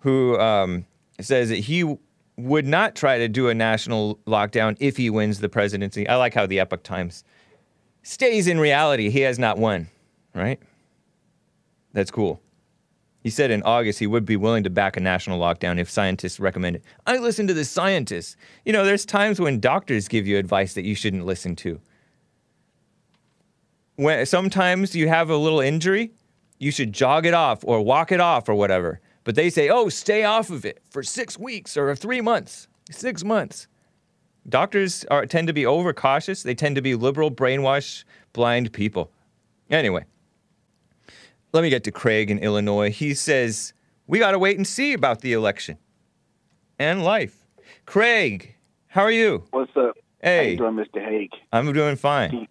who 0.00 0.38
um, 0.38 0.86
says 1.20 1.50
that 1.50 1.58
he 1.58 1.96
would 2.36 2.66
not 2.66 2.94
try 2.94 3.18
to 3.18 3.28
do 3.28 3.48
a 3.48 3.54
national 3.54 4.18
lockdown 4.26 4.76
if 4.80 4.96
he 4.96 5.10
wins 5.10 5.40
the 5.40 5.48
presidency. 5.48 6.08
I 6.08 6.16
like 6.16 6.34
how 6.34 6.46
the 6.46 6.60
Epoch 6.60 6.82
Times 6.82 7.24
stays 8.02 8.46
in 8.46 8.58
reality. 8.58 9.10
He 9.10 9.20
has 9.20 9.38
not 9.38 9.58
won, 9.58 9.88
right? 10.34 10.60
That's 11.92 12.10
cool. 12.10 12.40
He 13.28 13.30
said 13.30 13.50
in 13.50 13.62
August 13.64 13.98
he 13.98 14.06
would 14.06 14.24
be 14.24 14.38
willing 14.38 14.64
to 14.64 14.70
back 14.70 14.96
a 14.96 15.00
national 15.00 15.38
lockdown 15.38 15.78
if 15.78 15.90
scientists 15.90 16.40
recommend 16.40 16.76
it. 16.76 16.84
I 17.06 17.18
listen 17.18 17.46
to 17.48 17.52
the 17.52 17.66
scientists. 17.66 18.36
You 18.64 18.72
know, 18.72 18.86
there's 18.86 19.04
times 19.04 19.38
when 19.38 19.60
doctors 19.60 20.08
give 20.08 20.26
you 20.26 20.38
advice 20.38 20.72
that 20.72 20.86
you 20.86 20.94
shouldn't 20.94 21.26
listen 21.26 21.54
to. 21.56 21.78
When 23.96 24.24
sometimes 24.24 24.96
you 24.96 25.08
have 25.08 25.28
a 25.28 25.36
little 25.36 25.60
injury, 25.60 26.12
you 26.58 26.70
should 26.70 26.94
jog 26.94 27.26
it 27.26 27.34
off 27.34 27.58
or 27.64 27.82
walk 27.82 28.12
it 28.12 28.20
off 28.20 28.48
or 28.48 28.54
whatever. 28.54 28.98
But 29.24 29.34
they 29.34 29.50
say, 29.50 29.68
"Oh, 29.68 29.90
stay 29.90 30.24
off 30.24 30.48
of 30.48 30.64
it 30.64 30.80
for 30.88 31.02
6 31.02 31.38
weeks 31.38 31.76
or 31.76 31.94
3 31.94 32.22
months." 32.22 32.66
6 32.90 33.24
months. 33.24 33.68
Doctors 34.48 35.04
are 35.10 35.26
tend 35.26 35.48
to 35.48 35.52
be 35.52 35.66
overcautious. 35.66 36.42
They 36.42 36.54
tend 36.54 36.76
to 36.76 36.82
be 36.82 36.94
liberal, 36.94 37.30
brainwashed, 37.30 38.04
blind 38.32 38.72
people. 38.72 39.12
Anyway, 39.68 40.06
let 41.52 41.62
me 41.62 41.70
get 41.70 41.84
to 41.84 41.90
Craig 41.92 42.30
in 42.30 42.38
Illinois. 42.38 42.90
He 42.90 43.14
says, 43.14 43.72
We 44.06 44.18
got 44.18 44.32
to 44.32 44.38
wait 44.38 44.56
and 44.56 44.66
see 44.66 44.92
about 44.92 45.20
the 45.20 45.32
election 45.32 45.78
and 46.78 47.02
life. 47.04 47.44
Craig, 47.86 48.54
how 48.88 49.02
are 49.02 49.10
you? 49.10 49.44
What's 49.50 49.70
up? 49.76 49.96
How 50.22 50.30
Hey, 50.30 50.50
you 50.52 50.56
doing, 50.58 50.74
Mr. 50.74 51.02
Hake? 51.04 51.32
I'm 51.52 51.72
doing 51.72 51.96
fine. 51.96 52.48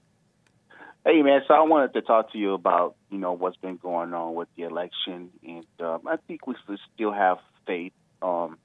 Hey, 1.06 1.22
man. 1.22 1.42
So 1.48 1.54
I 1.54 1.62
wanted 1.62 1.94
to 1.94 2.02
talk 2.02 2.32
to 2.34 2.38
you 2.38 2.54
about 2.54 2.96
you 3.10 3.18
know 3.18 3.34
what's 3.34 3.58
been 3.58 3.78
going 3.78 4.14
on 4.14 4.36
with 4.36 4.48
the 4.58 4.64
election, 4.64 5.30
and 5.44 5.66
um, 5.80 6.02
I 6.08 6.18
think 6.28 6.48
we 6.48 6.56
should 6.66 6.80
still 6.94 7.12
have 7.14 7.38
faith. 7.66 7.94
Um, 8.22 8.58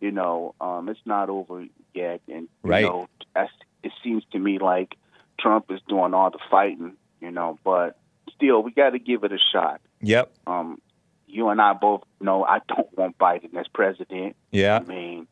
you 0.00 0.10
know, 0.10 0.54
um, 0.60 0.88
it's 0.88 1.00
not 1.04 1.28
over 1.28 1.64
yet, 1.94 2.20
and 2.28 2.42
you 2.42 2.48
Right. 2.62 2.84
know, 2.84 3.08
as- 3.36 3.48
it 3.82 3.92
seems 4.04 4.22
to 4.32 4.38
me 4.38 4.58
like 4.58 4.96
Trump 5.40 5.66
is 5.70 5.80
doing 5.88 6.14
all 6.14 6.30
the 6.30 6.38
fighting. 6.50 6.96
You 7.20 7.30
know, 7.30 7.58
but 7.64 7.96
still, 8.42 8.62
we 8.62 8.72
got 8.72 8.90
to 8.90 8.98
give 8.98 9.24
it 9.24 9.32
a 9.32 9.38
shot. 9.52 9.80
Yep. 10.00 10.32
Um, 10.46 10.80
you 11.26 11.48
and 11.48 11.60
I 11.60 11.72
both 11.72 12.02
know 12.20 12.44
I 12.44 12.60
don't 12.68 12.96
want 12.96 13.18
Biden 13.18 13.54
as 13.56 13.66
president. 13.68 14.36
Yeah. 14.50 14.80
I 14.82 14.88
mean, 14.88 15.26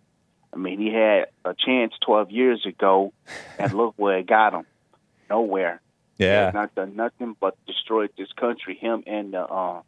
I 0.53 0.57
mean, 0.57 0.81
he 0.81 0.93
had 0.93 1.27
a 1.45 1.55
chance 1.55 1.93
12 2.05 2.31
years 2.31 2.65
ago, 2.67 3.13
and 3.59 3.73
look 3.73 3.95
where 3.97 4.19
it 4.19 4.27
got 4.27 4.55
him. 4.55 4.65
Nowhere. 5.29 5.81
Yeah. 6.19 6.51
not 6.53 6.75
done 6.75 6.97
nothing 6.97 7.35
but 7.41 7.57
destroyed 7.67 8.11
this 8.19 8.29
country. 8.39 8.77
Him 8.77 9.03
and 9.07 9.35
uh, 9.35 9.47
uh, 9.51 9.83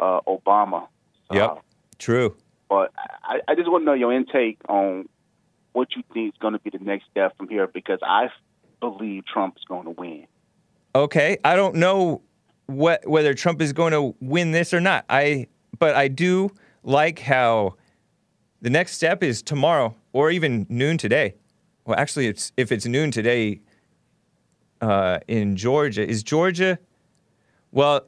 uh, 0.00 0.20
Obama. 0.26 0.88
Yep. 1.32 1.62
True. 1.98 2.36
But 2.68 2.92
I, 3.22 3.40
I 3.48 3.54
just 3.54 3.70
want 3.70 3.82
to 3.82 3.86
know 3.86 3.94
your 3.94 4.12
intake 4.12 4.58
on 4.68 5.08
what 5.72 5.88
you 5.96 6.02
think 6.12 6.34
is 6.34 6.38
going 6.40 6.52
to 6.52 6.58
be 6.58 6.70
the 6.70 6.84
next 6.84 7.04
step 7.10 7.36
from 7.36 7.48
here, 7.48 7.66
because 7.66 8.00
I 8.02 8.28
believe 8.80 9.24
Trump 9.26 9.56
is 9.56 9.64
going 9.64 9.84
to 9.84 9.90
win. 9.90 10.26
Okay. 10.94 11.38
I 11.44 11.56
don't 11.56 11.76
know 11.76 12.22
what 12.68 13.06
whether 13.08 13.34
Trump 13.34 13.60
is 13.60 13.72
going 13.72 13.92
to 13.92 14.14
win 14.20 14.52
this 14.52 14.72
or 14.72 14.80
not. 14.80 15.04
I 15.08 15.48
but 15.78 15.96
I 15.96 16.06
do 16.08 16.50
like 16.84 17.18
how 17.18 17.74
the 18.60 18.70
next 18.70 18.92
step 18.94 19.22
is 19.22 19.42
tomorrow 19.42 19.94
or 20.12 20.30
even 20.30 20.66
noon 20.68 20.98
today. 20.98 21.34
Well, 21.86 21.98
actually, 21.98 22.26
it's 22.28 22.52
if 22.56 22.70
it's 22.70 22.86
noon 22.86 23.10
today 23.10 23.60
uh, 24.80 25.18
in 25.26 25.56
Georgia. 25.56 26.06
Is 26.06 26.22
Georgia? 26.22 26.78
Well, 27.72 28.06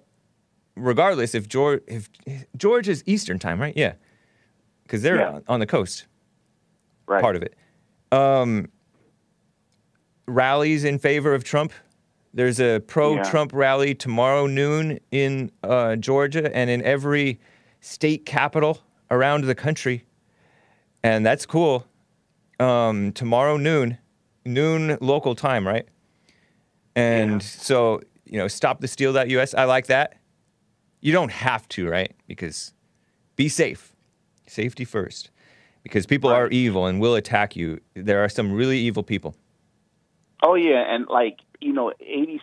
regardless, 0.76 1.34
if 1.34 1.48
Georgia, 1.48 1.82
if 1.86 2.08
Georgia's 2.56 3.02
Eastern 3.06 3.38
time, 3.38 3.60
right? 3.60 3.76
Yeah, 3.76 3.94
because 4.82 5.02
they're 5.02 5.16
Yeah. 5.16 5.30
on, 5.30 5.44
on 5.48 5.60
the 5.60 5.66
coast. 5.66 6.06
Right. 7.06 7.22
Part 7.22 7.36
of 7.36 7.42
it. 7.42 7.54
Um, 8.12 8.68
rallies 10.28 10.84
in 10.84 10.98
favor 10.98 11.34
of 11.34 11.42
Trump. 11.44 11.72
There's 12.32 12.60
a 12.60 12.78
pro-Trump 12.80 13.52
rally 13.52 13.94
tomorrow 13.94 14.46
noon 14.46 15.00
in 15.10 15.50
uh, 15.64 15.96
Georgia 15.96 16.54
and 16.54 16.70
in 16.70 16.82
every 16.82 17.40
state 17.80 18.24
capital 18.24 18.82
around 19.10 19.44
the 19.44 19.54
country, 19.54 20.04
and 21.02 21.26
that's 21.26 21.44
cool. 21.44 21.86
Um, 22.60 23.12
tomorrow 23.12 23.56
noon, 23.56 23.98
noon 24.44 24.96
local 25.00 25.34
time, 25.34 25.66
right? 25.66 25.88
And 26.94 27.42
so 27.42 28.00
you 28.30 28.38
know, 28.38 28.46
stop 28.46 28.80
the 28.80 28.86
steal.us. 28.86 29.54
I 29.54 29.64
like 29.64 29.86
that. 29.86 30.16
You 31.00 31.12
don't 31.12 31.32
have 31.32 31.66
to, 31.70 31.88
right? 31.88 32.14
Because 32.28 32.72
be 33.34 33.48
safe, 33.48 33.96
safety 34.46 34.84
first. 34.84 35.30
Because 35.82 36.06
people 36.06 36.30
are 36.30 36.48
evil 36.48 36.86
and 36.86 37.00
will 37.00 37.14
attack 37.14 37.56
you. 37.56 37.80
There 37.94 38.22
are 38.22 38.28
some 38.28 38.52
really 38.52 38.78
evil 38.78 39.02
people. 39.02 39.34
Oh 40.42 40.54
yeah, 40.54 40.84
and 40.94 41.06
like 41.08 41.40
you 41.60 41.72
know, 41.72 41.92
80 42.00 42.40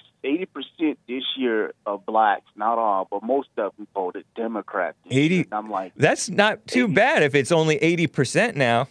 percent 0.47 0.99
this 1.07 1.23
year 1.37 1.73
of 1.85 2.05
blacks, 2.05 2.45
not 2.55 2.77
all, 2.77 3.07
but 3.09 3.23
most 3.23 3.49
of 3.57 3.75
them 3.77 3.87
voted 3.93 4.25
Democrat. 4.35 4.95
80 5.09 5.37
And 5.43 5.53
I'm 5.53 5.69
like, 5.69 5.93
That's 5.95 6.29
not 6.29 6.65
too 6.67 6.87
bad 6.87 7.23
if 7.23 7.33
it's 7.35 7.51
only 7.51 7.77
80% 7.79 8.55
now. 8.55 8.87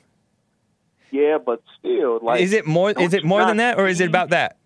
yeah, 1.11 1.39
but 1.39 1.63
still, 1.79 2.19
like, 2.23 2.41
is 2.41 2.53
it 2.53 2.67
more 2.67 2.91
is 2.91 3.15
it 3.15 3.25
more 3.25 3.45
than 3.45 3.59
that 3.59 3.79
or 3.79 3.87
is 3.87 4.01
it 4.01 4.09
about 4.09 4.31
that? 4.31 4.57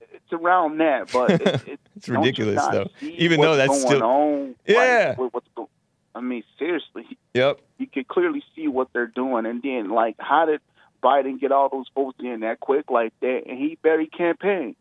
It's 0.00 0.32
around 0.32 0.78
that, 0.78 1.10
but 1.12 1.30
it, 1.30 1.42
it, 1.68 1.80
It's 1.96 2.08
ridiculous 2.08 2.64
though. 2.72 2.88
Even 3.02 3.40
though 3.40 3.56
that's 3.56 3.68
going 3.68 3.86
still 3.86 4.02
on? 4.02 4.46
Like, 4.48 4.56
Yeah. 4.66 5.14
what- 5.16 5.34
what's 5.34 5.48
go- 5.54 5.68
I 6.16 6.20
mean, 6.20 6.44
seriously, 6.60 7.18
Yep. 7.34 7.60
you 7.78 7.88
can 7.88 8.04
clearly 8.04 8.42
see 8.54 8.68
what 8.68 8.88
they're 8.92 9.08
doing, 9.08 9.46
and 9.46 9.60
then 9.62 9.90
like, 9.90 10.14
how 10.18 10.46
did 10.46 10.60
Biden 11.04 11.38
get 11.38 11.52
all 11.52 11.68
those 11.68 11.86
votes 11.94 12.18
in 12.20 12.40
that 12.40 12.60
quick 12.60 12.90
like 12.90 13.12
that? 13.20 13.42
And 13.46 13.58
he 13.58 13.76
barely 13.82 14.06
campaigned. 14.06 14.76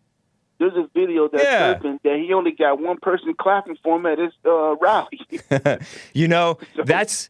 There's 0.60 0.74
a 0.76 0.88
video 0.94 1.28
that's 1.28 1.44
Yeah. 1.44 1.74
surfing 1.76 2.00
that 2.04 2.16
he 2.18 2.32
only 2.34 2.52
got 2.52 2.80
one 2.80 2.98
person 3.02 3.34
clapping 3.38 3.76
for 3.84 3.98
him 3.98 4.06
at 4.06 4.18
his 4.20 4.32
uh, 4.46 4.76
rally. 4.78 5.20
you 6.14 6.28
know, 6.28 6.58
that's 6.86 7.30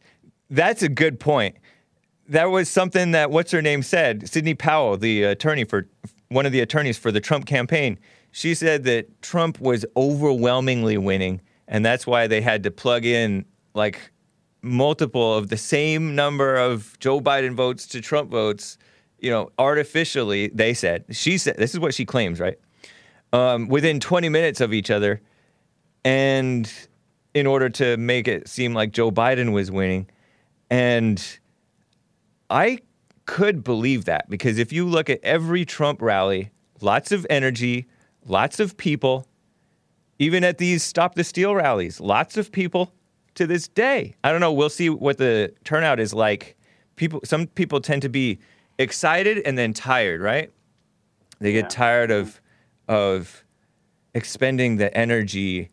That's 0.50 0.82
a 0.82 0.88
good 0.88 1.18
point. 1.18 1.56
That 2.28 2.46
was 2.46 2.68
something 2.68 3.10
that 3.10 3.30
what's 3.30 3.50
her 3.50 3.60
name 3.62 3.82
said. 3.82 4.28
Sidney 4.28 4.54
Powell, 4.54 4.96
the 4.96 5.24
attorney 5.24 5.64
for 5.64 5.88
one 6.28 6.46
of 6.46 6.52
the 6.52 6.60
attorneys 6.60 6.96
for 6.96 7.10
the 7.10 7.20
Trump 7.20 7.46
campaign, 7.46 7.98
she 8.30 8.54
said 8.54 8.84
that 8.84 9.20
Trump 9.22 9.60
was 9.60 9.84
overwhelmingly 9.96 10.96
winning, 10.98 11.40
and 11.68 11.84
that's 11.84 12.06
why 12.06 12.26
they 12.26 12.40
had 12.40 12.62
to 12.62 12.70
plug 12.70 13.04
in 13.04 13.44
like 13.74 14.10
multiple 14.64 15.34
of 15.34 15.48
the 15.48 15.56
same 15.56 16.14
number 16.14 16.56
of 16.56 16.98
Joe 16.98 17.20
Biden 17.20 17.54
votes 17.54 17.86
to 17.88 18.00
Trump 18.00 18.30
votes, 18.30 18.78
you 19.18 19.30
know, 19.30 19.50
artificially. 19.58 20.48
They 20.48 20.74
said 20.74 21.04
she 21.10 21.38
said 21.38 21.56
this 21.56 21.72
is 21.72 21.80
what 21.80 21.94
she 21.94 22.04
claims, 22.04 22.40
right? 22.40 22.58
Um, 23.32 23.68
within 23.68 24.00
20 24.00 24.28
minutes 24.28 24.60
of 24.60 24.72
each 24.72 24.90
other, 24.90 25.20
and 26.04 26.70
in 27.34 27.46
order 27.46 27.68
to 27.68 27.96
make 27.96 28.28
it 28.28 28.48
seem 28.48 28.74
like 28.74 28.92
Joe 28.92 29.10
Biden 29.10 29.52
was 29.52 29.70
winning, 29.70 30.08
and 30.70 31.22
I 32.48 32.78
could 33.26 33.64
believe 33.64 34.04
that 34.04 34.28
because 34.28 34.58
if 34.58 34.72
you 34.72 34.86
look 34.86 35.10
at 35.10 35.20
every 35.22 35.64
Trump 35.64 36.00
rally, 36.00 36.50
lots 36.80 37.12
of 37.12 37.26
energy, 37.30 37.86
lots 38.26 38.60
of 38.60 38.76
people, 38.76 39.26
even 40.18 40.44
at 40.44 40.58
these 40.58 40.82
Stop 40.82 41.14
the 41.14 41.24
Steal 41.24 41.54
rallies, 41.54 42.00
lots 42.00 42.36
of 42.36 42.52
people 42.52 42.92
to 43.34 43.46
this 43.46 43.68
day. 43.68 44.14
I 44.24 44.30
don't 44.30 44.40
know. 44.40 44.52
We'll 44.52 44.70
see 44.70 44.90
what 44.90 45.18
the 45.18 45.52
turnout 45.64 46.00
is 46.00 46.14
like. 46.14 46.56
People, 46.96 47.20
some 47.24 47.46
people 47.48 47.80
tend 47.80 48.02
to 48.02 48.08
be 48.08 48.38
excited 48.78 49.38
and 49.38 49.58
then 49.58 49.72
tired, 49.72 50.20
right? 50.20 50.52
They 51.40 51.52
get 51.52 51.70
tired 51.70 52.10
of 52.10 52.40
of 52.88 53.44
expending 54.14 54.76
the 54.76 54.94
energy 54.96 55.70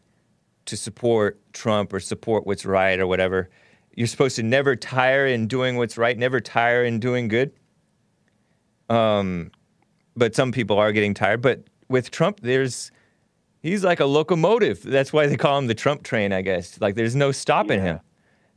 to 0.66 0.78
support 0.78 1.40
Trump 1.54 1.94
or 1.94 2.00
support 2.00 2.48
what's 2.48 2.66
right 2.66 3.00
or 3.00 3.08
whatever. 3.08 3.50
You're 3.96 4.08
supposed 4.08 4.38
to 4.38 4.44
never 4.44 4.76
tire 4.76 5.28
in 5.28 5.48
doing 5.48 5.76
what's 5.76 5.98
right, 5.98 6.18
never 6.18 6.40
tire 6.40 6.84
in 6.84 7.00
doing 7.00 7.28
good. 7.28 7.52
Um, 8.90 9.52
but 10.16 10.36
some 10.36 10.52
people 10.52 10.78
are 10.78 10.92
getting 10.92 11.14
tired. 11.14 11.42
But 11.42 11.64
with 11.90 12.12
Trump, 12.12 12.40
there's 12.42 12.92
he's 13.62 13.84
like 13.84 14.00
a 14.00 14.06
locomotive. 14.06 14.84
That's 14.84 15.14
why 15.14 15.28
they 15.28 15.38
call 15.38 15.58
him 15.58 15.68
the 15.68 15.76
Trump 15.76 16.04
train, 16.04 16.34
I 16.34 16.42
guess. 16.42 16.80
Like 16.82 16.96
there's 16.96 17.16
no 17.16 17.32
stopping 17.32 17.82
him. 17.82 18.00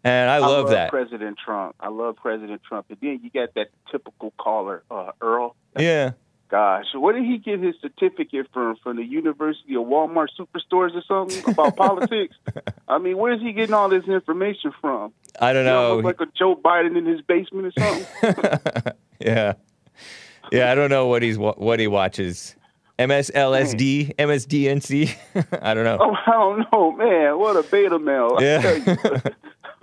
And 0.02 0.28
I 0.28 0.39
love 0.39 0.68
that. 0.70 0.90
President 0.90 1.39
Trump. 1.43 1.76
I 1.81 1.89
love 1.89 2.16
President 2.16 2.62
Trump. 2.62 2.86
And 2.90 2.98
then 3.01 3.20
you 3.22 3.31
got 3.31 3.55
that 3.55 3.68
typical 3.90 4.35
caller, 4.39 4.82
uh, 4.90 5.12
Earl. 5.20 5.56
Yeah. 5.78 6.12
Gosh, 6.51 6.85
where 6.94 7.14
did 7.14 7.24
he 7.24 7.39
get 7.39 7.59
his 7.59 7.74
certificate 7.81 8.47
from? 8.52 8.76
From 8.76 8.97
the 8.97 9.02
University 9.02 9.74
of 9.74 9.86
Walmart 9.86 10.28
Superstores 10.39 10.94
or 10.94 11.02
something 11.09 11.43
about 11.51 11.74
politics? 11.76 12.36
I 12.86 12.98
mean, 12.98 13.16
where's 13.16 13.40
he 13.40 13.52
getting 13.52 13.74
all 13.74 13.89
this 13.89 14.05
information 14.05 14.72
from? 14.81 15.14
I 15.40 15.55
don't 15.55 15.64
know. 15.64 15.97
like 15.97 16.20
a 16.20 16.26
Joe 16.26 16.55
Biden 16.55 16.98
in 16.98 17.06
his 17.06 17.22
basement 17.22 17.72
or 17.74 17.81
something. 17.81 18.93
yeah. 19.20 19.55
Yeah, 20.52 20.70
I 20.70 20.74
don't 20.74 20.90
know 20.90 21.06
what 21.06 21.22
he's 21.22 21.39
what 21.39 21.81
he 21.81 21.86
watches. 21.86 22.55
MSLSD, 22.99 24.15
MSDNC. 24.16 25.16
I 25.62 25.75
don't 25.75 25.85
know. 25.85 25.99
oh, 26.01 26.15
I 26.27 26.31
don't 26.31 26.73
know, 26.73 26.93
man. 26.93 27.39
What 27.39 27.57
a 27.57 27.62
beta 27.69 27.99
male. 27.99 28.39
Yeah. 28.41 28.95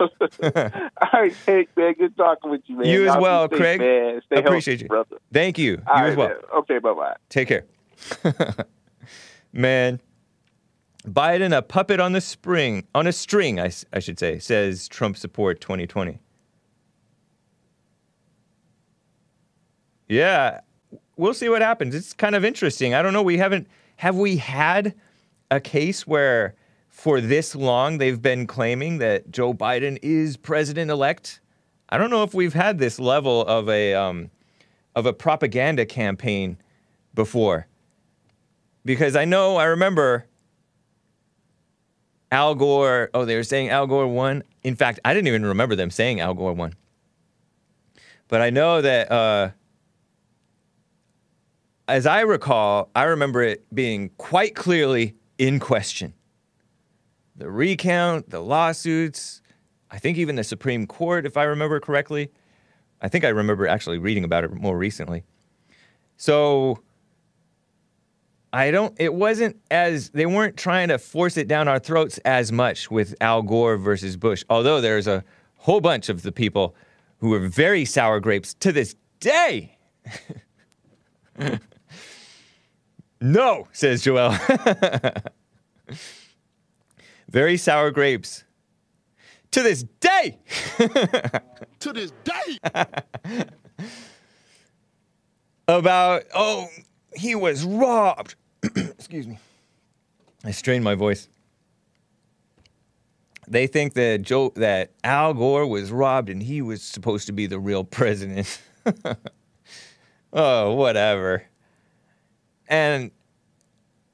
all 0.00 0.08
right, 1.12 1.34
Hake, 1.46 1.68
man. 1.76 1.94
Good 1.98 2.16
talking 2.16 2.50
with 2.50 2.62
you, 2.66 2.76
man. 2.78 2.86
You 2.86 3.08
as 3.08 3.16
well, 3.18 3.48
safe, 3.50 3.58
Craig. 3.58 3.80
Man. 3.80 4.20
Stay 4.26 4.36
Appreciate 4.36 4.74
healthy, 4.80 4.84
you. 4.84 4.88
brother. 4.88 5.16
Thank 5.32 5.58
you. 5.58 5.72
You 5.72 5.82
All 5.86 6.04
as 6.04 6.16
well. 6.16 6.28
man. 6.28 6.38
Okay, 6.56 6.78
bye 6.78 6.94
bye. 6.94 7.16
Take 7.28 7.48
care. 7.48 7.66
Man, 9.52 10.00
Biden 11.06 11.56
a 11.56 11.60
puppet 11.60 12.00
on 12.00 12.12
the 12.12 12.20
spring, 12.22 12.86
on 12.94 13.06
a 13.06 13.12
string, 13.12 13.60
I, 13.60 13.70
I 13.92 13.98
should 13.98 14.18
say, 14.18 14.38
says 14.38 14.88
Trump 14.88 15.18
support 15.18 15.60
2020. 15.60 16.18
Yeah, 20.08 20.60
we'll 21.22 21.32
see 21.32 21.48
what 21.48 21.62
happens. 21.62 21.94
It's 21.94 22.12
kind 22.12 22.34
of 22.34 22.44
interesting. 22.44 22.94
I 22.94 23.00
don't 23.00 23.12
know. 23.12 23.22
We 23.22 23.38
haven't, 23.38 23.68
have 23.96 24.16
we 24.16 24.36
had 24.38 24.92
a 25.52 25.60
case 25.60 26.04
where 26.04 26.56
for 26.88 27.20
this 27.20 27.54
long 27.54 27.98
they've 27.98 28.20
been 28.20 28.46
claiming 28.46 28.98
that 28.98 29.30
Joe 29.30 29.54
Biden 29.54 30.00
is 30.02 30.36
president 30.36 30.90
elect? 30.90 31.40
I 31.88 31.96
don't 31.96 32.10
know 32.10 32.24
if 32.24 32.34
we've 32.34 32.54
had 32.54 32.78
this 32.78 32.98
level 32.98 33.46
of 33.46 33.68
a, 33.68 33.94
um, 33.94 34.30
of 34.96 35.06
a 35.06 35.12
propaganda 35.12 35.86
campaign 35.86 36.58
before. 37.14 37.68
Because 38.84 39.14
I 39.14 39.24
know, 39.24 39.56
I 39.56 39.64
remember 39.66 40.26
Al 42.32 42.56
Gore, 42.56 43.10
oh, 43.14 43.24
they 43.24 43.36
were 43.36 43.44
saying 43.44 43.68
Al 43.68 43.86
Gore 43.86 44.08
won. 44.08 44.42
In 44.64 44.74
fact, 44.74 44.98
I 45.04 45.14
didn't 45.14 45.28
even 45.28 45.46
remember 45.46 45.76
them 45.76 45.90
saying 45.90 46.18
Al 46.18 46.34
Gore 46.34 46.52
won. 46.52 46.74
But 48.26 48.40
I 48.40 48.50
know 48.50 48.82
that, 48.82 49.12
uh, 49.12 49.50
as 51.88 52.06
I 52.06 52.20
recall, 52.20 52.90
I 52.94 53.04
remember 53.04 53.42
it 53.42 53.64
being 53.74 54.10
quite 54.18 54.54
clearly 54.54 55.16
in 55.38 55.58
question. 55.58 56.14
The 57.36 57.50
recount, 57.50 58.30
the 58.30 58.40
lawsuits, 58.40 59.42
I 59.90 59.98
think 59.98 60.16
even 60.18 60.36
the 60.36 60.44
Supreme 60.44 60.86
Court, 60.86 61.26
if 61.26 61.36
I 61.36 61.44
remember 61.44 61.80
correctly. 61.80 62.30
I 63.00 63.08
think 63.08 63.24
I 63.24 63.28
remember 63.28 63.66
actually 63.66 63.98
reading 63.98 64.24
about 64.24 64.44
it 64.44 64.52
more 64.52 64.78
recently. 64.78 65.24
So 66.16 66.80
I 68.52 68.70
don't, 68.70 68.94
it 69.00 69.12
wasn't 69.12 69.60
as, 69.70 70.10
they 70.10 70.26
weren't 70.26 70.56
trying 70.56 70.88
to 70.88 70.98
force 70.98 71.36
it 71.36 71.48
down 71.48 71.68
our 71.68 71.78
throats 71.78 72.18
as 72.18 72.52
much 72.52 72.90
with 72.90 73.14
Al 73.20 73.42
Gore 73.42 73.76
versus 73.76 74.16
Bush, 74.16 74.44
although 74.48 74.80
there's 74.80 75.06
a 75.06 75.24
whole 75.56 75.80
bunch 75.80 76.08
of 76.08 76.22
the 76.22 76.32
people 76.32 76.74
who 77.18 77.34
are 77.34 77.48
very 77.48 77.84
sour 77.84 78.20
grapes 78.20 78.54
to 78.54 78.72
this 78.72 78.94
day. 79.20 79.76
no, 83.22 83.68
says 83.72 84.02
Joel. 84.02 84.36
very 87.28 87.56
sour 87.56 87.90
grapes 87.90 88.44
to 89.52 89.62
this 89.62 89.84
day. 90.00 90.38
to 91.80 91.92
this 91.92 92.12
day. 92.24 93.44
about 95.68 96.24
oh 96.34 96.68
he 97.14 97.34
was 97.34 97.64
robbed 97.64 98.34
excuse 98.76 99.26
me 99.26 99.38
i 100.44 100.50
strained 100.50 100.84
my 100.84 100.94
voice 100.94 101.28
they 103.48 103.66
think 103.66 103.94
that 103.94 104.22
joe 104.22 104.52
that 104.56 104.90
al 105.04 105.32
gore 105.34 105.66
was 105.66 105.90
robbed 105.90 106.28
and 106.28 106.42
he 106.42 106.60
was 106.60 106.82
supposed 106.82 107.26
to 107.26 107.32
be 107.32 107.46
the 107.46 107.58
real 107.58 107.84
president 107.84 108.60
oh 110.32 110.74
whatever 110.74 111.44
and 112.72 113.12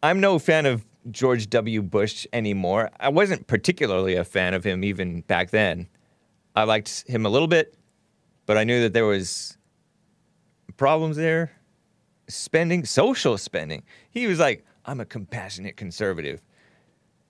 i'm 0.03 0.21
no 0.21 0.39
fan 0.39 0.67
of 0.67 0.85
george 1.11 1.49
w 1.49 1.81
bush 1.81 2.27
anymore 2.35 2.91
i 3.01 3.09
wasn't 3.09 3.47
particularly 3.47 4.15
a 4.15 4.25
fan 4.25 4.53
of 4.53 4.63
him 4.65 4.85
even 4.85 5.23
back 5.23 5.49
then 5.51 5.89
i 6.55 6.65
liked 6.65 7.09
him 7.09 7.25
a 7.25 7.29
little 7.31 7.49
bit 7.49 7.75
but 8.45 8.59
i 8.59 8.65
knew 8.65 8.83
that 8.83 8.93
there 8.93 9.07
was 9.07 9.59
problems 10.79 11.17
there. 11.17 11.51
Spending, 12.29 12.87
social 12.87 13.37
spending. 13.37 13.83
He 14.11 14.27
was 14.27 14.39
like, 14.39 14.65
I'm 14.87 15.01
a 15.01 15.05
compassionate 15.05 15.77
conservative. 15.77 16.41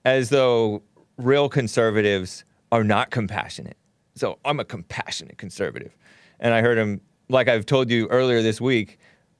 As 0.05 0.29
though 0.29 0.83
real 1.17 1.49
conservatives 1.49 2.45
are 2.71 2.85
not 2.85 3.09
compassionate. 3.09 3.75
So 4.15 4.39
I'm 4.45 4.61
a 4.61 4.65
compassionate 4.65 5.37
conservative. 5.37 5.97
And 6.39 6.53
I 6.53 6.61
heard 6.61 6.77
him, 6.77 7.01
like 7.27 7.49
I've 7.49 7.65
told 7.65 7.89
you 7.89 8.07
earlier 8.07 8.41
this 8.41 8.61
week, 8.61 8.98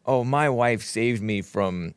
oh, 0.10 0.24
my 0.24 0.50
wife 0.50 0.84
saved 0.84 1.22
me 1.22 1.42
from 1.42 1.94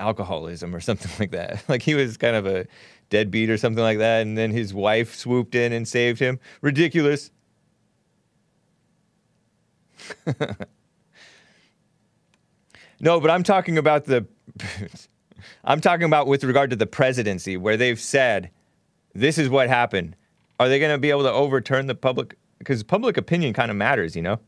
alcoholism 0.00 0.74
or 0.74 0.80
something 0.88 1.10
like 1.18 1.32
that. 1.32 1.62
Like 1.68 1.82
he 1.82 1.94
was 1.94 2.16
kind 2.16 2.36
of 2.36 2.46
a 2.46 2.66
deadbeat 3.10 3.50
or 3.50 3.56
something 3.56 3.82
like 3.82 3.98
that. 3.98 4.22
And 4.22 4.38
then 4.38 4.50
his 4.50 4.72
wife 4.72 5.14
swooped 5.14 5.54
in 5.54 5.72
and 5.72 5.86
saved 5.86 6.20
him. 6.20 6.38
Ridiculous. 6.62 7.30
No, 13.00 13.20
but 13.20 13.30
I'm 13.30 13.42
talking 13.42 13.78
about 13.78 14.04
the. 14.06 14.26
I'm 15.64 15.80
talking 15.80 16.04
about 16.04 16.26
with 16.26 16.44
regard 16.44 16.70
to 16.70 16.76
the 16.76 16.86
presidency, 16.86 17.56
where 17.56 17.76
they've 17.76 18.00
said, 18.00 18.50
"This 19.14 19.38
is 19.38 19.48
what 19.48 19.68
happened." 19.68 20.16
Are 20.60 20.68
they 20.68 20.80
going 20.80 20.90
to 20.90 20.98
be 20.98 21.10
able 21.10 21.22
to 21.22 21.32
overturn 21.32 21.86
the 21.86 21.94
public? 21.94 22.36
Because 22.58 22.82
public 22.82 23.16
opinion 23.16 23.52
kind 23.52 23.70
of 23.70 23.76
matters, 23.76 24.16
you 24.16 24.22
know. 24.22 24.40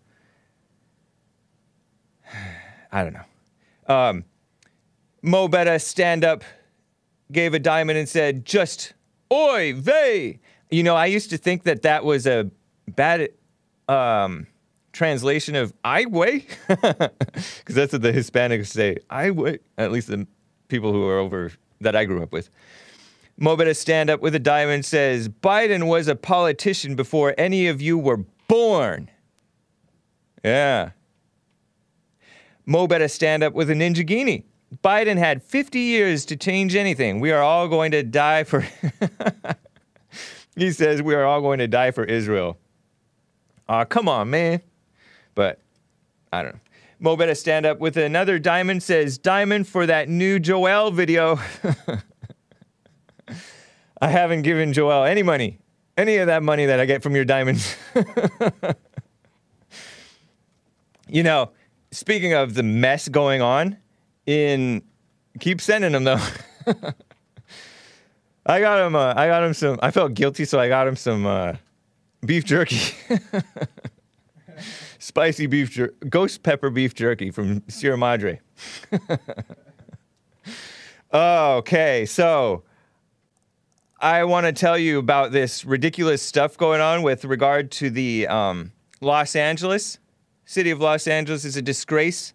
I 2.92 3.04
don't 3.04 3.14
know. 3.14 3.94
Um, 3.94 4.24
Mo 5.22 5.48
Betta 5.48 5.78
stand 5.78 6.24
up, 6.24 6.42
gave 7.30 7.54
a 7.54 7.58
diamond 7.58 7.98
and 7.98 8.08
said, 8.08 8.44
"Just 8.44 8.94
oi 9.32 9.74
vey." 9.74 10.40
You 10.70 10.82
know, 10.82 10.96
I 10.96 11.06
used 11.06 11.30
to 11.30 11.38
think 11.38 11.64
that 11.64 11.82
that 11.82 12.04
was 12.04 12.26
a 12.26 12.50
bad 12.88 13.30
um, 13.88 14.46
translation 14.92 15.54
of 15.56 15.72
"I 15.84 16.06
way," 16.06 16.46
because 16.68 17.10
that's 17.66 17.92
what 17.92 18.02
the 18.02 18.12
Hispanics 18.12 18.68
say. 18.68 18.96
I 19.08 19.30
way. 19.30 19.58
At 19.76 19.92
least 19.92 20.08
the 20.08 20.26
people 20.68 20.92
who 20.92 21.06
are 21.06 21.18
over 21.18 21.52
that 21.80 21.96
I 21.96 22.04
grew 22.04 22.22
up 22.22 22.32
with. 22.32 22.50
Mo 23.36 23.56
Betta 23.56 23.74
stand 23.74 24.10
up 24.10 24.20
with 24.20 24.34
a 24.34 24.38
diamond 24.38 24.84
says, 24.84 25.28
"Biden 25.28 25.86
was 25.86 26.08
a 26.08 26.16
politician 26.16 26.94
before 26.94 27.34
any 27.36 27.66
of 27.66 27.80
you 27.80 27.98
were 27.98 28.24
born. 28.48 29.10
Yeah. 30.44 30.90
Mo 32.66 32.86
better 32.86 33.08
stand 33.08 33.42
up 33.42 33.52
with 33.52 33.70
a 33.70 33.74
Ninja 33.74 34.06
Genie. 34.06 34.44
Biden 34.84 35.18
had 35.18 35.42
50 35.42 35.80
years 35.80 36.24
to 36.26 36.36
change 36.36 36.76
anything. 36.76 37.20
We 37.20 37.32
are 37.32 37.42
all 37.42 37.68
going 37.68 37.90
to 37.90 38.02
die 38.02 38.44
for. 38.44 38.66
he 40.56 40.70
says 40.70 41.02
we 41.02 41.14
are 41.14 41.24
all 41.24 41.40
going 41.40 41.58
to 41.58 41.66
die 41.66 41.90
for 41.90 42.04
Israel. 42.04 42.58
Aw, 43.68 43.84
come 43.84 44.08
on, 44.08 44.30
man. 44.30 44.60
But 45.34 45.60
I 46.32 46.42
don't 46.42 46.54
know. 46.54 46.60
Mo 47.00 47.16
better 47.16 47.34
stand 47.34 47.66
up 47.66 47.80
with 47.80 47.96
another 47.96 48.38
diamond. 48.38 48.82
Says 48.82 49.18
diamond 49.18 49.66
for 49.66 49.86
that 49.86 50.08
new 50.08 50.38
Joel 50.38 50.90
video. 50.90 51.40
I 54.02 54.08
haven't 54.08 54.42
given 54.42 54.72
Joel 54.72 55.04
any 55.04 55.22
money, 55.22 55.58
any 55.96 56.16
of 56.16 56.26
that 56.26 56.42
money 56.42 56.66
that 56.66 56.80
I 56.80 56.86
get 56.86 57.02
from 57.02 57.14
your 57.14 57.24
diamonds. 57.24 57.76
you 61.08 61.22
know, 61.22 61.50
speaking 61.90 62.34
of 62.34 62.54
the 62.54 62.62
mess 62.62 63.08
going 63.08 63.42
on 63.42 63.76
in, 64.26 64.82
keep 65.38 65.60
sending 65.60 65.92
them 65.92 66.04
though. 66.04 66.20
I 68.46 68.60
got 68.60 68.84
him. 68.84 68.96
Uh, 68.96 69.12
I 69.16 69.26
got 69.26 69.42
him 69.42 69.54
some. 69.54 69.78
I 69.82 69.90
felt 69.90 70.14
guilty, 70.14 70.44
so 70.44 70.58
I 70.58 70.68
got 70.68 70.88
him 70.88 70.96
some 70.96 71.26
uh, 71.26 71.54
beef 72.24 72.44
jerky, 72.44 72.80
spicy 74.98 75.46
beef 75.46 75.70
jer- 75.70 75.94
ghost 76.08 76.42
pepper 76.42 76.70
beef 76.70 76.94
jerky 76.94 77.30
from 77.30 77.62
Sierra 77.68 77.98
Madre. 77.98 78.40
okay, 81.14 82.06
so 82.06 82.62
I 84.00 84.24
want 84.24 84.46
to 84.46 84.52
tell 84.52 84.78
you 84.78 84.98
about 84.98 85.32
this 85.32 85.64
ridiculous 85.64 86.22
stuff 86.22 86.56
going 86.56 86.80
on 86.80 87.02
with 87.02 87.24
regard 87.24 87.70
to 87.72 87.90
the 87.90 88.26
um, 88.26 88.72
Los 89.00 89.36
Angeles. 89.36 89.98
City 90.50 90.70
of 90.70 90.80
Los 90.80 91.06
Angeles 91.06 91.44
is 91.44 91.56
a 91.56 91.62
disgrace 91.62 92.34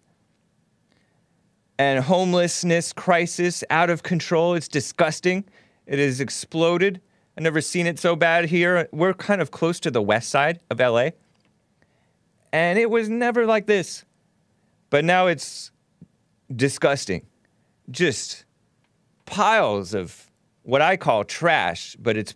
and 1.78 2.02
homelessness 2.02 2.94
crisis 2.94 3.62
out 3.68 3.90
of 3.90 4.02
control. 4.02 4.54
It's 4.54 4.68
disgusting. 4.68 5.44
It 5.86 5.98
has 5.98 6.18
exploded. 6.18 7.02
I've 7.36 7.42
never 7.42 7.60
seen 7.60 7.86
it 7.86 7.98
so 7.98 8.16
bad 8.16 8.46
here. 8.46 8.88
We're 8.90 9.12
kind 9.12 9.42
of 9.42 9.50
close 9.50 9.78
to 9.80 9.90
the 9.90 10.00
west 10.00 10.30
side 10.30 10.60
of 10.70 10.80
LA. 10.80 11.10
And 12.54 12.78
it 12.78 12.88
was 12.88 13.10
never 13.10 13.44
like 13.44 13.66
this. 13.66 14.06
But 14.88 15.04
now 15.04 15.26
it's 15.26 15.70
disgusting. 16.50 17.26
Just 17.90 18.46
piles 19.26 19.92
of 19.92 20.30
what 20.62 20.80
I 20.80 20.96
call 20.96 21.24
trash, 21.24 21.98
but 22.00 22.16
it's 22.16 22.34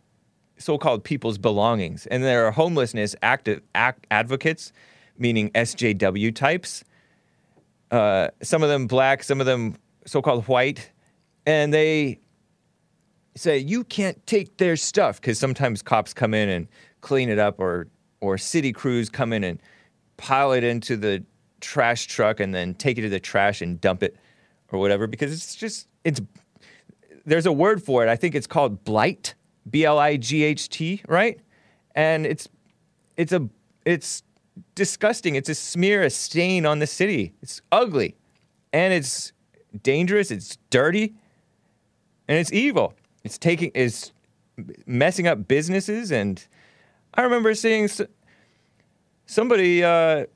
so 0.59 0.77
called 0.77 1.05
people's 1.05 1.39
belongings. 1.39 2.05
And 2.09 2.23
there 2.23 2.45
are 2.45 2.51
homelessness 2.51 3.17
active, 3.23 3.63
ac- 3.75 3.97
advocates, 4.11 4.75
meaning 5.21 5.51
SJW 5.51 6.35
types. 6.35 6.83
Uh, 7.91 8.29
some 8.43 8.63
of 8.63 8.69
them 8.69 8.87
black, 8.87 9.23
some 9.23 9.41
of 9.41 9.47
them 9.47 9.77
so 10.07 10.23
called 10.23 10.45
white. 10.49 10.91
And 11.47 11.73
they 11.73 12.21
say, 13.37 13.59
you 13.59 13.85
can't 13.85 14.25
take 14.27 14.57
their 14.57 14.77
stuff 14.77 15.21
because 15.21 15.39
sometimes 15.39 15.83
cops 15.83 16.13
come 16.13 16.35
in 16.35 16.49
and 16.49 16.69
clean 17.01 17.29
it 17.29 17.39
up, 17.39 17.61
or, 17.61 17.89
or 18.21 18.39
city 18.39 18.73
crews 18.73 19.09
come 19.09 19.33
in 19.33 19.45
and 19.45 19.61
pile 20.17 20.53
it 20.53 20.65
into 20.65 20.97
the 20.97 21.25
trash 21.61 22.07
truck 22.07 22.41
and 22.41 22.55
then 22.55 22.75
take 22.75 22.99
it 22.99 23.03
to 23.03 23.09
the 23.09 23.21
trash 23.21 23.63
and 23.63 23.81
dump 23.81 24.03
it 24.03 24.17
or 24.73 24.79
whatever 24.79 25.07
because 25.07 25.33
it's 25.33 25.55
just, 25.55 25.89
it's 26.05 26.21
there's 27.25 27.47
a 27.47 27.53
word 27.53 27.83
for 27.83 28.05
it. 28.05 28.09
I 28.09 28.17
think 28.17 28.35
it's 28.35 28.47
called 28.47 28.85
blight, 28.85 29.35
B 29.69 29.85
L 29.85 29.99
I 29.99 30.17
G 30.17 30.43
H 30.43 30.69
T, 30.69 31.03
right? 31.09 31.39
And 31.95 32.27
it's 32.27 32.49
it's 33.17 33.33
a 33.33 33.49
it's 33.85 34.23
disgusting. 34.75 35.35
It's 35.35 35.49
a 35.49 35.55
smear, 35.55 36.03
a 36.03 36.11
stain 36.11 36.67
on 36.67 36.79
the 36.79 36.87
city. 36.87 37.35
It's 37.43 37.61
ugly, 37.71 38.17
and 38.73 38.93
it's 38.93 39.33
dangerous. 39.83 40.31
It's 40.31 40.59
dirty, 40.71 41.15
and 42.29 42.39
it's 42.39 42.53
evil. 42.53 42.95
It's 43.25 43.39
taking 43.39 43.71
is 43.75 44.13
messing 44.87 45.27
up 45.27 45.49
businesses. 45.49 46.11
And 46.11 46.45
I 47.15 47.23
remember 47.23 47.55
seeing 47.55 47.89
somebody 49.27 49.85
uh, 49.85 50.27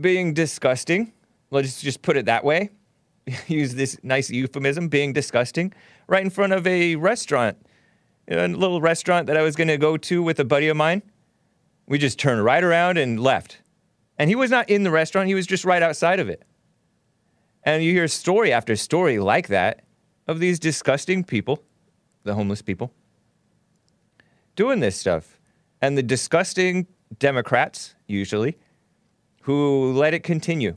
being 0.00 0.34
disgusting. 0.34 1.12
Let's 1.50 1.80
just 1.80 2.02
put 2.02 2.16
it 2.16 2.26
that 2.26 2.44
way. 2.44 2.70
Use 3.46 3.74
this 3.74 3.98
nice 4.02 4.30
euphemism, 4.30 4.88
being 4.88 5.12
disgusting, 5.12 5.72
right 6.06 6.22
in 6.22 6.30
front 6.30 6.52
of 6.52 6.66
a 6.66 6.96
restaurant, 6.96 7.56
a 8.28 8.48
little 8.48 8.80
restaurant 8.80 9.26
that 9.26 9.36
I 9.36 9.42
was 9.42 9.56
going 9.56 9.68
to 9.68 9.78
go 9.78 9.96
to 9.96 10.22
with 10.22 10.38
a 10.40 10.44
buddy 10.44 10.68
of 10.68 10.76
mine. 10.76 11.02
We 11.86 11.98
just 11.98 12.18
turned 12.18 12.44
right 12.44 12.64
around 12.64 12.98
and 12.98 13.20
left. 13.20 13.58
And 14.18 14.30
he 14.30 14.36
was 14.36 14.50
not 14.50 14.68
in 14.70 14.82
the 14.82 14.90
restaurant, 14.90 15.28
he 15.28 15.34
was 15.34 15.46
just 15.46 15.64
right 15.64 15.82
outside 15.82 16.20
of 16.20 16.28
it. 16.28 16.42
And 17.64 17.82
you 17.82 17.92
hear 17.92 18.06
story 18.08 18.52
after 18.52 18.76
story 18.76 19.18
like 19.18 19.48
that 19.48 19.84
of 20.28 20.38
these 20.38 20.58
disgusting 20.58 21.24
people, 21.24 21.62
the 22.22 22.34
homeless 22.34 22.62
people, 22.62 22.92
doing 24.56 24.80
this 24.80 24.96
stuff. 24.96 25.38
And 25.80 25.98
the 25.98 26.02
disgusting 26.02 26.86
Democrats, 27.18 27.94
usually, 28.06 28.56
who 29.42 29.92
let 29.92 30.14
it 30.14 30.22
continue. 30.22 30.76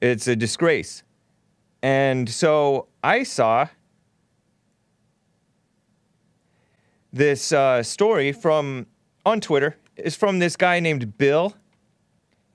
It's 0.00 0.26
a 0.26 0.34
disgrace. 0.34 1.02
And 1.82 2.28
so 2.28 2.88
I 3.02 3.22
saw 3.22 3.68
this 7.12 7.52
uh, 7.52 7.82
story 7.82 8.32
from 8.32 8.86
on 9.24 9.40
Twitter. 9.40 9.76
It's 9.96 10.16
from 10.16 10.38
this 10.38 10.56
guy 10.56 10.80
named 10.80 11.16
Bill, 11.18 11.54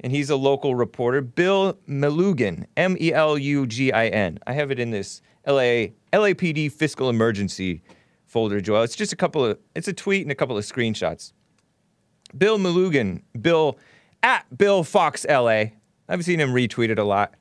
and 0.02 0.12
he's 0.12 0.30
a 0.30 0.36
local 0.36 0.76
reporter. 0.76 1.22
Bill 1.22 1.78
Melugin, 1.88 2.66
M 2.76 2.98
E 3.00 3.14
L 3.14 3.38
U 3.38 3.66
G 3.66 3.92
I 3.92 4.08
N. 4.08 4.40
I 4.46 4.54
have 4.54 4.72
it 4.72 4.80
in 4.80 4.92
this 4.92 5.22
LA 5.48 5.88
LAPD 6.12 6.72
fiscal 6.72 7.10
emergency 7.10 7.82
folder, 8.26 8.62
Joel. 8.62 8.84
It's 8.84 8.96
just 8.96 9.14
a 9.14 9.16
couple 9.16 9.46
of. 9.46 9.58
It's 9.76 9.88
a 9.88 9.94
tweet 9.94 10.24
and 10.24 10.32
a 10.32 10.36
couple 10.36 10.58
of 10.58 10.66
screenshots. 10.66 11.34
Bill 12.38 12.58
Melugin, 12.58 13.22
Bill 13.40 13.78
at 14.22 14.46
Bill 14.58 14.84
Fox 14.84 15.26
LA. 15.28 15.66
I've 16.08 16.26
seen 16.26 16.40
him 16.40 16.54
retweeted 16.54 16.98
a 16.98 17.04
lot 17.04 17.36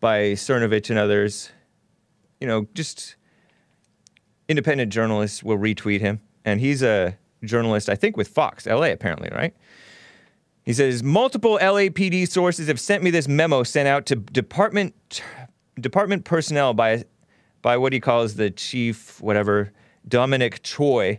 by 0.00 0.32
Cernovich 0.32 0.90
and 0.90 0.98
others. 0.98 1.50
You 2.40 2.46
know, 2.46 2.66
just 2.74 3.16
independent 4.48 4.92
journalists 4.92 5.42
will 5.42 5.58
retweet 5.58 6.00
him. 6.00 6.20
And 6.44 6.60
he's 6.60 6.82
a 6.82 7.16
journalist, 7.46 7.88
I 7.88 7.94
think, 7.94 8.16
with 8.16 8.28
Fox 8.28 8.66
LA, 8.66 8.90
apparently, 8.90 9.28
right? 9.32 9.54
He 10.64 10.72
says 10.72 11.02
multiple 11.02 11.58
LAPD 11.60 12.28
sources 12.28 12.68
have 12.68 12.80
sent 12.80 13.02
me 13.02 13.10
this 13.10 13.28
memo 13.28 13.62
sent 13.62 13.86
out 13.86 14.06
to 14.06 14.16
department 14.16 15.22
department 15.78 16.24
personnel 16.24 16.72
by 16.74 17.04
by 17.62 17.76
what 17.76 17.92
he 17.92 18.00
calls 18.00 18.34
the 18.34 18.50
chief, 18.50 19.20
whatever, 19.20 19.72
Dominic 20.06 20.62
Choi. 20.62 21.18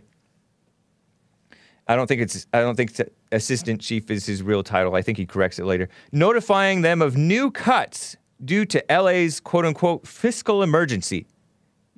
I 1.88 1.94
don't 1.96 2.06
think 2.06 2.20
it's 2.20 2.46
I 2.52 2.60
don't 2.60 2.76
think 2.76 2.92
assistant 3.30 3.80
chief 3.80 4.10
is 4.10 4.26
his 4.26 4.42
real 4.42 4.62
title. 4.62 4.94
I 4.94 5.02
think 5.02 5.18
he 5.18 5.26
corrects 5.26 5.58
it 5.58 5.64
later. 5.64 5.88
Notifying 6.12 6.82
them 6.82 7.00
of 7.00 7.16
new 7.16 7.50
cuts 7.50 8.16
due 8.44 8.64
to 8.66 8.84
LA's 8.90 9.40
quote 9.40 9.64
unquote 9.64 10.06
fiscal 10.06 10.62
emergency. 10.62 11.26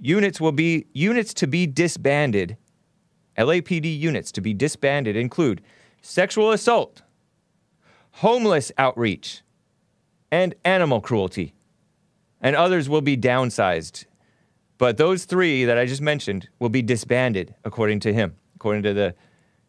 Units 0.01 0.41
will 0.41 0.53
be 0.53 0.87
units 0.93 1.35
to 1.35 1.47
be 1.47 1.67
disbanded. 1.67 2.57
LAPD 3.39 3.99
units 3.99 4.33
to 4.33 4.41
be 4.41 4.53
disbanded 4.53 5.17
include 5.17 5.63
sexual 6.03 6.51
assault, 6.51 7.03
homeless 8.13 8.73
outreach, 8.77 9.43
and 10.31 10.55
animal 10.65 11.01
cruelty. 11.01 11.55
And 12.41 12.55
others 12.55 12.89
will 12.89 13.01
be 13.01 13.17
downsized. 13.17 14.05
But 14.77 14.97
those 14.97 15.25
three 15.25 15.65
that 15.65 15.77
I 15.77 15.87
just 15.87 16.03
mentioned 16.03 16.49
will 16.59 16.69
be 16.69 16.83
disbanded, 16.83 17.55
according 17.65 18.01
to 18.01 18.13
him, 18.13 18.37
according 18.55 18.83
to 18.85 18.95
the 18.95 19.15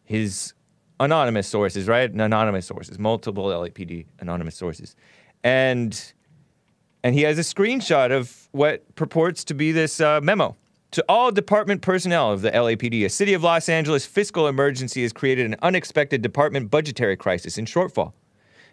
his 0.04 0.54
anonymous 1.00 1.48
sources, 1.48 1.88
right? 1.88 2.12
Anonymous 2.12 2.66
sources, 2.66 3.00
multiple 3.00 3.46
LAPD 3.46 4.06
anonymous 4.20 4.56
sources. 4.56 4.96
And 5.44 6.14
and 7.04 7.16
he 7.16 7.22
has 7.22 7.40
a 7.40 7.44
screenshot 7.44 8.12
of 8.12 8.50
what 8.52 8.96
purports 8.96 9.44
to 9.46 9.54
be 9.54 9.72
this 9.72 10.02
uh, 10.02 10.20
memo. 10.22 10.58
To 10.92 11.06
all 11.08 11.32
department 11.32 11.84
personnel 11.84 12.32
of 12.32 12.42
the 12.42 12.50
LAPD, 12.50 13.06
a 13.06 13.10
city 13.10 13.34
of 13.34 13.44
Los 13.44 13.70
Angeles 13.70 14.08
fiscal 14.08 14.48
emergency 14.48 15.04
has 15.04 15.14
created 15.14 15.46
an 15.46 15.56
unexpected 15.62 16.24
department 16.24 16.72
budgetary 16.72 17.16
crisis 17.16 17.60
and 17.60 17.68
shortfall. 17.68 18.14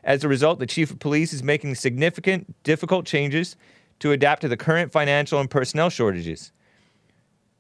As 0.02 0.24
a 0.24 0.28
result, 0.28 0.58
the 0.58 0.66
chief 0.66 0.90
of 0.90 0.98
police 0.98 1.34
is 1.34 1.42
making 1.42 1.74
significant, 1.74 2.54
difficult 2.62 3.04
changes 3.04 3.56
to 3.98 4.12
adapt 4.12 4.40
to 4.42 4.48
the 4.48 4.56
current 4.56 4.92
financial 4.92 5.40
and 5.40 5.50
personnel 5.50 5.90
shortages. 5.90 6.52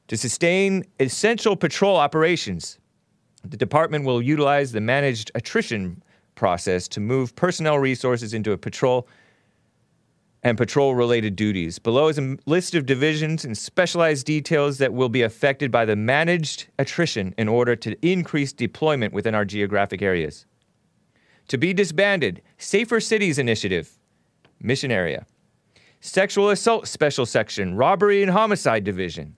To 0.08 0.16
sustain 0.16 0.86
essential 1.00 1.54
patrol 1.54 1.96
operations, 1.96 2.78
the 3.44 3.58
department 3.58 4.06
will 4.06 4.22
utilize 4.22 4.72
the 4.72 4.80
managed 4.80 5.30
attrition 5.34 6.02
process 6.34 6.88
to 6.88 7.00
move 7.00 7.36
personnel 7.36 7.78
resources 7.78 8.32
into 8.32 8.52
a 8.52 8.58
patrol 8.58 9.06
and 10.46 10.56
patrol 10.56 10.94
related 10.94 11.34
duties. 11.34 11.80
Below 11.80 12.06
is 12.06 12.20
a 12.20 12.36
list 12.46 12.76
of 12.76 12.86
divisions 12.86 13.44
and 13.44 13.58
specialized 13.58 14.26
details 14.26 14.78
that 14.78 14.94
will 14.94 15.08
be 15.08 15.22
affected 15.22 15.72
by 15.72 15.84
the 15.84 15.96
managed 15.96 16.68
attrition 16.78 17.34
in 17.36 17.48
order 17.48 17.74
to 17.74 17.96
increase 18.08 18.52
deployment 18.52 19.12
within 19.12 19.34
our 19.34 19.44
geographic 19.44 20.02
areas. 20.02 20.46
To 21.48 21.58
be 21.58 21.74
disbanded, 21.74 22.42
Safer 22.58 23.00
Cities 23.00 23.40
Initiative, 23.40 23.98
Mission 24.60 24.92
Area. 24.92 25.26
Sexual 26.00 26.50
Assault 26.50 26.86
Special 26.86 27.26
Section, 27.26 27.74
Robbery 27.74 28.22
and 28.22 28.30
Homicide 28.30 28.84
Division. 28.84 29.34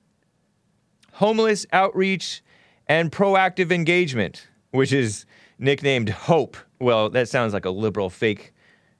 Homeless 1.14 1.64
Outreach 1.72 2.42
and 2.86 3.10
Proactive 3.10 3.72
Engagement, 3.72 4.46
which 4.72 4.92
is 4.92 5.24
nicknamed 5.58 6.10
HOPE. 6.10 6.58
Well, 6.80 7.08
that 7.08 7.30
sounds 7.30 7.54
like 7.54 7.64
a 7.64 7.70
liberal 7.70 8.10
fake 8.10 8.52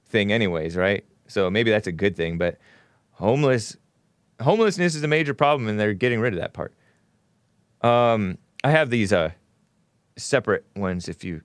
thing, 0.07 0.31
anyways, 0.31 0.75
right? 0.75 1.05
So 1.29 1.49
maybe 1.49 1.71
that's 1.71 1.87
a 1.87 1.91
good 1.91 2.15
thing, 2.15 2.37
but 2.37 2.57
homeless 3.11 3.77
homelessness 4.41 4.95
is 4.95 5.03
a 5.03 5.07
major 5.07 5.33
problem 5.33 5.67
and 5.67 5.79
they're 5.79 5.93
getting 5.93 6.19
rid 6.19 6.33
of 6.33 6.39
that 6.39 6.53
part. 6.53 6.73
Um, 7.81 8.37
I 8.63 8.71
have 8.71 8.89
these 8.89 9.11
uh, 9.13 9.31
separate 10.17 10.65
ones 10.75 11.07
if 11.09 11.23
you 11.23 11.41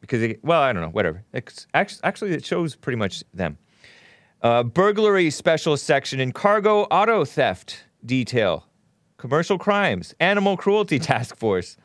because 0.00 0.34
well, 0.42 0.60
I 0.60 0.72
don't 0.72 0.82
know, 0.82 0.88
whatever. 0.88 1.24
It's 1.32 1.66
actually, 1.74 2.00
actually 2.04 2.30
it 2.32 2.44
shows 2.44 2.74
pretty 2.74 2.96
much 2.96 3.22
them. 3.34 3.58
Uh, 4.42 4.62
burglary 4.62 5.30
special 5.30 5.76
section 5.76 6.18
and 6.18 6.34
cargo 6.34 6.84
auto 6.84 7.24
theft 7.24 7.84
detail, 8.04 8.66
commercial 9.18 9.58
crimes, 9.58 10.14
animal 10.18 10.56
cruelty 10.56 10.98
task 10.98 11.36
force. 11.36 11.76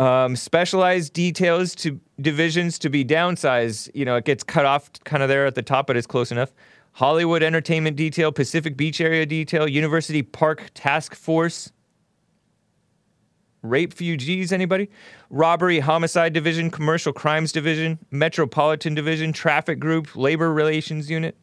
Um, 0.00 0.34
specialized 0.34 1.12
details 1.12 1.74
to 1.74 2.00
divisions 2.22 2.78
to 2.78 2.88
be 2.88 3.04
downsized. 3.04 3.90
You 3.92 4.06
know, 4.06 4.16
it 4.16 4.24
gets 4.24 4.42
cut 4.42 4.64
off 4.64 4.90
kind 5.04 5.22
of 5.22 5.28
there 5.28 5.44
at 5.44 5.54
the 5.54 5.62
top, 5.62 5.86
but 5.86 5.94
it's 5.94 6.06
close 6.06 6.32
enough. 6.32 6.54
Hollywood 6.92 7.42
Entertainment 7.42 7.96
Detail, 7.96 8.32
Pacific 8.32 8.78
Beach 8.78 9.02
Area 9.02 9.26
Detail, 9.26 9.68
University 9.68 10.22
Park 10.22 10.70
Task 10.72 11.14
Force, 11.14 11.70
Rape 13.60 13.94
Fugees, 13.94 14.52
anybody? 14.52 14.88
Robbery 15.28 15.80
Homicide 15.80 16.32
Division, 16.32 16.70
Commercial 16.70 17.12
Crimes 17.12 17.52
Division, 17.52 17.98
Metropolitan 18.10 18.94
Division, 18.94 19.34
Traffic 19.34 19.78
Group, 19.78 20.16
Labor 20.16 20.50
Relations 20.50 21.10
Unit. 21.10 21.36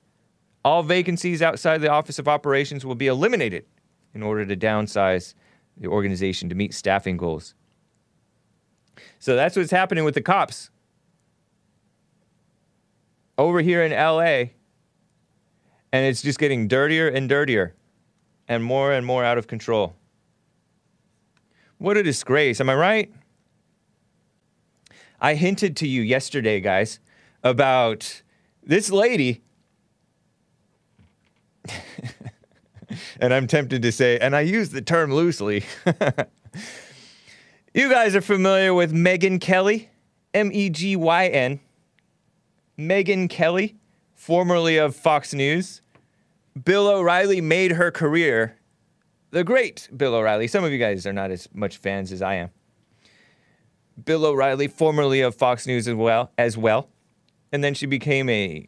All 0.66 0.82
vacancies 0.82 1.44
outside 1.44 1.82
the 1.82 1.92
Office 1.92 2.18
of 2.18 2.28
Operations 2.28 2.84
will 2.84 2.96
be 2.96 3.06
eliminated 3.06 3.66
in 4.16 4.24
order 4.24 4.48
to 4.48 4.58
downsize 4.58 5.36
the 5.78 5.88
organization 5.88 6.50
to 6.50 6.56
meet 6.56 6.74
staffing 6.74 7.18
goals. 7.18 7.54
So 9.20 9.36
that's 9.36 9.56
what's 9.56 9.72
happening 9.72 10.04
with 10.04 10.14
the 10.14 10.22
cops. 10.22 10.70
Over 13.38 13.62
here 13.62 13.84
in 13.84 13.92
LA, 13.92 14.52
and 15.92 16.06
it's 16.06 16.22
just 16.22 16.40
getting 16.40 16.68
dirtier 16.68 17.08
and 17.08 17.30
dirtier 17.30 17.76
and 18.48 18.64
more 18.64 18.92
and 18.92 19.06
more 19.06 19.24
out 19.24 19.38
of 19.38 19.48
control. 19.48 19.96
What 21.78 21.98
a 21.98 22.04
disgrace, 22.04 22.60
am 22.60 22.70
I 22.70 22.76
right? 22.76 23.14
I 25.20 25.36
hinted 25.36 25.76
to 25.78 25.88
you 25.88 26.02
yesterday, 26.02 26.60
guys, 26.60 27.00
about 27.44 28.24
this 28.64 28.90
lady. 28.92 29.42
and 33.20 33.34
I'm 33.34 33.48
tempted 33.48 33.82
to 33.82 33.92
say, 33.92 34.18
and 34.20 34.36
I 34.36 34.42
use 34.42 34.70
the 34.70 34.82
term 34.82 35.14
loosely. 35.14 35.64
you 37.78 37.92
guys 37.92 38.16
are 38.16 38.22
familiar 38.22 38.74
with 38.74 38.92
Megyn 38.92 39.40
Kelly, 39.40 39.92
M 40.34 40.50
E 40.52 40.68
G 40.72 40.96
Y 40.96 41.28
N. 41.28 41.60
Megyn 42.76 43.30
Kelly, 43.30 43.76
formerly 44.16 44.78
of 44.78 44.96
Fox 44.96 45.32
News. 45.32 45.82
Bill 46.66 46.88
O'Reilly 46.88 47.40
made 47.40 47.74
her 47.74 47.92
career 47.92 48.58
the 49.30 49.44
great 49.44 49.90
Bill 49.96 50.16
O'Reilly. 50.16 50.48
Some 50.48 50.64
of 50.64 50.72
you 50.72 50.80
guys 50.80 51.06
are 51.06 51.14
not 51.14 51.30
as 51.30 51.48
much 51.54 51.78
fans 51.78 52.12
as 52.12 52.24
I 52.24 52.36
am. 52.36 52.50
Bill 54.04 54.26
O'Reilly, 54.26 54.68
formerly 54.68 55.22
of 55.22 55.36
Fox 55.36 55.68
News 55.68 55.88
as 55.88 55.94
well, 55.94 56.32
as 56.36 56.58
well, 56.58 56.90
and 57.52 57.64
then 57.64 57.76
she 57.76 57.86
became 57.86 58.28
a, 58.28 58.68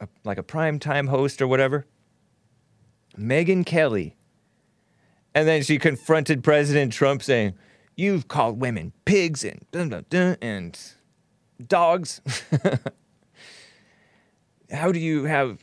a 0.00 0.08
like 0.24 0.38
a 0.38 0.42
primetime 0.42 1.08
host 1.08 1.40
or 1.40 1.46
whatever. 1.46 1.86
Megyn 3.16 3.64
Kelly, 3.64 4.16
and 5.36 5.46
then 5.46 5.62
she 5.62 5.78
confronted 5.78 6.42
President 6.42 6.92
Trump, 6.92 7.22
saying, 7.22 7.54
"You've 8.00 8.28
called 8.28 8.60
women 8.60 8.92
pigs 9.04 9.44
and 9.44 9.64
dun, 9.72 9.90
dun, 9.90 10.06
dun, 10.08 10.36
and 10.40 10.78
dogs. 11.66 12.20
how 14.70 14.92
do 14.92 14.98
you 14.98 15.24
have? 15.24 15.62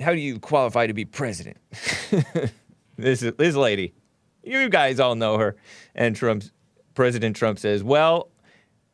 How 0.00 0.12
do 0.12 0.18
you 0.18 0.38
qualify 0.38 0.86
to 0.86 0.94
be 0.94 1.04
president?" 1.04 1.58
This 2.98 3.20
this 3.20 3.54
lady, 3.54 3.92
you 4.42 4.70
guys 4.70 5.00
all 5.00 5.16
know 5.16 5.36
her, 5.36 5.56
and 5.94 6.16
Trump's 6.16 6.50
President 6.94 7.36
Trump 7.36 7.58
says, 7.58 7.84
"Well, 7.84 8.30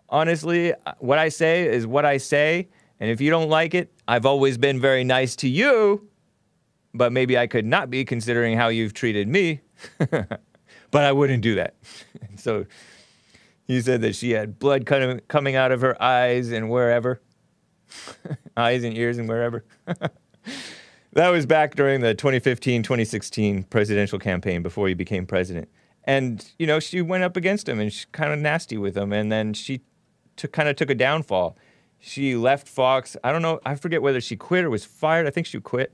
honestly, 0.08 0.74
what 0.98 1.18
I 1.18 1.28
say 1.28 1.68
is 1.68 1.86
what 1.86 2.04
I 2.04 2.16
say, 2.16 2.68
and 2.98 3.10
if 3.10 3.20
you 3.20 3.30
don't 3.30 3.48
like 3.48 3.74
it, 3.74 3.92
I've 4.08 4.26
always 4.26 4.58
been 4.58 4.80
very 4.80 5.04
nice 5.04 5.36
to 5.36 5.48
you, 5.48 6.08
but 6.92 7.12
maybe 7.12 7.38
I 7.38 7.46
could 7.46 7.64
not 7.64 7.90
be 7.90 8.04
considering 8.04 8.56
how 8.56 8.68
you've 8.68 8.92
treated 8.92 9.28
me, 9.28 9.60
but 10.92 11.02
I 11.02 11.10
wouldn't 11.10 11.42
do 11.42 11.56
that." 11.56 11.74
so 12.36 12.66
he 13.66 13.80
said 13.80 14.02
that 14.02 14.14
she 14.14 14.30
had 14.30 14.60
blood 14.60 14.86
coming 14.86 15.56
out 15.56 15.72
of 15.72 15.80
her 15.80 16.00
eyes 16.00 16.52
and 16.52 16.70
wherever, 16.70 17.20
eyes 18.56 18.84
and 18.84 18.96
ears 18.96 19.18
and 19.18 19.28
wherever. 19.28 19.64
That 21.14 21.28
was 21.28 21.44
back 21.44 21.74
during 21.74 22.00
the 22.00 22.14
2015 22.14 22.82
2016 22.82 23.64
presidential 23.64 24.18
campaign 24.18 24.62
before 24.62 24.88
he 24.88 24.94
became 24.94 25.26
president. 25.26 25.68
And, 26.04 26.50
you 26.58 26.66
know, 26.66 26.80
she 26.80 27.02
went 27.02 27.22
up 27.22 27.36
against 27.36 27.68
him 27.68 27.78
and 27.78 27.92
she's 27.92 28.06
kind 28.06 28.32
of 28.32 28.38
nasty 28.38 28.78
with 28.78 28.96
him. 28.96 29.12
And 29.12 29.30
then 29.30 29.52
she 29.52 29.82
took, 30.36 30.52
kind 30.52 30.68
of 30.68 30.76
took 30.76 30.90
a 30.90 30.94
downfall. 30.94 31.56
She 32.00 32.34
left 32.34 32.66
Fox. 32.66 33.16
I 33.22 33.30
don't 33.30 33.42
know. 33.42 33.60
I 33.64 33.74
forget 33.74 34.00
whether 34.00 34.20
she 34.20 34.36
quit 34.36 34.64
or 34.64 34.70
was 34.70 34.86
fired. 34.86 35.26
I 35.26 35.30
think 35.30 35.46
she 35.46 35.60
quit. 35.60 35.92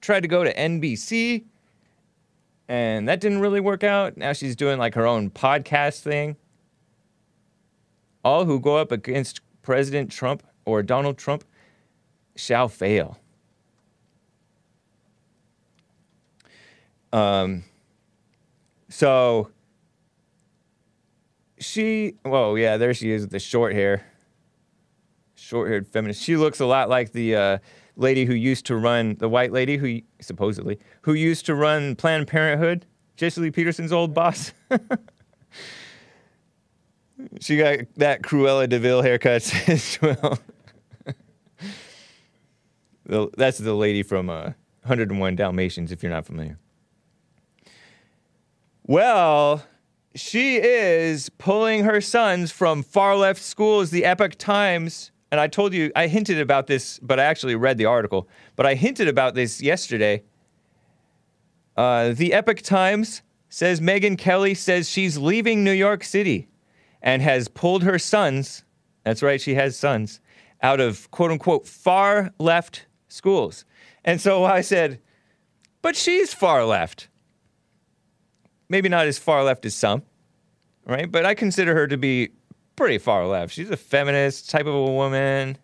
Tried 0.00 0.20
to 0.20 0.28
go 0.28 0.42
to 0.42 0.52
NBC 0.52 1.44
and 2.72 3.06
that 3.06 3.20
didn't 3.20 3.40
really 3.40 3.60
work 3.60 3.84
out. 3.84 4.16
Now 4.16 4.32
she's 4.32 4.56
doing 4.56 4.78
like 4.78 4.94
her 4.94 5.06
own 5.06 5.28
podcast 5.28 6.00
thing. 6.00 6.36
All 8.24 8.46
who 8.46 8.58
go 8.58 8.78
up 8.78 8.90
against 8.90 9.42
President 9.60 10.10
Trump 10.10 10.42
or 10.64 10.82
Donald 10.82 11.18
Trump 11.18 11.44
shall 12.34 12.68
fail. 12.68 13.18
Um, 17.12 17.64
so 18.88 19.50
she, 21.58 22.14
well, 22.24 22.56
yeah, 22.56 22.78
there 22.78 22.94
she 22.94 23.10
is 23.10 23.20
with 23.20 23.32
the 23.32 23.38
short 23.38 23.74
hair, 23.74 24.06
short 25.34 25.68
haired 25.68 25.86
feminist. 25.86 26.22
She 26.22 26.38
looks 26.38 26.58
a 26.58 26.64
lot 26.66 26.88
like 26.88 27.12
the 27.12 27.36
uh, 27.36 27.58
lady 27.96 28.24
who 28.24 28.34
used 28.34 28.66
to 28.66 28.76
run, 28.76 29.16
the 29.18 29.28
white 29.28 29.52
lady 29.52 29.76
who 29.76 30.00
supposedly, 30.20 30.78
who 31.02 31.12
used 31.12 31.46
to 31.46 31.54
run 31.54 31.94
Planned 31.96 32.26
Parenthood, 32.28 32.86
Jesse 33.16 33.40
Lee 33.40 33.50
Peterson's 33.50 33.92
old 33.92 34.14
boss. 34.14 34.52
she 37.40 37.56
got 37.56 37.78
that 37.96 38.22
Cruella 38.22 38.68
de 38.68 38.78
Vil 38.78 39.02
haircut 39.02 39.68
as 39.68 39.98
well. 40.00 40.38
The- 43.04 43.30
That's 43.36 43.58
the 43.58 43.74
lady 43.74 44.02
from 44.04 44.30
uh, 44.30 44.52
101 44.84 45.34
Dalmatians, 45.36 45.90
if 45.92 46.02
you're 46.02 46.12
not 46.12 46.24
familiar. 46.24 46.58
Well, 48.86 49.64
she 50.14 50.56
is 50.56 51.28
pulling 51.30 51.84
her 51.84 52.00
sons 52.00 52.50
from 52.52 52.82
far 52.82 53.16
left 53.16 53.40
schools. 53.42 53.90
The 53.90 54.04
Epoch 54.04 54.36
Times, 54.38 55.10
and 55.32 55.40
I 55.40 55.48
told 55.48 55.74
you, 55.74 55.90
I 55.96 56.06
hinted 56.06 56.38
about 56.38 56.68
this, 56.68 57.00
but 57.00 57.18
I 57.18 57.24
actually 57.24 57.56
read 57.56 57.78
the 57.78 57.86
article. 57.86 58.28
But 58.54 58.66
I 58.66 58.74
hinted 58.74 59.08
about 59.08 59.34
this 59.34 59.60
yesterday. 59.60 60.22
Uh, 61.76 62.12
the 62.12 62.32
Epoch 62.32 62.60
Times 62.60 63.22
says 63.48 63.80
Megyn 63.80 64.16
Kelly 64.16 64.54
says 64.54 64.88
she's 64.88 65.18
leaving 65.18 65.64
New 65.64 65.72
York 65.72 66.04
City 66.04 66.48
and 67.02 67.20
has 67.22 67.48
pulled 67.48 67.82
her 67.82 67.98
sons, 67.98 68.62
that's 69.02 69.22
right, 69.22 69.40
she 69.40 69.54
has 69.54 69.76
sons, 69.76 70.20
out 70.62 70.78
of 70.78 71.10
quote 71.10 71.32
unquote 71.32 71.66
far 71.66 72.32
left 72.38 72.86
schools. 73.08 73.64
And 74.04 74.20
so 74.20 74.44
I 74.44 74.60
said, 74.60 75.00
but 75.80 75.96
she's 75.96 76.32
far 76.32 76.64
left 76.64 77.08
maybe 78.72 78.88
not 78.88 79.06
as 79.06 79.18
far 79.18 79.44
left 79.44 79.66
as 79.66 79.74
some, 79.74 80.02
right? 80.86 81.12
But 81.12 81.26
I 81.26 81.34
consider 81.34 81.74
her 81.74 81.86
to 81.86 81.98
be 81.98 82.30
pretty 82.82 82.98
far 82.98 83.28
left. 83.28 83.54
She's 83.54 83.70
a 83.70 83.76
feminist 83.76 84.50
type 84.50 84.66
of 84.66 84.74
a 84.74 84.90
woman. 84.90 85.56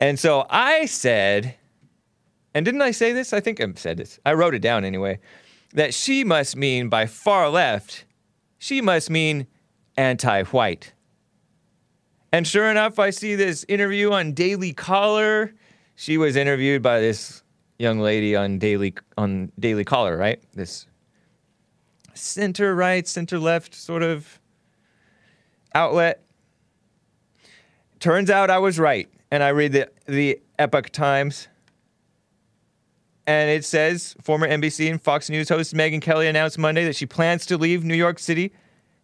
And 0.00 0.18
so 0.18 0.46
I 0.48 0.86
said, 0.86 1.56
and 2.54 2.64
didn't 2.64 2.80
I 2.80 2.92
say 2.92 3.12
this? 3.12 3.34
I 3.34 3.40
think 3.40 3.60
I 3.60 3.66
said 3.76 3.98
this. 3.98 4.18
I 4.24 4.32
wrote 4.32 4.54
it 4.54 4.60
down 4.60 4.86
anyway. 4.86 5.18
That 5.74 5.92
she 5.92 6.24
must 6.24 6.56
mean 6.56 6.88
by 6.88 7.04
far 7.04 7.50
left, 7.50 8.06
she 8.56 8.80
must 8.80 9.10
mean 9.10 9.46
anti 9.98 10.44
white. 10.44 10.94
And 12.32 12.46
sure 12.46 12.70
enough, 12.70 12.98
I 12.98 13.10
see 13.10 13.34
this 13.34 13.66
interview 13.68 14.12
on 14.12 14.32
Daily 14.32 14.72
Caller. 14.72 15.52
She 15.94 16.16
was 16.16 16.36
interviewed 16.36 16.80
by 16.80 17.00
this 17.00 17.42
young 17.78 18.00
lady 18.00 18.34
on 18.34 18.58
Daily 18.58 18.94
on 19.18 19.52
Daily 19.58 19.84
Caller, 19.84 20.16
right? 20.16 20.42
This 20.54 20.86
center 22.14 22.74
right, 22.74 23.06
center 23.06 23.38
left 23.38 23.74
sort 23.74 24.02
of 24.02 24.40
outlet. 25.74 26.22
Turns 28.00 28.30
out 28.30 28.50
I 28.50 28.58
was 28.58 28.78
right, 28.78 29.08
and 29.30 29.42
I 29.42 29.48
read 29.50 29.72
the 29.72 29.90
the 30.06 30.40
Epoch 30.58 30.90
Times, 30.90 31.48
and 33.26 33.50
it 33.50 33.64
says 33.64 34.14
former 34.22 34.46
NBC 34.46 34.90
and 34.90 35.00
Fox 35.00 35.30
News 35.30 35.48
host 35.48 35.74
Megyn 35.74 36.02
Kelly 36.02 36.28
announced 36.28 36.58
Monday 36.58 36.84
that 36.84 36.96
she 36.96 37.06
plans 37.06 37.46
to 37.46 37.56
leave 37.56 37.84
New 37.84 37.94
York 37.94 38.18
City, 38.18 38.52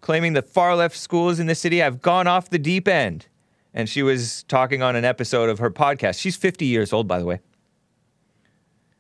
claiming 0.01 0.35
the 0.35 0.43
far 0.43 0.77
left 0.77 0.97
schools 0.97 1.41
in 1.41 1.47
the 1.47 1.55
city 1.55 1.79
have 1.79 2.03
gone 2.03 2.27
off 2.27 2.51
the 2.51 2.59
deep 2.59 2.87
end. 2.87 3.27
And 3.73 3.89
she 3.89 4.03
was 4.03 4.43
talking 4.45 4.83
on 4.83 4.97
an 4.97 5.05
episode 5.05 5.49
of 5.49 5.61
her 5.61 5.71
podcast. 5.71 6.19
She's 6.21 6.37
50 6.37 6.67
years 6.67 6.93
old, 6.93 7.07
by 7.07 7.21
the 7.21 7.25
way. 7.25 7.41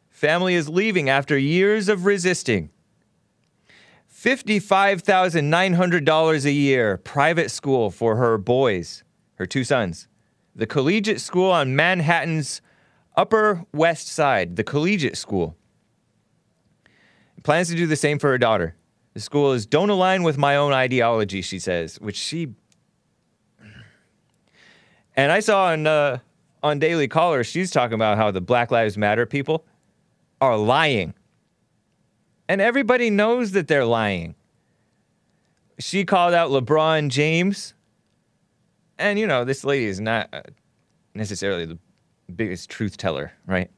Family 0.08 0.54
is 0.54 0.68
leaving 0.68 1.08
after 1.08 1.36
years 1.36 1.88
of 1.88 2.04
resisting. 2.04 2.70
$55,900 4.22 6.44
a 6.44 6.52
year, 6.52 6.98
private 6.98 7.50
school 7.50 7.90
for 7.90 8.16
her 8.16 8.36
boys, 8.36 9.02
her 9.36 9.46
two 9.46 9.64
sons. 9.64 10.08
The 10.54 10.66
collegiate 10.66 11.22
school 11.22 11.50
on 11.50 11.74
Manhattan's 11.74 12.60
Upper 13.16 13.64
West 13.72 14.08
Side, 14.08 14.56
the 14.56 14.64
collegiate 14.64 15.16
school. 15.16 15.56
Plans 17.42 17.70
to 17.70 17.74
do 17.74 17.86
the 17.86 17.96
same 17.96 18.18
for 18.18 18.28
her 18.28 18.36
daughter. 18.36 18.76
The 19.14 19.20
school 19.20 19.52
is 19.52 19.64
don't 19.64 19.88
align 19.88 20.22
with 20.22 20.36
my 20.36 20.54
own 20.54 20.74
ideology, 20.74 21.40
she 21.40 21.58
says, 21.58 21.98
which 21.98 22.16
she. 22.16 22.48
And 25.16 25.32
I 25.32 25.40
saw 25.40 25.68
on 25.68 25.86
uh, 25.86 26.18
on 26.62 26.78
Daily 26.78 27.08
Caller, 27.08 27.42
she's 27.42 27.70
talking 27.70 27.94
about 27.94 28.18
how 28.18 28.30
the 28.30 28.42
Black 28.42 28.70
Lives 28.70 28.98
Matter 28.98 29.24
people 29.24 29.64
are 30.42 30.58
lying. 30.58 31.14
And 32.50 32.60
everybody 32.60 33.10
knows 33.10 33.52
that 33.52 33.68
they're 33.68 33.84
lying. 33.84 34.34
She 35.78 36.04
called 36.04 36.34
out 36.34 36.50
LeBron 36.50 37.08
James. 37.08 37.74
And, 38.98 39.20
you 39.20 39.28
know, 39.28 39.44
this 39.44 39.62
lady 39.62 39.84
is 39.84 40.00
not 40.00 40.28
uh, 40.32 40.42
necessarily 41.14 41.64
the 41.64 41.78
biggest 42.34 42.68
truth 42.68 42.96
teller, 42.96 43.30
right? 43.46 43.70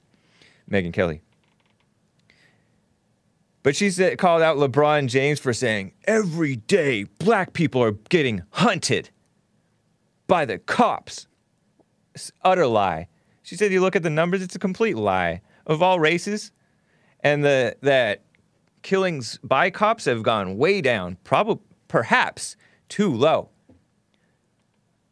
Megyn 0.71 0.95
Kelly. 0.95 1.21
But 3.63 3.77
she 3.77 3.91
said, 3.91 4.17
called 4.17 4.41
out 4.41 4.57
LeBron 4.57 5.07
James 5.09 5.39
for 5.39 5.53
saying, 5.53 5.93
every 6.05 6.57
day 6.57 7.05
black 7.19 7.53
people 7.53 7.85
are 7.85 7.93
getting 8.09 8.43
hunted 8.53 9.11
by 10.27 10.47
the 10.47 10.57
cops. 10.57 11.27
It's 12.15 12.33
utter 12.43 12.67
lie. 12.67 13.09
She 13.43 13.55
said, 13.55 13.71
you 13.71 13.83
look 13.83 13.97
at 13.97 14.03
the 14.03 14.09
numbers, 14.09 14.41
it's 14.41 14.57
a 14.57 14.59
complete 14.59 14.97
lie. 14.97 15.43
Of 15.67 15.83
all 15.83 16.01
races, 16.01 16.53
and 17.21 17.45
the 17.45 17.77
that 17.83 18.23
killings 18.83 19.39
by 19.43 19.71
cops 19.71 20.05
have 20.05 20.23
gone 20.23 20.57
way 20.57 20.81
down, 20.81 21.17
probably 21.25 21.65
perhaps 21.89 22.57
too 22.89 23.13
low. 23.13 23.49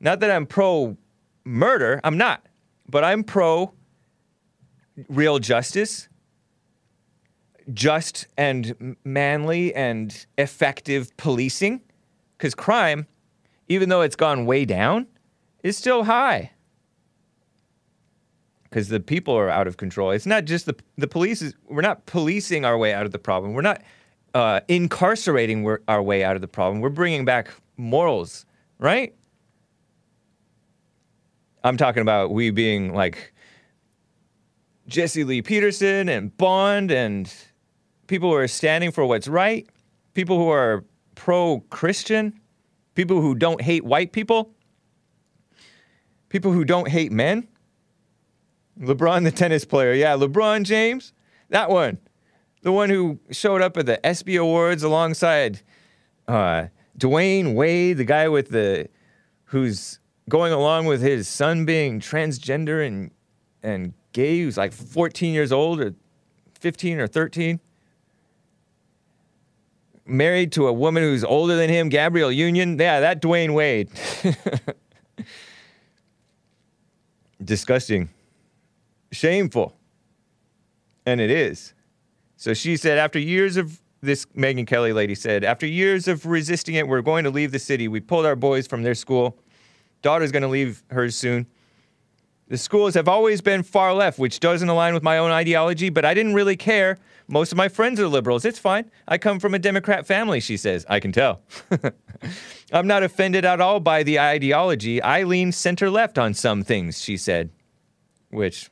Not 0.00 0.20
that 0.20 0.30
I'm 0.30 0.46
pro 0.46 0.96
murder, 1.44 2.00
I'm 2.04 2.16
not, 2.16 2.46
but 2.88 3.04
I'm 3.04 3.24
pro 3.24 3.72
real 5.08 5.38
justice, 5.38 6.08
just 7.72 8.26
and 8.36 8.96
manly 9.04 9.74
and 9.74 10.26
effective 10.36 11.16
policing, 11.16 11.80
because 12.36 12.54
crime, 12.54 13.06
even 13.68 13.88
though 13.88 14.02
it's 14.02 14.16
gone 14.16 14.46
way 14.46 14.64
down, 14.64 15.06
is 15.62 15.76
still 15.76 16.04
high 16.04 16.50
because 18.70 18.88
the 18.88 19.00
people 19.00 19.34
are 19.36 19.50
out 19.50 19.66
of 19.66 19.76
control. 19.76 20.12
It's 20.12 20.26
not 20.26 20.44
just 20.44 20.66
the 20.66 20.76
the 20.96 21.08
police. 21.08 21.42
Is, 21.42 21.54
we're 21.68 21.82
not 21.82 22.06
policing 22.06 22.64
our 22.64 22.78
way 22.78 22.94
out 22.94 23.04
of 23.04 23.12
the 23.12 23.18
problem. 23.18 23.52
We're 23.52 23.62
not 23.62 23.82
uh, 24.34 24.60
incarcerating 24.68 25.66
our- 25.66 25.82
our 25.88 26.02
way 26.02 26.22
out 26.24 26.36
of 26.36 26.40
the 26.40 26.48
problem. 26.48 26.80
We're 26.80 26.88
bringing 26.90 27.24
back 27.24 27.50
morals, 27.76 28.46
right? 28.78 29.14
I'm 31.62 31.76
talking 31.76 32.00
about 32.00 32.30
we 32.30 32.50
being 32.50 32.94
like 32.94 33.34
Jesse 34.86 35.24
Lee 35.24 35.42
Peterson 35.42 36.08
and 36.08 36.34
Bond 36.36 36.90
and 36.90 37.32
people 38.06 38.30
who 38.30 38.36
are 38.36 38.48
standing 38.48 38.92
for 38.92 39.04
what's 39.04 39.28
right, 39.28 39.68
people 40.14 40.38
who 40.38 40.48
are 40.48 40.84
pro 41.16 41.60
Christian, 41.70 42.40
people 42.94 43.20
who 43.20 43.34
don't 43.34 43.60
hate 43.60 43.84
white 43.84 44.12
people, 44.12 44.54
people 46.28 46.52
who 46.52 46.64
don't 46.64 46.88
hate 46.88 47.12
men. 47.12 47.46
LeBron, 48.80 49.24
the 49.24 49.30
tennis 49.30 49.64
player. 49.64 49.92
Yeah, 49.92 50.16
LeBron 50.16 50.64
James. 50.64 51.12
That 51.50 51.70
one. 51.70 51.98
The 52.62 52.72
one 52.72 52.90
who 52.90 53.18
showed 53.30 53.62
up 53.62 53.76
at 53.76 53.86
the 53.86 54.04
ESPY 54.04 54.36
Awards 54.36 54.82
alongside 54.82 55.60
uh, 56.28 56.66
Dwyane 56.98 57.54
Wade, 57.54 57.96
the 57.98 58.04
guy 58.04 58.28
with 58.28 58.50
the 58.50 58.88
who's 59.44 59.98
going 60.28 60.52
along 60.52 60.86
with 60.86 61.02
his 61.02 61.26
son 61.28 61.64
being 61.64 62.00
transgender 62.00 62.86
and 62.86 63.10
and 63.62 63.94
gay, 64.12 64.40
who's 64.40 64.56
like 64.56 64.72
14 64.72 65.34
years 65.34 65.52
old 65.52 65.80
or 65.80 65.94
15 66.58 67.00
or 67.00 67.06
13. 67.06 67.60
Married 70.06 70.52
to 70.52 70.66
a 70.66 70.72
woman 70.72 71.02
who's 71.02 71.22
older 71.24 71.56
than 71.56 71.68
him, 71.68 71.88
Gabrielle 71.88 72.32
Union. 72.32 72.78
Yeah, 72.78 73.00
that 73.00 73.20
Dwyane 73.22 73.54
Wade. 73.54 73.90
Disgusting 77.44 78.08
shameful. 79.12 79.76
And 81.06 81.20
it 81.20 81.30
is. 81.30 81.74
So 82.36 82.54
she 82.54 82.76
said, 82.76 82.98
after 82.98 83.18
years 83.18 83.56
of 83.56 83.80
this, 84.00 84.26
Megyn 84.36 84.66
Kelly 84.66 84.92
lady 84.92 85.14
said, 85.14 85.44
after 85.44 85.66
years 85.66 86.08
of 86.08 86.24
resisting 86.24 86.74
it, 86.74 86.88
we're 86.88 87.02
going 87.02 87.24
to 87.24 87.30
leave 87.30 87.52
the 87.52 87.58
city. 87.58 87.88
We 87.88 88.00
pulled 88.00 88.26
our 88.26 88.36
boys 88.36 88.66
from 88.66 88.82
their 88.82 88.94
school. 88.94 89.36
Daughter's 90.02 90.32
going 90.32 90.42
to 90.42 90.48
leave 90.48 90.82
hers 90.90 91.16
soon. 91.16 91.46
The 92.48 92.58
schools 92.58 92.94
have 92.94 93.06
always 93.06 93.40
been 93.40 93.62
far 93.62 93.94
left, 93.94 94.18
which 94.18 94.40
doesn't 94.40 94.68
align 94.68 94.94
with 94.94 95.02
my 95.02 95.18
own 95.18 95.30
ideology, 95.30 95.88
but 95.88 96.04
I 96.04 96.14
didn't 96.14 96.34
really 96.34 96.56
care. 96.56 96.98
Most 97.28 97.52
of 97.52 97.58
my 97.58 97.68
friends 97.68 98.00
are 98.00 98.08
liberals. 98.08 98.44
It's 98.44 98.58
fine. 98.58 98.90
I 99.06 99.18
come 99.18 99.38
from 99.38 99.54
a 99.54 99.58
Democrat 99.58 100.04
family, 100.04 100.40
she 100.40 100.56
says. 100.56 100.84
I 100.88 100.98
can 100.98 101.12
tell. 101.12 101.42
I'm 102.72 102.88
not 102.88 103.04
offended 103.04 103.44
at 103.44 103.60
all 103.60 103.78
by 103.78 104.02
the 104.02 104.18
ideology. 104.18 105.00
I 105.00 105.22
lean 105.22 105.52
center 105.52 105.90
left 105.90 106.18
on 106.18 106.34
some 106.34 106.64
things, 106.64 107.00
she 107.00 107.16
said 107.16 107.50
which 108.30 108.70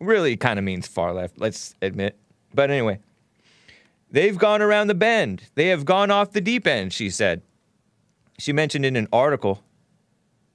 really 0.00 0.36
kind 0.36 0.58
of 0.58 0.64
means 0.64 0.86
far 0.86 1.12
left, 1.12 1.38
let's 1.38 1.74
admit. 1.82 2.16
But 2.54 2.70
anyway, 2.70 3.00
they've 4.10 4.38
gone 4.38 4.62
around 4.62 4.88
the 4.88 4.94
bend. 4.94 5.44
They 5.54 5.68
have 5.68 5.84
gone 5.84 6.10
off 6.10 6.32
the 6.32 6.40
deep 6.40 6.66
end, 6.66 6.92
she 6.92 7.10
said. 7.10 7.42
She 8.38 8.52
mentioned 8.52 8.84
in 8.84 8.96
an 8.96 9.08
article, 9.12 9.62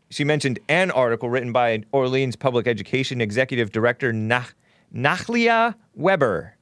she 0.10 0.24
mentioned 0.24 0.60
an 0.70 0.92
article 0.92 1.30
written 1.30 1.52
by 1.52 1.84
Orleans 1.92 2.36
Public 2.36 2.68
Education 2.68 3.20
Executive 3.20 3.72
Director 3.72 4.14
nah- 4.14 4.46
Nahlia 4.92 5.76
Webber 5.96 6.56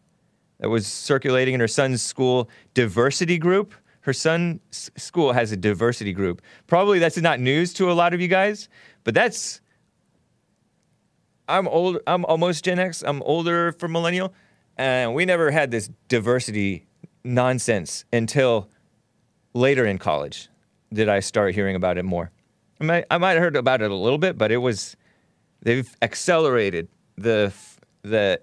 that 0.60 0.70
was 0.70 0.88
circulating 0.88 1.54
in 1.54 1.60
her 1.60 1.68
son's 1.68 2.02
school 2.02 2.50
diversity 2.74 3.38
group. 3.38 3.74
Her 4.02 4.14
son's 4.14 4.90
school 4.98 5.34
has 5.34 5.52
a 5.52 5.58
diversity 5.58 6.14
group. 6.14 6.42
Probably 6.66 6.98
that's 6.98 7.18
not 7.18 7.40
news 7.40 7.74
to 7.74 7.92
a 7.92 7.94
lot 7.94 8.14
of 8.16 8.22
you 8.22 8.28
guys, 8.28 8.68
but 9.04 9.14
that's 9.14 9.61
I'm 11.52 11.68
old. 11.68 12.00
I'm 12.08 12.24
almost 12.26 12.64
Gen 12.64 12.80
X. 12.80 13.04
I'm 13.06 13.22
older 13.24 13.74
for 13.74 13.88
millennial, 13.88 14.34
and 14.78 15.14
we 15.14 15.26
never 15.26 15.52
had 15.52 15.70
this 15.70 15.90
diversity 16.08 16.88
nonsense 17.24 18.06
until 18.14 18.70
later 19.54 19.86
in 19.86 19.98
college. 19.98 20.48
Did 20.94 21.10
I 21.10 21.20
start 21.20 21.54
hearing 21.54 21.76
about 21.76 21.98
it 21.98 22.04
more? 22.04 22.32
I 22.80 22.84
might, 22.84 23.06
I 23.12 23.18
might 23.18 23.34
have 23.34 23.42
heard 23.42 23.56
about 23.56 23.82
it 23.82 23.92
a 23.92 23.96
little 23.96 24.18
bit, 24.18 24.38
but 24.38 24.52
it 24.52 24.58
was 24.58 24.96
they've 25.62 25.94
accelerated 26.02 26.88
the 27.18 27.54
the 28.02 28.42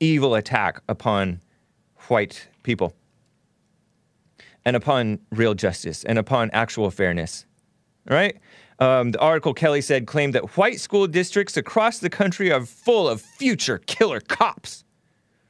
evil 0.00 0.34
attack 0.34 0.82
upon 0.88 1.40
white 2.08 2.48
people 2.62 2.94
and 4.64 4.76
upon 4.76 5.20
real 5.30 5.54
justice 5.54 6.04
and 6.04 6.18
upon 6.18 6.50
actual 6.52 6.90
fairness. 6.90 7.44
Right? 8.08 8.38
Um, 8.78 9.12
the 9.12 9.20
article 9.20 9.54
Kelly 9.54 9.80
said 9.80 10.06
claimed 10.06 10.34
that 10.34 10.56
white 10.56 10.80
school 10.80 11.06
districts 11.06 11.56
across 11.56 11.98
the 11.98 12.10
country 12.10 12.52
are 12.52 12.64
full 12.64 13.08
of 13.08 13.22
future 13.22 13.78
killer 13.78 14.20
cops. 14.20 14.84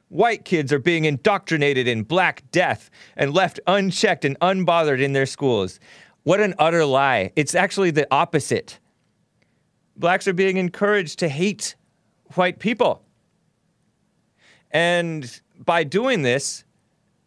White 0.09 0.45
kids 0.45 0.71
are 0.71 0.79
being 0.79 1.03
indoctrinated 1.03 1.87
in 1.87 2.03
black 2.03 2.43
death 2.51 2.89
and 3.17 3.33
left 3.33 3.59
unchecked 3.67 4.23
and 4.23 4.39
unbothered 4.39 5.01
in 5.01 5.11
their 5.11 5.25
schools. 5.25 5.79
What 6.23 6.39
an 6.39 6.55
utter 6.57 6.85
lie. 6.85 7.33
It's 7.35 7.55
actually 7.55 7.91
the 7.91 8.07
opposite. 8.11 8.79
Blacks 9.97 10.27
are 10.27 10.33
being 10.33 10.55
encouraged 10.55 11.19
to 11.19 11.27
hate 11.27 11.75
white 12.35 12.59
people. 12.59 13.03
And 14.71 15.41
by 15.57 15.83
doing 15.83 16.21
this, 16.21 16.63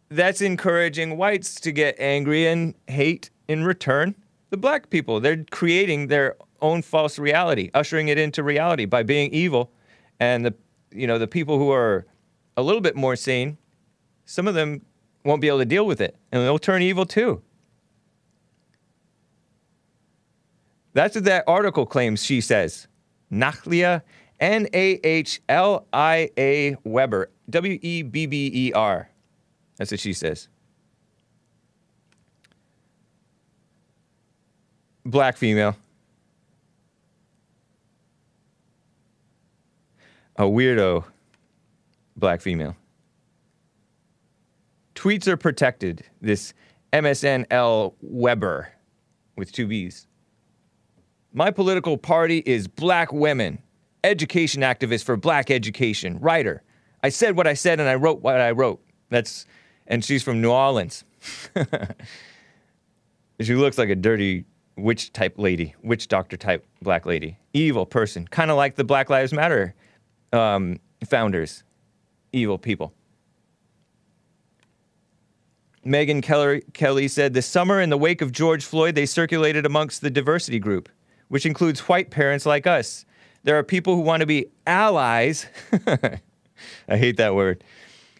that's 0.09 0.41
encouraging 0.41 1.17
whites 1.17 1.59
to 1.61 1.71
get 1.71 1.95
angry 1.99 2.47
and 2.47 2.73
hate 2.87 3.29
in 3.47 3.63
return 3.63 4.15
The 4.51 4.57
black 4.57 4.89
people. 4.89 5.19
They're 5.19 5.43
creating 5.49 6.07
their 6.07 6.35
own 6.61 6.83
false 6.83 7.17
reality, 7.17 7.71
ushering 7.73 8.09
it 8.09 8.17
into 8.19 8.43
reality 8.43 8.85
by 8.85 9.03
being 9.03 9.33
evil. 9.33 9.71
And 10.19 10.45
the 10.45 10.53
you 10.91 11.07
know, 11.07 11.17
the 11.17 11.27
people 11.27 11.57
who 11.57 11.71
are 11.71 12.05
a 12.57 12.61
little 12.61 12.81
bit 12.81 12.95
more 12.95 13.15
sane, 13.15 13.57
some 14.25 14.47
of 14.47 14.53
them 14.53 14.85
won't 15.23 15.41
be 15.41 15.47
able 15.47 15.59
to 15.59 15.65
deal 15.65 15.85
with 15.85 16.01
it. 16.01 16.15
And 16.31 16.43
they'll 16.43 16.59
turn 16.59 16.81
evil 16.81 17.05
too. 17.05 17.41
That's 20.93 21.15
what 21.15 21.23
that 21.23 21.45
article 21.47 21.85
claims, 21.85 22.23
she 22.23 22.41
says. 22.41 22.87
Nahlia, 23.29 24.03
N 24.39 24.67
A 24.73 24.99
H 25.05 25.41
L 25.47 25.87
I 25.93 26.29
A 26.37 26.75
Webber, 26.83 27.29
W 27.49 27.79
E 27.81 28.03
B 28.03 28.25
B 28.25 28.51
E 28.53 28.73
R. 28.73 29.09
That's 29.77 29.91
what 29.91 29.99
she 30.01 30.13
says. 30.13 30.49
Black 35.05 35.37
female. 35.37 35.75
A 40.37 40.43
weirdo 40.43 41.03
black 42.15 42.41
female. 42.41 42.75
Tweets 44.95 45.27
are 45.27 45.37
protected. 45.37 46.03
This 46.21 46.53
MSNL 46.93 47.93
Webber 48.01 48.71
with 49.35 49.51
two 49.51 49.67
B's. 49.67 50.07
My 51.33 51.49
political 51.49 51.97
party 51.97 52.43
is 52.45 52.67
Black 52.67 53.13
Women, 53.13 53.59
education 54.03 54.61
activist 54.61 55.03
for 55.05 55.15
black 55.15 55.49
education, 55.49 56.19
writer. 56.19 56.61
I 57.03 57.09
said 57.09 57.35
what 57.35 57.47
I 57.47 57.53
said 57.53 57.79
and 57.79 57.87
I 57.87 57.95
wrote 57.95 58.21
what 58.21 58.39
I 58.39 58.51
wrote. 58.51 58.81
That's 59.09 59.45
and 59.87 60.03
she's 60.05 60.23
from 60.23 60.41
New 60.41 60.51
Orleans. 60.51 61.03
she 63.41 63.55
looks 63.55 63.77
like 63.77 63.89
a 63.89 63.95
dirty 63.95 64.45
witch 64.77 65.13
type 65.13 65.35
lady, 65.37 65.75
witch 65.83 66.07
doctor 66.07 66.37
type 66.37 66.65
black 66.81 67.05
lady, 67.05 67.37
evil 67.53 67.85
person, 67.85 68.27
kind 68.27 68.51
of 68.51 68.57
like 68.57 68.75
the 68.75 68.83
Black 68.83 69.09
Lives 69.09 69.33
Matter 69.33 69.75
um, 70.33 70.79
founders, 71.07 71.63
evil 72.31 72.57
people. 72.57 72.93
Megyn 75.85 76.21
Kelly 76.73 77.07
said, 77.07 77.33
This 77.33 77.47
summer, 77.47 77.81
in 77.81 77.89
the 77.89 77.97
wake 77.97 78.21
of 78.21 78.31
George 78.31 78.63
Floyd, 78.63 78.95
they 78.95 79.07
circulated 79.07 79.65
amongst 79.65 80.01
the 80.01 80.11
diversity 80.11 80.59
group, 80.59 80.89
which 81.29 81.45
includes 81.45 81.81
white 81.81 82.11
parents 82.11 82.45
like 82.45 82.67
us. 82.67 83.05
There 83.43 83.57
are 83.57 83.63
people 83.63 83.95
who 83.95 84.01
want 84.01 84.21
to 84.21 84.27
be 84.27 84.45
allies. 84.67 85.47
I 86.87 86.97
hate 86.97 87.17
that 87.17 87.33
word. 87.33 87.63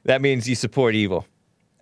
That 0.05 0.21
means 0.21 0.49
you 0.49 0.55
support 0.55 0.95
evil. 0.95 1.27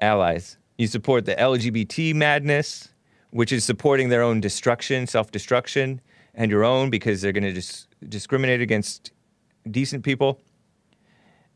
Allies. 0.01 0.57
You 0.77 0.87
support 0.87 1.25
the 1.25 1.35
LGBT 1.35 2.13
madness, 2.13 2.89
which 3.31 3.51
is 3.51 3.63
supporting 3.63 4.09
their 4.09 4.21
own 4.21 4.39
destruction, 4.41 5.07
self 5.07 5.31
destruction, 5.31 6.01
and 6.33 6.49
your 6.51 6.63
own 6.63 6.89
because 6.89 7.21
they're 7.21 7.31
going 7.31 7.43
to 7.43 7.53
dis- 7.53 7.87
discriminate 8.07 8.61
against 8.61 9.11
decent 9.69 10.03
people. 10.03 10.39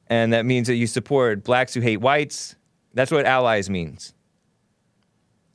And 0.07 0.33
that 0.33 0.45
means 0.45 0.67
that 0.67 0.75
you 0.75 0.87
support 0.87 1.43
blacks 1.43 1.73
who 1.73 1.81
hate 1.81 2.01
whites. 2.01 2.55
That's 2.93 3.11
what 3.11 3.25
allies 3.25 3.69
means. 3.69 4.13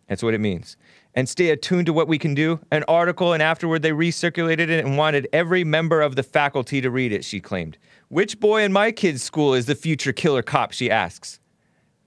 That's 0.08 0.22
what 0.22 0.34
it 0.34 0.40
means. 0.40 0.76
And 1.14 1.28
stay 1.28 1.50
attuned 1.50 1.86
to 1.86 1.92
what 1.92 2.08
we 2.08 2.18
can 2.18 2.34
do. 2.34 2.60
An 2.70 2.84
article, 2.88 3.32
and 3.32 3.42
afterward 3.42 3.82
they 3.82 3.90
recirculated 3.90 4.68
it 4.68 4.84
and 4.84 4.96
wanted 4.96 5.28
every 5.32 5.64
member 5.64 6.00
of 6.00 6.16
the 6.16 6.22
faculty 6.22 6.80
to 6.80 6.90
read 6.90 7.12
it, 7.12 7.24
she 7.24 7.40
claimed. 7.40 7.76
Which 8.08 8.40
boy 8.40 8.62
in 8.62 8.72
my 8.72 8.90
kid's 8.90 9.22
school 9.22 9.54
is 9.54 9.66
the 9.66 9.74
future 9.74 10.12
killer 10.12 10.42
cop? 10.42 10.72
She 10.72 10.90
asks. 10.90 11.40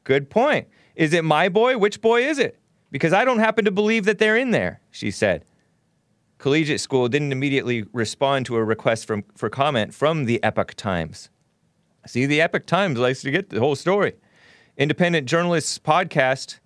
Good 0.04 0.30
point. 0.30 0.68
Is 0.96 1.14
it 1.14 1.24
my 1.24 1.48
boy? 1.48 1.78
Which 1.78 2.02
boy 2.02 2.24
is 2.24 2.40
it? 2.40 2.61
Because 2.92 3.14
I 3.14 3.24
don't 3.26 3.40
happen 3.40 3.66
to 3.66 3.72
believe 3.72 4.06
that 4.06 4.20
they're 4.20 4.38
in 4.38 4.52
there, 4.52 4.82
she 4.92 5.12
said. 5.12 5.46
Collegiate 6.38 6.82
School 6.82 7.08
didn't 7.08 7.32
immediately 7.32 7.86
respond 7.94 8.46
to 8.48 8.56
a 8.56 8.64
request 8.64 9.06
from, 9.06 9.24
for 9.36 9.50
comment 9.50 9.94
from 9.94 10.26
the 10.26 10.44
Epoch 10.44 10.74
Times. 10.76 11.30
See, 12.08 12.26
the 12.26 12.42
Epoch 12.42 12.66
Times 12.66 12.98
likes 12.98 13.22
to 13.22 13.32
get 13.32 13.50
the 13.50 13.60
whole 13.60 13.76
story. 13.76 14.16
Independent 14.76 15.28
Journalists 15.28 15.78
Podcast, 15.78 16.60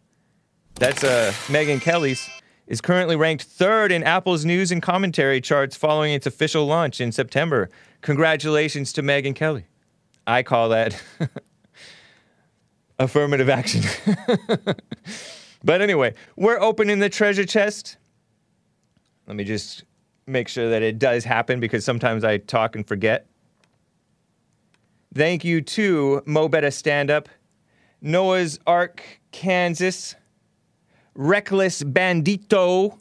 that's 0.76 1.04
uh, 1.04 1.34
Megyn 1.48 1.82
Kelly's, 1.82 2.30
is 2.68 2.80
currently 2.82 3.16
ranked 3.16 3.44
third 3.44 3.92
in 3.92 4.02
Apple's 4.04 4.46
news 4.46 4.72
and 4.72 4.82
commentary 4.82 5.42
charts 5.42 5.76
following 5.76 6.14
its 6.14 6.26
official 6.26 6.66
launch 6.66 7.02
in 7.02 7.12
September. 7.12 7.70
Congratulations 8.02 8.94
to 8.94 9.04
Megyn 9.04 9.36
Kelly. 9.36 9.66
I 10.26 10.42
call 10.42 10.70
that 10.70 11.02
affirmative 13.00 13.50
action. 13.50 13.84
but 15.66 15.82
anyway, 15.82 16.14
we're 16.38 16.60
opening 16.60 17.00
the 17.00 17.10
treasure 17.10 17.46
chest. 17.46 17.98
Let 19.28 19.36
me 19.36 19.44
just 19.44 19.84
make 20.28 20.48
sure 20.48 20.70
that 20.70 20.84
it 20.84 21.00
does 21.00 21.24
happen 21.24 21.60
because 21.60 21.84
sometimes 21.84 22.24
I 22.24 22.38
talk 22.38 22.76
and 22.76 22.88
forget. 22.88 23.28
Thank 25.14 25.44
you 25.44 25.62
to 25.62 26.22
Mo 26.26 26.48
Better 26.48 26.72
Stand 26.72 27.10
Up, 27.10 27.30
Noah's 28.02 28.60
Ark, 28.68 29.04
Kansas, 29.32 30.16
Reckless 31.16 31.84
Bandito. 31.84 33.00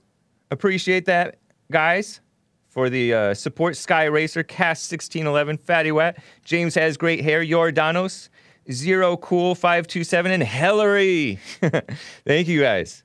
Appreciate 0.51 1.07
that, 1.07 1.39
guys, 1.71 2.21
for 2.69 2.89
the 2.89 3.13
uh, 3.13 3.35
support. 3.35 3.77
Sky 3.77 4.05
Racer, 4.05 4.43
Cast 4.43 4.91
1611, 4.91 5.59
Fatty 5.59 5.93
Wat, 5.93 6.17
James 6.45 6.75
Has 6.77 6.97
Great 6.97 7.23
Hair, 7.23 7.45
Jordanos, 7.45 8.29
Zero 8.71 9.17
Cool 9.17 9.55
527, 9.55 10.33
and 10.33 10.43
Hillary. 10.43 11.39
Thank 12.27 12.49
you, 12.49 12.61
guys. 12.61 13.03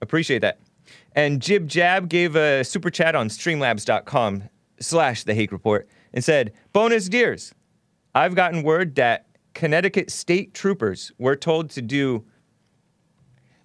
Appreciate 0.00 0.40
that. 0.40 0.60
And 1.12 1.40
Jib 1.40 1.66
Jab 1.66 2.08
gave 2.08 2.36
a 2.36 2.62
super 2.62 2.90
chat 2.90 3.14
on 3.14 3.28
streamlabs.com 3.28 4.44
slash 4.80 5.24
the 5.24 5.34
Hake 5.34 5.52
Report 5.52 5.88
and 6.12 6.22
said, 6.22 6.52
bonus 6.72 7.08
deers. 7.08 7.52
I've 8.14 8.34
gotten 8.34 8.62
word 8.62 8.94
that 8.96 9.26
Connecticut 9.54 10.10
state 10.10 10.54
troopers 10.54 11.12
were 11.18 11.36
told 11.36 11.70
to 11.70 11.82
do 11.82 12.24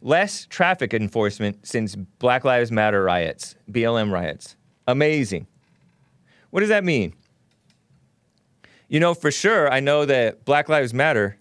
less 0.02 0.46
traffic 0.48 0.94
enforcement 0.94 1.66
since 1.66 1.96
Black 1.96 2.44
Lives 2.44 2.72
Matter 2.72 3.04
riots, 3.04 3.56
BLM 3.72 4.12
riots. 4.12 4.56
Amazing. 4.88 5.48
What 6.50 6.60
does 6.60 6.70
that 6.70 6.84
mean? 6.84 7.14
You 8.94 9.00
know, 9.00 9.16
for 9.16 9.32
sure, 9.32 9.74
I 9.74 9.80
know 9.80 10.06
that 10.06 10.46
Black 10.46 10.70
Lives 10.70 10.94
Matter 10.94 11.40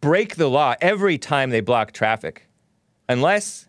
break 0.00 0.36
the 0.36 0.48
law 0.48 0.76
every 0.80 1.18
time 1.18 1.50
they 1.50 1.60
block 1.60 1.92
traffic, 1.92 2.48
unless 3.06 3.68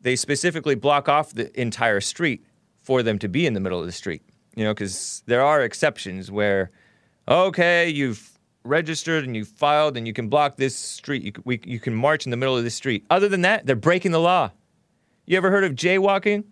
they 0.00 0.16
specifically 0.16 0.74
block 0.74 1.08
off 1.08 1.32
the 1.32 1.56
entire 1.58 2.00
street 2.00 2.44
for 2.82 3.04
them 3.04 3.20
to 3.20 3.28
be 3.28 3.46
in 3.46 3.54
the 3.54 3.60
middle 3.60 3.78
of 3.78 3.86
the 3.86 3.92
street. 3.92 4.22
You 4.56 4.64
know, 4.64 4.74
because 4.74 5.22
there 5.26 5.40
are 5.40 5.62
exceptions 5.62 6.28
where 6.28 6.72
okay, 7.28 7.88
you've 7.88 8.36
registered 8.64 9.22
and 9.22 9.36
you've 9.36 9.46
filed 9.46 9.96
and 9.96 10.04
you 10.04 10.12
can 10.12 10.28
block 10.28 10.56
this 10.56 10.76
street. 10.76 11.22
You 11.22 11.32
we, 11.44 11.60
you 11.64 11.78
can 11.78 11.94
march 11.94 12.26
in 12.26 12.32
the 12.32 12.36
middle 12.36 12.56
of 12.56 12.64
the 12.64 12.70
street. 12.70 13.06
Other 13.08 13.28
than 13.28 13.42
that, 13.42 13.66
they're 13.66 13.76
breaking 13.76 14.10
the 14.10 14.20
law. 14.20 14.50
You 15.26 15.36
ever 15.36 15.52
heard 15.52 15.62
of 15.62 15.76
jaywalking? 15.76 16.42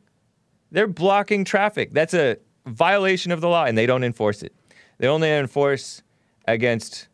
They're 0.70 0.86
blocking 0.86 1.44
traffic. 1.44 1.92
That's 1.92 2.14
a 2.14 2.36
violation 2.64 3.32
of 3.32 3.40
the 3.40 3.48
law 3.48 3.64
and 3.64 3.76
they 3.76 3.86
don't 3.86 4.04
enforce 4.04 4.44
it. 4.44 4.52
They 4.98 5.08
only 5.08 5.30
enforce 5.30 6.02
against 6.46 7.08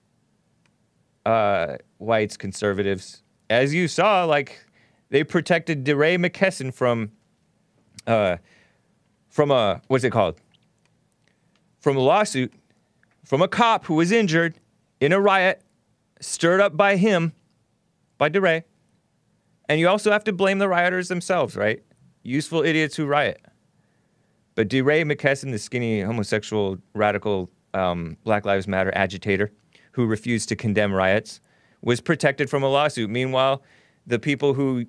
uh, 1.25 1.77
whites, 1.99 2.37
conservatives. 2.37 3.23
As 3.49 3.75
you 3.75 3.89
saw, 3.89 4.25
like 4.25 4.65
they 5.11 5.25
protected 5.25 5.85
DeRay 5.85 6.17
McKesson 6.17 6.73
from 6.73 7.13
uh, 8.07 8.37
from 9.29 9.51
a 9.51 9.81
what's 9.89 10.05
it 10.05 10.11
called? 10.11 10.41
From 11.81 11.97
a 11.97 12.01
lawsuit 12.01 12.53
from 13.31 13.43
a 13.43 13.47
cop 13.47 13.87
who 13.87 13.95
was 13.95 14.11
injured 14.11 14.59
in 14.99 15.13
a 15.13 15.21
riot 15.21 15.63
stirred 16.21 16.61
up 16.61 16.77
by 16.77 16.97
him, 16.97 17.33
by 18.19 18.29
DeRay. 18.29 18.65
And 19.69 19.79
you 19.79 19.89
also 19.89 20.11
have 20.11 20.25
to 20.25 20.33
blame 20.33 20.59
the 20.59 20.69
rioters 20.69 21.07
themselves, 21.07 21.55
right? 21.55 21.81
Useful 22.25 22.65
idiots 22.65 22.97
who 22.97 23.07
riot. 23.07 23.41
But 24.57 24.67
DeRay 24.69 25.05
McKesson, 25.05 25.53
the 25.53 25.61
skinny 25.61 26.01
homosexual 26.01 26.79
radical 26.93 27.49
um, 27.75 28.17
Black 28.25 28.45
Lives 28.45 28.67
Matter 28.67 28.93
agitator 28.95 29.53
who 29.93 30.07
refused 30.07 30.49
to 30.49 30.57
condemn 30.57 30.93
riots, 30.93 31.41
was 31.83 32.01
protected 32.01 32.49
from 32.49 32.63
a 32.63 32.69
lawsuit. 32.69 33.11
Meanwhile, 33.11 33.63
the 34.07 34.19
people 34.19 34.55
who 34.55 34.87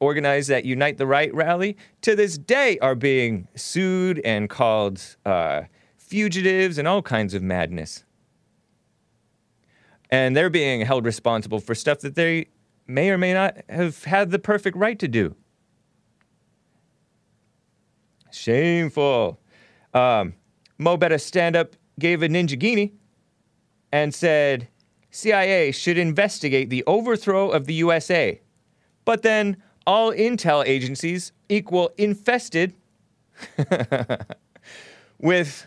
organized 0.00 0.50
that 0.50 0.64
Unite 0.64 0.98
the 0.98 1.06
Right 1.06 1.32
rally 1.34 1.76
to 2.02 2.14
this 2.14 2.36
day 2.36 2.78
are 2.80 2.94
being 2.94 3.48
sued 3.54 4.20
and 4.24 4.50
called 4.50 5.16
uh, 5.24 5.62
fugitives 5.96 6.78
and 6.78 6.86
all 6.86 7.02
kinds 7.02 7.34
of 7.34 7.42
madness. 7.42 8.04
And 10.10 10.36
they're 10.36 10.50
being 10.50 10.82
held 10.82 11.04
responsible 11.04 11.60
for 11.60 11.74
stuff 11.74 12.00
that 12.00 12.14
they 12.14 12.46
may 12.86 13.10
or 13.10 13.18
may 13.18 13.32
not 13.32 13.56
have 13.68 14.04
had 14.04 14.30
the 14.30 14.38
perfect 14.38 14.76
right 14.76 14.98
to 14.98 15.08
do. 15.08 15.34
Shameful. 18.30 19.40
Um, 19.94 20.34
Mo 20.78 20.96
Better 20.96 21.18
Stand 21.18 21.56
Up 21.56 21.76
gave 21.98 22.22
a 22.22 22.28
Ninja 22.28 22.58
Guinea 22.58 22.92
and 23.92 24.14
said 24.14 24.68
CIA 25.10 25.70
should 25.70 25.98
investigate 25.98 26.70
the 26.70 26.82
overthrow 26.86 27.50
of 27.50 27.66
the 27.66 27.74
USA. 27.74 28.40
But 29.04 29.22
then 29.22 29.56
all 29.86 30.12
intel 30.12 30.66
agencies 30.66 31.32
equal 31.48 31.92
infested 31.96 32.74
with 35.18 35.66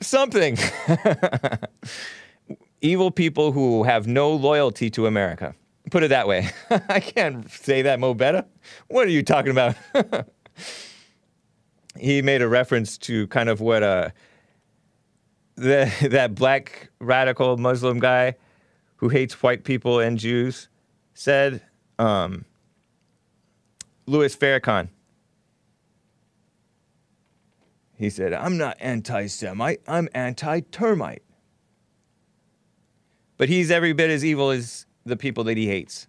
something. 0.00 0.56
Evil 2.80 3.10
people 3.10 3.52
who 3.52 3.82
have 3.84 4.06
no 4.06 4.30
loyalty 4.32 4.90
to 4.90 5.06
America. 5.06 5.54
Put 5.90 6.02
it 6.02 6.08
that 6.08 6.28
way. 6.28 6.50
I 6.70 7.00
can't 7.00 7.50
say 7.50 7.82
that, 7.82 7.98
Mo 7.98 8.14
Betta. 8.14 8.46
What 8.88 9.06
are 9.06 9.10
you 9.10 9.22
talking 9.22 9.50
about? 9.50 9.74
he 11.98 12.22
made 12.22 12.42
a 12.42 12.48
reference 12.48 12.98
to 12.98 13.26
kind 13.28 13.48
of 13.48 13.60
what 13.60 13.82
uh, 13.82 14.10
the, 15.56 15.90
that 16.10 16.34
black 16.34 16.90
radical 17.00 17.56
Muslim 17.56 17.98
guy 17.98 18.36
who 18.96 19.08
hates 19.08 19.42
white 19.42 19.64
people 19.64 20.00
and 20.00 20.18
Jews 20.18 20.68
said, 21.14 21.62
um, 21.98 22.44
Louis 24.06 24.34
Farrakhan. 24.36 24.88
He 27.96 28.10
said, 28.10 28.32
I'm 28.32 28.58
not 28.58 28.76
anti 28.80 29.26
Semite, 29.28 29.80
I'm 29.86 30.08
anti 30.14 30.60
termite. 30.60 31.22
But 33.36 33.48
he's 33.48 33.70
every 33.70 33.92
bit 33.92 34.10
as 34.10 34.24
evil 34.24 34.50
as 34.50 34.86
the 35.04 35.16
people 35.16 35.44
that 35.44 35.56
he 35.56 35.66
hates. 35.66 36.08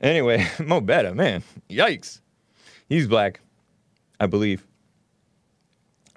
Anyway, 0.00 0.46
Mo 0.64 0.80
Betta, 0.80 1.14
man, 1.14 1.42
yikes. 1.68 2.20
He's 2.88 3.06
black, 3.06 3.40
I 4.20 4.26
believe. 4.26 4.67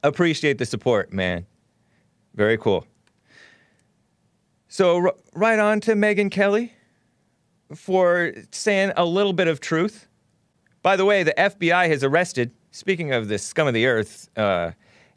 Appreciate 0.03 0.57
the 0.57 0.65
support, 0.65 1.13
man. 1.13 1.45
Very 2.33 2.57
cool. 2.57 2.85
So, 4.67 4.97
r- 4.97 5.15
right 5.33 5.59
on 5.59 5.81
to 5.81 5.93
Megyn 5.93 6.31
Kelly 6.31 6.73
for 7.75 8.33
saying 8.51 8.93
a 8.95 9.05
little 9.05 9.33
bit 9.33 9.47
of 9.47 9.59
truth. 9.59 10.07
By 10.81 10.95
the 10.95 11.05
way, 11.05 11.23
the 11.23 11.33
FBI 11.37 11.87
has 11.89 12.03
arrested, 12.03 12.51
speaking 12.71 13.13
of 13.13 13.27
the 13.27 13.37
scum 13.37 13.67
of 13.67 13.73
the 13.73 13.85
earth, 13.85 14.29
uh, 14.35 14.71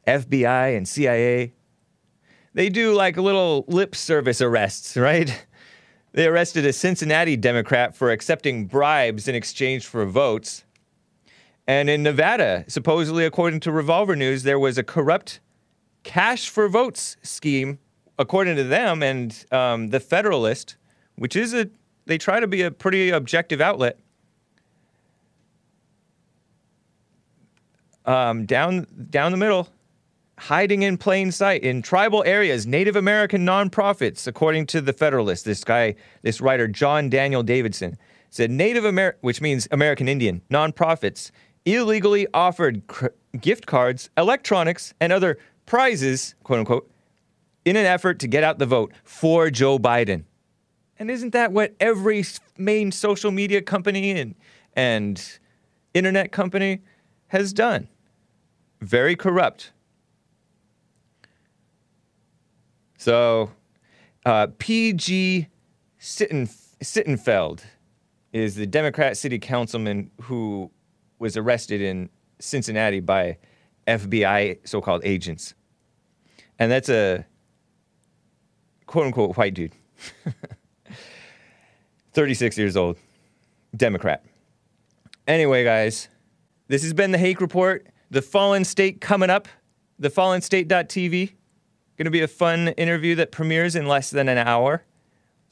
FBI 0.06 0.77
and 0.77 0.86
CIA, 0.86 1.55
they 2.52 2.69
do 2.69 2.93
like 2.93 3.16
little 3.16 3.65
lip 3.69 3.94
service 3.94 4.40
arrests, 4.40 4.97
right? 4.97 5.47
They 6.12 6.27
arrested 6.27 6.65
a 6.66 6.73
Cincinnati 6.73 7.36
Democrat 7.36 7.97
for 7.97 8.11
accepting 8.11 8.66
bribes 8.66 9.27
in 9.27 9.35
exchange 9.35 9.86
for 9.86 10.05
votes. 10.05 10.63
And 11.66 11.88
in 11.88 12.02
Nevada, 12.02 12.64
supposedly 12.68 13.24
according 13.24 13.60
to 13.60 13.72
Revolver 13.72 14.16
News, 14.16 14.42
there 14.42 14.58
was 14.58 14.76
a 14.76 14.82
corrupt 14.82 15.40
cash 16.02 16.48
for 16.48 16.68
votes 16.68 17.16
scheme, 17.22 17.78
according 18.18 18.56
to 18.56 18.64
them 18.64 19.02
and 19.02 19.44
um, 19.50 19.88
the 19.88 20.00
Federalist, 20.00 20.76
which 21.16 21.34
is 21.34 21.54
a, 21.54 21.70
they 22.06 22.18
try 22.18 22.38
to 22.38 22.46
be 22.46 22.62
a 22.62 22.70
pretty 22.70 23.10
objective 23.10 23.60
outlet. 23.60 23.98
Um, 28.04 28.44
down, 28.44 28.86
down 29.08 29.32
the 29.32 29.38
middle, 29.38 29.68
hiding 30.38 30.82
in 30.82 30.98
plain 30.98 31.32
sight 31.32 31.62
in 31.62 31.80
tribal 31.80 32.22
areas, 32.24 32.66
Native 32.66 32.96
American 32.96 33.46
nonprofits, 33.46 34.26
according 34.26 34.66
to 34.66 34.82
the 34.82 34.92
Federalist. 34.92 35.46
This 35.46 35.64
guy, 35.64 35.94
this 36.20 36.42
writer, 36.42 36.68
John 36.68 37.08
Daniel 37.08 37.42
Davidson, 37.42 37.96
said 38.28 38.50
Native 38.50 38.84
American, 38.84 39.18
which 39.22 39.40
means 39.40 39.66
American 39.70 40.08
Indian, 40.08 40.42
nonprofits 40.50 41.30
illegally 41.64 42.26
offered 42.34 42.86
cr- 42.86 43.08
gift 43.40 43.66
cards, 43.66 44.10
electronics, 44.16 44.94
and 45.00 45.12
other 45.12 45.38
prizes, 45.66 46.34
quote 46.44 46.60
unquote, 46.60 46.90
in 47.64 47.76
an 47.76 47.86
effort 47.86 48.18
to 48.20 48.28
get 48.28 48.44
out 48.44 48.58
the 48.58 48.66
vote 48.66 48.92
for 49.04 49.50
Joe 49.50 49.78
Biden. 49.78 50.24
And 50.98 51.10
isn't 51.10 51.32
that 51.32 51.52
what 51.52 51.74
every 51.80 52.24
main 52.56 52.92
social 52.92 53.30
media 53.30 53.62
company 53.62 54.10
and, 54.12 54.34
and 54.74 55.38
internet 55.92 56.30
company 56.30 56.82
has 57.28 57.52
done? 57.52 57.88
Very 58.80 59.16
corrupt. 59.16 59.72
So, 62.98 63.50
uh, 64.24 64.48
P.G. 64.58 65.48
Sitten, 65.98 66.48
Sittenfeld 66.82 67.64
is 68.32 68.54
the 68.54 68.66
Democrat 68.66 69.16
city 69.16 69.38
councilman 69.38 70.10
who 70.22 70.70
was 71.18 71.36
arrested 71.36 71.80
in 71.80 72.08
Cincinnati 72.38 73.00
by 73.00 73.38
FBI 73.86 74.58
so 74.64 74.80
called 74.80 75.02
agents. 75.04 75.54
And 76.58 76.70
that's 76.70 76.88
a 76.88 77.26
quote 78.86 79.06
unquote 79.06 79.36
white 79.36 79.54
dude. 79.54 79.72
36 82.12 82.56
years 82.56 82.76
old, 82.76 82.96
Democrat. 83.76 84.24
Anyway, 85.26 85.64
guys, 85.64 86.08
this 86.68 86.82
has 86.82 86.92
been 86.92 87.10
the 87.10 87.18
Hake 87.18 87.40
Report. 87.40 87.86
The 88.10 88.22
Fallen 88.22 88.64
State 88.64 89.00
coming 89.00 89.30
up, 89.30 89.48
the 89.98 90.08
thefallenstate.tv. 90.08 91.32
Going 91.96 92.04
to 92.04 92.10
be 92.10 92.20
a 92.20 92.28
fun 92.28 92.68
interview 92.68 93.14
that 93.16 93.32
premieres 93.32 93.74
in 93.74 93.86
less 93.86 94.10
than 94.10 94.28
an 94.28 94.38
hour 94.38 94.84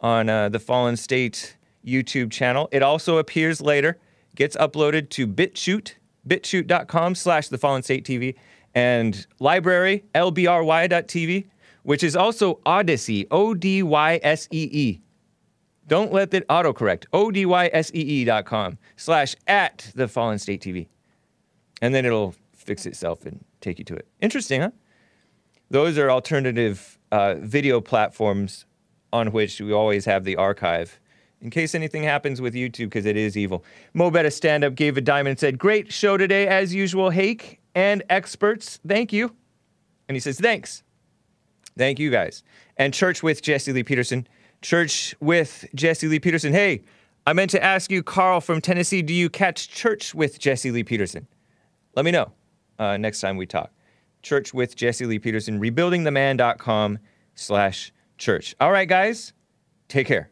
on 0.01 0.29
uh, 0.29 0.49
the 0.49 0.61
Fallen 0.61 0.97
State 0.97 1.57
YouTube 1.85 2.31
channel. 2.31 2.69
It 2.71 2.83
also 2.83 3.19
appears 3.19 3.61
later, 3.61 3.99
gets 4.35 4.57
uploaded 4.57 5.11
to 5.11 5.27
BitChute, 5.27 5.95
bitchute.com 6.27 7.15
slash 7.15 7.49
the 7.49 7.59
Fallen 7.59 7.83
State 7.83 8.05
TV, 8.05 8.35
and 8.75 9.27
library, 9.39 10.05
lbry.tv, 10.15 11.47
which 11.83 12.03
is 12.03 12.17
also 12.17 12.61
Odysee, 12.65 13.27
O 13.31 13.55
D 13.55 13.83
Y 13.83 14.21
S 14.23 14.49
E 14.51 14.69
E. 14.73 15.01
Don't 15.89 16.13
let 16.13 16.33
it 16.33 16.47
autocorrect. 16.49 17.05
O 17.13 17.31
D 17.31 17.45
Y 17.45 17.69
S 17.73 17.91
E 17.95 17.99
E 17.99 18.25
dot 18.25 18.47
com 18.47 18.79
slash 18.97 19.37
at 19.47 19.91
the 19.95 20.09
Fallen 20.09 20.39
State 20.39 20.63
TV. 20.63 20.87
And 21.81 21.95
then 21.95 22.05
it'll 22.05 22.35
fix 22.55 22.87
itself 22.87 23.27
and 23.27 23.45
take 23.61 23.79
you 23.79 23.85
to 23.87 23.95
it. 23.95 24.07
Interesting, 24.21 24.61
huh? 24.61 24.71
Those 25.71 25.99
are 25.99 26.11
alternative 26.11 26.99
uh, 27.11 27.35
video 27.39 27.81
platforms 27.81 28.67
on 29.13 29.33
which 29.33 29.61
we 29.61 29.73
always 29.73 30.05
have 30.05 30.25
the 30.25 30.37
archive 30.37 31.01
in 31.43 31.51
case 31.51 31.75
anything 31.75 32.05
happens 32.05 32.41
with 32.41 32.55
YouTube 32.55 32.87
because 32.87 33.05
it 33.05 33.17
is 33.17 33.37
evil. 33.37 33.65
Mo 33.93 34.11
Betta 34.11 34.31
stand 34.31 34.65
up 34.65 34.75
gave 34.75 34.97
a 34.97 35.01
diamond 35.01 35.33
and 35.33 35.39
said, 35.39 35.59
Great 35.59 35.93
show 35.93 36.17
today, 36.17 36.47
as 36.47 36.75
usual, 36.75 37.11
Hake 37.11 37.61
and 37.75 38.03
experts. 38.09 38.79
Thank 38.87 39.13
you. 39.13 39.35
And 40.09 40.17
he 40.17 40.21
says, 40.21 40.39
Thanks. 40.39 40.83
Thank 41.77 41.99
you 41.99 42.11
guys. 42.11 42.43
And 42.77 42.95
Church 42.95 43.23
with 43.23 43.43
Jesse 43.43 43.73
Lee 43.73 43.83
Peterson. 43.83 44.27
Church 44.63 45.15
with 45.21 45.67
Jesse 45.75 46.07
Lee 46.07 46.21
Peterson. 46.21 46.53
Hey, 46.53 46.83
I 47.27 47.33
meant 47.33 47.51
to 47.51 47.63
ask 47.63 47.91
you, 47.91 48.03
Carl 48.03 48.41
from 48.41 48.61
Tennessee, 48.61 49.03
do 49.03 49.13
you 49.13 49.29
catch 49.29 49.69
Church 49.69 50.15
with 50.15 50.39
Jesse 50.39 50.71
Lee 50.71 50.85
Peterson? 50.85 51.27
Let 51.95 52.05
me 52.05 52.11
know 52.11 52.33
uh, 52.79 52.97
next 52.97 53.21
time 53.21 53.37
we 53.37 53.47
talk. 53.47 53.71
Church 54.23 54.55
with 54.55 54.77
Jesse 54.77 55.07
Lee 55.07 55.19
Peterson, 55.19 55.61
rebuildingtheman.com 55.61 56.99
slash 57.35 57.93
church. 58.19 58.55
All 58.61 58.71
right, 58.71 58.89
guys, 58.89 59.33
take 59.89 60.07
care. 60.07 60.32